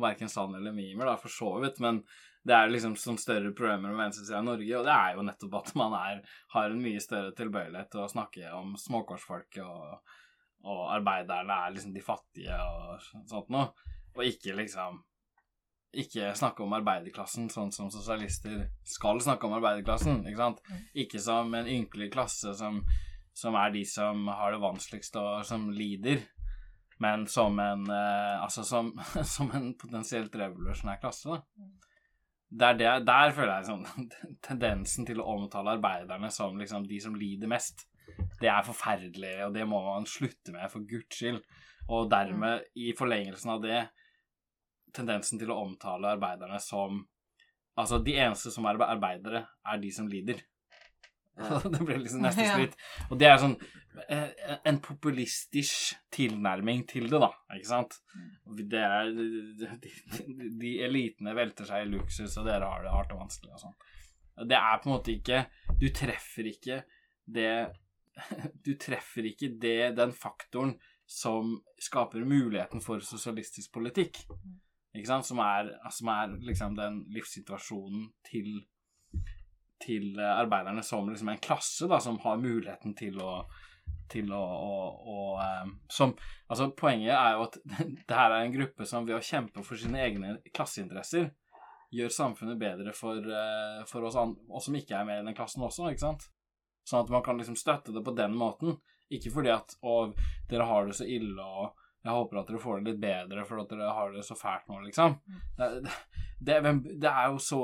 verken 0.00 0.28
sand 0.32 0.56
eller 0.58 0.74
mimer, 0.74 1.06
da, 1.06 1.14
for 1.20 1.32
så 1.32 1.54
vidt, 1.62 1.78
men 1.84 2.00
det 2.42 2.56
er 2.56 2.72
liksom 2.72 2.94
som 2.96 3.18
større 3.20 3.52
problemer 3.52 3.92
med 3.92 4.00
venstresida 4.00 4.40
i 4.40 4.46
Norge, 4.46 4.78
og 4.78 4.86
det 4.86 4.94
er 4.94 5.16
jo 5.16 5.26
nettopp 5.26 5.58
at 5.60 5.74
man 5.76 5.96
er, 5.98 6.22
har 6.54 6.70
en 6.70 6.80
mye 6.80 7.02
større 7.04 7.34
tilbøyelighet 7.36 7.92
til 7.92 8.04
å 8.04 8.08
snakke 8.08 8.54
om 8.56 8.72
småkårsfolket 8.80 9.66
og, 9.66 10.16
og 10.64 10.82
arbeiderne 10.94 11.58
er 11.66 11.76
liksom 11.76 11.92
de 11.96 12.04
fattige 12.04 12.56
og 12.56 13.04
sånt 13.28 13.52
noe, 13.52 13.68
og 14.16 14.24
ikke 14.24 14.56
liksom 14.56 15.02
ikke 15.90 16.28
snakke 16.38 16.62
om 16.62 16.74
arbeiderklassen 16.76 17.48
sånn 17.50 17.72
som 17.74 17.88
sosialister 17.90 18.68
skal 18.86 19.18
snakke 19.22 19.48
om 19.48 19.56
arbeiderklassen. 19.56 20.20
Ikke 20.22 20.38
sant? 20.38 20.60
Ikke 20.94 21.18
som 21.22 21.50
en 21.58 21.66
ynkelig 21.66 22.12
klasse 22.14 22.54
som, 22.54 22.78
som 23.34 23.56
er 23.58 23.72
de 23.74 23.82
som 23.88 24.28
har 24.30 24.54
det 24.54 24.62
vanskeligst 24.62 25.18
og 25.18 25.42
som 25.48 25.66
lider, 25.74 26.22
men 27.02 27.26
som 27.26 27.58
en 27.58 27.86
eh, 27.90 28.42
Altså 28.42 28.62
som, 28.64 28.92
som, 29.34 29.50
en 29.56 29.72
potensielt 29.78 30.34
revolusjonær 30.36 31.00
klasse. 31.02 31.32
Da. 31.32 31.89
Der, 32.50 32.74
der, 32.74 33.04
der 33.06 33.30
føler 33.34 33.60
jeg 33.60 33.68
sånn 33.68 34.10
tendensen 34.46 35.06
til 35.06 35.22
å 35.22 35.28
omtale 35.36 35.76
arbeiderne 35.76 36.32
som 36.34 36.58
liksom 36.58 36.88
de 36.90 36.98
som 37.02 37.14
lider 37.14 37.50
mest. 37.50 37.86
Det 38.40 38.50
er 38.50 38.66
forferdelig, 38.66 39.36
og 39.46 39.54
det 39.54 39.66
må 39.70 39.78
man 39.84 40.08
slutte 40.08 40.54
med, 40.54 40.66
for 40.72 40.82
guds 40.88 41.20
skyld. 41.20 41.40
Og 41.90 42.10
dermed, 42.10 42.66
i 42.74 42.90
forlengelsen 42.96 43.54
av 43.54 43.62
det, 43.62 43.80
tendensen 44.94 45.38
til 45.38 45.52
å 45.52 45.62
omtale 45.62 46.16
arbeiderne 46.16 46.60
som 46.62 47.04
Altså, 47.78 48.00
de 48.04 48.12
eneste 48.18 48.50
som 48.52 48.66
er 48.68 48.76
arbeidere, 48.82 49.44
er 49.64 49.78
de 49.80 49.88
som 49.94 50.08
lider. 50.10 50.42
Det 51.72 51.82
ble 51.84 51.98
liksom 52.02 52.24
neste 52.24 52.46
skritt. 52.48 52.76
Og 53.10 53.20
det 53.20 53.28
er 53.30 53.38
sånn 53.42 53.56
eh, 54.08 54.56
en 54.68 54.80
populistisk 54.84 55.96
tilnærming 56.14 56.84
til 56.90 57.08
det, 57.10 57.20
da, 57.22 57.30
ikke 57.56 57.70
sant? 57.70 57.98
Det 58.70 58.82
er 58.84 59.10
De, 59.14 59.92
de 60.60 60.74
elitene 60.86 61.34
velter 61.38 61.68
seg 61.68 61.86
i 61.86 61.90
luksus, 61.92 62.36
og 62.40 62.48
dere 62.48 62.70
har 62.70 62.84
det 62.84 62.94
hardt 62.94 63.14
og 63.16 63.24
vanskelig 63.24 63.54
og 63.56 63.64
sånn. 63.64 63.76
Det 64.50 64.56
er 64.56 64.80
på 64.80 64.88
en 64.88 64.94
måte 64.94 65.12
ikke 65.12 65.42
Du 65.76 65.90
treffer 65.92 66.46
ikke 66.48 66.78
det 67.28 67.50
Du 68.64 68.72
treffer 68.80 69.26
ikke 69.28 69.52
det, 69.60 69.92
den 69.98 70.14
faktoren 70.16 70.76
som 71.10 71.56
skaper 71.82 72.22
muligheten 72.22 72.78
for 72.84 73.02
sosialistisk 73.02 73.72
politikk. 73.74 74.20
Ikke 74.94 75.08
sant? 75.08 75.26
Som 75.26 75.40
er, 75.42 75.72
som 75.90 76.10
er 76.12 76.36
liksom 76.46 76.76
den 76.78 77.00
livssituasjonen 77.10 78.04
til, 78.28 78.60
til 79.80 80.18
arbeiderne 80.20 80.82
som 80.84 81.08
liksom 81.08 81.32
en 81.32 81.42
klasse, 81.42 81.88
da, 81.88 82.00
som 82.02 82.18
har 82.24 82.40
muligheten 82.40 82.94
til 82.98 83.20
å 83.24 83.40
til 84.10 84.32
å, 84.34 84.40
å, 84.42 84.76
å 85.12 85.18
um, 85.38 85.74
som, 85.90 86.12
altså 86.50 86.70
Poenget 86.76 87.14
er 87.14 87.36
jo 87.36 87.46
at 87.46 87.58
det 88.08 88.16
her 88.16 88.34
er 88.34 88.44
en 88.44 88.54
gruppe 88.54 88.86
som 88.88 89.06
ved 89.06 89.18
å 89.18 89.24
kjempe 89.24 89.64
for 89.66 89.80
sine 89.80 90.02
egne 90.02 90.38
klasseinteresser 90.54 91.30
gjør 91.94 92.12
samfunnet 92.14 92.58
bedre 92.58 92.94
for, 92.94 93.18
uh, 93.18 93.82
for 93.90 94.06
oss, 94.06 94.18
oss, 94.18 94.66
som 94.68 94.78
ikke 94.78 94.98
er 94.98 95.06
med 95.08 95.22
i 95.22 95.26
den 95.28 95.36
klassen 95.38 95.66
også, 95.66 95.88
ikke 95.90 96.04
sant? 96.04 96.28
Sånn 96.86 97.04
at 97.04 97.12
man 97.12 97.24
kan 97.26 97.38
liksom 97.38 97.58
støtte 97.58 97.94
det 97.94 98.02
på 98.06 98.14
den 98.16 98.34
måten. 98.38 98.78
Ikke 99.10 99.32
fordi 99.34 99.50
at 99.52 99.74
å, 99.82 100.12
dere 100.50 100.66
har 100.70 100.86
det 100.86 100.96
så 100.98 101.06
ille 101.06 101.44
og 101.44 101.76
jeg 102.00 102.16
håper 102.16 102.38
at 102.40 102.48
dere 102.48 102.60
får 102.62 102.78
det 102.78 102.92
litt 102.92 103.00
bedre 103.02 103.42
for 103.44 103.60
at 103.60 103.72
dere 103.74 103.90
har 103.92 104.14
det 104.14 104.22
så 104.24 104.32
fælt 104.38 104.70
nå, 104.70 104.78
liksom. 104.86 105.18
Det, 105.58 105.66
det, 106.40 106.60
det 107.02 107.10
er 107.10 107.26
jo 107.28 107.42
så 107.44 107.58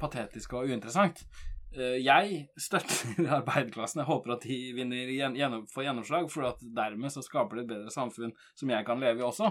patetisk 0.00 0.56
og 0.58 0.72
uinteressant. 0.72 1.20
Uh, 1.74 1.96
jeg 2.00 2.46
støtter 2.60 3.26
arbeiderklassen. 3.40 4.02
Jeg 4.02 4.10
håper 4.10 4.36
at 4.36 4.46
de 4.46 4.58
vinner 4.76 5.12
gjennom, 5.12 5.64
får 5.70 5.88
gjennomslag, 5.88 6.28
for 6.32 6.50
at 6.50 6.62
dermed 6.76 7.14
så 7.14 7.24
skaper 7.24 7.58
de 7.58 7.64
et 7.64 7.72
bedre 7.74 7.94
samfunn 7.94 8.34
som 8.54 8.72
jeg 8.72 8.86
kan 8.88 9.02
leve 9.02 9.24
i 9.24 9.26
også. 9.26 9.50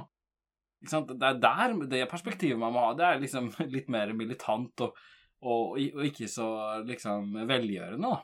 Det 0.86 1.18
er 1.24 1.42
der 1.42 1.76
det 1.90 2.06
perspektivet 2.12 2.60
man 2.62 2.74
må 2.76 2.88
ha. 2.88 2.94
Det 2.98 3.10
er 3.10 3.22
liksom 3.24 3.52
litt 3.76 3.92
mer 3.92 4.14
militant 4.18 4.86
og, 4.86 4.98
og, 5.42 5.76
og 5.76 6.08
ikke 6.08 6.30
så 6.32 6.48
liksom 6.86 7.36
velgjørende, 7.50 8.16
da. 8.16 8.24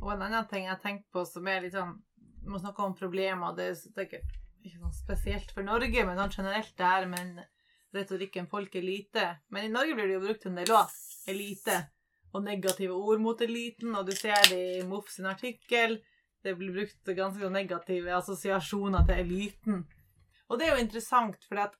Og 0.00 0.12
en 0.14 0.22
annen 0.24 0.48
ting 0.48 0.66
jeg 0.68 0.80
tenker 0.82 1.08
på 1.12 1.24
som 1.28 1.48
er 1.50 1.64
litt 1.64 1.74
sånn 1.76 1.96
Vi 2.46 2.52
må 2.52 2.60
snakke 2.62 2.84
om 2.84 2.94
problemer, 2.96 3.56
det 3.58 3.64
er 3.72 3.74
sikkert 3.76 4.36
ikke 4.66 4.80
sånn 4.80 4.94
spesielt 4.94 5.52
for 5.54 5.66
Norge, 5.66 6.04
men 6.06 6.18
sånn 6.18 6.34
generelt 6.40 6.72
det 6.78 6.90
her 6.90 7.06
med 7.10 7.40
retorikken 7.96 8.46
'folk 8.50 8.74
elite'. 8.74 9.26
Men 9.50 9.64
i 9.64 9.72
Norge 9.72 9.94
blir 9.94 10.08
det 10.08 10.16
jo 10.16 10.24
brukt 10.24 10.46
en 10.46 10.58
del 10.58 10.72
òg. 10.74 10.94
Elite. 11.30 11.76
Og 12.34 12.44
negative 12.44 12.94
ord 12.94 13.20
mot 13.22 13.40
eliten, 13.40 13.94
og 13.96 14.08
du 14.08 14.12
ser 14.16 14.36
det 14.50 14.60
i 14.76 14.84
MOF 14.86 15.08
sin 15.12 15.28
artikkel. 15.30 16.00
Det 16.44 16.54
blir 16.58 16.74
brukt 16.74 17.16
ganske 17.16 17.50
negative 17.50 18.12
assosiasjoner 18.14 19.06
til 19.06 19.22
eliten. 19.22 19.84
Og 20.48 20.58
det 20.58 20.66
er 20.66 20.76
jo 20.76 20.84
interessant, 20.84 21.38
for 21.48 21.72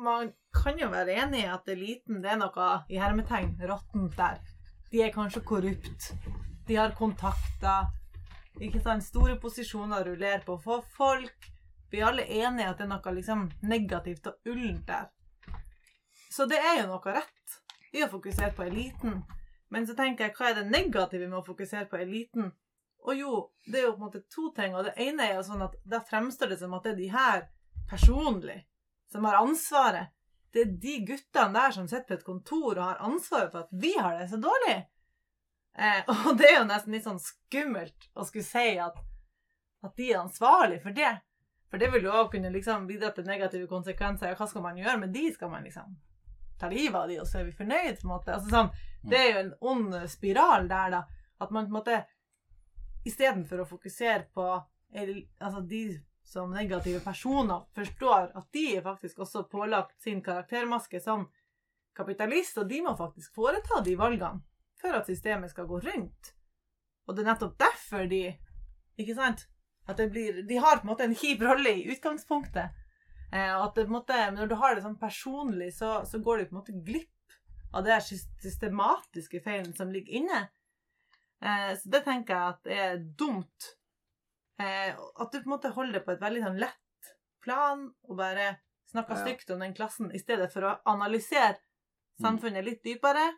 man 0.00 0.32
kan 0.54 0.78
jo 0.78 0.90
være 0.92 1.16
enig 1.24 1.44
i 1.44 1.50
at 1.50 1.68
eliten 1.68 2.20
det 2.22 2.32
er 2.32 2.38
noe 2.40 2.68
i 2.90 3.00
hermetegn 3.00 3.56
råttent 3.66 4.16
der. 4.18 4.38
De 4.90 5.02
er 5.02 5.14
kanskje 5.14 5.42
korrupt. 5.46 6.12
De 6.66 6.76
har 6.76 6.94
kontakter. 6.98 7.90
Ikke 8.60 8.82
sant? 8.82 9.04
Store 9.06 9.36
posisjoner 9.40 10.04
rullerer 10.06 10.44
på 10.46 10.56
å 10.56 10.62
få 10.62 10.80
folk. 10.96 11.50
Vi 11.90 11.98
er 11.98 12.10
alle 12.10 12.26
enige 12.26 12.68
at 12.70 12.78
det 12.78 12.86
er 12.86 12.92
noe 12.92 13.14
liksom 13.16 13.48
negativt 13.66 14.26
og 14.30 14.50
ullent 14.50 14.86
der. 14.86 15.08
Så 16.30 16.46
det 16.46 16.60
er 16.62 16.82
jo 16.82 16.90
noe 16.92 17.14
rett 17.16 17.60
i 17.94 18.04
å 18.04 18.10
fokusere 18.10 18.54
på 18.54 18.68
eliten. 18.68 19.22
Men 19.70 19.86
så 19.86 19.94
tenker 19.98 20.26
jeg, 20.26 20.34
hva 20.36 20.50
er 20.50 20.58
det 20.58 20.70
negative 20.70 21.28
med 21.28 21.38
å 21.40 21.46
fokusere 21.46 21.86
på 21.90 22.00
eliten? 22.02 22.50
Og 23.06 23.16
jo, 23.16 23.34
det 23.64 23.80
er 23.80 23.86
jo 23.86 23.94
på 23.94 24.02
en 24.02 24.06
måte 24.08 24.22
to 24.32 24.50
ting. 24.56 24.74
Og 24.76 24.88
det 24.88 24.96
ene 25.00 25.28
er 25.28 25.38
jo 25.38 25.46
sånn 25.46 25.64
at 25.64 25.76
da 25.88 26.02
fremstår 26.04 26.52
det 26.52 26.58
som 26.60 26.74
at 26.76 26.86
det 26.86 26.94
er 26.94 26.98
de 26.98 27.10
her 27.14 27.44
personlig 27.90 28.58
som 29.12 29.24
har 29.28 29.40
ansvaret. 29.40 30.10
Det 30.50 30.64
er 30.64 30.74
de 30.82 30.96
guttene 31.06 31.54
der 31.54 31.74
som 31.74 31.86
sitter 31.88 32.08
på 32.08 32.18
et 32.18 32.26
kontor 32.26 32.72
og 32.72 32.82
har 32.82 33.04
ansvaret 33.06 33.52
for 33.52 33.64
at 33.64 33.74
vi 33.84 33.94
har 33.94 34.18
det 34.18 34.26
så 34.32 34.40
dårlig. 34.42 34.76
Eh, 35.78 36.02
og 36.26 36.34
det 36.38 36.50
er 36.50 36.58
jo 36.58 36.68
nesten 36.68 36.96
litt 36.96 37.06
sånn 37.06 37.22
skummelt 37.22 38.10
å 38.14 38.26
skulle 38.26 38.46
si 38.46 38.74
at, 38.82 38.98
at 39.86 39.96
de 39.96 40.10
er 40.10 40.22
ansvarlig 40.24 40.82
for 40.82 40.96
det. 40.96 41.14
For 41.70 41.78
det 41.78 41.92
vil 41.94 42.08
jo 42.08 42.14
òg 42.18 42.32
kunne 42.32 42.50
liksom 42.50 42.88
bidra 42.90 43.12
til 43.14 43.28
negative 43.30 43.70
konsekvenser. 43.70 44.32
Ja, 44.32 44.38
hva 44.38 44.48
skal 44.50 44.66
man 44.66 44.78
gjøre 44.78 44.98
med 45.04 45.14
de? 45.14 45.28
Skal 45.30 45.52
man 45.52 45.62
liksom 45.62 45.94
ta 46.60 46.68
livet 46.70 46.98
av 47.00 47.08
de, 47.08 47.18
og 47.22 47.28
så 47.28 47.40
er 47.40 47.48
vi 47.48 47.56
fornøyd? 47.56 48.00
på 48.00 48.06
en 48.06 48.12
måte? 48.12 48.34
Altså 48.36 48.52
sånn, 48.52 48.70
Det 49.02 49.18
er 49.18 49.30
jo 49.32 49.40
en 49.40 49.54
ond 49.72 49.94
spiral 50.12 50.68
der, 50.68 50.90
da. 50.92 51.02
At 51.40 51.50
man 51.50 51.66
på 51.66 51.72
en 51.72 51.78
måte 51.78 52.00
istedenfor 53.08 53.62
å 53.62 53.68
fokusere 53.68 54.26
på 54.34 54.46
altså 54.92 55.60
de 55.64 55.84
som 56.30 56.50
negative 56.52 57.00
personer, 57.00 57.64
forstår 57.74 58.30
at 58.38 58.52
de 58.52 58.64
er 58.76 58.82
faktisk 58.84 59.18
også 59.24 59.46
pålagt 59.50 60.02
sin 60.02 60.20
karaktermaske 60.22 61.00
som 61.00 61.26
kapitalist, 61.96 62.58
og 62.58 62.68
de 62.68 62.82
må 62.84 62.94
faktisk 62.96 63.34
foreta 63.34 63.80
de 63.84 63.96
valgene 63.98 64.42
for 64.80 64.96
at 64.96 65.08
systemet 65.10 65.50
skal 65.50 65.66
gå 65.66 65.80
rundt. 65.80 66.34
Og 67.06 67.16
det 67.16 67.24
er 67.24 67.32
nettopp 67.32 67.58
derfor 67.58 68.06
de 68.10 68.36
Ikke 69.00 69.14
sant? 69.16 69.46
At 69.88 69.96
det 69.96 70.10
blir, 70.12 70.42
de 70.44 70.56
har 70.60 70.76
på 70.76 70.84
en 70.84 70.90
måte 70.90 71.04
en 71.06 71.14
kjip 71.16 71.40
rolle 71.40 71.70
i 71.72 71.86
utgangspunktet. 71.88 72.74
Eh, 73.30 73.52
og 73.54 73.68
at 73.68 73.76
det 73.78 73.90
måte, 73.90 74.18
Når 74.34 74.48
du 74.50 74.56
har 74.58 74.74
det 74.74 74.84
sånn 74.84 74.98
personlig, 74.98 75.72
så, 75.76 76.00
så 76.06 76.18
går 76.18 76.38
du 76.38 76.48
på 76.48 76.56
en 76.56 76.60
måte 76.60 76.78
glipp 76.86 77.36
av 77.70 77.84
det 77.86 78.00
systematiske 78.02 79.40
feilen 79.44 79.74
som 79.76 79.92
ligger 79.94 80.22
inne. 80.22 80.40
Eh, 81.42 81.72
så 81.78 81.92
det 81.94 82.02
tenker 82.06 82.34
jeg 82.34 82.54
at 82.54 82.72
er 82.74 82.96
dumt. 82.98 83.74
Eh, 84.60 84.90
at 84.90 85.30
du 85.30 85.38
på 85.38 85.46
en 85.46 85.54
måte 85.54 85.74
holder 85.76 86.00
det 86.00 86.06
på 86.06 86.16
et 86.16 86.24
veldig 86.24 86.42
sånn 86.48 86.60
lett 86.60 87.12
plan 87.40 87.86
og 88.08 88.18
bare 88.18 88.56
snakker 88.90 89.16
ja. 89.16 89.22
stygt 89.22 89.52
om 89.54 89.62
den 89.62 89.76
klassen 89.76 90.10
i 90.12 90.20
stedet 90.20 90.50
for 90.52 90.66
å 90.66 90.74
analysere 90.90 91.56
mm. 91.56 92.24
samfunnet 92.26 92.66
litt 92.66 92.82
dypere 92.84 93.30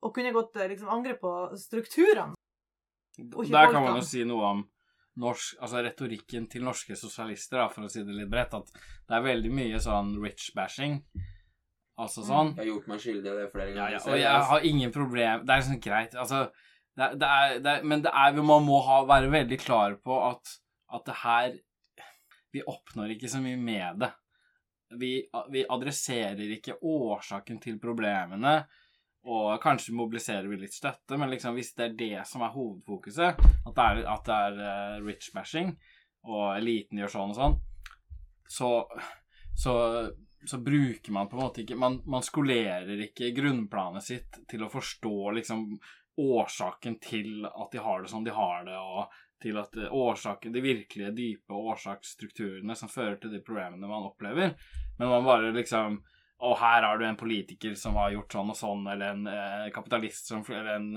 og 0.00 0.14
kunne 0.16 0.32
gått 0.32 0.56
liksom 0.56 0.88
angre 0.88 1.18
på 1.20 1.32
strukturene. 1.60 2.38
Der 3.18 3.72
kan 3.72 3.82
man 3.82 3.98
jo 3.98 4.06
si 4.06 4.22
noe 4.24 4.52
om 4.54 4.62
norsk, 5.20 5.58
altså 5.60 5.82
retorikken 5.84 6.46
til 6.50 6.64
norske 6.64 6.96
sosialister, 6.98 7.58
da, 7.58 7.68
for 7.72 7.86
å 7.86 7.90
si 7.90 8.04
det 8.06 8.14
litt 8.14 8.30
bredt, 8.30 8.54
at 8.56 8.70
det 8.70 9.16
er 9.16 9.26
veldig 9.26 9.52
mye 9.54 9.80
sånn 9.82 10.14
rich-bashing. 10.22 11.00
Altså 12.00 12.24
sånn. 12.24 12.54
Jeg 12.54 12.62
har 12.62 12.70
gjort 12.70 12.90
meg 12.90 13.02
skyldig 13.02 13.28
i 13.28 13.36
det 13.36 13.48
flere 13.52 13.72
ganger. 13.74 13.96
Ja, 13.96 13.98
ja, 13.98 14.12
og 14.12 14.20
jeg 14.20 14.44
har 14.50 14.66
ingen 14.70 14.92
problem 14.94 15.42
Det 15.44 15.52
er 15.56 15.64
sånn 15.66 15.82
greit. 15.84 16.14
Altså, 16.16 16.46
det, 16.96 17.08
det 17.20 17.28
er, 17.28 17.58
det 17.60 17.74
er, 17.74 17.84
men 17.92 18.04
det 18.06 18.12
er, 18.22 18.38
man 18.40 18.64
må 18.64 18.78
ha, 18.86 19.02
være 19.08 19.32
veldig 19.34 19.58
klar 19.60 19.98
på 20.00 20.16
at, 20.30 20.54
at 20.96 21.04
det 21.10 21.18
her 21.24 21.58
Vi 22.54 22.64
oppnår 22.66 23.12
ikke 23.14 23.30
så 23.30 23.42
mye 23.44 23.58
med 23.60 24.00
det. 24.04 24.10
Vi, 24.98 25.12
vi 25.52 25.66
adresserer 25.70 26.56
ikke 26.56 26.80
årsaken 26.80 27.60
til 27.62 27.76
problemene. 27.82 28.56
Og 29.28 29.60
kanskje 29.60 29.94
mobiliserer 29.96 30.48
vi 30.48 30.62
litt 30.62 30.74
støtte, 30.74 31.18
men 31.20 31.30
liksom 31.32 31.56
hvis 31.58 31.74
det 31.76 31.86
er 31.86 31.96
det 31.98 32.22
som 32.28 32.44
er 32.44 32.54
hovedfokuset, 32.54 33.40
at 33.40 33.74
det 33.76 33.84
er, 33.86 34.02
at 34.08 34.26
det 34.26 34.38
er 34.46 34.60
eh, 34.64 34.98
rich 35.04 35.30
bashing, 35.34 35.74
og 36.30 36.56
eliten 36.56 37.00
gjør 37.00 37.12
sånn 37.14 37.34
og 37.34 37.38
sånn, 37.38 37.56
så, 38.50 38.70
så, 39.56 39.74
så 40.44 40.60
bruker 40.64 41.14
man 41.14 41.28
på 41.30 41.36
en 41.36 41.44
måte 41.44 41.62
ikke 41.62 41.78
man, 41.78 42.00
man 42.10 42.24
skolerer 42.26 43.04
ikke 43.06 43.32
grunnplanet 43.36 44.04
sitt 44.04 44.40
til 44.50 44.64
å 44.64 44.72
forstå 44.72 45.16
liksom 45.38 45.66
årsaken 46.20 46.98
til 47.00 47.46
at 47.46 47.70
de 47.72 47.80
har 47.84 48.02
det 48.02 48.10
som 48.12 48.24
de 48.24 48.32
har 48.34 48.64
det, 48.66 48.76
og 48.76 49.12
til 49.40 49.60
at 49.60 49.76
eh, 49.76 49.92
årsaken, 49.92 50.52
de 50.56 50.64
virkelige 50.64 51.12
dype 51.16 51.56
årsaksstrukturene 51.56 52.76
som 52.76 52.92
fører 52.92 53.20
til 53.20 53.36
de 53.36 53.42
problemene 53.44 53.88
man 53.88 54.08
opplever, 54.08 54.56
men 54.98 55.12
man 55.12 55.28
bare 55.28 55.52
liksom 55.56 56.00
og 56.40 56.56
her 56.56 56.86
har 56.86 56.98
du 56.98 57.04
en 57.04 57.18
politiker 57.20 57.74
som 57.76 57.98
har 58.00 58.14
gjort 58.14 58.32
sånn 58.32 58.52
og 58.52 58.56
sånn, 58.56 58.86
eller 58.88 59.14
en 59.14 59.26
eh, 59.28 59.68
kapitalist 59.74 60.30
som 60.30 60.44
Eller 60.48 60.78
en, 60.78 60.88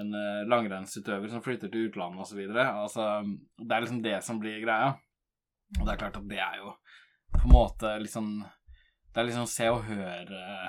en 0.00 0.14
eh, 0.18 0.42
langrennsutøver 0.50 1.30
som 1.30 1.44
flytter 1.44 1.70
til 1.70 1.88
utlandet, 1.88 2.26
osv. 2.26 2.42
Altså, 2.58 3.08
det 3.58 3.76
er 3.76 3.86
liksom 3.86 4.02
det 4.02 4.18
som 4.26 4.42
blir 4.42 4.58
greia. 4.64 4.96
Og 5.78 5.86
det 5.86 5.94
er 5.94 6.02
klart 6.04 6.18
at 6.18 6.28
det 6.28 6.42
er 6.42 6.58
jo 6.60 6.74
på 7.32 7.46
en 7.46 7.54
måte 7.54 7.94
liksom 8.02 8.42
Det 9.14 9.20
er 9.20 9.24
liksom 9.24 9.46
Se 9.48 9.68
og 9.72 9.86
Hør 9.86 10.32
eh, 10.36 10.66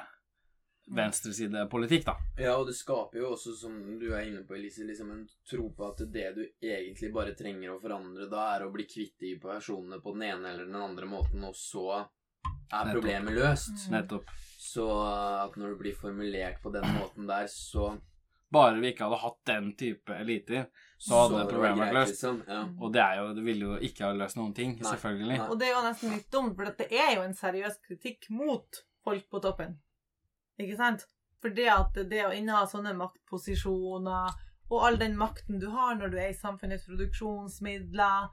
venstresidepolitikk, 0.95 2.05
da. 2.05 2.15
Ja, 2.37 2.55
og 2.59 2.67
det 2.67 2.75
skaper 2.75 3.21
jo 3.21 3.29
også, 3.33 3.53
som 3.55 3.75
du 3.99 4.09
er 4.11 4.27
inne 4.27 4.41
på, 4.47 4.57
Elise, 4.57 4.83
liksom 4.83 5.13
en 5.13 5.21
tro 5.49 5.69
på 5.75 5.85
at 5.87 6.03
det 6.11 6.25
du 6.35 6.41
egentlig 6.59 7.11
bare 7.15 7.35
trenger 7.39 7.71
å 7.71 7.79
forandre 7.79 8.27
da, 8.31 8.49
er 8.57 8.65
å 8.65 8.73
bli 8.73 8.85
kvitt 8.89 9.15
de 9.23 9.37
personene 9.41 10.01
på 10.03 10.11
den 10.17 10.25
ene 10.27 10.51
eller 10.51 10.67
den 10.67 10.81
andre 10.81 11.07
måten, 11.07 11.45
og 11.47 11.55
så 11.55 12.03
er 12.79 12.89
problemet 12.95 13.35
løst. 13.37 13.85
Nettopp. 13.93 14.31
Så 14.63 14.87
at 15.03 15.55
når 15.59 15.75
det 15.75 15.79
blir 15.83 15.95
formulert 15.99 16.61
på 16.63 16.71
den 16.73 16.87
måten 16.97 17.29
der, 17.29 17.47
så 17.51 17.93
Bare 18.53 18.77
vi 18.77 18.91
ikke 18.91 19.07
hadde 19.07 19.17
hatt 19.17 19.39
den 19.49 19.69
type 19.73 20.13
eliter, 20.13 20.67
så 21.01 21.23
hadde 21.23 21.39
så 21.39 21.45
problemet 21.49 21.79
vært 21.87 21.95
løst. 21.95 22.11
Liksom. 22.11 22.35
Ja. 22.45 22.59
Og 22.85 22.91
det 22.93 23.01
er 23.01 23.15
jo 23.17 23.31
Det 23.33 23.45
ville 23.47 23.65
jo 23.65 23.77
ikke 23.87 24.05
ha 24.05 24.11
løst 24.13 24.37
noen 24.37 24.51
ting, 24.53 24.75
Nei. 24.77 24.91
selvfølgelig. 24.91 25.37
Nei. 25.39 25.47
Og 25.49 25.57
det 25.57 25.67
er 25.67 25.73
jo 25.73 25.79
nesten 25.87 26.13
litt 26.13 26.27
dumt, 26.35 26.53
for 26.59 26.69
det 26.69 26.87
er 26.91 27.15
jo 27.15 27.23
en 27.25 27.33
seriøs 27.39 27.79
kritikk 27.87 28.29
mot 28.29 28.83
folk 29.03 29.25
på 29.33 29.41
toppen. 29.41 29.73
Ikke 30.61 30.77
sant? 30.77 31.07
For 31.41 31.49
det 31.49 31.65
at 31.73 31.97
det 32.11 32.21
å 32.27 32.29
inneha 32.35 32.61
sånne 32.69 32.93
maktposisjoner, 32.99 34.37
og 34.69 34.85
all 34.85 35.01
den 35.01 35.17
makten 35.17 35.57
du 35.59 35.71
har 35.73 35.97
når 35.97 36.13
du 36.13 36.21
er 36.21 36.29
i 36.29 36.37
samfunnets 36.37 36.85
produksjonsmidler 36.85 38.29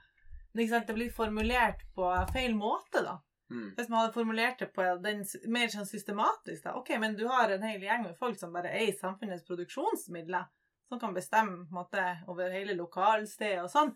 ikke 0.59 0.72
sant? 0.72 0.86
Det 0.88 0.97
blir 0.97 1.12
formulert 1.14 1.82
på 1.95 2.11
feil 2.32 2.57
måte, 2.59 3.05
da. 3.07 3.18
Mm. 3.51 3.72
Hvis 3.76 3.88
man 3.88 4.01
hadde 4.01 4.14
formulert 4.14 4.62
det 4.62 4.70
på 4.74 4.84
den 5.03 5.24
mer 5.51 5.72
sånn 5.72 5.88
systematisk, 5.88 6.62
da. 6.64 6.76
Ok, 6.78 6.92
men 7.03 7.16
du 7.18 7.26
har 7.30 7.51
en 7.51 7.66
hel 7.66 7.82
gjeng 7.82 8.07
med 8.07 8.18
folk 8.18 8.38
som 8.38 8.55
bare 8.55 8.72
er 8.78 8.92
samfunnets 8.96 9.46
produksjonsmidler, 9.48 10.46
som 10.90 11.01
kan 11.03 11.14
bestemme 11.14 11.64
på 11.64 11.70
en 11.70 11.80
måte, 11.80 12.05
over 12.30 12.55
hele 12.55 12.76
lokalstedet 12.78 13.64
og 13.64 13.70
sånn, 13.72 13.94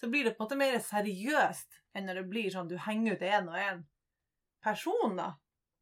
så 0.00 0.08
blir 0.08 0.24
det 0.24 0.34
på 0.36 0.42
en 0.42 0.46
måte 0.46 0.60
mer 0.60 0.78
seriøst 0.84 1.80
enn 1.96 2.06
når 2.08 2.22
det 2.22 2.28
blir 2.30 2.52
sånn 2.52 2.68
du 2.70 2.76
henger 2.80 3.16
ut 3.16 3.24
en 3.28 3.48
og 3.52 3.58
en 3.60 3.82
person, 4.64 5.16
da, 5.16 5.30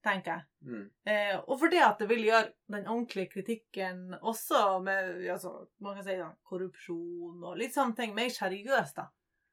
tenker 0.02 0.32
jeg. 0.32 0.46
Mm. 0.66 0.84
Eh, 1.10 1.34
og 1.38 1.54
for 1.60 1.72
det 1.72 1.82
at 1.84 2.02
det 2.02 2.08
vil 2.10 2.24
gjøre 2.26 2.50
den 2.74 2.86
ordentlige 2.86 3.32
kritikken 3.34 4.16
også 4.18 4.78
med 4.84 5.24
altså, 5.34 5.54
man 5.82 5.98
kan 5.98 6.06
si 6.06 6.18
da, 6.18 6.30
korrupsjon 6.50 7.42
og 7.42 7.58
litt 7.58 7.74
sånne 7.74 7.98
ting 7.98 8.14
mer 8.16 8.30
seriøst, 8.34 8.98
da. 8.98 9.08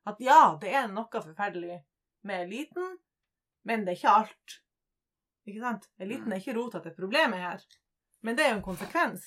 At 0.05 0.21
ja, 0.21 0.41
det 0.61 0.73
er 0.77 0.89
noe 0.91 1.09
forferdelig 1.09 1.79
med 2.29 2.45
eliten, 2.45 2.97
men 3.65 3.85
det 3.85 3.95
er 3.95 3.99
ikke 3.99 4.17
alt. 4.21 4.59
Ikke 5.45 5.61
sant? 5.61 5.89
Eliten 6.01 6.33
er 6.33 6.41
ikke 6.41 6.55
rota 6.57 6.81
til 6.81 6.93
problemet 6.97 7.41
her. 7.41 7.65
Men 8.25 8.37
det 8.37 8.45
er 8.45 8.53
jo 8.53 8.59
en 8.59 8.65
konsekvens 8.65 9.25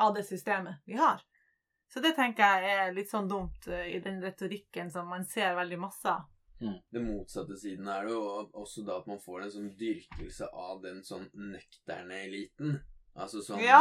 av 0.00 0.14
det 0.16 0.24
systemet 0.28 0.84
vi 0.88 0.96
har. 1.00 1.22
Så 1.92 2.00
det 2.04 2.14
tenker 2.16 2.64
jeg 2.64 2.76
er 2.78 2.94
litt 2.96 3.10
sånn 3.12 3.28
dumt 3.30 3.68
eh, 3.68 3.94
i 3.96 4.00
den 4.04 4.22
retorikken 4.24 4.90
som 4.90 5.08
man 5.08 5.26
ser 5.28 5.54
veldig 5.56 5.78
masse 5.80 6.08
av. 6.10 6.24
Det 6.90 7.02
motsatte 7.02 7.56
siden 7.60 7.88
er 7.92 8.06
det 8.06 8.14
jo 8.14 8.22
også 8.56 8.84
da 8.86 8.96
at 9.02 9.08
man 9.10 9.20
får 9.20 9.44
en 9.44 9.52
sånn 9.52 9.70
dyrkelse 9.78 10.48
av 10.48 10.80
den 10.84 11.02
sånn 11.04 11.26
nøkterne 11.52 12.22
eliten. 12.24 12.78
Altså 13.14 13.40
sånn 13.46 13.60
Ja! 13.62 13.78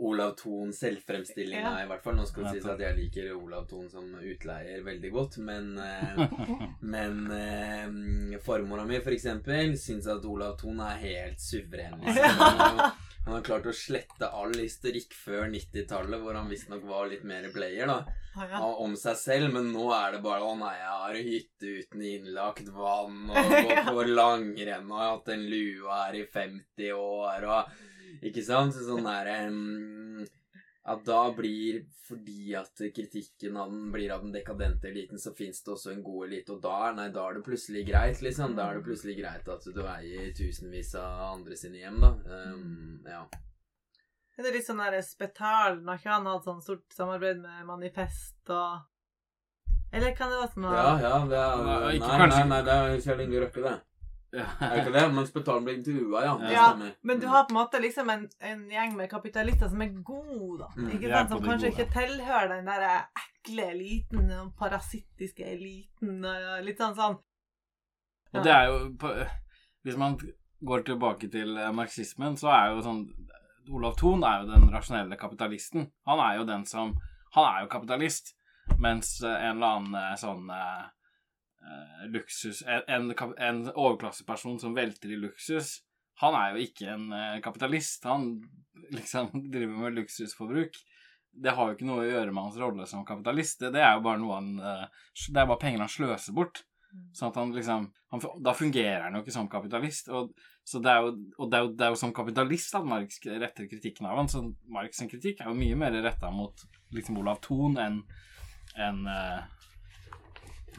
Olav 0.00 0.30
Thon 0.40 0.70
selvfremstillinga, 0.72 1.60
Ja. 1.76 1.82
i 1.84 1.88
hvert 1.90 2.02
fall. 2.04 2.16
Nå 2.16 2.24
skal 2.28 2.44
det 2.46 2.52
sies 2.56 2.68
at 2.72 2.80
jeg 2.80 2.96
liker 2.96 3.32
Olav 3.36 3.66
Thon 3.68 3.88
som 3.92 4.06
utleier 4.16 4.80
veldig 4.84 5.10
godt, 5.12 5.36
men 5.44 5.74
eh, 5.78 6.22
Men 6.94 7.18
eh, 7.36 8.38
farmora 8.44 8.84
mi, 8.88 9.00
for 9.04 9.12
eksempel, 9.12 9.76
syns 9.80 10.06
at 10.08 10.24
Olav 10.24 10.56
Thon 10.60 10.80
er 10.80 10.96
helt 11.02 11.40
suveren. 11.42 11.98
Liksom. 12.00 12.40
Han, 12.40 12.78
har, 12.80 12.94
han 13.26 13.34
har 13.34 13.42
klart 13.44 13.66
å 13.68 13.74
slette 13.76 14.28
all 14.32 14.54
historikk 14.56 15.12
før 15.16 15.50
90-tallet, 15.52 16.20
hvor 16.22 16.38
han 16.38 16.48
visstnok 16.48 16.84
var 16.88 17.10
litt 17.12 17.24
mer 17.28 17.48
player, 17.52 17.90
da. 17.90 17.98
Ah, 18.36 18.46
ja. 18.52 18.58
om 18.84 18.92
seg 19.00 19.16
selv, 19.16 19.52
men 19.54 19.70
nå 19.72 19.86
er 19.96 20.12
det 20.12 20.18
bare 20.24 20.44
'Å 20.44 20.56
nei, 20.60 20.74
jeg 20.76 20.96
har 21.02 21.14
hytte 21.24 21.70
uten 21.80 22.02
innlagt 22.04 22.66
vann', 22.68 23.30
og 23.32 23.52
gått 23.68 23.88
på 23.88 24.02
langrenn 24.12 24.90
og 24.92 24.98
har 25.00 25.12
hatt 25.14 25.30
en 25.32 25.44
lue 25.48 25.88
her 25.88 26.18
i 26.20 26.24
50 26.34 26.90
år, 26.92 27.46
og 27.48 27.70
Ikke 28.24 28.44
sant? 28.44 28.74
Så 28.76 28.86
sånn 28.86 29.06
der 29.06 29.48
um, 29.48 30.24
At 30.86 31.02
da 31.06 31.22
blir 31.34 31.82
Fordi 32.06 32.54
at 32.58 32.82
kritikken 32.94 33.56
av 33.60 33.72
den 33.72 33.88
blir 33.94 34.12
av 34.14 34.22
den 34.22 34.34
dekadente 34.34 34.88
eliten, 34.88 35.18
så 35.18 35.34
fins 35.34 35.62
det 35.64 35.72
også 35.74 35.92
en 35.92 36.04
god 36.06 36.28
elite, 36.28 36.54
og 36.54 36.62
da, 36.62 36.92
nei, 36.94 37.08
da 37.14 37.24
er 37.26 37.38
det 37.38 37.46
plutselig 37.48 37.82
greit, 37.88 38.22
liksom. 38.22 38.54
Da 38.54 38.68
er 38.70 38.78
det 38.78 38.86
plutselig 38.86 39.16
greit 39.18 39.50
at 39.50 39.66
du 39.66 39.82
eier 39.82 40.30
tusenvis 40.36 40.94
av 41.00 41.32
andre 41.32 41.58
sine 41.58 41.82
hjem, 41.82 41.98
da. 42.04 42.12
Um, 42.30 43.02
ja. 43.10 43.24
Er 44.36 44.44
det 44.44 44.52
litt 44.58 44.66
sånn 44.68 44.82
der 44.84 44.98
Spetal 45.04 45.80
Har 45.80 45.98
ikke 45.98 46.12
han 46.12 46.28
hatt 46.28 46.44
sånn 46.44 46.60
stort 46.60 46.92
samarbeid 46.92 47.40
med 47.40 47.64
Manifest 47.68 48.52
og 48.52 48.84
Eller 49.96 50.12
kan 50.16 50.32
det 50.32 50.40
være 50.42 50.52
sånn 50.52 50.66
Ja, 50.68 50.88
ja, 51.00 51.14
det 51.30 51.38
er 51.40 51.62
Nei, 51.64 51.98
Nei, 52.04 52.42
nei, 52.52 52.62
det 52.66 52.74
er 52.76 52.98
Kjell 53.06 53.22
Inge 53.24 53.44
Røkke, 53.46 53.64
det. 53.64 53.76
Er 54.34 54.80
ikke 54.80 54.92
det? 54.92 55.04
Men 55.14 55.26
Spetalen 55.28 55.64
blir 55.64 55.78
intervjua, 55.78 56.24
ja. 56.24 56.32
Ja. 56.52 56.66
Men 57.02 57.20
du 57.22 57.26
har 57.30 57.46
på 57.46 57.54
en 57.54 57.60
måte 57.60 57.80
liksom 57.80 58.10
en, 58.10 58.26
en 58.40 58.64
gjeng 58.70 58.96
med 58.98 59.10
kapitalister 59.10 59.70
som 59.72 59.82
er 59.84 59.92
gode, 60.04 60.64
da. 60.64 60.70
Mm, 60.76 60.90
ikke 60.96 61.12
sant? 61.12 61.30
Som 61.30 61.44
kanskje 61.44 61.70
gode. 61.70 61.74
ikke 61.74 61.94
tilhører 61.94 62.50
den 62.56 62.70
der 62.72 62.86
ekle 63.22 63.68
eliten, 63.76 64.26
den 64.32 64.50
parasittiske 64.58 65.46
eliten, 65.46 66.26
litt 66.66 66.82
sånn 66.82 66.98
sånn. 66.98 67.16
Og 68.34 68.44
det 68.44 68.52
er 68.52 68.66
jo 68.68 68.80
på, 69.00 69.12
Hvis 69.86 69.96
man 69.96 70.18
går 70.66 70.82
tilbake 70.86 71.28
til 71.30 71.56
eh, 71.56 71.72
marxismen, 71.72 72.36
så 72.36 72.50
er 72.52 72.72
jo 72.72 72.84
sånn 72.84 73.04
Olav 73.74 73.96
Thon 73.98 74.22
er 74.24 74.42
jo 74.42 74.50
den 74.52 74.68
rasjonelle 74.70 75.18
kapitalisten. 75.18 75.88
Han 76.06 76.22
er 76.22 76.40
jo 76.40 76.48
den 76.48 76.66
som 76.66 76.94
Han 77.34 77.44
er 77.44 77.64
jo 77.64 77.70
kapitalist, 77.70 78.34
mens 78.80 79.20
eh, 79.22 79.48
en 79.48 79.56
eller 79.56 79.78
annen 79.78 79.96
eh, 80.00 80.14
sånn 80.20 80.50
luksus 82.12 82.62
en, 82.66 83.12
en, 83.38 83.62
overklasseperson 83.72 84.60
som 84.62 84.74
velter 84.76 85.12
i 85.12 85.18
luksus, 85.18 85.80
han 86.22 86.36
er 86.38 86.54
jo 86.54 86.64
ikke 86.64 86.92
en 86.94 87.08
eh, 87.12 87.40
kapitalist. 87.44 88.04
Han 88.08 88.30
liksom 88.94 89.32
driver 89.52 89.82
med 89.82 89.98
luksusforbruk. 89.98 90.78
Det 91.36 91.52
har 91.52 91.68
jo 91.68 91.76
ikke 91.76 91.88
noe 91.88 92.04
å 92.04 92.08
gjøre 92.08 92.32
med 92.32 92.46
hans 92.46 92.60
rolle 92.60 92.86
som 92.88 93.04
kapitalist. 93.04 93.60
Det, 93.60 93.74
det 93.74 93.82
er 93.84 93.98
jo 93.98 94.06
bare 94.06 94.22
noe 94.22 94.38
han 94.38 94.54
eh, 94.56 95.04
Det 95.26 95.42
er 95.42 95.50
bare 95.50 95.60
penger 95.60 95.84
han 95.84 95.92
sløser 95.92 96.36
bort. 96.36 96.62
Sånn 97.12 97.28
at 97.28 97.36
han 97.36 97.50
liksom 97.52 97.90
han, 98.12 98.22
Da 98.40 98.54
fungerer 98.56 99.02
han 99.04 99.18
jo 99.18 99.24
ikke 99.24 99.34
som 99.34 99.50
kapitalist. 99.52 100.08
Og, 100.08 100.32
så 100.66 100.80
det 100.82 100.94
er 100.94 101.04
jo, 101.04 101.12
og 101.36 101.50
det 101.52 101.58
er 101.58 101.66
jo, 101.66 101.74
det 101.76 101.84
er 101.84 101.92
jo 101.92 102.00
som 102.00 102.14
kapitalist 102.16 102.78
at 102.78 102.88
Marx 102.88 103.20
retter 103.26 103.68
kritikken 103.68 104.08
av 104.08 104.22
han. 104.22 104.32
Så 104.32 104.40
Marx' 104.72 105.04
kritikk 105.10 105.42
er 105.42 105.52
jo 105.52 105.58
mye 105.58 105.76
mer 105.78 106.00
retta 106.00 106.32
mot 106.32 106.64
liksom 106.96 107.20
Olav 107.20 107.42
Thon 107.44 107.76
enn 107.82 108.00
en, 108.76 109.04
eh, 109.08 109.44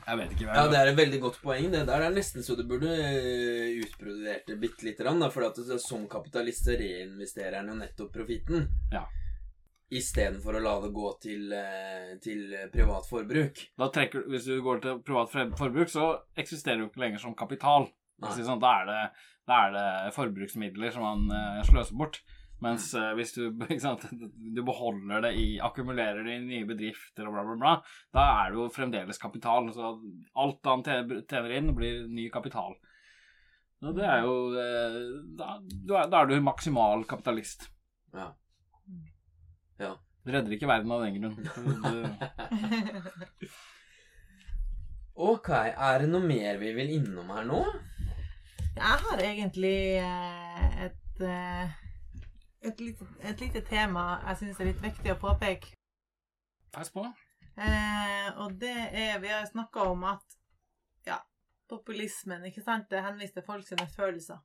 Jeg 0.06 0.20
vet 0.20 0.34
ikke 0.34 0.48
hva 0.48 0.56
Ja, 0.58 0.66
det 0.72 0.80
er 0.80 0.92
et 0.92 0.98
veldig 1.00 1.20
godt 1.24 1.38
poeng. 1.44 1.70
Det 1.74 1.84
der 1.90 2.06
er 2.06 2.16
nesten 2.16 2.46
så 2.46 2.56
du 2.58 2.64
burde 2.70 2.92
eh, 2.92 3.78
utbrodert 3.84 4.48
det 4.50 4.58
bitte 4.62 4.88
lite 4.88 5.06
grann. 5.06 5.24
For 5.34 5.48
at 5.48 5.60
som 5.84 6.08
kapitalist 6.12 6.68
så 6.68 6.78
reinvesterer 6.80 7.60
han 7.62 7.72
jo 7.72 7.78
nettopp 7.80 8.14
profitten. 8.16 8.68
Ja. 8.94 9.06
Istedenfor 9.88 10.58
å 10.60 10.64
la 10.64 10.74
det 10.84 10.92
gå 10.96 11.12
til, 11.24 11.54
eh, 11.56 12.16
til 12.24 12.56
privat 12.74 13.08
forbruk. 13.08 13.64
Da 13.80 13.92
trekker, 13.94 14.28
hvis 14.32 14.50
du 14.50 14.58
går 14.64 14.84
til 14.84 15.00
privat 15.08 15.32
forbruk, 15.32 15.92
så 15.92 16.10
eksisterer 16.38 16.82
det 16.82 16.88
jo 16.88 16.92
ikke 16.92 17.06
lenger 17.06 17.24
som 17.24 17.38
kapital. 17.38 17.88
Sånn, 18.18 18.60
da, 18.60 18.72
er 18.82 18.90
det, 18.90 19.02
da 19.48 19.62
er 19.68 19.76
det 19.76 20.16
forbruksmidler 20.16 20.94
som 20.96 21.06
man 21.06 21.36
eh, 21.38 21.64
sløser 21.68 22.00
bort. 22.00 22.22
Mens 22.64 22.88
uh, 22.98 23.12
hvis 23.18 23.36
du, 23.36 23.44
ikke 23.70 23.84
sant, 23.84 24.06
du 24.12 24.62
beholder 24.66 25.28
det 25.28 25.34
i 25.38 25.48
Akkumulerer 25.64 26.26
det 26.26 26.40
i 26.40 26.46
nye 26.46 26.68
bedrifter 26.70 27.30
og 27.30 27.36
bla, 27.36 27.46
bla, 27.46 27.58
bla, 27.62 27.74
da 28.18 28.26
er 28.42 28.52
det 28.52 28.62
jo 28.62 28.68
fremdeles 28.74 29.22
kapital. 29.22 29.70
Så 29.76 29.94
alt 30.38 30.72
han 30.72 30.86
tjener 30.88 31.56
inn, 31.60 31.74
blir 31.78 32.08
ny 32.10 32.30
kapital. 32.34 32.78
Og 33.86 33.94
det 33.94 34.08
er 34.10 34.24
jo 34.26 34.36
eh, 34.58 34.94
Da, 35.38 35.60
du 35.62 35.92
da 35.94 36.22
er 36.24 36.30
du 36.32 36.40
maksimal 36.42 37.04
kapitalist. 37.06 37.68
Ja. 38.18 38.32
Du 40.26 40.32
redder 40.34 40.56
ikke 40.56 40.68
verden 40.68 40.92
av 40.92 41.06
den 41.06 41.22
grunn. 41.22 41.38
Ok, 45.18 45.48
er 45.50 46.04
det 46.04 46.12
noe 46.12 46.22
mer 46.22 46.60
vi 46.62 46.76
vil 46.78 46.92
innom 46.94 47.32
her 47.34 47.46
nå? 47.50 47.58
Jeg 48.78 48.98
har 49.02 49.22
egentlig 49.26 49.98
eh, 49.98 50.76
et 50.86 51.24
et 52.62 52.80
lite, 52.80 53.06
et 53.22 53.42
lite 53.42 53.62
tema 53.70 54.06
jeg 54.28 54.42
syns 54.42 54.60
er 54.60 54.72
litt 54.72 54.84
viktig 54.84 55.14
å 55.14 55.20
påpeke. 55.22 55.74
Pass 56.74 56.92
på. 56.94 57.06
Eh, 57.58 58.28
og 58.38 58.58
det 58.62 58.76
er 58.94 59.20
Vi 59.20 59.32
har 59.32 59.46
snakka 59.50 59.88
om 59.92 60.04
at 60.06 60.38
ja, 61.08 61.18
populismen, 61.70 62.46
ikke 62.46 62.62
sant, 62.66 62.90
det 62.92 63.02
henviser 63.06 63.40
til 63.40 63.48
folk 63.48 63.68
sine 63.68 63.88
følelser. 63.96 64.42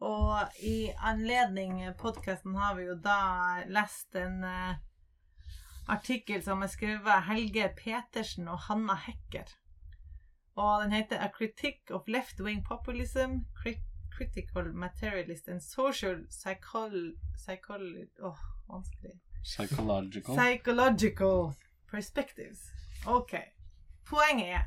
Og 0.00 0.60
i 0.64 0.90
anledning 1.04 1.82
podkasten 2.00 2.56
har 2.56 2.76
vi 2.78 2.86
jo 2.88 2.96
da 3.04 3.60
lest 3.68 4.16
en 4.16 4.44
eh, 4.48 4.78
artikkel 5.92 6.42
som 6.44 6.64
er 6.64 6.72
skrevet 6.72 7.08
av 7.12 7.26
Helge 7.28 7.68
Petersen 7.76 8.48
og 8.48 8.64
Hanna 8.68 8.96
Hekker. 8.96 9.48
Og 10.60 10.82
den 10.84 10.96
heter 10.96 11.20
A 11.20 11.28
Critique 11.32 11.94
of 11.94 12.08
Left-Wing 12.08 12.64
Populism, 12.66 13.44
Cri 13.60 13.76
Critical 14.20 14.72
Materialist 14.72 15.48
and 15.48 15.62
Social 15.64 16.26
Psychol... 16.28 17.14
Psychol... 17.36 18.06
Åh, 18.22 18.36
vanskelig. 18.68 19.20
Psychological. 19.42 20.36
Psychological 20.36 21.52
Perspectives. 21.90 22.58
Ok. 23.06 23.32
Poenget 24.04 24.46
er, 24.46 24.66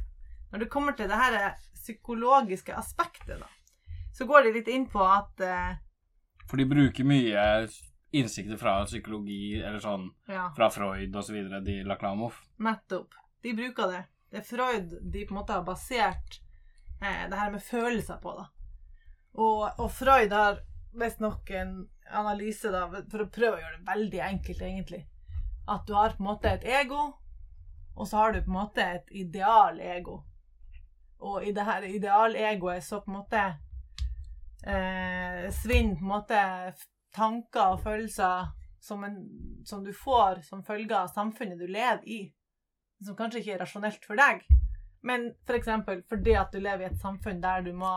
når 0.52 0.60
det 0.60 0.70
kommer 0.70 0.92
til 0.98 1.10
det 1.10 1.20
her 1.20 1.54
psykologiske 1.76 2.74
aspektet, 2.76 3.38
da, 3.40 3.50
så 4.14 4.26
går 4.26 4.48
de 4.48 4.54
litt 4.56 4.72
inn 4.72 4.88
på 4.90 5.04
at 5.06 5.44
uh, 5.44 5.76
For 6.50 6.58
de 6.58 6.66
bruker 6.70 7.06
mye 7.06 7.44
innsikter 8.14 8.58
fra 8.58 8.80
psykologi, 8.90 9.60
eller 9.62 9.82
sånn 9.84 10.10
Ja, 10.30 10.48
fra 10.58 10.72
Freud 10.74 11.16
osv., 11.16 11.38
de 11.66 11.78
Laklamov. 11.86 12.42
nettopp. 12.58 13.14
De 13.44 13.54
bruker 13.54 13.94
det. 13.94 14.04
Det 14.32 14.42
er 14.42 14.50
Freud 14.50 14.98
de 15.14 15.26
på 15.28 15.36
en 15.36 15.42
måte 15.44 15.54
har 15.54 15.66
basert 15.68 16.40
eh, 17.02 17.30
det 17.30 17.38
her 17.38 17.52
med 17.54 17.62
følelser 17.62 18.18
på, 18.24 18.34
da. 18.40 18.50
Og, 19.34 19.80
og 19.80 19.90
Freud 19.92 20.34
har 20.34 20.62
visstnok 20.94 21.50
en 21.58 21.74
analyse, 22.14 22.70
da, 22.70 22.86
for 23.10 23.24
å 23.24 23.32
prøve 23.34 23.58
å 23.58 23.62
gjøre 23.64 23.80
det 23.80 23.90
veldig 23.90 24.22
enkelt, 24.28 24.62
egentlig. 24.62 25.02
At 25.74 25.88
du 25.88 25.96
har 25.98 26.16
på 26.18 26.24
en 26.24 26.30
måte 26.30 26.52
et 26.52 26.68
ego, 26.70 27.08
og 27.96 28.08
så 28.10 28.20
har 28.20 28.34
du 28.34 28.42
på 28.44 28.52
en 28.52 28.60
måte 28.60 28.86
et 28.98 29.14
ideal-ego. 29.24 30.20
Og 31.24 31.46
i 31.48 31.54
det 31.56 31.66
her 31.66 31.86
idealegoet 31.88 32.84
så 32.84 33.00
på 33.02 33.12
en 33.12 33.18
måte 33.22 33.44
eh, 34.68 35.46
svinner 35.62 35.96
på 35.96 36.04
en 36.04 36.12
måte 36.12 36.42
tanker 37.16 37.76
og 37.76 37.84
følelser 37.86 38.50
som, 38.84 39.04
en, 39.08 39.18
som 39.66 39.84
du 39.86 39.94
får 39.96 40.42
som 40.50 40.64
følge 40.66 40.98
av 40.98 41.14
samfunnet 41.14 41.60
du 41.60 41.68
lever 41.68 42.04
i. 42.10 42.22
Som 43.06 43.16
kanskje 43.16 43.40
ikke 43.40 43.56
er 43.56 43.64
rasjonelt 43.64 44.06
for 44.08 44.20
deg, 44.20 44.44
men 45.08 45.32
f.eks. 45.48 45.72
For 45.86 46.04
fordi 46.10 46.36
at 46.40 46.54
du 46.54 46.60
lever 46.60 46.86
i 46.86 46.92
et 46.92 47.02
samfunn 47.02 47.42
der 47.44 47.64
du 47.66 47.74
må 47.76 47.94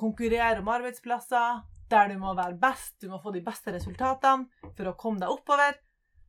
konkurrere 0.00 0.62
om 0.62 0.72
arbeidsplasser, 0.72 1.62
der 1.90 2.10
du 2.10 2.18
må 2.22 2.34
være 2.38 2.58
best, 2.60 2.96
du 3.02 3.10
må 3.10 3.20
få 3.22 3.32
de 3.34 3.42
beste 3.44 3.72
resultatene 3.74 4.72
for 4.76 4.90
å 4.90 4.96
komme 4.98 5.22
deg 5.22 5.32
oppover, 5.32 5.78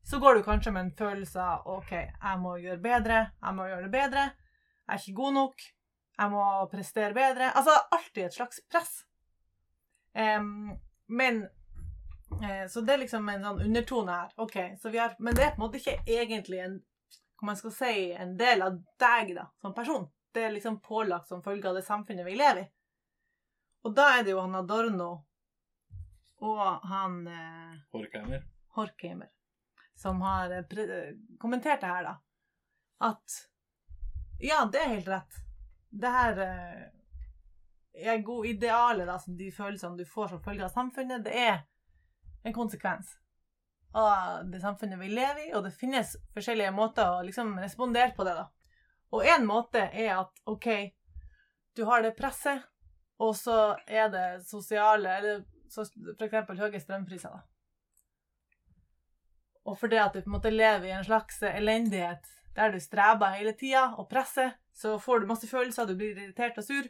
så 0.03 0.18
går 0.19 0.39
du 0.39 0.43
kanskje 0.45 0.73
med 0.73 0.88
en 0.88 0.95
følelse 0.98 1.41
av 1.41 1.68
OK, 1.69 1.91
jeg 1.93 2.41
må 2.41 2.56
gjøre 2.61 2.81
bedre, 2.81 3.22
jeg 3.38 3.57
må 3.57 3.68
gjøre 3.69 3.85
det 3.85 3.93
bedre, 3.93 4.26
jeg 4.88 4.95
er 4.95 5.03
ikke 5.03 5.19
god 5.22 5.35
nok, 5.38 5.65
jeg 6.22 6.31
må 6.34 6.45
prestere 6.72 7.15
bedre. 7.18 7.49
Altså 7.56 7.76
alltid 7.95 8.26
et 8.26 8.35
slags 8.35 8.61
press. 8.69 8.93
Um, 10.14 10.73
men 11.07 11.45
eh, 12.43 12.65
Så 12.68 12.81
det 12.81 12.93
er 12.93 13.03
liksom 13.06 13.30
en 13.31 13.45
sånn 13.45 13.61
undertone 13.68 14.18
her. 14.18 14.34
OK, 14.43 14.57
så 14.81 14.91
vi 14.91 14.99
har 14.99 15.15
Men 15.19 15.38
det 15.38 15.45
er 15.45 15.53
på 15.56 15.61
en 15.61 15.64
måte 15.64 15.80
ikke 15.80 16.02
egentlig 16.03 16.60
en 16.65 16.81
hva 17.41 17.48
man 17.49 17.57
skal 17.57 17.73
si, 17.73 17.93
en 18.14 18.35
del 18.38 18.61
av 18.61 18.76
deg 19.02 19.31
da, 19.34 19.48
som 19.61 19.73
person. 19.73 20.03
Det 20.31 20.43
er 20.45 20.53
liksom 20.53 20.77
pålagt 20.85 21.31
som 21.31 21.41
følge 21.41 21.72
av 21.72 21.80
det 21.80 21.88
samfunnet 21.88 22.27
vi 22.27 22.35
lever 22.38 22.61
i. 22.61 22.68
Og 23.81 23.93
da 23.97 24.07
er 24.17 24.25
det 24.25 24.35
jo 24.35 24.41
han 24.43 24.57
Adorno 24.59 25.11
og 26.41 26.89
han 26.89 27.21
eh, 27.27 27.77
Horkheimer. 27.93 28.43
Horkheimer 28.77 29.29
som 30.01 30.21
har 30.21 30.51
eh, 30.51 31.13
kommentert 31.39 31.81
det 31.81 31.87
her, 31.87 32.03
da. 32.03 32.15
At 32.97 33.37
ja, 34.39 34.69
det 34.71 34.79
er 34.81 34.93
helt 34.95 35.07
rett. 35.07 35.41
Det 35.89 36.09
her 36.09 36.39
eh, 36.45 36.85
er 37.93 38.23
god 38.25 38.45
idealet, 38.45 39.05
da, 39.07 39.19
som 39.19 39.37
de 39.37 39.51
følelsene 39.53 39.97
du 39.97 40.05
får 40.05 40.31
som 40.31 40.41
følge 40.43 40.65
av 40.65 40.73
samfunnet, 40.73 41.25
det 41.25 41.35
er 41.37 41.59
en 42.43 42.55
konsekvens 42.55 43.13
av 43.93 44.47
det 44.49 44.61
samfunnet 44.63 44.99
vi 45.01 45.11
lever 45.11 45.49
i, 45.49 45.53
og 45.53 45.67
det 45.67 45.75
finnes 45.75 46.15
forskjellige 46.33 46.71
måter 46.73 47.11
å 47.11 47.21
liksom 47.27 47.53
respondere 47.59 48.15
på 48.17 48.25
det, 48.25 48.33
da. 48.39 48.47
Og 49.11 49.27
én 49.27 49.45
måte 49.45 49.83
er 49.91 50.15
at 50.15 50.41
OK, 50.49 50.67
du 51.75 51.83
har 51.85 52.01
det 52.01 52.15
presset, 52.17 52.63
og 53.22 53.35
så 53.38 53.57
er 53.88 54.10
det 54.14 54.27
sosiale 54.48 55.18
Eller 55.18 55.43
f.eks. 55.72 56.60
høye 56.60 56.80
strømpriser, 56.81 57.30
da. 57.30 57.43
Og 59.69 59.77
fordi 59.77 59.99
at 60.02 60.15
du 60.15 60.23
på 60.23 60.31
en 60.31 60.38
måte 60.39 60.52
lever 60.52 60.89
i 60.89 60.95
en 60.95 61.06
slags 61.06 61.38
elendighet 61.45 62.26
der 62.56 62.73
du 62.73 62.80
streber 62.84 63.38
hele 63.38 63.53
tida 63.56 63.93
og 63.95 64.10
presser, 64.10 64.57
så 64.76 64.98
får 64.99 65.22
du 65.22 65.30
masse 65.30 65.48
følelser, 65.48 65.85
du 65.88 65.95
blir 65.95 66.18
irritert 66.18 66.57
og 66.60 66.65
sur, 66.65 66.89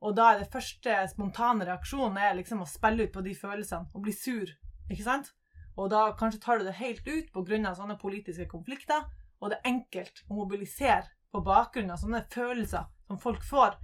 og 0.00 0.16
da 0.16 0.30
er 0.32 0.40
det 0.40 0.52
første 0.52 0.94
spontane 1.10 1.66
reaksjonen 1.68 2.16
er 2.16 2.38
liksom 2.38 2.62
å 2.64 2.68
spille 2.70 3.06
ut 3.06 3.12
på 3.12 3.24
de 3.26 3.34
følelsene 3.36 3.92
og 3.92 4.06
bli 4.06 4.14
sur, 4.16 4.48
ikke 4.88 5.04
sant? 5.04 5.28
Og 5.76 5.90
da 5.92 6.06
kanskje 6.16 6.40
tar 6.40 6.60
du 6.60 6.64
det 6.64 6.78
helt 6.80 7.04
ut 7.06 7.28
pga. 7.34 7.74
sånne 7.74 7.98
politiske 8.00 8.48
konflikter, 8.48 9.04
og 9.40 9.50
det 9.50 9.58
er 9.58 9.70
enkelt 9.74 10.24
å 10.28 10.38
mobilisere 10.40 11.10
på 11.32 11.42
bakgrunn 11.44 11.90
av 11.90 12.00
sånne 12.00 12.24
følelser 12.30 12.88
som 13.06 13.18
folk 13.18 13.44
får 13.44 13.76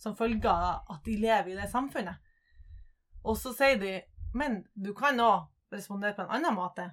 som 0.00 0.16
følge 0.16 0.48
av 0.48 0.88
at 0.94 1.04
de 1.04 1.16
lever 1.20 1.52
i 1.52 1.58
det 1.60 1.68
samfunnet. 1.72 2.16
Og 3.24 3.36
så 3.36 3.52
sier 3.56 3.78
de 3.80 3.98
men 4.34 4.60
du 4.78 4.92
kan 4.94 5.18
òg 5.20 5.48
respondere 5.74 6.14
på 6.14 6.22
en 6.22 6.30
annen 6.38 6.54
måte 6.54 6.84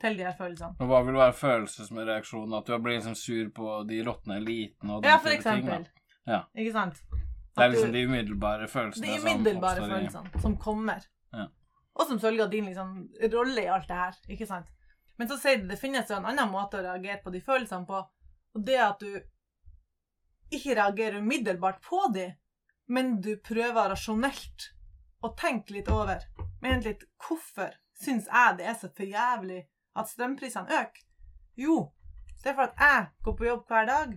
til 0.00 0.16
de 0.16 0.24
her 0.24 0.34
følelsene. 0.36 0.76
Og 0.80 0.88
hva 0.88 1.02
vil 1.06 1.16
være 1.18 1.34
følelsesreaksjonen? 1.36 2.54
At 2.58 2.66
du 2.68 2.78
blir 2.82 2.96
liksom 2.98 3.14
sur 3.18 3.50
på 3.56 3.74
de 3.88 4.00
råtne 4.06 4.38
elitene 4.40 4.96
og 4.96 5.02
den 5.04 5.10
Ja, 5.12 5.18
for 5.20 5.28
type 5.30 5.42
ting, 5.42 5.60
eksempel. 5.68 5.86
Ja. 6.26 6.40
Ikke 6.56 6.72
sant? 6.72 7.02
Det 7.54 7.62
er 7.64 7.68
liksom 7.70 7.92
du- 7.92 7.98
de 7.98 8.06
umiddelbare 8.08 8.68
følelsene 8.68 9.06
de 9.06 9.20
umiddelbare 9.20 9.76
som 9.76 9.90
følelsene 9.90 10.40
som 10.42 10.56
kommer. 10.56 11.04
Ja. 11.32 11.46
Og 11.94 12.06
som 12.08 12.18
følge 12.18 12.42
av 12.42 12.50
din 12.50 12.64
liksom, 12.66 13.08
rolle 13.32 13.62
i 13.62 13.66
alt 13.68 13.88
det 13.88 13.96
her. 13.96 14.14
ikke 14.28 14.46
sant? 14.46 14.66
Men 15.18 15.28
så 15.28 15.38
sier 15.38 15.58
de 15.62 15.68
det 15.68 15.78
finnes 15.78 16.08
jo 16.10 16.16
en 16.16 16.24
annen 16.26 16.50
måte 16.50 16.80
å 16.80 16.82
reagere 16.82 17.20
på 17.22 17.30
de 17.30 17.40
følelsene 17.40 17.86
på, 17.86 18.00
og 18.54 18.64
det 18.64 18.80
at 18.80 18.98
du 18.98 19.20
ikke 20.56 20.76
reagerer 20.78 21.20
umiddelbart 21.22 21.80
på 21.84 22.00
de, 22.14 22.28
men 22.86 23.18
du 23.24 23.34
prøver 23.40 23.90
rasjonelt 23.92 24.70
å 25.24 25.32
tenke 25.38 25.76
litt 25.76 25.88
over. 25.92 26.22
Men 26.62 26.84
litt 26.84 27.04
hvorfor 27.20 27.72
syns 28.00 28.28
jeg 28.28 28.58
det 28.58 28.68
er 28.68 28.78
så 28.78 28.90
for 28.92 29.08
jævlig 29.08 29.62
at 29.96 30.10
strømprisene 30.10 30.80
øker? 30.80 31.04
Jo, 31.60 31.76
det 32.42 32.52
er 32.52 32.56
for 32.58 32.68
at 32.68 32.80
jeg 32.80 33.10
går 33.24 33.36
på 33.38 33.48
jobb 33.48 33.68
hver 33.70 33.86
dag 33.88 34.16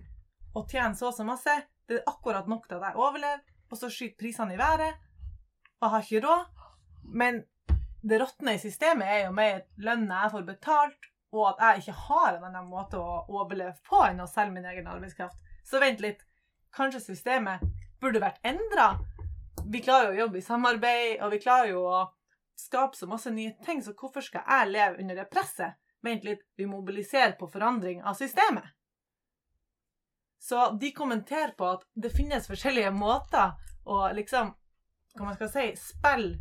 og 0.56 0.70
tjener 0.70 0.96
så 0.98 1.10
og 1.10 1.14
så 1.16 1.26
masse. 1.26 1.54
Det 1.88 2.00
er 2.00 2.10
akkurat 2.10 2.48
nok 2.50 2.66
til 2.68 2.80
at 2.80 2.90
jeg 2.90 3.00
overlever, 3.00 3.44
og 3.70 3.78
så 3.78 3.90
skyter 3.92 4.18
prisene 4.20 4.54
i 4.54 4.58
været. 4.58 4.98
Og 5.80 5.90
har 5.90 6.02
ikke 6.04 6.26
råd. 6.26 6.64
Men 7.04 7.42
det 8.02 8.20
råtne 8.20 8.54
i 8.56 8.60
systemet 8.60 9.08
er 9.08 9.20
jo 9.26 9.34
mer 9.36 9.62
lønna 9.76 10.24
jeg 10.24 10.34
får 10.34 10.46
betalt, 10.48 11.08
og 11.32 11.48
at 11.50 11.62
jeg 11.62 11.82
ikke 11.82 12.00
har 12.08 12.36
en 12.36 12.46
annen 12.48 12.70
måte 12.70 13.00
å 13.00 13.22
overleve 13.28 13.76
på 13.88 14.00
enn 14.06 14.20
å 14.24 14.28
selge 14.30 14.56
min 14.56 14.68
egen 14.68 14.88
arbeidskraft. 14.88 15.36
Så 15.64 15.80
vent 15.80 16.00
litt. 16.04 16.24
Kanskje 16.78 17.02
systemet 17.02 17.64
burde 18.00 18.22
vært 18.22 18.38
endra? 18.46 18.92
Vi 19.66 19.82
klarer 19.82 20.12
jo 20.12 20.14
å 20.14 20.20
jobbe 20.22 20.38
i 20.38 20.46
samarbeid, 20.46 21.18
og 21.24 21.32
vi 21.34 21.40
klarer 21.42 21.72
jo 21.72 21.82
å 21.90 22.04
skape 22.58 22.96
så 22.96 23.08
masse 23.10 23.30
nye 23.34 23.56
ting, 23.66 23.82
så 23.82 23.96
hvorfor 23.98 24.22
skal 24.22 24.46
jeg 24.46 24.70
leve 24.70 25.02
under 25.02 25.18
det 25.18 25.28
presset? 25.32 25.78
Vent 26.06 26.22
litt, 26.24 26.44
vi 26.54 26.68
mobiliserer 26.70 27.34
på 27.38 27.48
forandring 27.50 28.04
av 28.06 28.14
systemet. 28.14 28.70
Så 30.38 30.70
de 30.80 30.92
kommenterer 30.94 31.56
på 31.58 31.66
at 31.66 31.82
det 31.98 32.14
finnes 32.14 32.46
forskjellige 32.46 32.92
måter 32.94 33.56
å 33.90 34.04
liksom, 34.14 34.52
hva 35.18 35.26
man 35.26 35.34
skal 35.34 35.50
si, 35.50 35.66
spille 35.80 36.38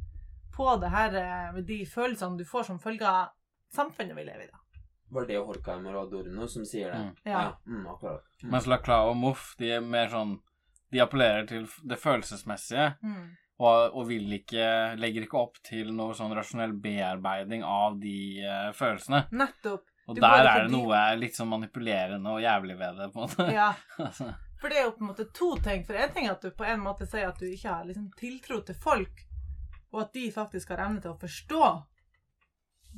på 0.54 0.70
det 0.82 0.94
her 0.94 1.18
eh, 1.18 1.50
med 1.56 1.66
de 1.66 1.82
følelsene 1.90 2.38
du 2.38 2.46
får 2.46 2.70
som 2.70 2.80
følge 2.82 3.10
av 3.10 3.34
samfunnet 3.74 4.18
vi 4.18 4.26
lever 4.30 4.46
i. 4.46 4.52
da. 4.54 4.57
Var 5.10 5.28
det 5.30 5.40
Horkheimer 5.40 5.96
og 5.96 6.08
Adorno 6.08 6.48
som 6.52 6.66
sier 6.68 6.92
det? 6.92 7.00
Mm. 7.00 7.12
Ja. 7.32 7.44
mm, 7.66 7.84
akkurat. 7.94 8.24
Mm. 8.44 8.50
Mens 8.54 8.68
Laclau 8.68 9.12
og 9.12 9.18
Moff, 9.18 9.50
de 9.60 9.72
er 9.78 9.84
mer 9.84 10.10
sånn 10.12 10.38
De 10.92 11.02
appellerer 11.04 11.48
til 11.48 11.66
det 11.84 11.98
følelsesmessige. 12.00 12.94
Mm. 13.04 13.28
Og, 13.58 13.96
og 13.98 14.04
vil 14.08 14.32
ikke, 14.38 14.96
legger 15.02 15.26
ikke 15.26 15.40
opp 15.40 15.58
til 15.66 15.90
noe 15.96 16.14
sånn 16.16 16.36
rasjonell 16.38 16.76
bearbeiding 16.80 17.66
av 17.66 17.98
de 18.00 18.18
uh, 18.46 18.70
følelsene. 18.78 19.26
Nettopp. 19.36 19.88
Og 20.08 20.16
Du 20.16 20.22
der 20.24 20.46
er 20.48 20.62
det 20.64 20.72
noe 20.72 21.00
litt 21.20 21.36
sånn 21.36 21.50
manipulerende 21.52 22.38
og 22.38 22.40
jævlig 22.40 22.78
ved 22.80 23.02
det, 23.02 23.08
på 23.12 23.20
en 23.20 23.26
måte. 23.26 23.48
Ja. 23.52 23.72
Altså, 24.06 24.30
For 24.62 24.72
det 24.72 24.80
er 24.80 24.86
jo 24.88 24.94
på 24.96 25.04
en 25.04 25.10
måte 25.12 25.28
to 25.36 25.50
ting. 25.66 25.84
For 25.86 26.00
en 26.00 26.14
ting 26.16 26.30
er 26.30 26.38
at 26.38 26.46
du 26.46 26.54
på 26.56 26.66
en 26.66 26.80
måte 26.86 27.06
sier 27.10 27.28
at 27.28 27.42
du 27.42 27.50
ikke 27.50 27.74
har 27.74 27.84
liksom 27.90 28.08
tiltro 28.18 28.62
til 28.66 28.78
folk, 28.80 29.26
og 29.92 30.06
at 30.06 30.16
de 30.16 30.30
faktisk 30.32 30.72
har 30.72 30.86
evne 30.86 31.04
til 31.04 31.12
å 31.12 31.20
forstå 31.20 31.68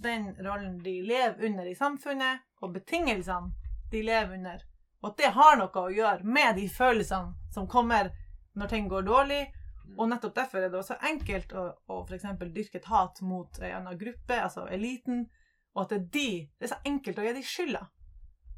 den 0.02 0.32
rollen 0.46 0.80
de 0.84 1.00
lever 1.06 1.46
under 1.46 1.68
i 1.68 1.76
samfunnet, 1.76 2.46
og 2.62 2.74
betingelsene 2.76 3.54
de 3.92 4.04
lever 4.04 4.38
under. 4.38 4.66
Og 5.02 5.12
at 5.12 5.22
det 5.22 5.32
har 5.36 5.58
noe 5.60 5.84
å 5.84 5.94
gjøre 5.94 6.28
med 6.28 6.58
de 6.60 6.68
følelsene 6.72 7.52
som 7.54 7.68
kommer 7.68 8.12
når 8.60 8.72
ting 8.74 8.90
går 8.92 9.08
dårlig, 9.08 9.46
Og 9.98 10.10
nettopp 10.10 10.36
derfor 10.36 10.62
er 10.62 10.70
det 10.70 10.78
også 10.78 11.00
enkelt 11.02 11.54
å, 11.58 11.64
å 11.90 11.96
f.eks. 12.06 12.26
dyrke 12.54 12.78
et 12.78 12.90
hat 12.92 13.22
mot 13.26 13.60
en 13.60 13.72
annen 13.80 13.98
gruppe, 13.98 14.36
altså 14.38 14.68
eliten, 14.70 15.24
og 15.74 15.82
at 15.82 15.90
det 15.90 15.98
er 15.98 16.06
de 16.14 16.30
Det 16.60 16.68
er 16.68 16.74
så 16.74 16.82
enkelt 16.86 17.20
å 17.20 17.26
gi 17.26 17.34
de 17.34 17.44
skylda. 17.44 17.82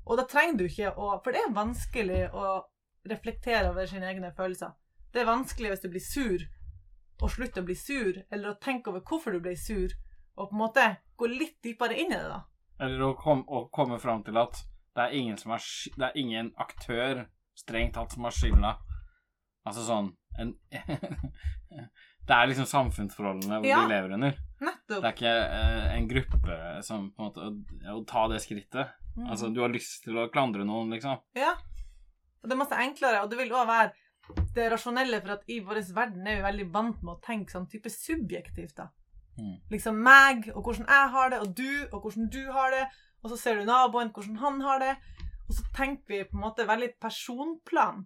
Og 0.05 0.17
da 0.17 0.25
trenger 0.27 0.57
du 0.57 0.65
ikke 0.65 0.91
å 0.91 1.21
For 1.23 1.31
det 1.31 1.43
er 1.45 1.55
vanskelig 1.55 2.21
å 2.33 2.65
reflektere 3.07 3.69
over 3.71 3.87
sine 3.87 4.09
egne 4.11 4.33
følelser. 4.35 4.73
Det 5.13 5.21
er 5.21 5.29
vanskelig 5.29 5.71
hvis 5.71 5.83
du 5.85 5.89
blir 5.89 6.03
sur, 6.03 6.43
å 7.21 7.29
slutte 7.29 7.61
å 7.61 7.65
bli 7.65 7.75
sur, 7.75 8.17
eller 8.29 8.51
å 8.51 8.59
tenke 8.61 8.91
over 8.91 9.01
hvorfor 9.07 9.31
du 9.31 9.39
ble 9.39 9.55
sur, 9.57 9.93
og 10.41 10.49
på 10.49 10.57
en 10.57 10.63
måte 10.63 10.87
gå 11.17 11.29
litt 11.31 11.59
dypere 11.63 11.97
inn 12.01 12.11
i 12.11 12.17
det, 12.17 12.27
da. 12.31 12.41
Eller 12.81 13.03
å, 13.05 13.13
kom, 13.19 13.43
å 13.47 13.67
komme 13.73 13.99
fram 14.01 14.23
til 14.25 14.37
at 14.41 14.63
det 14.97 15.03
er 15.05 15.13
ingen 15.15 15.37
som 15.39 15.53
er 15.55 15.63
Det 15.95 16.07
er 16.09 16.17
ingen 16.19 16.49
aktør 16.59 17.25
strengt 17.55 17.93
tatt 17.95 18.11
som 18.15 18.25
har 18.25 18.33
skylda. 18.35 18.71
Altså 19.69 19.83
sånn 19.85 20.09
en, 20.41 20.55
Det 22.27 22.37
er 22.37 22.49
liksom 22.49 22.67
samfunnsforholdene 22.69 23.61
Ja. 23.67 23.81
vi 23.81 23.93
lever 23.93 24.13
under. 24.17 24.37
Nettopp. 24.61 25.01
Det 25.01 25.09
er 25.09 25.15
ikke 25.15 25.35
eh, 25.57 25.87
en 25.97 26.07
gruppe 26.09 26.57
som 26.85 27.09
på 27.11 27.23
en 27.23 27.29
måte 27.29 27.47
Å, 27.91 27.95
å 27.97 28.03
ta 28.07 28.27
det 28.31 28.41
skrittet. 28.43 28.93
Mm. 29.17 29.25
Altså, 29.27 29.49
du 29.51 29.59
har 29.61 29.73
lyst 29.73 30.05
til 30.05 30.17
å 30.21 30.29
klandre 30.31 30.63
noen, 30.67 30.93
liksom. 30.95 31.17
Ja. 31.35 31.55
Og 32.41 32.47
det 32.47 32.55
er 32.55 32.61
masse 32.61 32.77
enklere, 32.79 33.23
og 33.23 33.31
det 33.31 33.41
vil 33.41 33.51
òg 33.53 33.67
være 33.67 33.91
det 34.55 34.69
rasjonelle, 34.71 35.19
for 35.21 35.35
at 35.35 35.49
i 35.51 35.59
vår 35.65 35.81
verden 35.95 36.27
er 36.29 36.39
vi 36.39 36.45
veldig 36.45 36.67
vant 36.73 37.01
med 37.03 37.17
å 37.17 37.21
tenke 37.25 37.51
sånn 37.51 37.67
type 37.69 37.91
subjektivt, 37.91 38.77
da. 38.77 38.87
Mm. 39.37 39.57
Liksom 39.71 39.97
meg, 40.03 40.49
og 40.55 40.63
hvordan 40.63 40.87
jeg 40.87 41.09
har 41.15 41.29
det, 41.31 41.39
og 41.39 41.57
du, 41.57 41.71
og 41.91 42.01
hvordan 42.01 42.29
du 42.33 42.41
har 42.51 42.71
det, 42.75 42.85
og 43.21 43.29
så 43.31 43.37
ser 43.37 43.59
du 43.59 43.65
naboen, 43.65 44.11
hvordan 44.13 44.35
han 44.41 44.61
har 44.61 44.79
det, 44.81 44.95
og 45.47 45.55
så 45.55 45.65
tenker 45.75 46.15
vi 46.15 46.23
på 46.23 46.37
en 46.37 46.45
måte 46.45 46.67
veldig 46.67 46.93
personplan. 47.01 48.05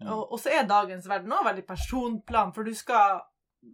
Mm. 0.00 0.08
Og, 0.08 0.32
og 0.32 0.40
så 0.40 0.52
er 0.54 0.68
dagens 0.68 1.08
verden 1.08 1.32
òg 1.32 1.46
veldig 1.46 1.66
personplan, 1.68 2.52
for 2.54 2.66
du 2.66 2.74
skal 2.74 3.22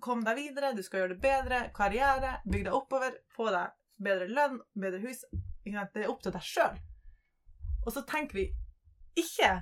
komme 0.04 0.24
deg 0.26 0.38
videre, 0.38 0.74
du 0.76 0.82
skal 0.86 1.02
gjøre 1.02 1.14
det 1.14 1.22
bedre, 1.22 1.60
karriere, 1.76 2.38
bygge 2.46 2.68
deg 2.68 2.76
oppover, 2.76 3.16
få 3.34 3.48
deg 3.50 3.72
bedre 4.00 4.28
lønn, 4.30 4.60
bedre 4.78 5.00
hus. 5.04 5.24
Det 5.64 6.04
er 6.04 6.10
opp 6.10 6.22
til 6.24 6.34
deg 6.34 6.44
sjøl. 6.44 6.76
Og 7.86 7.92
så 7.94 8.04
tenker 8.08 8.38
vi 8.38 8.46
ikke 9.18 9.54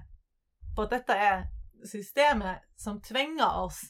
på 0.77 0.85
at 0.85 0.95
dette 0.95 1.15
er 1.15 1.47
systemet 1.87 2.67
som 2.79 3.01
tvinger 3.03 3.63
oss 3.63 3.85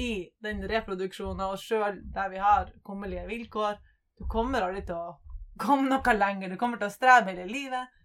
i 0.00 0.12
den 0.42 0.62
reproduksjonen 0.68 1.42
av 1.44 1.56
oss 1.56 1.64
sjøl 1.68 2.00
der 2.14 2.30
vi 2.32 2.40
har 2.40 2.70
kummerlige 2.86 3.26
vilkår. 3.28 3.78
Du 4.18 4.26
kommer 4.30 4.64
aldri 4.66 4.84
til 4.88 4.96
å 4.96 5.16
komme 5.60 5.90
noe 5.90 6.14
lenger. 6.16 6.52
Du 6.52 6.60
kommer 6.60 6.80
til 6.80 6.88
å 6.88 6.94
streve 6.94 7.32
hele 7.32 7.46
livet. 7.50 7.96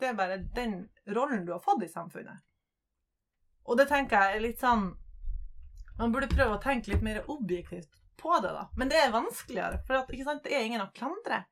Det 0.00 0.10
er 0.10 0.18
bare 0.18 0.40
den 0.56 0.88
rollen 1.14 1.44
du 1.46 1.52
har 1.54 1.62
fått 1.62 1.84
i 1.84 1.90
samfunnet. 1.92 2.40
Og 3.68 3.78
det 3.78 3.86
tenker 3.90 4.16
jeg 4.16 4.36
er 4.36 4.44
litt 4.46 4.62
sånn 4.62 4.88
Man 6.00 6.14
burde 6.14 6.30
prøve 6.32 6.54
å 6.56 6.62
tenke 6.62 6.88
litt 6.88 7.02
mer 7.04 7.18
objektivt 7.28 7.98
på 8.16 8.38
det, 8.40 8.54
da. 8.56 8.62
Men 8.80 8.88
det 8.88 8.96
er 8.96 9.10
vanskeligere, 9.12 9.82
for 9.84 9.98
at, 9.98 10.44
det 10.46 10.54
er 10.56 10.64
ingen 10.64 10.80
å 10.80 10.86
klandre. 10.96 11.42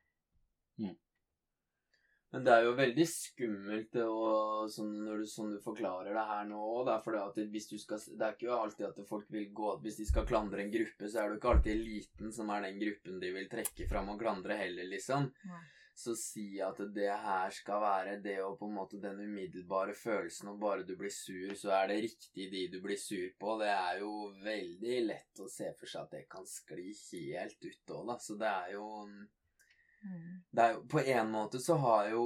Men 2.34 2.44
det 2.44 2.52
er 2.52 2.66
jo 2.66 2.74
veldig 2.76 3.04
skummelt 3.08 3.94
og, 4.02 4.66
sånn, 4.72 4.90
når 5.06 5.22
du, 5.22 5.28
sånn 5.32 5.54
du 5.54 5.62
forklarer 5.64 6.12
det 6.12 6.24
her 6.28 6.44
nå 6.50 6.58
òg. 6.60 6.90
Det, 6.90 7.46
det 7.48 8.26
er 8.26 8.34
ikke 8.34 8.58
alltid 8.58 8.84
at 8.90 9.00
folk 9.08 9.30
vil 9.32 9.48
gå 9.56 9.72
Hvis 9.84 10.02
de 10.02 10.08
skal 10.10 10.28
klandre 10.28 10.60
en 10.64 10.74
gruppe, 10.74 11.08
så 11.08 11.22
er 11.22 11.24
det 11.24 11.38
jo 11.38 11.40
ikke 11.40 11.54
alltid 11.54 11.72
eliten 11.72 12.34
som 12.36 12.52
er 12.52 12.68
den 12.68 12.78
gruppen 12.82 13.18
de 13.22 13.32
vil 13.32 13.48
trekke 13.48 13.88
fram 13.88 14.12
og 14.12 14.20
klandre 14.20 14.60
heller, 14.60 14.88
liksom. 14.92 15.30
Nei. 15.48 15.64
Så 15.98 16.12
si 16.14 16.60
at 16.62 16.78
det 16.94 17.08
her 17.10 17.48
skal 17.50 17.80
være 17.82 18.18
det 18.22 18.36
og 18.44 18.52
på 18.60 18.68
en 18.68 18.76
måte 18.76 19.00
den 19.02 19.18
umiddelbare 19.18 19.96
følelsen, 19.98 20.52
og 20.52 20.60
bare 20.62 20.84
du 20.86 20.92
blir 21.00 21.10
sur, 21.10 21.56
så 21.58 21.72
er 21.80 21.88
det 21.90 21.96
riktig 22.04 22.46
de 22.52 22.68
du 22.70 22.78
blir 22.84 23.00
sur 23.00 23.32
på. 23.40 23.56
Det 23.64 23.72
er 23.72 24.04
jo 24.04 24.12
veldig 24.44 25.00
lett 25.08 25.42
å 25.42 25.48
se 25.50 25.72
for 25.80 25.90
seg 25.90 26.04
at 26.04 26.14
det 26.14 26.22
kan 26.30 26.46
skli 26.46 26.92
helt 27.32 27.58
ut 27.64 27.96
òg, 27.96 28.04
da. 28.12 28.18
Så 28.22 28.38
det 28.38 28.52
er 28.52 28.76
jo 28.76 28.86
er 28.86 29.16
jo, 30.72 30.82
På 30.88 31.00
en 31.00 31.30
måte 31.30 31.58
så 31.58 31.74
har 31.82 32.10
jo 32.12 32.22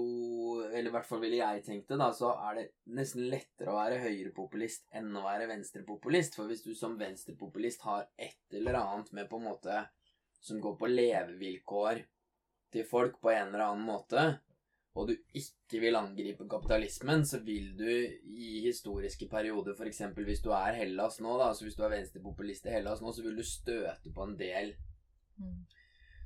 Eller 0.69 0.91
i 0.91 0.95
hvert 0.95 1.09
fall 1.09 1.23
ville 1.23 1.41
jeg 1.41 1.65
tenkt 1.67 1.89
det, 1.89 1.99
da, 2.01 2.11
så 2.15 2.35
er 2.49 2.59
det 2.59 2.67
nesten 2.97 3.27
lettere 3.33 3.73
å 3.73 3.79
være 3.79 4.03
høyrepopulist 4.05 4.87
enn 4.99 5.11
å 5.17 5.25
være 5.25 5.49
venstrepopulist. 5.51 6.37
For 6.39 6.51
hvis 6.51 6.65
du 6.65 6.73
som 6.79 6.99
venstrepopulist 7.01 7.85
har 7.89 8.07
et 8.17 8.57
eller 8.57 8.79
annet 8.81 9.13
med 9.17 9.29
på 9.31 9.41
en 9.41 9.49
måte 9.51 9.83
som 10.43 10.61
går 10.63 10.79
på 10.79 10.91
levevilkår 10.91 12.03
til 12.73 12.89
folk 12.89 13.21
på 13.23 13.31
en 13.33 13.53
eller 13.53 13.67
annen 13.67 13.85
måte, 13.87 14.25
og 14.93 15.09
du 15.09 15.15
ikke 15.39 15.81
vil 15.81 15.97
angripe 15.97 16.45
kapitalismen, 16.51 17.25
så 17.25 17.41
vil 17.45 17.71
du 17.79 17.89
i 17.89 18.61
historiske 18.67 19.29
perioder, 19.31 19.77
f.eks. 19.77 20.03
hvis 20.17 20.43
du 20.45 20.51
er 20.53 20.77
Hellas 20.77 21.21
nå, 21.25 21.37
da, 21.41 21.49
altså 21.53 21.65
hvis 21.65 21.79
du 21.79 21.85
er 21.87 21.95
venstrepopulist 21.95 22.69
i 22.69 22.75
Hellas 22.75 23.01
nå, 23.01 23.13
så 23.13 23.25
vil 23.25 23.39
du 23.39 23.45
støte 23.47 24.13
på 24.13 24.27
en 24.27 24.37
del 24.41 24.75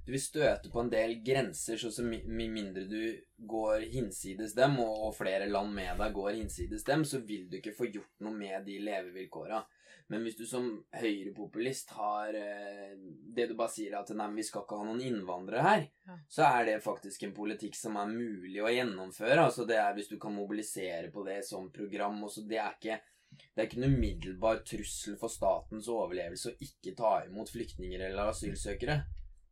du 0.07 0.13
vil 0.15 0.23
støte 0.23 0.71
på 0.71 0.81
en 0.85 0.91
del 0.93 1.17
grenser, 1.27 1.77
så 1.83 1.91
med 2.07 2.29
mindre 2.31 2.85
du 2.87 3.01
går 3.51 3.89
hinsides 3.91 4.55
dem, 4.55 4.79
og 4.81 5.15
flere 5.19 5.49
land 5.51 5.73
med 5.75 5.99
deg 5.99 6.15
går 6.15 6.37
hinsides 6.39 6.85
dem, 6.87 7.03
så 7.05 7.19
vil 7.27 7.49
du 7.51 7.57
ikke 7.59 7.75
få 7.75 7.89
gjort 7.91 8.23
noe 8.23 8.37
med 8.39 8.65
de 8.69 8.79
levevilkåra. 8.87 9.65
Men 10.09 10.23
hvis 10.23 10.37
du 10.39 10.45
som 10.47 10.69
høyrepopulist 10.95 11.91
har 11.99 12.37
eh, 12.39 12.93
det 13.35 13.49
du 13.51 13.57
bare 13.59 13.73
sier 13.75 13.97
at 13.99 14.13
nei, 14.15 14.29
vi 14.37 14.45
skal 14.47 14.63
ikke 14.63 14.79
ha 14.79 14.87
noen 14.87 15.03
innvandrere 15.03 15.65
her, 15.67 15.83
Ja. 16.07 16.19
så 16.31 16.47
er 16.47 16.69
det 16.69 16.77
faktisk 16.85 17.25
en 17.27 17.35
politikk 17.35 17.75
som 17.75 17.97
er 17.99 18.07
mulig 18.13 18.63
å 18.63 18.71
gjennomføre. 18.71 19.41
Altså 19.49 19.67
det 19.67 19.81
er 19.83 19.97
hvis 19.99 20.13
du 20.13 20.19
kan 20.23 20.37
mobilisere 20.37 21.11
på 21.11 21.27
det 21.27 21.41
som 21.49 21.73
program. 21.75 22.23
Også, 22.23 22.47
det 22.47 22.61
er 22.63 22.79
ikke 22.79 23.01
det 23.37 23.59
er 23.59 23.67
ikke 23.67 23.83
en 23.83 23.93
umiddelbar 23.97 24.63
trussel 24.65 25.17
for 25.19 25.29
statens 25.29 25.89
overlevelse 25.91 26.53
å 26.53 26.57
ikke 26.63 26.95
ta 26.97 27.25
imot 27.27 27.51
flyktninger 27.51 28.07
eller 28.07 28.31
asylsøkere. 28.31 29.01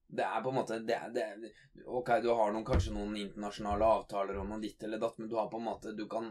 Det 0.06 0.24
er 0.24 0.42
på 0.42 0.50
en 0.52 0.58
måte 0.58 0.78
det 0.84 1.00
det 1.14 1.52
Ok, 1.86 2.10
du 2.22 2.28
har 2.30 2.52
noen, 2.52 2.64
kanskje 2.66 2.92
noen 2.94 3.16
internasjonale 3.18 3.86
avtaler 3.98 4.36
om 4.38 4.52
noe 4.52 4.62
ditt 4.62 4.82
eller 4.82 5.00
datt, 5.02 5.18
men 5.18 5.30
du 5.30 5.36
har 5.38 5.48
på 5.50 5.58
en 5.58 5.68
måte 5.70 5.94
Du 5.96 6.06
kan 6.08 6.30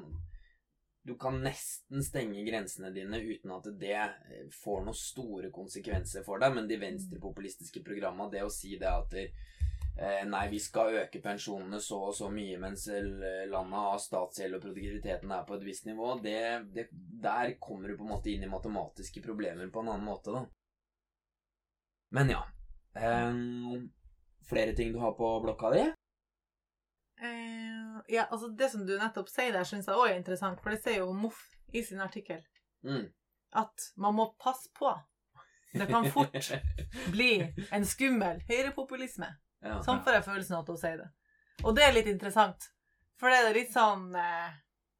du 1.03 1.17
kan 1.19 1.41
nesten 1.43 2.03
stenge 2.03 2.45
grensene 2.47 2.93
dine 2.95 3.17
uten 3.19 3.51
at 3.51 3.65
det 3.79 3.97
eh, 3.99 4.45
får 4.63 4.85
noen 4.85 4.95
store 4.95 5.49
konsekvenser 5.51 6.23
for 6.23 6.39
deg, 6.39 6.53
men 6.55 6.69
de 6.69 6.77
venstrepopulistiske 6.79 7.83
programma, 7.83 8.29
det 8.31 8.45
å 8.45 8.51
si 8.53 8.77
det 8.79 8.87
at 8.87 9.17
eh, 9.19 10.23
nei, 10.29 10.45
vi 10.53 10.61
skal 10.63 11.01
øke 11.01 11.19
pensjonene 11.25 11.81
så 11.83 11.99
og 12.07 12.15
så 12.15 12.31
mye 12.31 12.55
mens 12.61 12.87
landet 12.87 13.83
har 13.89 13.99
statsgjeld 13.99 14.55
og 14.55 14.63
produktiviteten 14.63 15.35
er 15.35 15.43
på 15.43 15.59
et 15.59 15.67
visst 15.67 15.91
nivå, 15.91 16.15
det, 16.23 16.39
det, 16.71 16.87
der 17.27 17.57
kommer 17.59 17.91
du 17.91 17.99
på 17.99 18.07
en 18.07 18.13
måte 18.15 18.31
inn 18.31 18.47
i 18.47 18.53
matematiske 18.55 19.27
problemer 19.27 19.67
på 19.67 19.83
en 19.83 19.91
annen 19.97 20.07
måte, 20.07 20.31
da. 20.31 20.47
Men 22.15 22.31
ja. 22.31 22.45
Ehm, 22.95 23.89
flere 24.49 24.75
ting 24.75 24.93
du 24.93 24.99
har 24.99 25.13
på 25.17 25.39
blokka 25.43 25.69
di? 25.73 25.83
Uh, 27.23 28.01
ja, 28.07 28.25
altså 28.31 28.47
Det 28.47 28.69
som 28.69 28.85
du 28.85 28.97
nettopp 28.97 29.29
sier 29.31 29.53
der, 29.53 29.65
syns 29.67 29.87
jeg 29.87 29.95
òg 29.97 30.09
er 30.09 30.17
interessant, 30.17 30.61
for 30.61 30.73
det 30.73 30.81
sier 30.83 31.01
jo 31.01 31.13
Moff 31.15 31.39
i 31.73 31.83
sin 31.85 32.01
artikkel. 32.03 32.41
Mm. 32.85 33.07
At 33.55 33.89
man 33.95 34.17
må 34.17 34.27
passe 34.41 34.69
på. 34.77 34.91
Det 35.73 35.87
kan 35.89 36.05
fort 36.11 36.35
bli 37.15 37.31
en 37.71 37.85
skummel 37.85 38.43
høyrepopulisme. 38.49 39.29
ja. 39.65 39.79
Sånn 39.85 40.03
får 40.05 40.19
jeg 40.19 40.27
følelsen 40.27 40.57
av 40.57 40.65
at 40.65 40.73
hun 40.73 40.81
sier 40.81 40.99
det. 41.01 41.09
Og 41.63 41.77
det 41.77 41.85
er 41.85 41.95
litt 41.95 42.09
interessant. 42.11 42.69
For 43.21 43.31
det 43.31 43.39
er 43.39 43.55
litt 43.55 43.73
sånn 43.73 44.09
eh, 44.17 44.53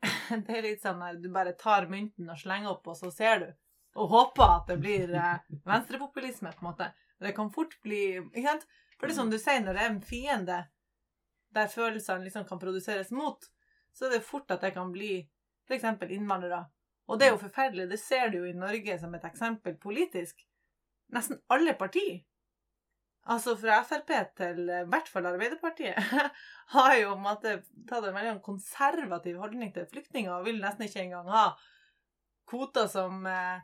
Det 0.46 0.58
er 0.58 0.66
litt 0.66 0.82
sånn 0.84 1.02
at 1.06 1.20
du 1.22 1.30
bare 1.34 1.54
tar 1.60 1.90
mynten 1.92 2.30
og 2.30 2.40
slenger 2.40 2.74
opp, 2.74 2.88
og 2.88 2.98
så 2.98 3.12
ser 3.14 3.44
du. 3.44 3.50
Og 4.00 4.10
håper 4.10 4.44
at 4.48 4.72
det 4.72 4.80
blir 4.82 5.14
eh, 5.14 5.54
venstrepopulisme, 5.68 6.54
på 6.56 6.66
en 6.66 6.70
måte. 6.72 6.90
Det 7.24 7.34
kan 7.38 7.52
fort 7.54 7.76
bli 7.86 8.04
ikke 8.20 8.48
sant? 8.48 8.68
For 8.98 9.08
det 9.08 9.16
er 9.16 9.20
som 9.20 9.32
du 9.32 9.40
sier, 9.40 9.64
når 9.64 9.78
det 9.78 9.84
er 9.84 9.92
en 9.92 10.04
fiende 10.06 10.60
der 11.54 11.70
følelsene 11.70 12.26
liksom 12.26 12.48
kan 12.50 12.62
produseres 12.62 13.12
mot, 13.14 13.46
så 13.94 14.08
er 14.08 14.16
det 14.16 14.26
fort 14.26 14.52
at 14.54 14.64
det 14.64 14.74
kan 14.74 14.92
bli 14.94 15.18
f.eks. 15.68 15.86
innvandrere. 16.10 16.64
Og 17.08 17.20
det 17.20 17.28
er 17.28 17.34
jo 17.34 17.42
forferdelig. 17.42 17.90
Det 17.92 18.00
ser 18.00 18.32
du 18.32 18.40
jo 18.40 18.50
i 18.50 18.58
Norge 18.58 18.96
som 19.00 19.14
et 19.16 19.26
eksempel 19.28 19.76
politisk. 19.82 20.46
Nesten 21.14 21.42
alle 21.52 21.76
partier 21.78 22.24
Altså 23.32 23.54
fra 23.56 23.78
Frp 23.88 24.10
til 24.36 24.66
i 24.68 24.80
hvert 24.92 25.08
fall 25.08 25.30
Arbeiderpartiet 25.30 25.96
har 26.76 26.96
jo 27.00 27.14
om 27.14 27.28
at 27.32 27.46
det 27.46 27.54
tatt 27.88 28.04
en 28.10 28.18
veldig 28.18 28.42
konservativ 28.44 29.38
holdning 29.40 29.72
til 29.72 29.88
flyktninger 29.88 30.34
og 30.34 30.50
vil 30.50 30.60
nesten 30.60 30.90
ikke 30.90 31.06
engang 31.06 31.30
ha 31.32 31.46
kvoter 32.52 32.90
som 32.92 33.24
eh, 33.30 33.64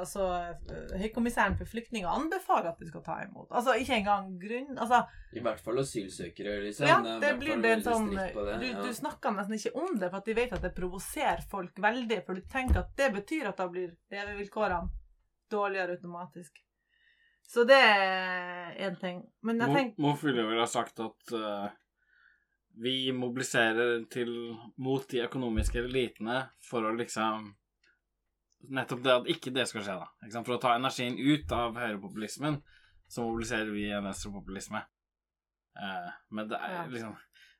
altså 0.00 0.24
eh, 0.72 0.94
Høykommissæren 0.98 1.56
for 1.58 1.68
flyktninger 1.70 2.10
anbefaler 2.10 2.72
at 2.72 2.80
du 2.80 2.88
skal 2.88 3.04
ta 3.06 3.18
imot. 3.24 3.48
Altså 3.50 3.76
ikke 3.78 3.98
engang 4.00 4.32
grunn... 4.40 4.78
Altså, 4.78 5.02
I 5.36 5.42
hvert 5.44 5.60
fall 5.62 5.82
asylsøkere, 5.82 6.56
liksom. 6.64 6.88
ja, 6.88 6.96
det 7.22 7.34
blir 7.38 7.60
det 7.62 7.76
sånn 7.86 8.08
det, 8.14 8.30
du, 8.34 8.66
ja. 8.66 8.80
du 8.82 8.90
snakker 8.96 9.36
nesten 9.36 9.58
ikke 9.58 9.74
om 9.78 9.92
det, 10.00 10.08
for 10.08 10.20
at 10.22 10.30
de 10.30 10.38
vet 10.40 10.56
at 10.56 10.64
det 10.66 10.72
provoserer 10.76 11.44
folk 11.52 11.78
veldig. 11.82 12.22
For 12.26 12.40
du 12.40 12.48
tenker 12.50 12.82
at 12.82 12.96
det 12.98 13.12
betyr 13.20 13.52
at 13.52 13.62
da 13.62 13.68
blir 13.70 13.94
levevilkårene 14.14 14.90
dårligere 15.50 15.98
automatisk. 15.98 16.58
Så 17.50 17.64
det 17.66 17.78
er 17.78 18.76
én 18.78 18.98
ting. 18.98 19.24
Men 19.42 19.58
jeg 19.58 19.74
tenker 19.74 20.18
ville 20.22 20.44
vel 20.46 20.60
ha 20.62 20.66
sagt 20.70 21.00
at 21.02 21.32
uh, 21.34 21.66
vi 22.78 23.10
mobiliserer 23.12 24.04
til, 24.10 24.30
mot 24.78 25.06
de 25.10 25.24
økonomiske 25.24 25.82
elitene 25.82 26.44
for 26.62 26.86
å 26.86 26.94
liksom 26.94 27.50
nettopp 28.68 29.02
det 29.04 29.14
at 29.14 29.30
ikke 29.32 29.52
det 29.54 29.66
skal 29.70 29.84
skje, 29.86 29.96
da. 30.02 30.42
For 30.42 30.56
å 30.56 30.62
ta 30.62 30.74
energien 30.76 31.16
ut 31.18 31.52
av 31.54 31.78
høyrepopulismen, 31.80 32.60
så 33.10 33.24
mobiliserer 33.26 33.70
vi 33.74 33.88
en 33.90 34.06
venstrepopulisme. 34.06 34.82
Eh, 35.78 36.10
men 36.34 36.48
det 36.50 36.58
er 36.58 36.88
liksom 36.90 37.16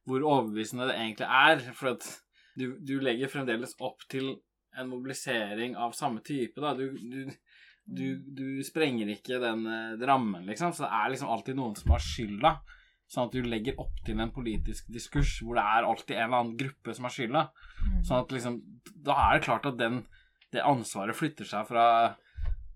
Hvor 0.09 0.25
overbevisende 0.27 0.89
det 0.89 0.97
egentlig 0.97 1.27
er. 1.29 1.61
For 1.77 1.93
at 1.93 2.07
du, 2.59 2.73
du 2.81 2.97
legger 3.05 3.31
fremdeles 3.31 3.77
opp 3.85 4.03
til 4.11 4.33
en 4.79 4.89
mobilisering 4.91 5.77
av 5.79 5.95
samme 5.99 6.23
type, 6.25 6.61
da. 6.63 6.73
Du, 6.79 6.97
du, 6.97 7.31
du, 7.85 8.07
du 8.17 8.47
sprenger 8.67 9.11
ikke 9.13 9.41
den 9.43 9.67
eh, 9.69 10.07
rammen, 10.09 10.47
liksom. 10.49 10.75
Så 10.75 10.87
det 10.87 10.93
er 10.99 11.13
liksom 11.13 11.33
alltid 11.33 11.59
noen 11.59 11.77
som 11.79 11.95
har 11.95 12.05
skylda. 12.05 12.55
Sånn 13.11 13.27
at 13.27 13.35
du 13.35 13.43
legger 13.43 13.81
opp 13.83 13.97
til 14.07 14.21
en 14.23 14.31
politisk 14.31 14.87
diskurs 14.95 15.41
hvor 15.43 15.59
det 15.59 15.65
er 15.67 15.87
alltid 15.89 16.15
en 16.15 16.29
eller 16.29 16.43
annen 16.45 16.59
gruppe 16.61 16.95
som 16.95 17.09
har 17.09 17.15
skylda. 17.15 17.47
Mm. 17.83 18.03
Sånn 18.07 18.21
at 18.23 18.35
liksom 18.35 18.61
Da 19.03 19.17
er 19.25 19.33
det 19.35 19.47
klart 19.49 19.67
at 19.67 19.81
den, 19.81 20.05
det 20.55 20.67
ansvaret 20.67 21.17
flytter 21.17 21.49
seg 21.49 21.69
fra 21.69 21.87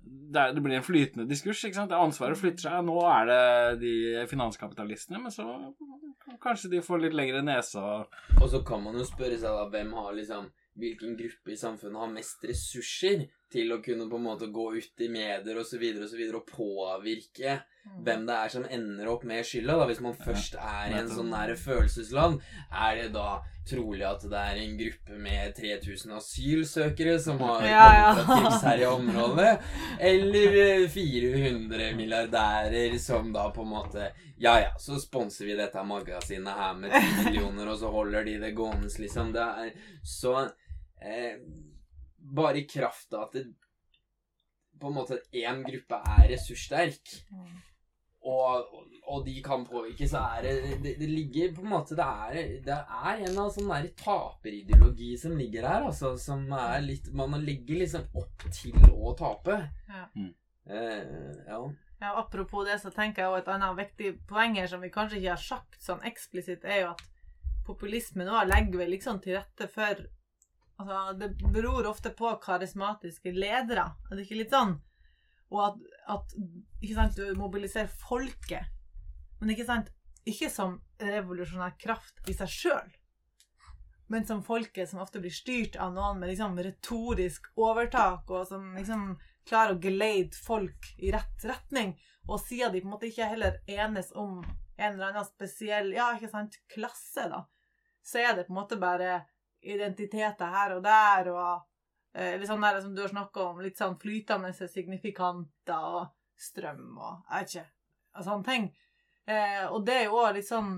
det, 0.04 0.52
det 0.52 0.60
blir 0.60 0.76
en 0.76 0.84
flytende 0.84 1.26
diskurs, 1.28 1.62
ikke 1.64 1.78
sant. 1.78 1.92
Det 1.92 1.98
ansvaret 1.98 2.38
flytter 2.38 2.66
seg. 2.66 2.80
Nå 2.86 2.98
er 3.08 3.30
det 3.30 3.44
de 3.80 3.94
finanskapitalistene, 4.30 5.20
men 5.22 5.32
så 5.32 5.46
kanskje 6.42 6.74
de 6.74 6.82
får 6.84 7.06
litt 7.06 7.16
lengre 7.16 7.40
nese 7.44 7.80
og 7.80 8.12
Og 8.40 8.48
så 8.50 8.60
kan 8.66 8.82
man 8.84 8.98
jo 8.98 9.06
spørre 9.08 9.38
seg 9.40 9.48
da 9.48 9.64
hvem 9.72 9.94
har 9.96 10.12
liksom 10.16 10.50
Hvilken 10.74 11.12
gruppe 11.14 11.52
i 11.54 11.56
samfunnet 11.58 12.00
har 12.02 12.08
mest 12.10 12.42
ressurser 12.48 13.28
til 13.54 13.70
å 13.74 13.80
kunne 13.84 14.08
på 14.10 14.18
en 14.18 14.26
måte 14.26 14.50
gå 14.52 14.66
ut 14.74 15.04
i 15.06 15.08
medier 15.14 15.62
osv. 15.62 15.82
og, 16.02 16.08
så 16.10 16.18
videre, 16.18 16.42
og 16.42 16.50
påvirke 16.50 17.60
Mm. 17.84 17.98
hvem 18.00 18.22
det 18.24 18.34
er 18.40 18.48
som 18.48 18.62
ender 18.72 19.08
opp 19.12 19.24
med 19.28 19.44
skylda. 19.44 19.74
da 19.76 19.84
Hvis 19.90 19.98
man 20.00 20.14
først 20.16 20.54
er 20.56 20.86
i 20.94 20.94
en 21.02 21.08
sånn 21.12 21.28
nære 21.28 21.52
følelsesland, 21.60 22.38
er 22.72 22.94
det 22.96 23.10
da 23.12 23.42
trolig 23.68 24.06
at 24.08 24.22
det 24.24 24.40
er 24.40 24.60
en 24.62 24.78
gruppe 24.78 25.18
med 25.20 25.52
3000 25.58 26.14
asylsøkere 26.16 27.18
som 27.20 27.36
har 27.44 27.66
Ja, 27.68 27.82
ja. 27.98 28.06
kommet 28.14 28.24
fra 28.24 28.38
krigsherja 28.40 28.88
område, 28.88 29.50
eller 30.00 30.56
eh, 30.62 30.88
400 30.88 31.90
milliardærer 32.00 32.96
som 32.98 33.28
da 33.36 33.50
på 33.52 33.60
en 33.66 33.72
måte 33.74 34.08
Ja 34.40 34.56
ja, 34.64 34.72
så 34.80 34.96
sponser 34.98 35.44
vi 35.52 35.54
dette 35.60 35.84
magasinet 35.84 36.56
her 36.56 36.72
med 36.80 36.90
10 36.90 37.24
millioner, 37.28 37.68
og 37.68 37.78
så 37.84 37.92
holder 37.92 38.24
de 38.24 38.38
det 38.46 38.54
gående, 38.56 38.88
liksom. 38.98 39.30
Det 39.36 39.44
er 39.44 39.70
så 40.02 40.38
eh, 41.04 41.36
Bare 42.24 42.62
i 42.62 42.66
kraft 42.66 43.12
av 43.12 43.26
at 43.28 43.32
det 43.36 43.44
på 44.80 44.88
en 44.88 44.96
måte 44.96 45.20
én 45.36 45.60
gruppe 45.66 46.00
er 46.16 46.28
ressurssterk, 46.32 47.12
Mm. 47.30 47.50
og, 48.24 48.64
og 49.06 49.24
de 49.26 49.34
kan 49.44 49.66
påvirke, 49.68 50.08
så 50.08 50.22
er 50.38 50.42
det 50.42 50.54
Det, 50.82 50.94
det 50.98 51.08
ligger 51.10 51.52
på 51.54 51.62
en 51.62 51.68
måte 51.74 51.94
Det 51.98 52.04
er, 52.04 52.48
det 52.64 52.78
er 52.80 53.22
en 53.28 53.38
av 53.38 53.50
sånn 53.52 53.68
der 53.68 53.90
taperideologi 54.00 55.12
som 55.20 55.36
ligger 55.36 55.68
her, 55.68 55.84
altså. 55.90 56.14
Som 56.18 56.46
er 56.52 56.80
litt 56.80 57.12
Man 57.12 57.36
legger 57.44 57.82
liksom 57.84 58.08
opp 58.16 58.46
til 58.50 58.74
å 58.90 59.14
tape. 59.18 59.60
Ja. 59.88 60.06
Mm. 60.16 60.32
Eh, 60.66 61.46
ja. 61.46 61.60
Ja, 62.00 62.14
apropos 62.20 62.64
det, 62.66 62.80
så 62.80 62.90
tenker 62.90 63.22
jeg 63.22 63.30
også 63.30 63.42
et 63.44 63.48
annet 63.54 63.76
viktig 63.78 64.14
poeng 64.28 64.56
her 64.58 64.66
som 64.68 64.80
vi 64.82 64.90
kanskje 64.92 65.20
ikke 65.20 65.36
har 65.36 65.44
sagt 65.44 65.80
sånn 65.84 66.02
eksplisitt, 66.04 66.64
er 66.64 66.80
jo 66.82 66.90
at 66.94 67.04
populisme 67.64 68.24
nå 68.26 68.42
legger 68.48 68.82
vel 68.82 68.90
liksom 68.96 69.20
til 69.24 69.36
rette 69.38 69.68
for 69.72 70.02
Altså, 70.80 71.12
det 71.18 71.28
beror 71.54 71.86
ofte 71.86 72.10
på 72.10 72.32
karismatiske 72.42 73.32
ledere. 73.34 73.86
Er 74.10 74.16
det 74.16 74.26
ikke 74.26 74.40
litt 74.40 74.54
sånn? 74.54 74.74
Og 75.54 75.60
at, 75.68 75.78
at 76.16 76.34
sant, 76.96 77.18
du 77.18 77.38
mobiliserer 77.38 77.92
folket. 78.08 78.72
Men 79.38 79.54
ikke 79.54 79.68
sant, 79.68 79.92
ikke 80.26 80.50
som 80.50 80.78
revolusjonær 80.98 81.76
kraft 81.78 82.30
i 82.30 82.34
seg 82.36 82.50
sjøl, 82.50 82.92
men 84.12 84.26
som 84.26 84.42
folket 84.44 84.90
som 84.90 85.00
ofte 85.00 85.20
blir 85.20 85.32
styrt 85.32 85.76
av 85.80 85.94
noen 85.94 86.20
med 86.20 86.30
liksom 86.30 86.58
retorisk 86.60 87.48
overtak, 87.60 88.28
og 88.30 88.46
som 88.48 88.74
liksom 88.76 89.14
klarer 89.48 89.76
å 89.76 89.80
geleide 89.80 90.36
folk 90.44 90.90
i 90.98 91.12
rett 91.14 91.46
retning. 91.48 91.94
Og 92.28 92.40
siden 92.40 92.72
de 92.72 92.82
på 92.82 92.88
en 92.88 92.94
måte 92.96 93.08
ikke 93.10 93.28
heller 93.28 93.58
enes 93.68 94.12
om 94.16 94.38
en 94.44 94.94
eller 94.94 95.10
annen 95.10 95.28
spesiell 95.28 95.92
ja, 95.94 96.10
ikke 96.16 96.32
sant, 96.32 96.56
klasse, 96.72 97.28
da, 97.30 97.44
så 98.04 98.20
er 98.20 98.36
det 98.36 98.46
på 98.48 98.54
en 98.54 98.60
måte 98.60 98.80
bare 98.80 99.22
identiteter 99.64 100.52
her 100.54 100.76
og 100.76 100.82
der, 100.84 101.30
og 101.32 102.16
eh, 102.16 102.36
litt 102.38 102.48
sånn 102.50 102.64
der 102.64 102.80
som 102.82 102.94
du 102.94 103.02
har 103.04 103.12
snakka 103.12 103.48
om, 103.50 103.62
litt 103.64 103.80
sånn 103.80 103.98
flytende 104.00 104.52
signifikanter 104.54 106.00
og 106.00 106.10
strøm 106.40 106.98
og 106.98 107.30
jeg 107.30 107.44
vet 107.44 107.54
ikke, 107.54 107.68
og 108.14 108.26
sånne 108.28 108.48
ting. 108.48 108.66
Eh, 109.24 109.62
og 109.70 109.84
det 109.86 110.00
er 110.00 110.04
jo 110.08 110.18
òg 110.20 110.34
litt 110.36 110.48
sånn 110.48 110.74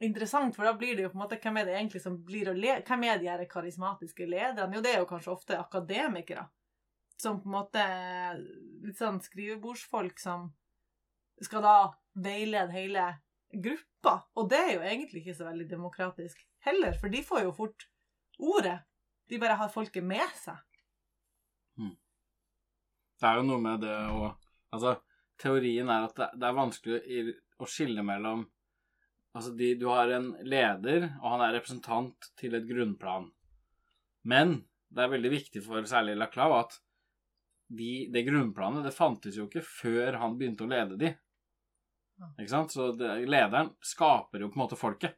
interessant, 0.00 0.56
for 0.56 0.64
da 0.64 0.72
blir 0.78 0.96
det 0.96 1.04
jo 1.04 1.10
på 1.12 1.18
en 1.18 1.24
måte 1.26 1.36
Hvem 1.42 1.58
er 1.60 1.66
det 1.68 1.74
egentlig 1.76 2.00
som 2.00 2.16
blir 2.24 2.48
å 2.48 2.56
le 2.56 2.78
Hvem 2.86 3.02
er 3.04 3.18
de 3.20 3.28
her 3.28 3.42
karismatiske 3.50 4.24
lederne? 4.24 4.72
Jo, 4.72 4.80
det 4.84 4.94
er 4.94 5.02
jo 5.02 5.10
kanskje 5.10 5.34
ofte 5.34 5.58
akademikere. 5.60 6.46
Som 7.20 7.42
på 7.42 7.50
en 7.50 7.56
måte 7.58 7.84
Litt 8.86 8.96
sånn 8.96 9.20
skrivebordsfolk 9.20 10.22
som 10.22 10.48
skal 11.44 11.64
da 11.64 11.76
veilede 12.20 12.72
hele 12.72 13.04
gruppa. 13.52 14.22
Og 14.36 14.48
det 14.50 14.58
er 14.60 14.72
jo 14.74 14.82
egentlig 14.84 15.22
ikke 15.22 15.36
så 15.36 15.46
veldig 15.48 15.66
demokratisk 15.70 16.42
heller, 16.66 16.96
for 17.00 17.12
de 17.12 17.22
får 17.24 17.46
jo 17.46 17.54
fort 17.56 17.86
ordet. 18.40 18.78
De 19.30 19.38
bare 19.38 19.58
har 19.60 19.70
folket 19.72 20.04
med 20.04 20.26
seg. 20.40 20.58
Det 23.20 23.28
er 23.28 23.36
jo 23.36 23.48
noe 23.48 23.62
med 23.62 23.84
det 23.84 23.96
å 24.10 24.30
Altså, 24.70 24.94
teorien 25.42 25.88
er 25.90 26.04
at 26.06 26.14
det, 26.14 26.26
det 26.38 26.46
er 26.46 26.54
vanskelig 26.54 27.32
å 27.58 27.66
skille 27.66 28.04
mellom 28.06 28.44
Altså, 29.34 29.52
de, 29.54 29.72
du 29.78 29.84
har 29.90 30.10
en 30.10 30.32
leder, 30.42 31.04
og 31.20 31.26
han 31.36 31.42
er 31.44 31.52
representant 31.54 32.30
til 32.38 32.56
et 32.58 32.64
grunnplan. 32.66 33.28
Men 34.26 34.56
det 34.90 35.04
er 35.04 35.12
veldig 35.12 35.30
viktig 35.30 35.62
for 35.62 35.86
særlig 35.86 36.16
Laclau 36.18 36.56
at 36.56 36.74
de, 37.70 38.08
det 38.10 38.24
grunnplanet 38.26 38.82
det 38.82 38.94
fantes 38.96 39.38
jo 39.38 39.46
ikke 39.46 39.62
før 39.62 40.18
han 40.18 40.34
begynte 40.38 40.66
å 40.66 40.70
lede 40.72 40.98
de. 40.98 41.12
Ikke 42.40 42.50
sant? 42.50 42.74
Så 42.74 42.90
det, 42.98 43.12
lederen 43.30 43.70
skaper 43.86 44.42
jo 44.42 44.50
på 44.50 44.58
en 44.58 44.64
måte 44.64 44.78
folket. 44.80 45.14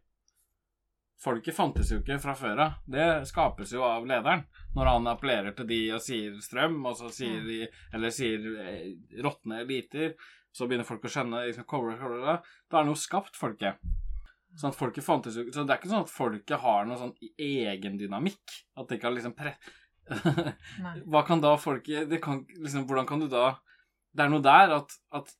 Folket 1.23 1.55
fantes 1.55 1.90
jo 1.93 2.01
ikke 2.01 2.19
fra 2.23 2.35
før 2.35 2.61
av. 2.65 2.78
Det 2.90 3.07
skapes 3.31 3.73
jo 3.77 3.85
av 3.86 4.07
lederen. 4.09 4.43
Når 4.74 4.89
han 4.90 5.11
appellerer 5.12 5.55
til 5.55 5.69
de 5.69 5.81
og 5.94 6.03
sier 6.03 6.39
strøm, 6.43 6.81
og 6.89 6.97
så 6.99 7.11
sier 7.15 7.44
de 7.47 7.59
Eller 7.94 8.15
sier 8.15 8.47
eh, 8.65 8.89
råtne 9.23 9.61
eliter, 9.62 10.16
så 10.53 10.66
begynner 10.66 10.89
folk 10.89 11.05
å 11.07 11.12
skjønne 11.12 11.44
liksom, 11.47 11.66
cover, 11.69 11.94
cover, 12.01 12.24
da. 12.27 12.35
er 12.73 12.89
det 12.89 12.93
jo 12.93 12.99
skapt 12.99 13.39
folket. 13.39 13.78
Sånn 14.59 14.74
at 14.74 14.77
folket 14.77 15.05
fantes 15.07 15.39
jo 15.39 15.47
Så 15.49 15.62
det 15.65 15.73
er 15.73 15.81
ikke 15.81 15.89
sånn 15.89 16.05
at 16.05 16.12
folket 16.12 16.61
har 16.61 16.89
noen 16.89 17.01
sånn 17.01 17.31
egen 17.40 17.97
dynamikk. 18.01 18.59
At 18.77 18.90
det 18.90 19.01
kan 19.03 19.15
liksom 19.15 19.36
pre... 19.39 19.55
Hva 21.11 21.23
kan 21.24 21.40
da 21.40 21.55
folket 21.62 22.11
det 22.11 22.19
kan, 22.24 22.43
liksom, 22.59 22.89
Hvordan 22.89 23.07
kan 23.07 23.23
du 23.23 23.28
da 23.31 23.53
Det 24.11 24.24
er 24.24 24.32
noe 24.32 24.43
der 24.43 24.74
at, 24.81 24.97
at 25.15 25.31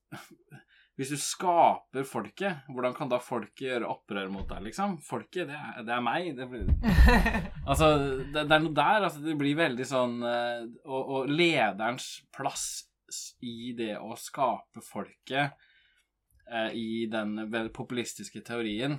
hvis 1.01 1.09
du 1.15 1.17
skaper 1.17 2.05
folket, 2.05 2.67
hvordan 2.69 2.93
kan 2.97 3.09
da 3.09 3.17
folket 3.23 3.65
gjøre 3.65 3.89
opprør 3.89 4.29
mot 4.33 4.45
deg, 4.51 4.61
liksom? 4.67 4.99
Folket, 5.01 5.49
det 5.49 5.57
er, 5.57 5.79
det 5.89 5.95
er 5.95 6.03
meg. 6.05 6.29
Det 6.37 6.47
blir, 6.51 6.67
altså, 7.71 7.89
det, 8.27 8.45
det 8.45 8.57
er 8.59 8.65
noe 8.67 8.77
der. 8.77 9.07
Altså, 9.09 9.23
det 9.25 9.37
blir 9.41 9.57
veldig 9.57 9.87
sånn 9.89 10.19
eh, 10.29 10.67
og, 10.85 11.01
og 11.01 11.33
lederens 11.33 12.11
plass 12.35 12.67
i 13.45 13.73
det 13.77 13.95
å 14.01 14.13
skape 14.21 14.85
folket 14.85 15.57
eh, 16.53 16.71
i 16.77 17.07
den 17.13 17.35
populistiske 17.75 18.41
teorien 18.47 18.99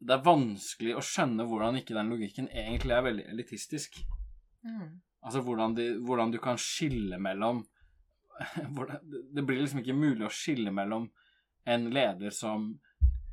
Det 0.00 0.16
er 0.16 0.24
vanskelig 0.24 0.96
å 0.96 1.04
skjønne 1.04 1.46
hvordan 1.48 1.80
ikke 1.80 1.96
den 1.96 2.12
logikken 2.12 2.48
egentlig 2.48 2.96
er 2.96 3.06
veldig 3.06 3.28
elitistisk. 3.36 4.00
Mm. 4.64 5.00
Altså 5.24 5.40
hvordan, 5.44 5.76
de, 5.76 5.86
hvordan 6.04 6.32
du 6.32 6.40
kan 6.40 6.60
skille 6.60 7.20
mellom 7.20 7.62
Det 9.34 9.42
blir 9.42 9.60
liksom 9.60 9.82
ikke 9.82 9.96
mulig 9.96 10.26
å 10.26 10.32
skille 10.32 10.72
mellom 10.74 11.08
en 11.64 11.88
leder 11.90 12.34
som 12.34 12.72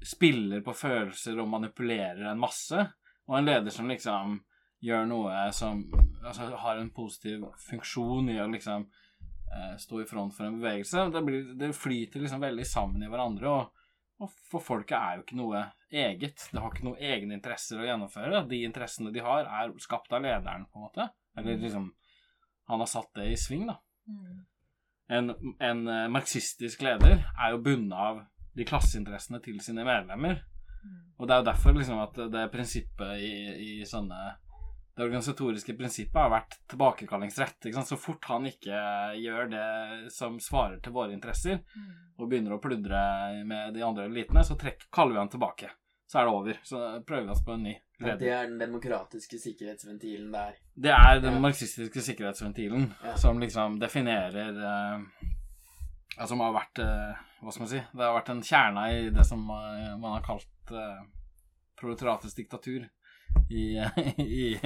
spiller 0.01 0.63
på 0.65 0.73
følelser 0.73 1.39
og 1.41 1.49
manipulerer 1.51 2.31
en 2.31 2.41
masse, 2.41 2.79
og 3.27 3.37
en 3.37 3.47
leder 3.47 3.73
som 3.73 3.89
liksom 3.89 4.39
gjør 4.81 5.05
noe 5.05 5.43
som 5.53 5.83
altså, 6.23 6.47
har 6.57 6.79
en 6.79 6.89
positiv 6.93 7.45
funksjon 7.67 8.31
i 8.33 8.39
å 8.41 8.47
liksom 8.49 8.87
eh, 8.87 9.75
stå 9.77 10.01
i 10.01 10.07
front 10.09 10.33
for 10.35 10.47
en 10.47 10.57
bevegelse. 10.57 11.05
Det, 11.13 11.21
blir, 11.27 11.51
det 11.59 11.69
flyter 11.77 12.23
liksom 12.23 12.41
veldig 12.41 12.65
sammen 12.67 13.05
i 13.05 13.11
hverandre, 13.11 13.51
og, 13.51 13.85
og 14.23 14.33
for 14.49 14.65
folket 14.65 14.97
er 14.97 15.19
jo 15.19 15.25
ikke 15.27 15.39
noe 15.39 15.63
eget. 15.91 16.47
Det 16.49 16.63
har 16.63 16.73
ikke 16.73 16.87
noen 16.87 17.03
egne 17.11 17.37
interesser 17.37 17.81
å 17.81 17.85
gjennomføre. 17.85 18.45
De 18.49 18.63
interessene 18.65 19.13
de 19.13 19.23
har, 19.25 19.45
er 19.45 19.75
skapt 19.83 20.13
av 20.17 20.25
lederen, 20.25 20.65
på 20.71 20.79
en 20.79 20.87
måte. 20.87 21.09
Eller 21.37 21.61
liksom 21.61 21.91
Han 22.71 22.79
har 22.79 22.87
satt 22.87 23.09
det 23.17 23.25
i 23.27 23.37
sving, 23.39 23.65
da. 23.67 23.77
Mm. 24.07 24.41
En, 25.11 25.33
en 25.59 25.81
eh, 25.91 26.05
marxistisk 26.13 26.83
leder 26.85 27.19
er 27.35 27.51
jo 27.51 27.63
bundet 27.65 27.97
av 27.99 28.21
de 28.55 28.65
klasseinteressene 28.67 29.41
til 29.43 29.59
sine 29.63 29.83
medlemmer. 29.87 30.39
Mm. 30.83 30.95
Og 31.19 31.27
det 31.27 31.35
er 31.35 31.41
jo 31.41 31.49
derfor 31.49 31.75
liksom 31.75 31.99
at 32.03 32.15
det 32.31 32.45
prinsippet 32.53 33.19
i, 33.23 33.33
i 33.81 33.85
sånne 33.87 34.21
Det 34.91 35.05
organisatoriske 35.05 35.73
prinsippet 35.79 36.19
har 36.19 36.31
vært 36.33 36.57
tilbakekallingsrett. 36.69 37.69
Så 37.87 37.95
fort 37.97 38.25
han 38.27 38.45
ikke 38.49 38.81
gjør 39.21 39.47
det 39.53 39.67
som 40.11 40.35
svarer 40.43 40.81
til 40.83 40.91
våre 40.95 41.13
interesser, 41.15 41.61
Mm. 41.75 41.93
og 42.19 42.27
begynner 42.29 42.53
å 42.57 42.61
pludre 42.61 42.99
med 43.47 43.73
de 43.73 43.81
andre 43.87 44.05
elitene, 44.09 44.43
så 44.43 44.57
trekk, 44.59 44.89
kaller 44.91 45.13
vi 45.15 45.19
han 45.23 45.31
tilbake. 45.31 45.69
så 46.11 46.19
er 46.19 46.25
det 46.25 46.33
over. 46.35 46.57
Så 46.63 46.77
prøver 47.07 47.23
vi 47.23 47.31
oss 47.31 47.45
på 47.45 47.53
en 47.53 47.63
ny. 47.63 47.75
At 48.03 48.19
det 48.19 48.29
er 48.33 48.47
den 48.47 48.57
demokratiske 48.59 49.37
sikkerhetsventilen 49.39 50.31
der. 50.33 50.55
Det 50.75 50.91
er 50.91 51.19
den 51.21 51.33
Ja. 51.33 51.39
marxistiske 51.39 52.01
sikkerhetsventilen 52.01 52.93
Ja. 53.03 53.15
som 53.15 53.39
liksom 53.39 53.79
definerer 53.79 54.49
eh, 54.57 55.27
Altså 56.17 56.27
Som 56.33 56.39
har 56.41 56.51
vært 56.53 56.79
eh, 56.79 57.15
Hva 57.41 57.51
skal 57.51 57.61
man 57.65 57.69
si? 57.69 57.81
Det 57.95 58.03
har 58.05 58.13
vært 58.17 58.29
en 58.29 58.41
kjerne 58.41 58.87
i 58.93 59.09
det 59.09 59.25
som 59.25 59.39
eh, 59.49 59.97
man 59.97 60.11
har 60.17 60.21
kalt 60.25 60.71
eh, 60.71 61.03
proletariatets 61.79 62.35
diktatur. 62.35 62.87
I, 63.49 63.79
i, 64.19 64.59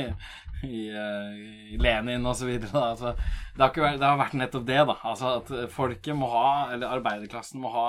i, 0.66 0.80
i 0.90 1.78
Lenin 1.78 2.26
og 2.26 2.36
så 2.36 2.48
videre. 2.50 2.74
Altså, 2.92 3.12
det, 3.56 3.62
har 3.62 3.72
vært, 3.78 4.00
det 4.02 4.08
har 4.10 4.18
vært 4.18 4.34
nettopp 4.40 4.66
det, 4.66 4.80
da. 4.90 4.96
Altså 5.06 5.36
at 5.38 5.52
folket 5.72 6.18
må 6.18 6.28
ha, 6.34 6.72
eller 6.74 6.96
arbeiderklassen 6.98 7.62
må 7.62 7.70
ha 7.76 7.88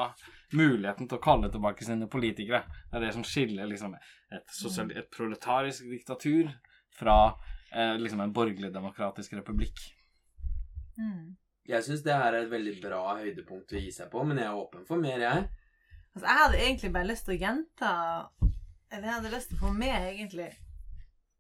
muligheten 0.55 1.09
til 1.09 1.19
å 1.19 1.23
kalle 1.23 1.51
tilbake 1.51 1.87
sine 1.87 2.09
politikere. 2.11 2.63
Det 2.91 2.99
er 2.99 3.07
det 3.07 3.15
som 3.17 3.25
skiller 3.27 3.69
liksom, 3.71 3.97
et, 3.97 4.47
sosial, 4.55 4.93
et 4.95 5.11
proletarisk 5.13 5.89
diktatur 5.91 6.53
fra 6.97 7.17
eh, 7.73 7.97
liksom 7.99 8.23
en 8.23 8.35
borgerlig-demokratisk 8.37 9.35
republikk. 9.41 9.83
Mm. 10.97 11.35
Jeg 11.67 11.83
syns 11.83 12.05
det 12.07 12.15
her 12.15 12.31
er 12.31 12.45
et 12.45 12.53
veldig 12.53 12.77
bra 12.85 13.01
høydepunkt 13.19 13.75
å 13.75 13.81
gi 13.81 13.91
seg 13.93 14.11
på, 14.13 14.23
men 14.27 14.39
jeg 14.39 14.47
er 14.47 14.61
åpen 14.61 14.87
for 14.87 15.03
mer, 15.03 15.19
jeg. 15.19 15.49
Altså, 16.15 16.29
jeg 16.29 16.43
hadde 16.43 16.63
egentlig 16.63 16.93
bare 16.95 17.11
lyst 17.11 17.27
til 17.27 17.35
å 17.35 17.43
gjenta 17.43 17.89
Eller 18.89 19.03
jeg 19.05 19.17
hadde 19.19 19.33
lyst 19.35 19.51
til 19.51 19.59
å 19.59 19.65
få 19.67 19.73
med, 19.77 19.97
egentlig, 20.15 20.53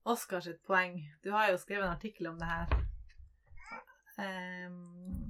Oskar 0.07 0.43
sitt 0.45 0.61
poeng. 0.67 1.01
Du 1.25 1.33
har 1.35 1.49
jo 1.51 1.57
skrevet 1.59 1.83
en 1.83 1.95
artikkel 1.97 2.29
om 2.31 2.37
det 2.39 2.47
her. 2.47 2.75
Ehm, 4.23 5.26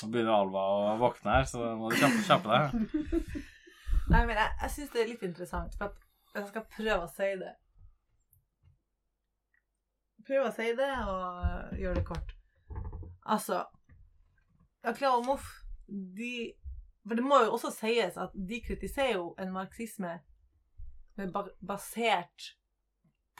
Nå 0.00 0.08
begynner 0.08 0.32
Alva 0.32 0.60
å 0.72 0.98
våkne 1.00 1.38
her, 1.38 1.48
så 1.48 1.72
må 1.76 1.90
du 1.90 1.98
kjappe, 2.00 2.22
kjappe 2.26 2.48
deg. 2.54 3.42
Nei, 4.12 4.22
men 4.26 4.36
jeg, 4.36 4.54
jeg 4.62 4.72
syns 4.74 4.94
det 4.94 5.02
er 5.02 5.10
litt 5.10 5.26
interessant, 5.26 5.74
for 5.78 5.92
jeg 6.34 6.46
skal 6.48 6.64
prøve 6.72 7.04
å 7.04 7.10
si 7.12 7.28
det. 7.40 7.52
Prøve 10.26 10.48
å 10.48 10.54
si 10.54 10.70
det 10.78 10.90
og 11.10 11.76
gjøre 11.80 11.98
det 11.98 12.06
kort. 12.08 12.34
Altså 13.30 13.64
Akla 14.86 15.12
og 15.18 15.26
Moff, 15.26 15.46
de 15.86 16.54
For 17.04 17.18
det 17.18 17.24
må 17.24 17.40
jo 17.44 17.54
også 17.56 17.70
sies 17.74 18.16
at 18.20 18.32
de 18.34 18.60
kritiserer 18.64 19.18
jo 19.18 19.30
en 19.40 19.52
marxisme 19.52 20.18
basert 21.66 22.50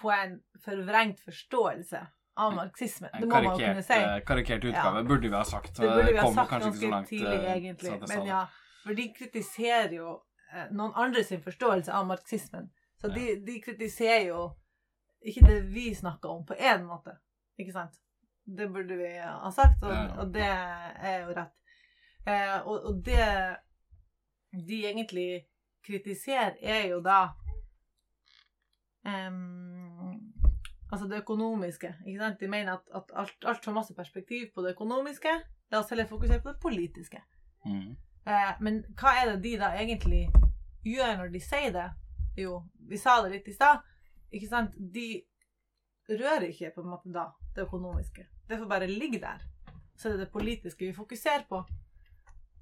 på 0.01 0.11
en 0.13 0.39
forvrengt 0.65 1.21
forståelse 1.25 2.01
av 2.37 2.55
marxisme. 2.55 3.09
Det 3.21 3.27
må 3.29 3.35
man 3.35 3.45
jo 3.45 3.67
kunne 3.67 3.83
si. 3.83 3.93
eh, 3.93 4.21
karikert 4.27 4.65
utgave 4.65 4.97
Ja. 5.03 5.03
burde 5.09 5.29
vi 5.29 5.35
ha 5.37 5.45
sagt. 5.45 5.75
Det 5.77 5.89
burde 5.89 6.13
vi 6.13 6.19
ha 6.19 6.33
sagt 6.35 6.51
ganske 6.51 6.91
langt, 6.91 7.09
tidlig, 7.09 7.45
eh, 7.45 7.57
egentlig. 7.57 8.09
Men 8.09 8.27
ja, 8.27 8.47
for 8.83 8.95
de 8.95 9.09
kritiserer 9.19 9.93
jo 9.97 10.21
eh, 10.55 10.67
noen 10.71 10.93
andre 10.95 11.25
sin 11.25 11.43
forståelse 11.43 11.93
av 11.93 12.07
marxismen. 12.07 12.71
Så 13.01 13.09
Ja. 13.09 13.15
de, 13.15 13.41
de 13.47 13.61
kritiserer 13.61 14.27
jo 14.27 14.51
ikke 15.23 15.47
det 15.47 15.61
vi 15.73 15.95
snakker 15.95 16.29
om, 16.29 16.47
på 16.47 16.55
én 16.59 16.83
måte. 16.85 17.17
Ikke 17.59 17.73
sant? 17.73 17.99
Det 18.47 18.69
burde 18.73 18.97
vi 18.97 19.11
ha 19.19 19.51
sagt, 19.51 19.83
og, 19.83 20.19
og 20.19 20.33
det 20.35 20.43
er 20.49 21.21
jo 21.27 21.35
rett. 21.37 21.53
Eh, 22.27 22.67
og, 22.67 22.85
og 22.85 23.05
det 23.05 23.57
de 24.67 24.81
egentlig 24.87 25.47
kritiserer, 25.87 26.57
er 26.63 26.89
jo 26.89 27.01
da 27.01 27.29
em, 29.07 29.80
Altså 30.91 31.07
det 31.07 31.23
økonomiske. 31.23 31.95
ikke 32.07 32.19
sant? 32.19 32.41
De 32.41 32.49
mener 32.49 32.73
at, 32.73 32.87
at 32.95 33.13
alt, 33.15 33.45
alt 33.47 33.65
har 33.65 33.73
masse 33.73 33.95
perspektiv 33.95 34.51
på 34.55 34.63
det 34.63 34.75
økonomiske. 34.75 35.35
La 35.71 35.79
oss 35.79 35.91
heller 35.91 36.09
fokusere 36.11 36.43
på 36.43 36.53
det 36.53 36.61
politiske. 36.63 37.23
Mm. 37.65 37.97
Eh, 38.27 38.53
men 38.61 38.83
hva 38.99 39.15
er 39.21 39.33
det 39.33 39.43
de 39.45 39.57
da 39.61 39.71
egentlig 39.79 40.25
gjør 40.85 41.17
når 41.21 41.33
de 41.35 41.43
sier 41.45 41.75
det? 41.75 41.89
Jo, 42.41 42.63
vi 42.89 42.99
sa 42.99 43.21
det 43.23 43.37
litt 43.37 43.49
i 43.49 43.55
stad. 43.55 43.85
Ikke 44.35 44.51
sant? 44.51 44.75
De 44.75 45.23
rører 46.11 46.51
ikke 46.51 46.73
på 46.75 46.83
en 46.83 46.91
måte 46.91 47.13
da 47.15 47.29
det 47.55 47.67
økonomiske. 47.69 48.27
Det 48.49 48.59
får 48.59 48.71
bare 48.71 48.91
ligge 48.91 49.21
der. 49.23 49.43
Så 49.97 50.09
det 50.09 50.17
er 50.17 50.25
det 50.25 50.33
politiske 50.33 50.87
vi 50.87 50.97
fokuserer 50.97 51.45
på. 51.49 51.63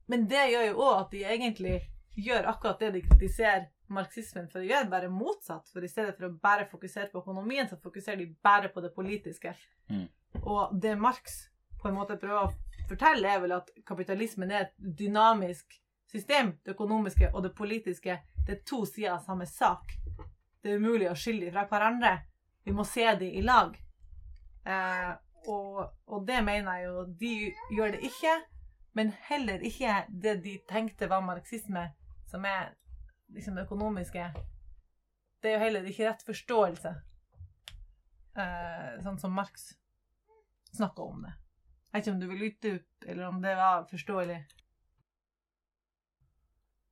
Men 0.09 0.29
det 0.29 0.51
gjør 0.53 0.67
jo 0.67 0.85
òg 0.85 0.95
at 1.01 1.11
de 1.13 1.25
egentlig 1.25 1.77
gjør 2.19 2.49
akkurat 2.51 2.81
det 2.83 2.91
de 2.97 3.03
kritiserer 3.07 3.69
marxismen 3.95 4.49
for 4.53 4.61
å 4.61 4.69
gjøre, 4.69 4.91
bare 4.91 5.11
motsatt. 5.13 5.69
For 5.73 5.85
i 5.85 5.91
stedet 5.91 6.17
for 6.19 6.29
å 6.29 6.37
bare 6.43 6.69
fokusere 6.71 7.11
på 7.13 7.23
økonomien, 7.23 7.69
så 7.69 7.79
fokuserer 7.81 8.21
de 8.21 8.29
bare 8.45 8.71
på 8.73 8.83
det 8.85 8.93
politiske. 8.97 9.55
Mm. 9.89 10.07
Og 10.43 10.75
det 10.83 10.97
Marx 11.01 11.45
på 11.79 11.89
en 11.89 11.97
måte 11.97 12.19
prøver 12.21 12.49
å 12.49 12.89
fortelle, 12.89 13.29
er 13.29 13.43
vel 13.43 13.55
at 13.59 13.71
kapitalismen 13.87 14.51
er 14.53 14.67
et 14.67 14.75
dynamisk 14.79 15.79
system. 16.11 16.57
Det 16.65 16.75
økonomiske 16.75 17.31
og 17.33 17.45
det 17.47 17.55
politiske 17.57 18.19
det 18.49 18.57
er 18.57 18.65
to 18.67 18.85
sider 18.89 19.15
av 19.15 19.25
samme 19.25 19.47
sak. 19.47 19.95
Det 20.63 20.73
er 20.73 20.81
umulig 20.81 21.11
å 21.11 21.17
skille 21.17 21.47
dem 21.47 21.55
fra 21.55 21.67
hverandre. 21.69 22.15
Vi 22.65 22.75
må 22.75 22.85
se 22.89 23.05
dem 23.21 23.35
i 23.37 23.43
lag. 23.45 23.77
Eh, 24.69 25.11
og, 25.49 25.83
og 26.09 26.25
det 26.29 26.43
mener 26.45 26.77
jeg 26.77 26.89
jo 26.89 27.03
De 27.21 27.35
gjør 27.77 27.93
det 27.95 28.01
ikke, 28.09 28.33
men 28.99 29.13
heller 29.29 29.63
ikke 29.65 30.01
det 30.09 30.35
de 30.45 30.57
tenkte 30.69 31.09
var 31.09 31.23
marxisme, 31.25 31.87
som 32.29 32.45
er 32.45 32.71
liksom 33.35 33.57
det 33.59 33.65
økonomiske. 33.67 34.29
Det 35.43 35.51
er 35.51 35.59
jo 35.59 35.65
heller 35.65 35.89
ikke 35.89 36.09
rett 36.09 36.25
forståelse, 36.27 36.95
eh, 38.37 38.95
sånn 39.05 39.19
som 39.21 39.35
Marx 39.37 39.71
snakka 40.75 41.03
om 41.03 41.23
det. 41.27 41.35
Jeg 41.89 41.93
vet 41.95 42.07
ikke 42.07 42.15
om 42.15 42.21
du 42.21 42.29
vil 42.29 42.47
utdype, 42.51 43.09
eller 43.09 43.29
om 43.29 43.43
det 43.43 43.55
var 43.57 43.85
forståelig. 43.91 44.39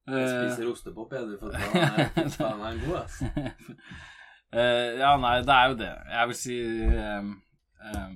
Jeg 0.07 0.23
Eh, 0.23 0.35
spiser 0.51 0.69
ostepop, 0.71 1.13
er 1.13 1.25
du, 1.27 1.35
for 1.41 1.51
faen 1.51 1.99
er, 1.99 2.29
faen 2.31 2.61
er 2.63 2.79
god, 2.87 3.01
ass. 3.05 3.23
Eh, 4.57 4.93
ja, 5.01 5.09
nei, 5.19 5.41
det 5.43 5.53
er 5.53 5.69
jo 5.69 5.75
det. 5.77 5.89
Jeg 6.15 6.29
vil 6.31 6.37
si 6.39 6.55
um, 6.87 7.33
um, 7.83 8.13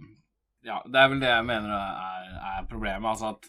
Ja, 0.64 0.76
det 0.86 1.00
er 1.00 1.08
vel 1.10 1.18
det 1.20 1.28
jeg 1.28 1.44
mener 1.44 1.72
er, 1.74 2.28
er 2.52 2.68
problemet. 2.70 3.08
Altså 3.10 3.32
at 3.34 3.48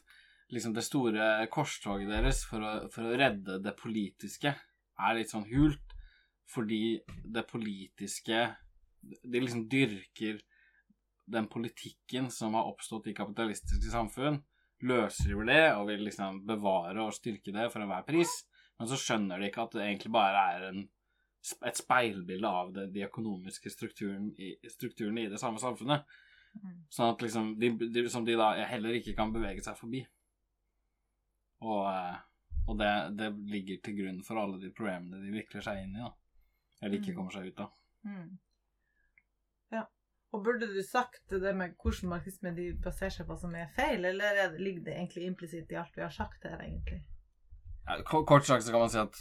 liksom 0.51 0.75
det 0.75 0.83
store 0.85 1.47
korstoget 1.51 2.11
deres 2.11 2.43
for 2.47 2.63
å, 2.63 2.71
for 2.91 3.07
å 3.07 3.17
redde 3.17 3.59
det 3.63 3.75
politiske 3.79 4.53
er 5.01 5.17
litt 5.17 5.31
sånn 5.31 5.47
hult, 5.51 5.95
fordi 6.51 6.99
det 7.23 7.47
politiske 7.47 8.49
De 9.01 9.39
liksom 9.39 9.63
dyrker 9.65 10.41
den 11.31 11.47
politikken 11.49 12.27
som 12.29 12.53
har 12.53 12.67
oppstått 12.69 13.07
i 13.09 13.15
kapitalistiske 13.17 13.89
samfunn, 13.89 14.35
løsriver 14.85 15.47
det 15.47 15.63
og 15.73 15.87
vil 15.87 16.03
liksom 16.05 16.43
bevare 16.45 17.01
og 17.01 17.15
styrke 17.15 17.53
det 17.55 17.65
for 17.71 17.81
enhver 17.81 18.05
pris, 18.05 18.29
men 18.77 18.89
så 18.91 18.99
skjønner 18.99 19.41
de 19.41 19.49
ikke 19.49 19.63
at 19.63 19.77
det 19.77 19.87
egentlig 19.87 20.11
bare 20.13 20.43
er 20.51 20.67
en 20.67 20.83
et 21.41 21.77
speilbilde 21.77 22.47
av 22.47 22.71
det, 22.75 22.87
de 22.93 23.05
økonomiske 23.07 23.71
strukturene 23.73 24.31
i, 24.37 24.53
i 24.53 25.29
det 25.31 25.39
samme 25.41 25.61
samfunnet. 25.61 26.05
Mm. 26.53 26.75
Sånn 26.91 27.13
at 27.13 27.23
liksom 27.23 27.53
de, 27.59 27.71
de, 27.81 28.03
som 28.11 28.25
de 28.27 28.35
da 28.37 28.51
heller 28.69 28.97
ikke 28.99 29.15
kan 29.17 29.33
bevege 29.33 29.63
seg 29.65 29.77
forbi. 29.79 30.03
Og, 31.61 31.83
eh, 31.91 32.17
og 32.67 32.77
det, 32.79 32.91
det 33.17 33.31
ligger 33.51 33.81
til 33.85 33.97
grunn 33.99 34.23
for 34.25 34.41
alle 34.41 34.59
de 34.61 34.71
problemene 34.73 35.21
de 35.23 35.33
vikler 35.33 35.65
seg 35.65 35.83
inn 35.83 35.95
i, 35.97 36.01
da. 36.05 36.11
Eller 36.81 36.97
ikke 36.97 37.11
Mm. 37.13 37.17
kommer 37.17 37.31
seg 37.35 37.51
ut 37.51 37.59
av. 37.59 37.71
Mm. 38.05 38.37
Ja. 39.71 39.85
Og 40.33 40.43
burde 40.45 40.67
du 40.73 40.81
sagt 40.83 41.29
det 41.29 41.55
med 41.55 41.75
hvordan 41.77 42.09
marxisme 42.09 42.55
de 42.55 42.71
baserer 42.83 43.13
seg 43.13 43.27
på 43.27 43.37
som 43.37 43.55
er 43.55 43.69
feil, 43.75 44.05
eller 44.05 44.43
er 44.45 44.57
ligger 44.57 44.85
det 44.87 44.95
egentlig 44.95 45.25
implisitt 45.27 45.71
i 45.71 45.77
alt 45.81 45.97
vi 45.97 46.01
har 46.05 46.13
sagt 46.15 46.43
her, 46.47 46.57
egentlig? 46.63 47.03
Ja, 47.87 47.97
Kort 48.05 48.45
sagt 48.45 48.63
så 48.63 48.71
kan 48.71 48.79
man 48.85 48.89
si 48.93 48.99
at 49.01 49.17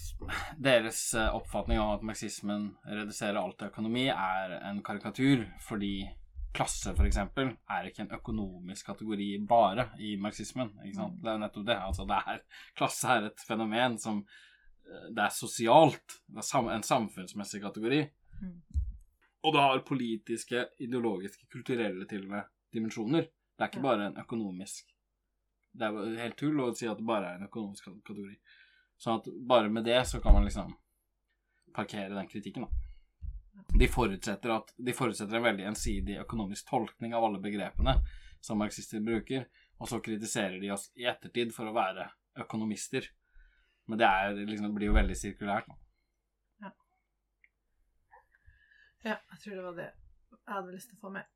deres 0.61 1.15
eh, 1.15 1.35
oppfatning 1.35 1.81
av 1.81 1.97
at 1.99 2.03
marxismen 2.07 2.71
reduserer 2.87 3.41
alt 3.41 3.59
til 3.59 3.71
økonomi, 3.73 4.07
er 4.13 4.57
en 4.71 4.83
karikatur, 4.87 5.47
fordi 5.67 5.95
klasse, 6.55 6.93
eksempel, 7.07 7.53
er 7.71 7.89
ikke 7.89 8.05
en 8.05 8.15
økonomisk 8.17 8.91
kategori 8.91 9.29
bare 9.49 9.91
i 10.03 10.17
marxismen. 10.21 10.73
Ikke 10.85 10.97
sant? 10.99 11.17
Mm. 11.17 11.23
Det 11.23 11.31
er 11.31 11.37
jo 11.37 11.43
nettopp 11.45 11.67
det. 11.69 11.79
Altså, 11.89 12.07
det 12.11 12.21
er, 12.33 12.41
klasse 12.79 13.17
er 13.17 13.29
et 13.29 13.45
fenomen 13.47 13.99
som 13.99 14.23
eh, 14.25 15.09
Det 15.15 15.25
er 15.25 15.35
sosialt. 15.35 16.21
Det 16.27 16.45
er 16.45 16.71
en 16.75 16.87
samfunnsmessig 16.87 17.63
kategori. 17.63 18.01
Mm. 18.41 18.57
Og 19.43 19.55
det 19.55 19.61
har 19.61 19.85
politiske, 19.89 20.67
ideologiske, 20.81 21.47
kulturelle 21.53 22.07
til 22.09 22.27
og 22.27 22.35
med 22.35 22.51
dimensjoner. 22.75 23.29
Det 23.57 23.65
er 23.65 23.73
ikke 23.73 23.85
bare 23.85 24.07
en 24.09 24.19
økonomisk 24.21 24.89
Det 25.73 25.87
er 25.87 26.23
helt 26.25 26.37
tull 26.41 26.61
å 26.65 26.73
si 26.75 26.89
at 26.91 26.99
det 26.99 27.07
bare 27.07 27.29
er 27.29 27.39
en 27.39 27.47
økonomisk 27.47 27.87
kategori. 27.87 28.37
Sånn 29.01 29.21
at 29.21 29.29
bare 29.49 29.71
med 29.73 29.87
det 29.87 30.01
så 30.09 30.19
kan 30.21 30.35
man 30.35 30.45
liksom 30.45 30.73
parkere 31.77 32.11
den 32.17 32.29
kritikken, 32.29 32.67
da. 32.67 32.80
De 33.69 33.89
forutsetter, 33.89 34.53
at, 34.55 34.73
de 34.77 34.95
forutsetter 34.97 35.39
en 35.39 35.47
veldig 35.47 35.69
ensidig 35.73 36.19
økonomisk 36.23 36.69
tolkning 36.71 37.15
av 37.17 37.27
alle 37.27 37.43
begrepene 37.43 37.97
som 38.41 38.61
marxister 38.61 39.03
bruker, 39.05 39.47
og 39.81 39.89
så 39.89 40.01
kritiserer 40.05 40.59
de 40.61 40.73
oss 40.73 40.89
i 40.97 41.07
ettertid 41.09 41.55
for 41.57 41.69
å 41.69 41.77
være 41.77 42.09
økonomister. 42.41 43.07
Men 43.91 44.01
det 44.01 44.09
er, 44.09 44.37
liksom, 44.49 44.71
det 44.71 44.77
blir 44.79 44.91
jo 44.91 44.97
veldig 44.97 45.17
sirkulært. 45.19 45.73
Ja. 46.61 46.75
Ja, 49.05 49.17
jeg 49.17 49.43
tror 49.45 49.57
det 49.57 49.67
var 49.67 49.81
det 49.81 49.91
jeg 50.51 50.57
hadde 50.57 50.75
lyst 50.75 50.91
til 50.91 50.99
å 50.99 51.05
få 51.05 51.11
med. 51.15 51.27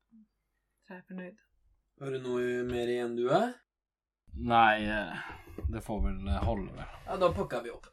Så 0.85 0.93
jeg 0.93 1.01
er 1.01 1.05
fornøyd. 1.09 1.43
Har 2.01 2.11
du 2.11 2.23
noe 2.25 2.63
mer 2.67 2.89
igjen, 2.91 3.15
du, 3.15 3.29
er? 3.31 3.53
Nei, 4.35 4.83
eh, 4.91 5.27
det 5.71 5.83
får 5.85 6.01
vel 6.03 6.31
holde, 6.43 6.73
vel. 6.75 6.97
Ja, 7.05 7.15
da 7.21 7.29
pakker 7.35 7.63
vi 7.63 7.71
opp. 7.71 7.87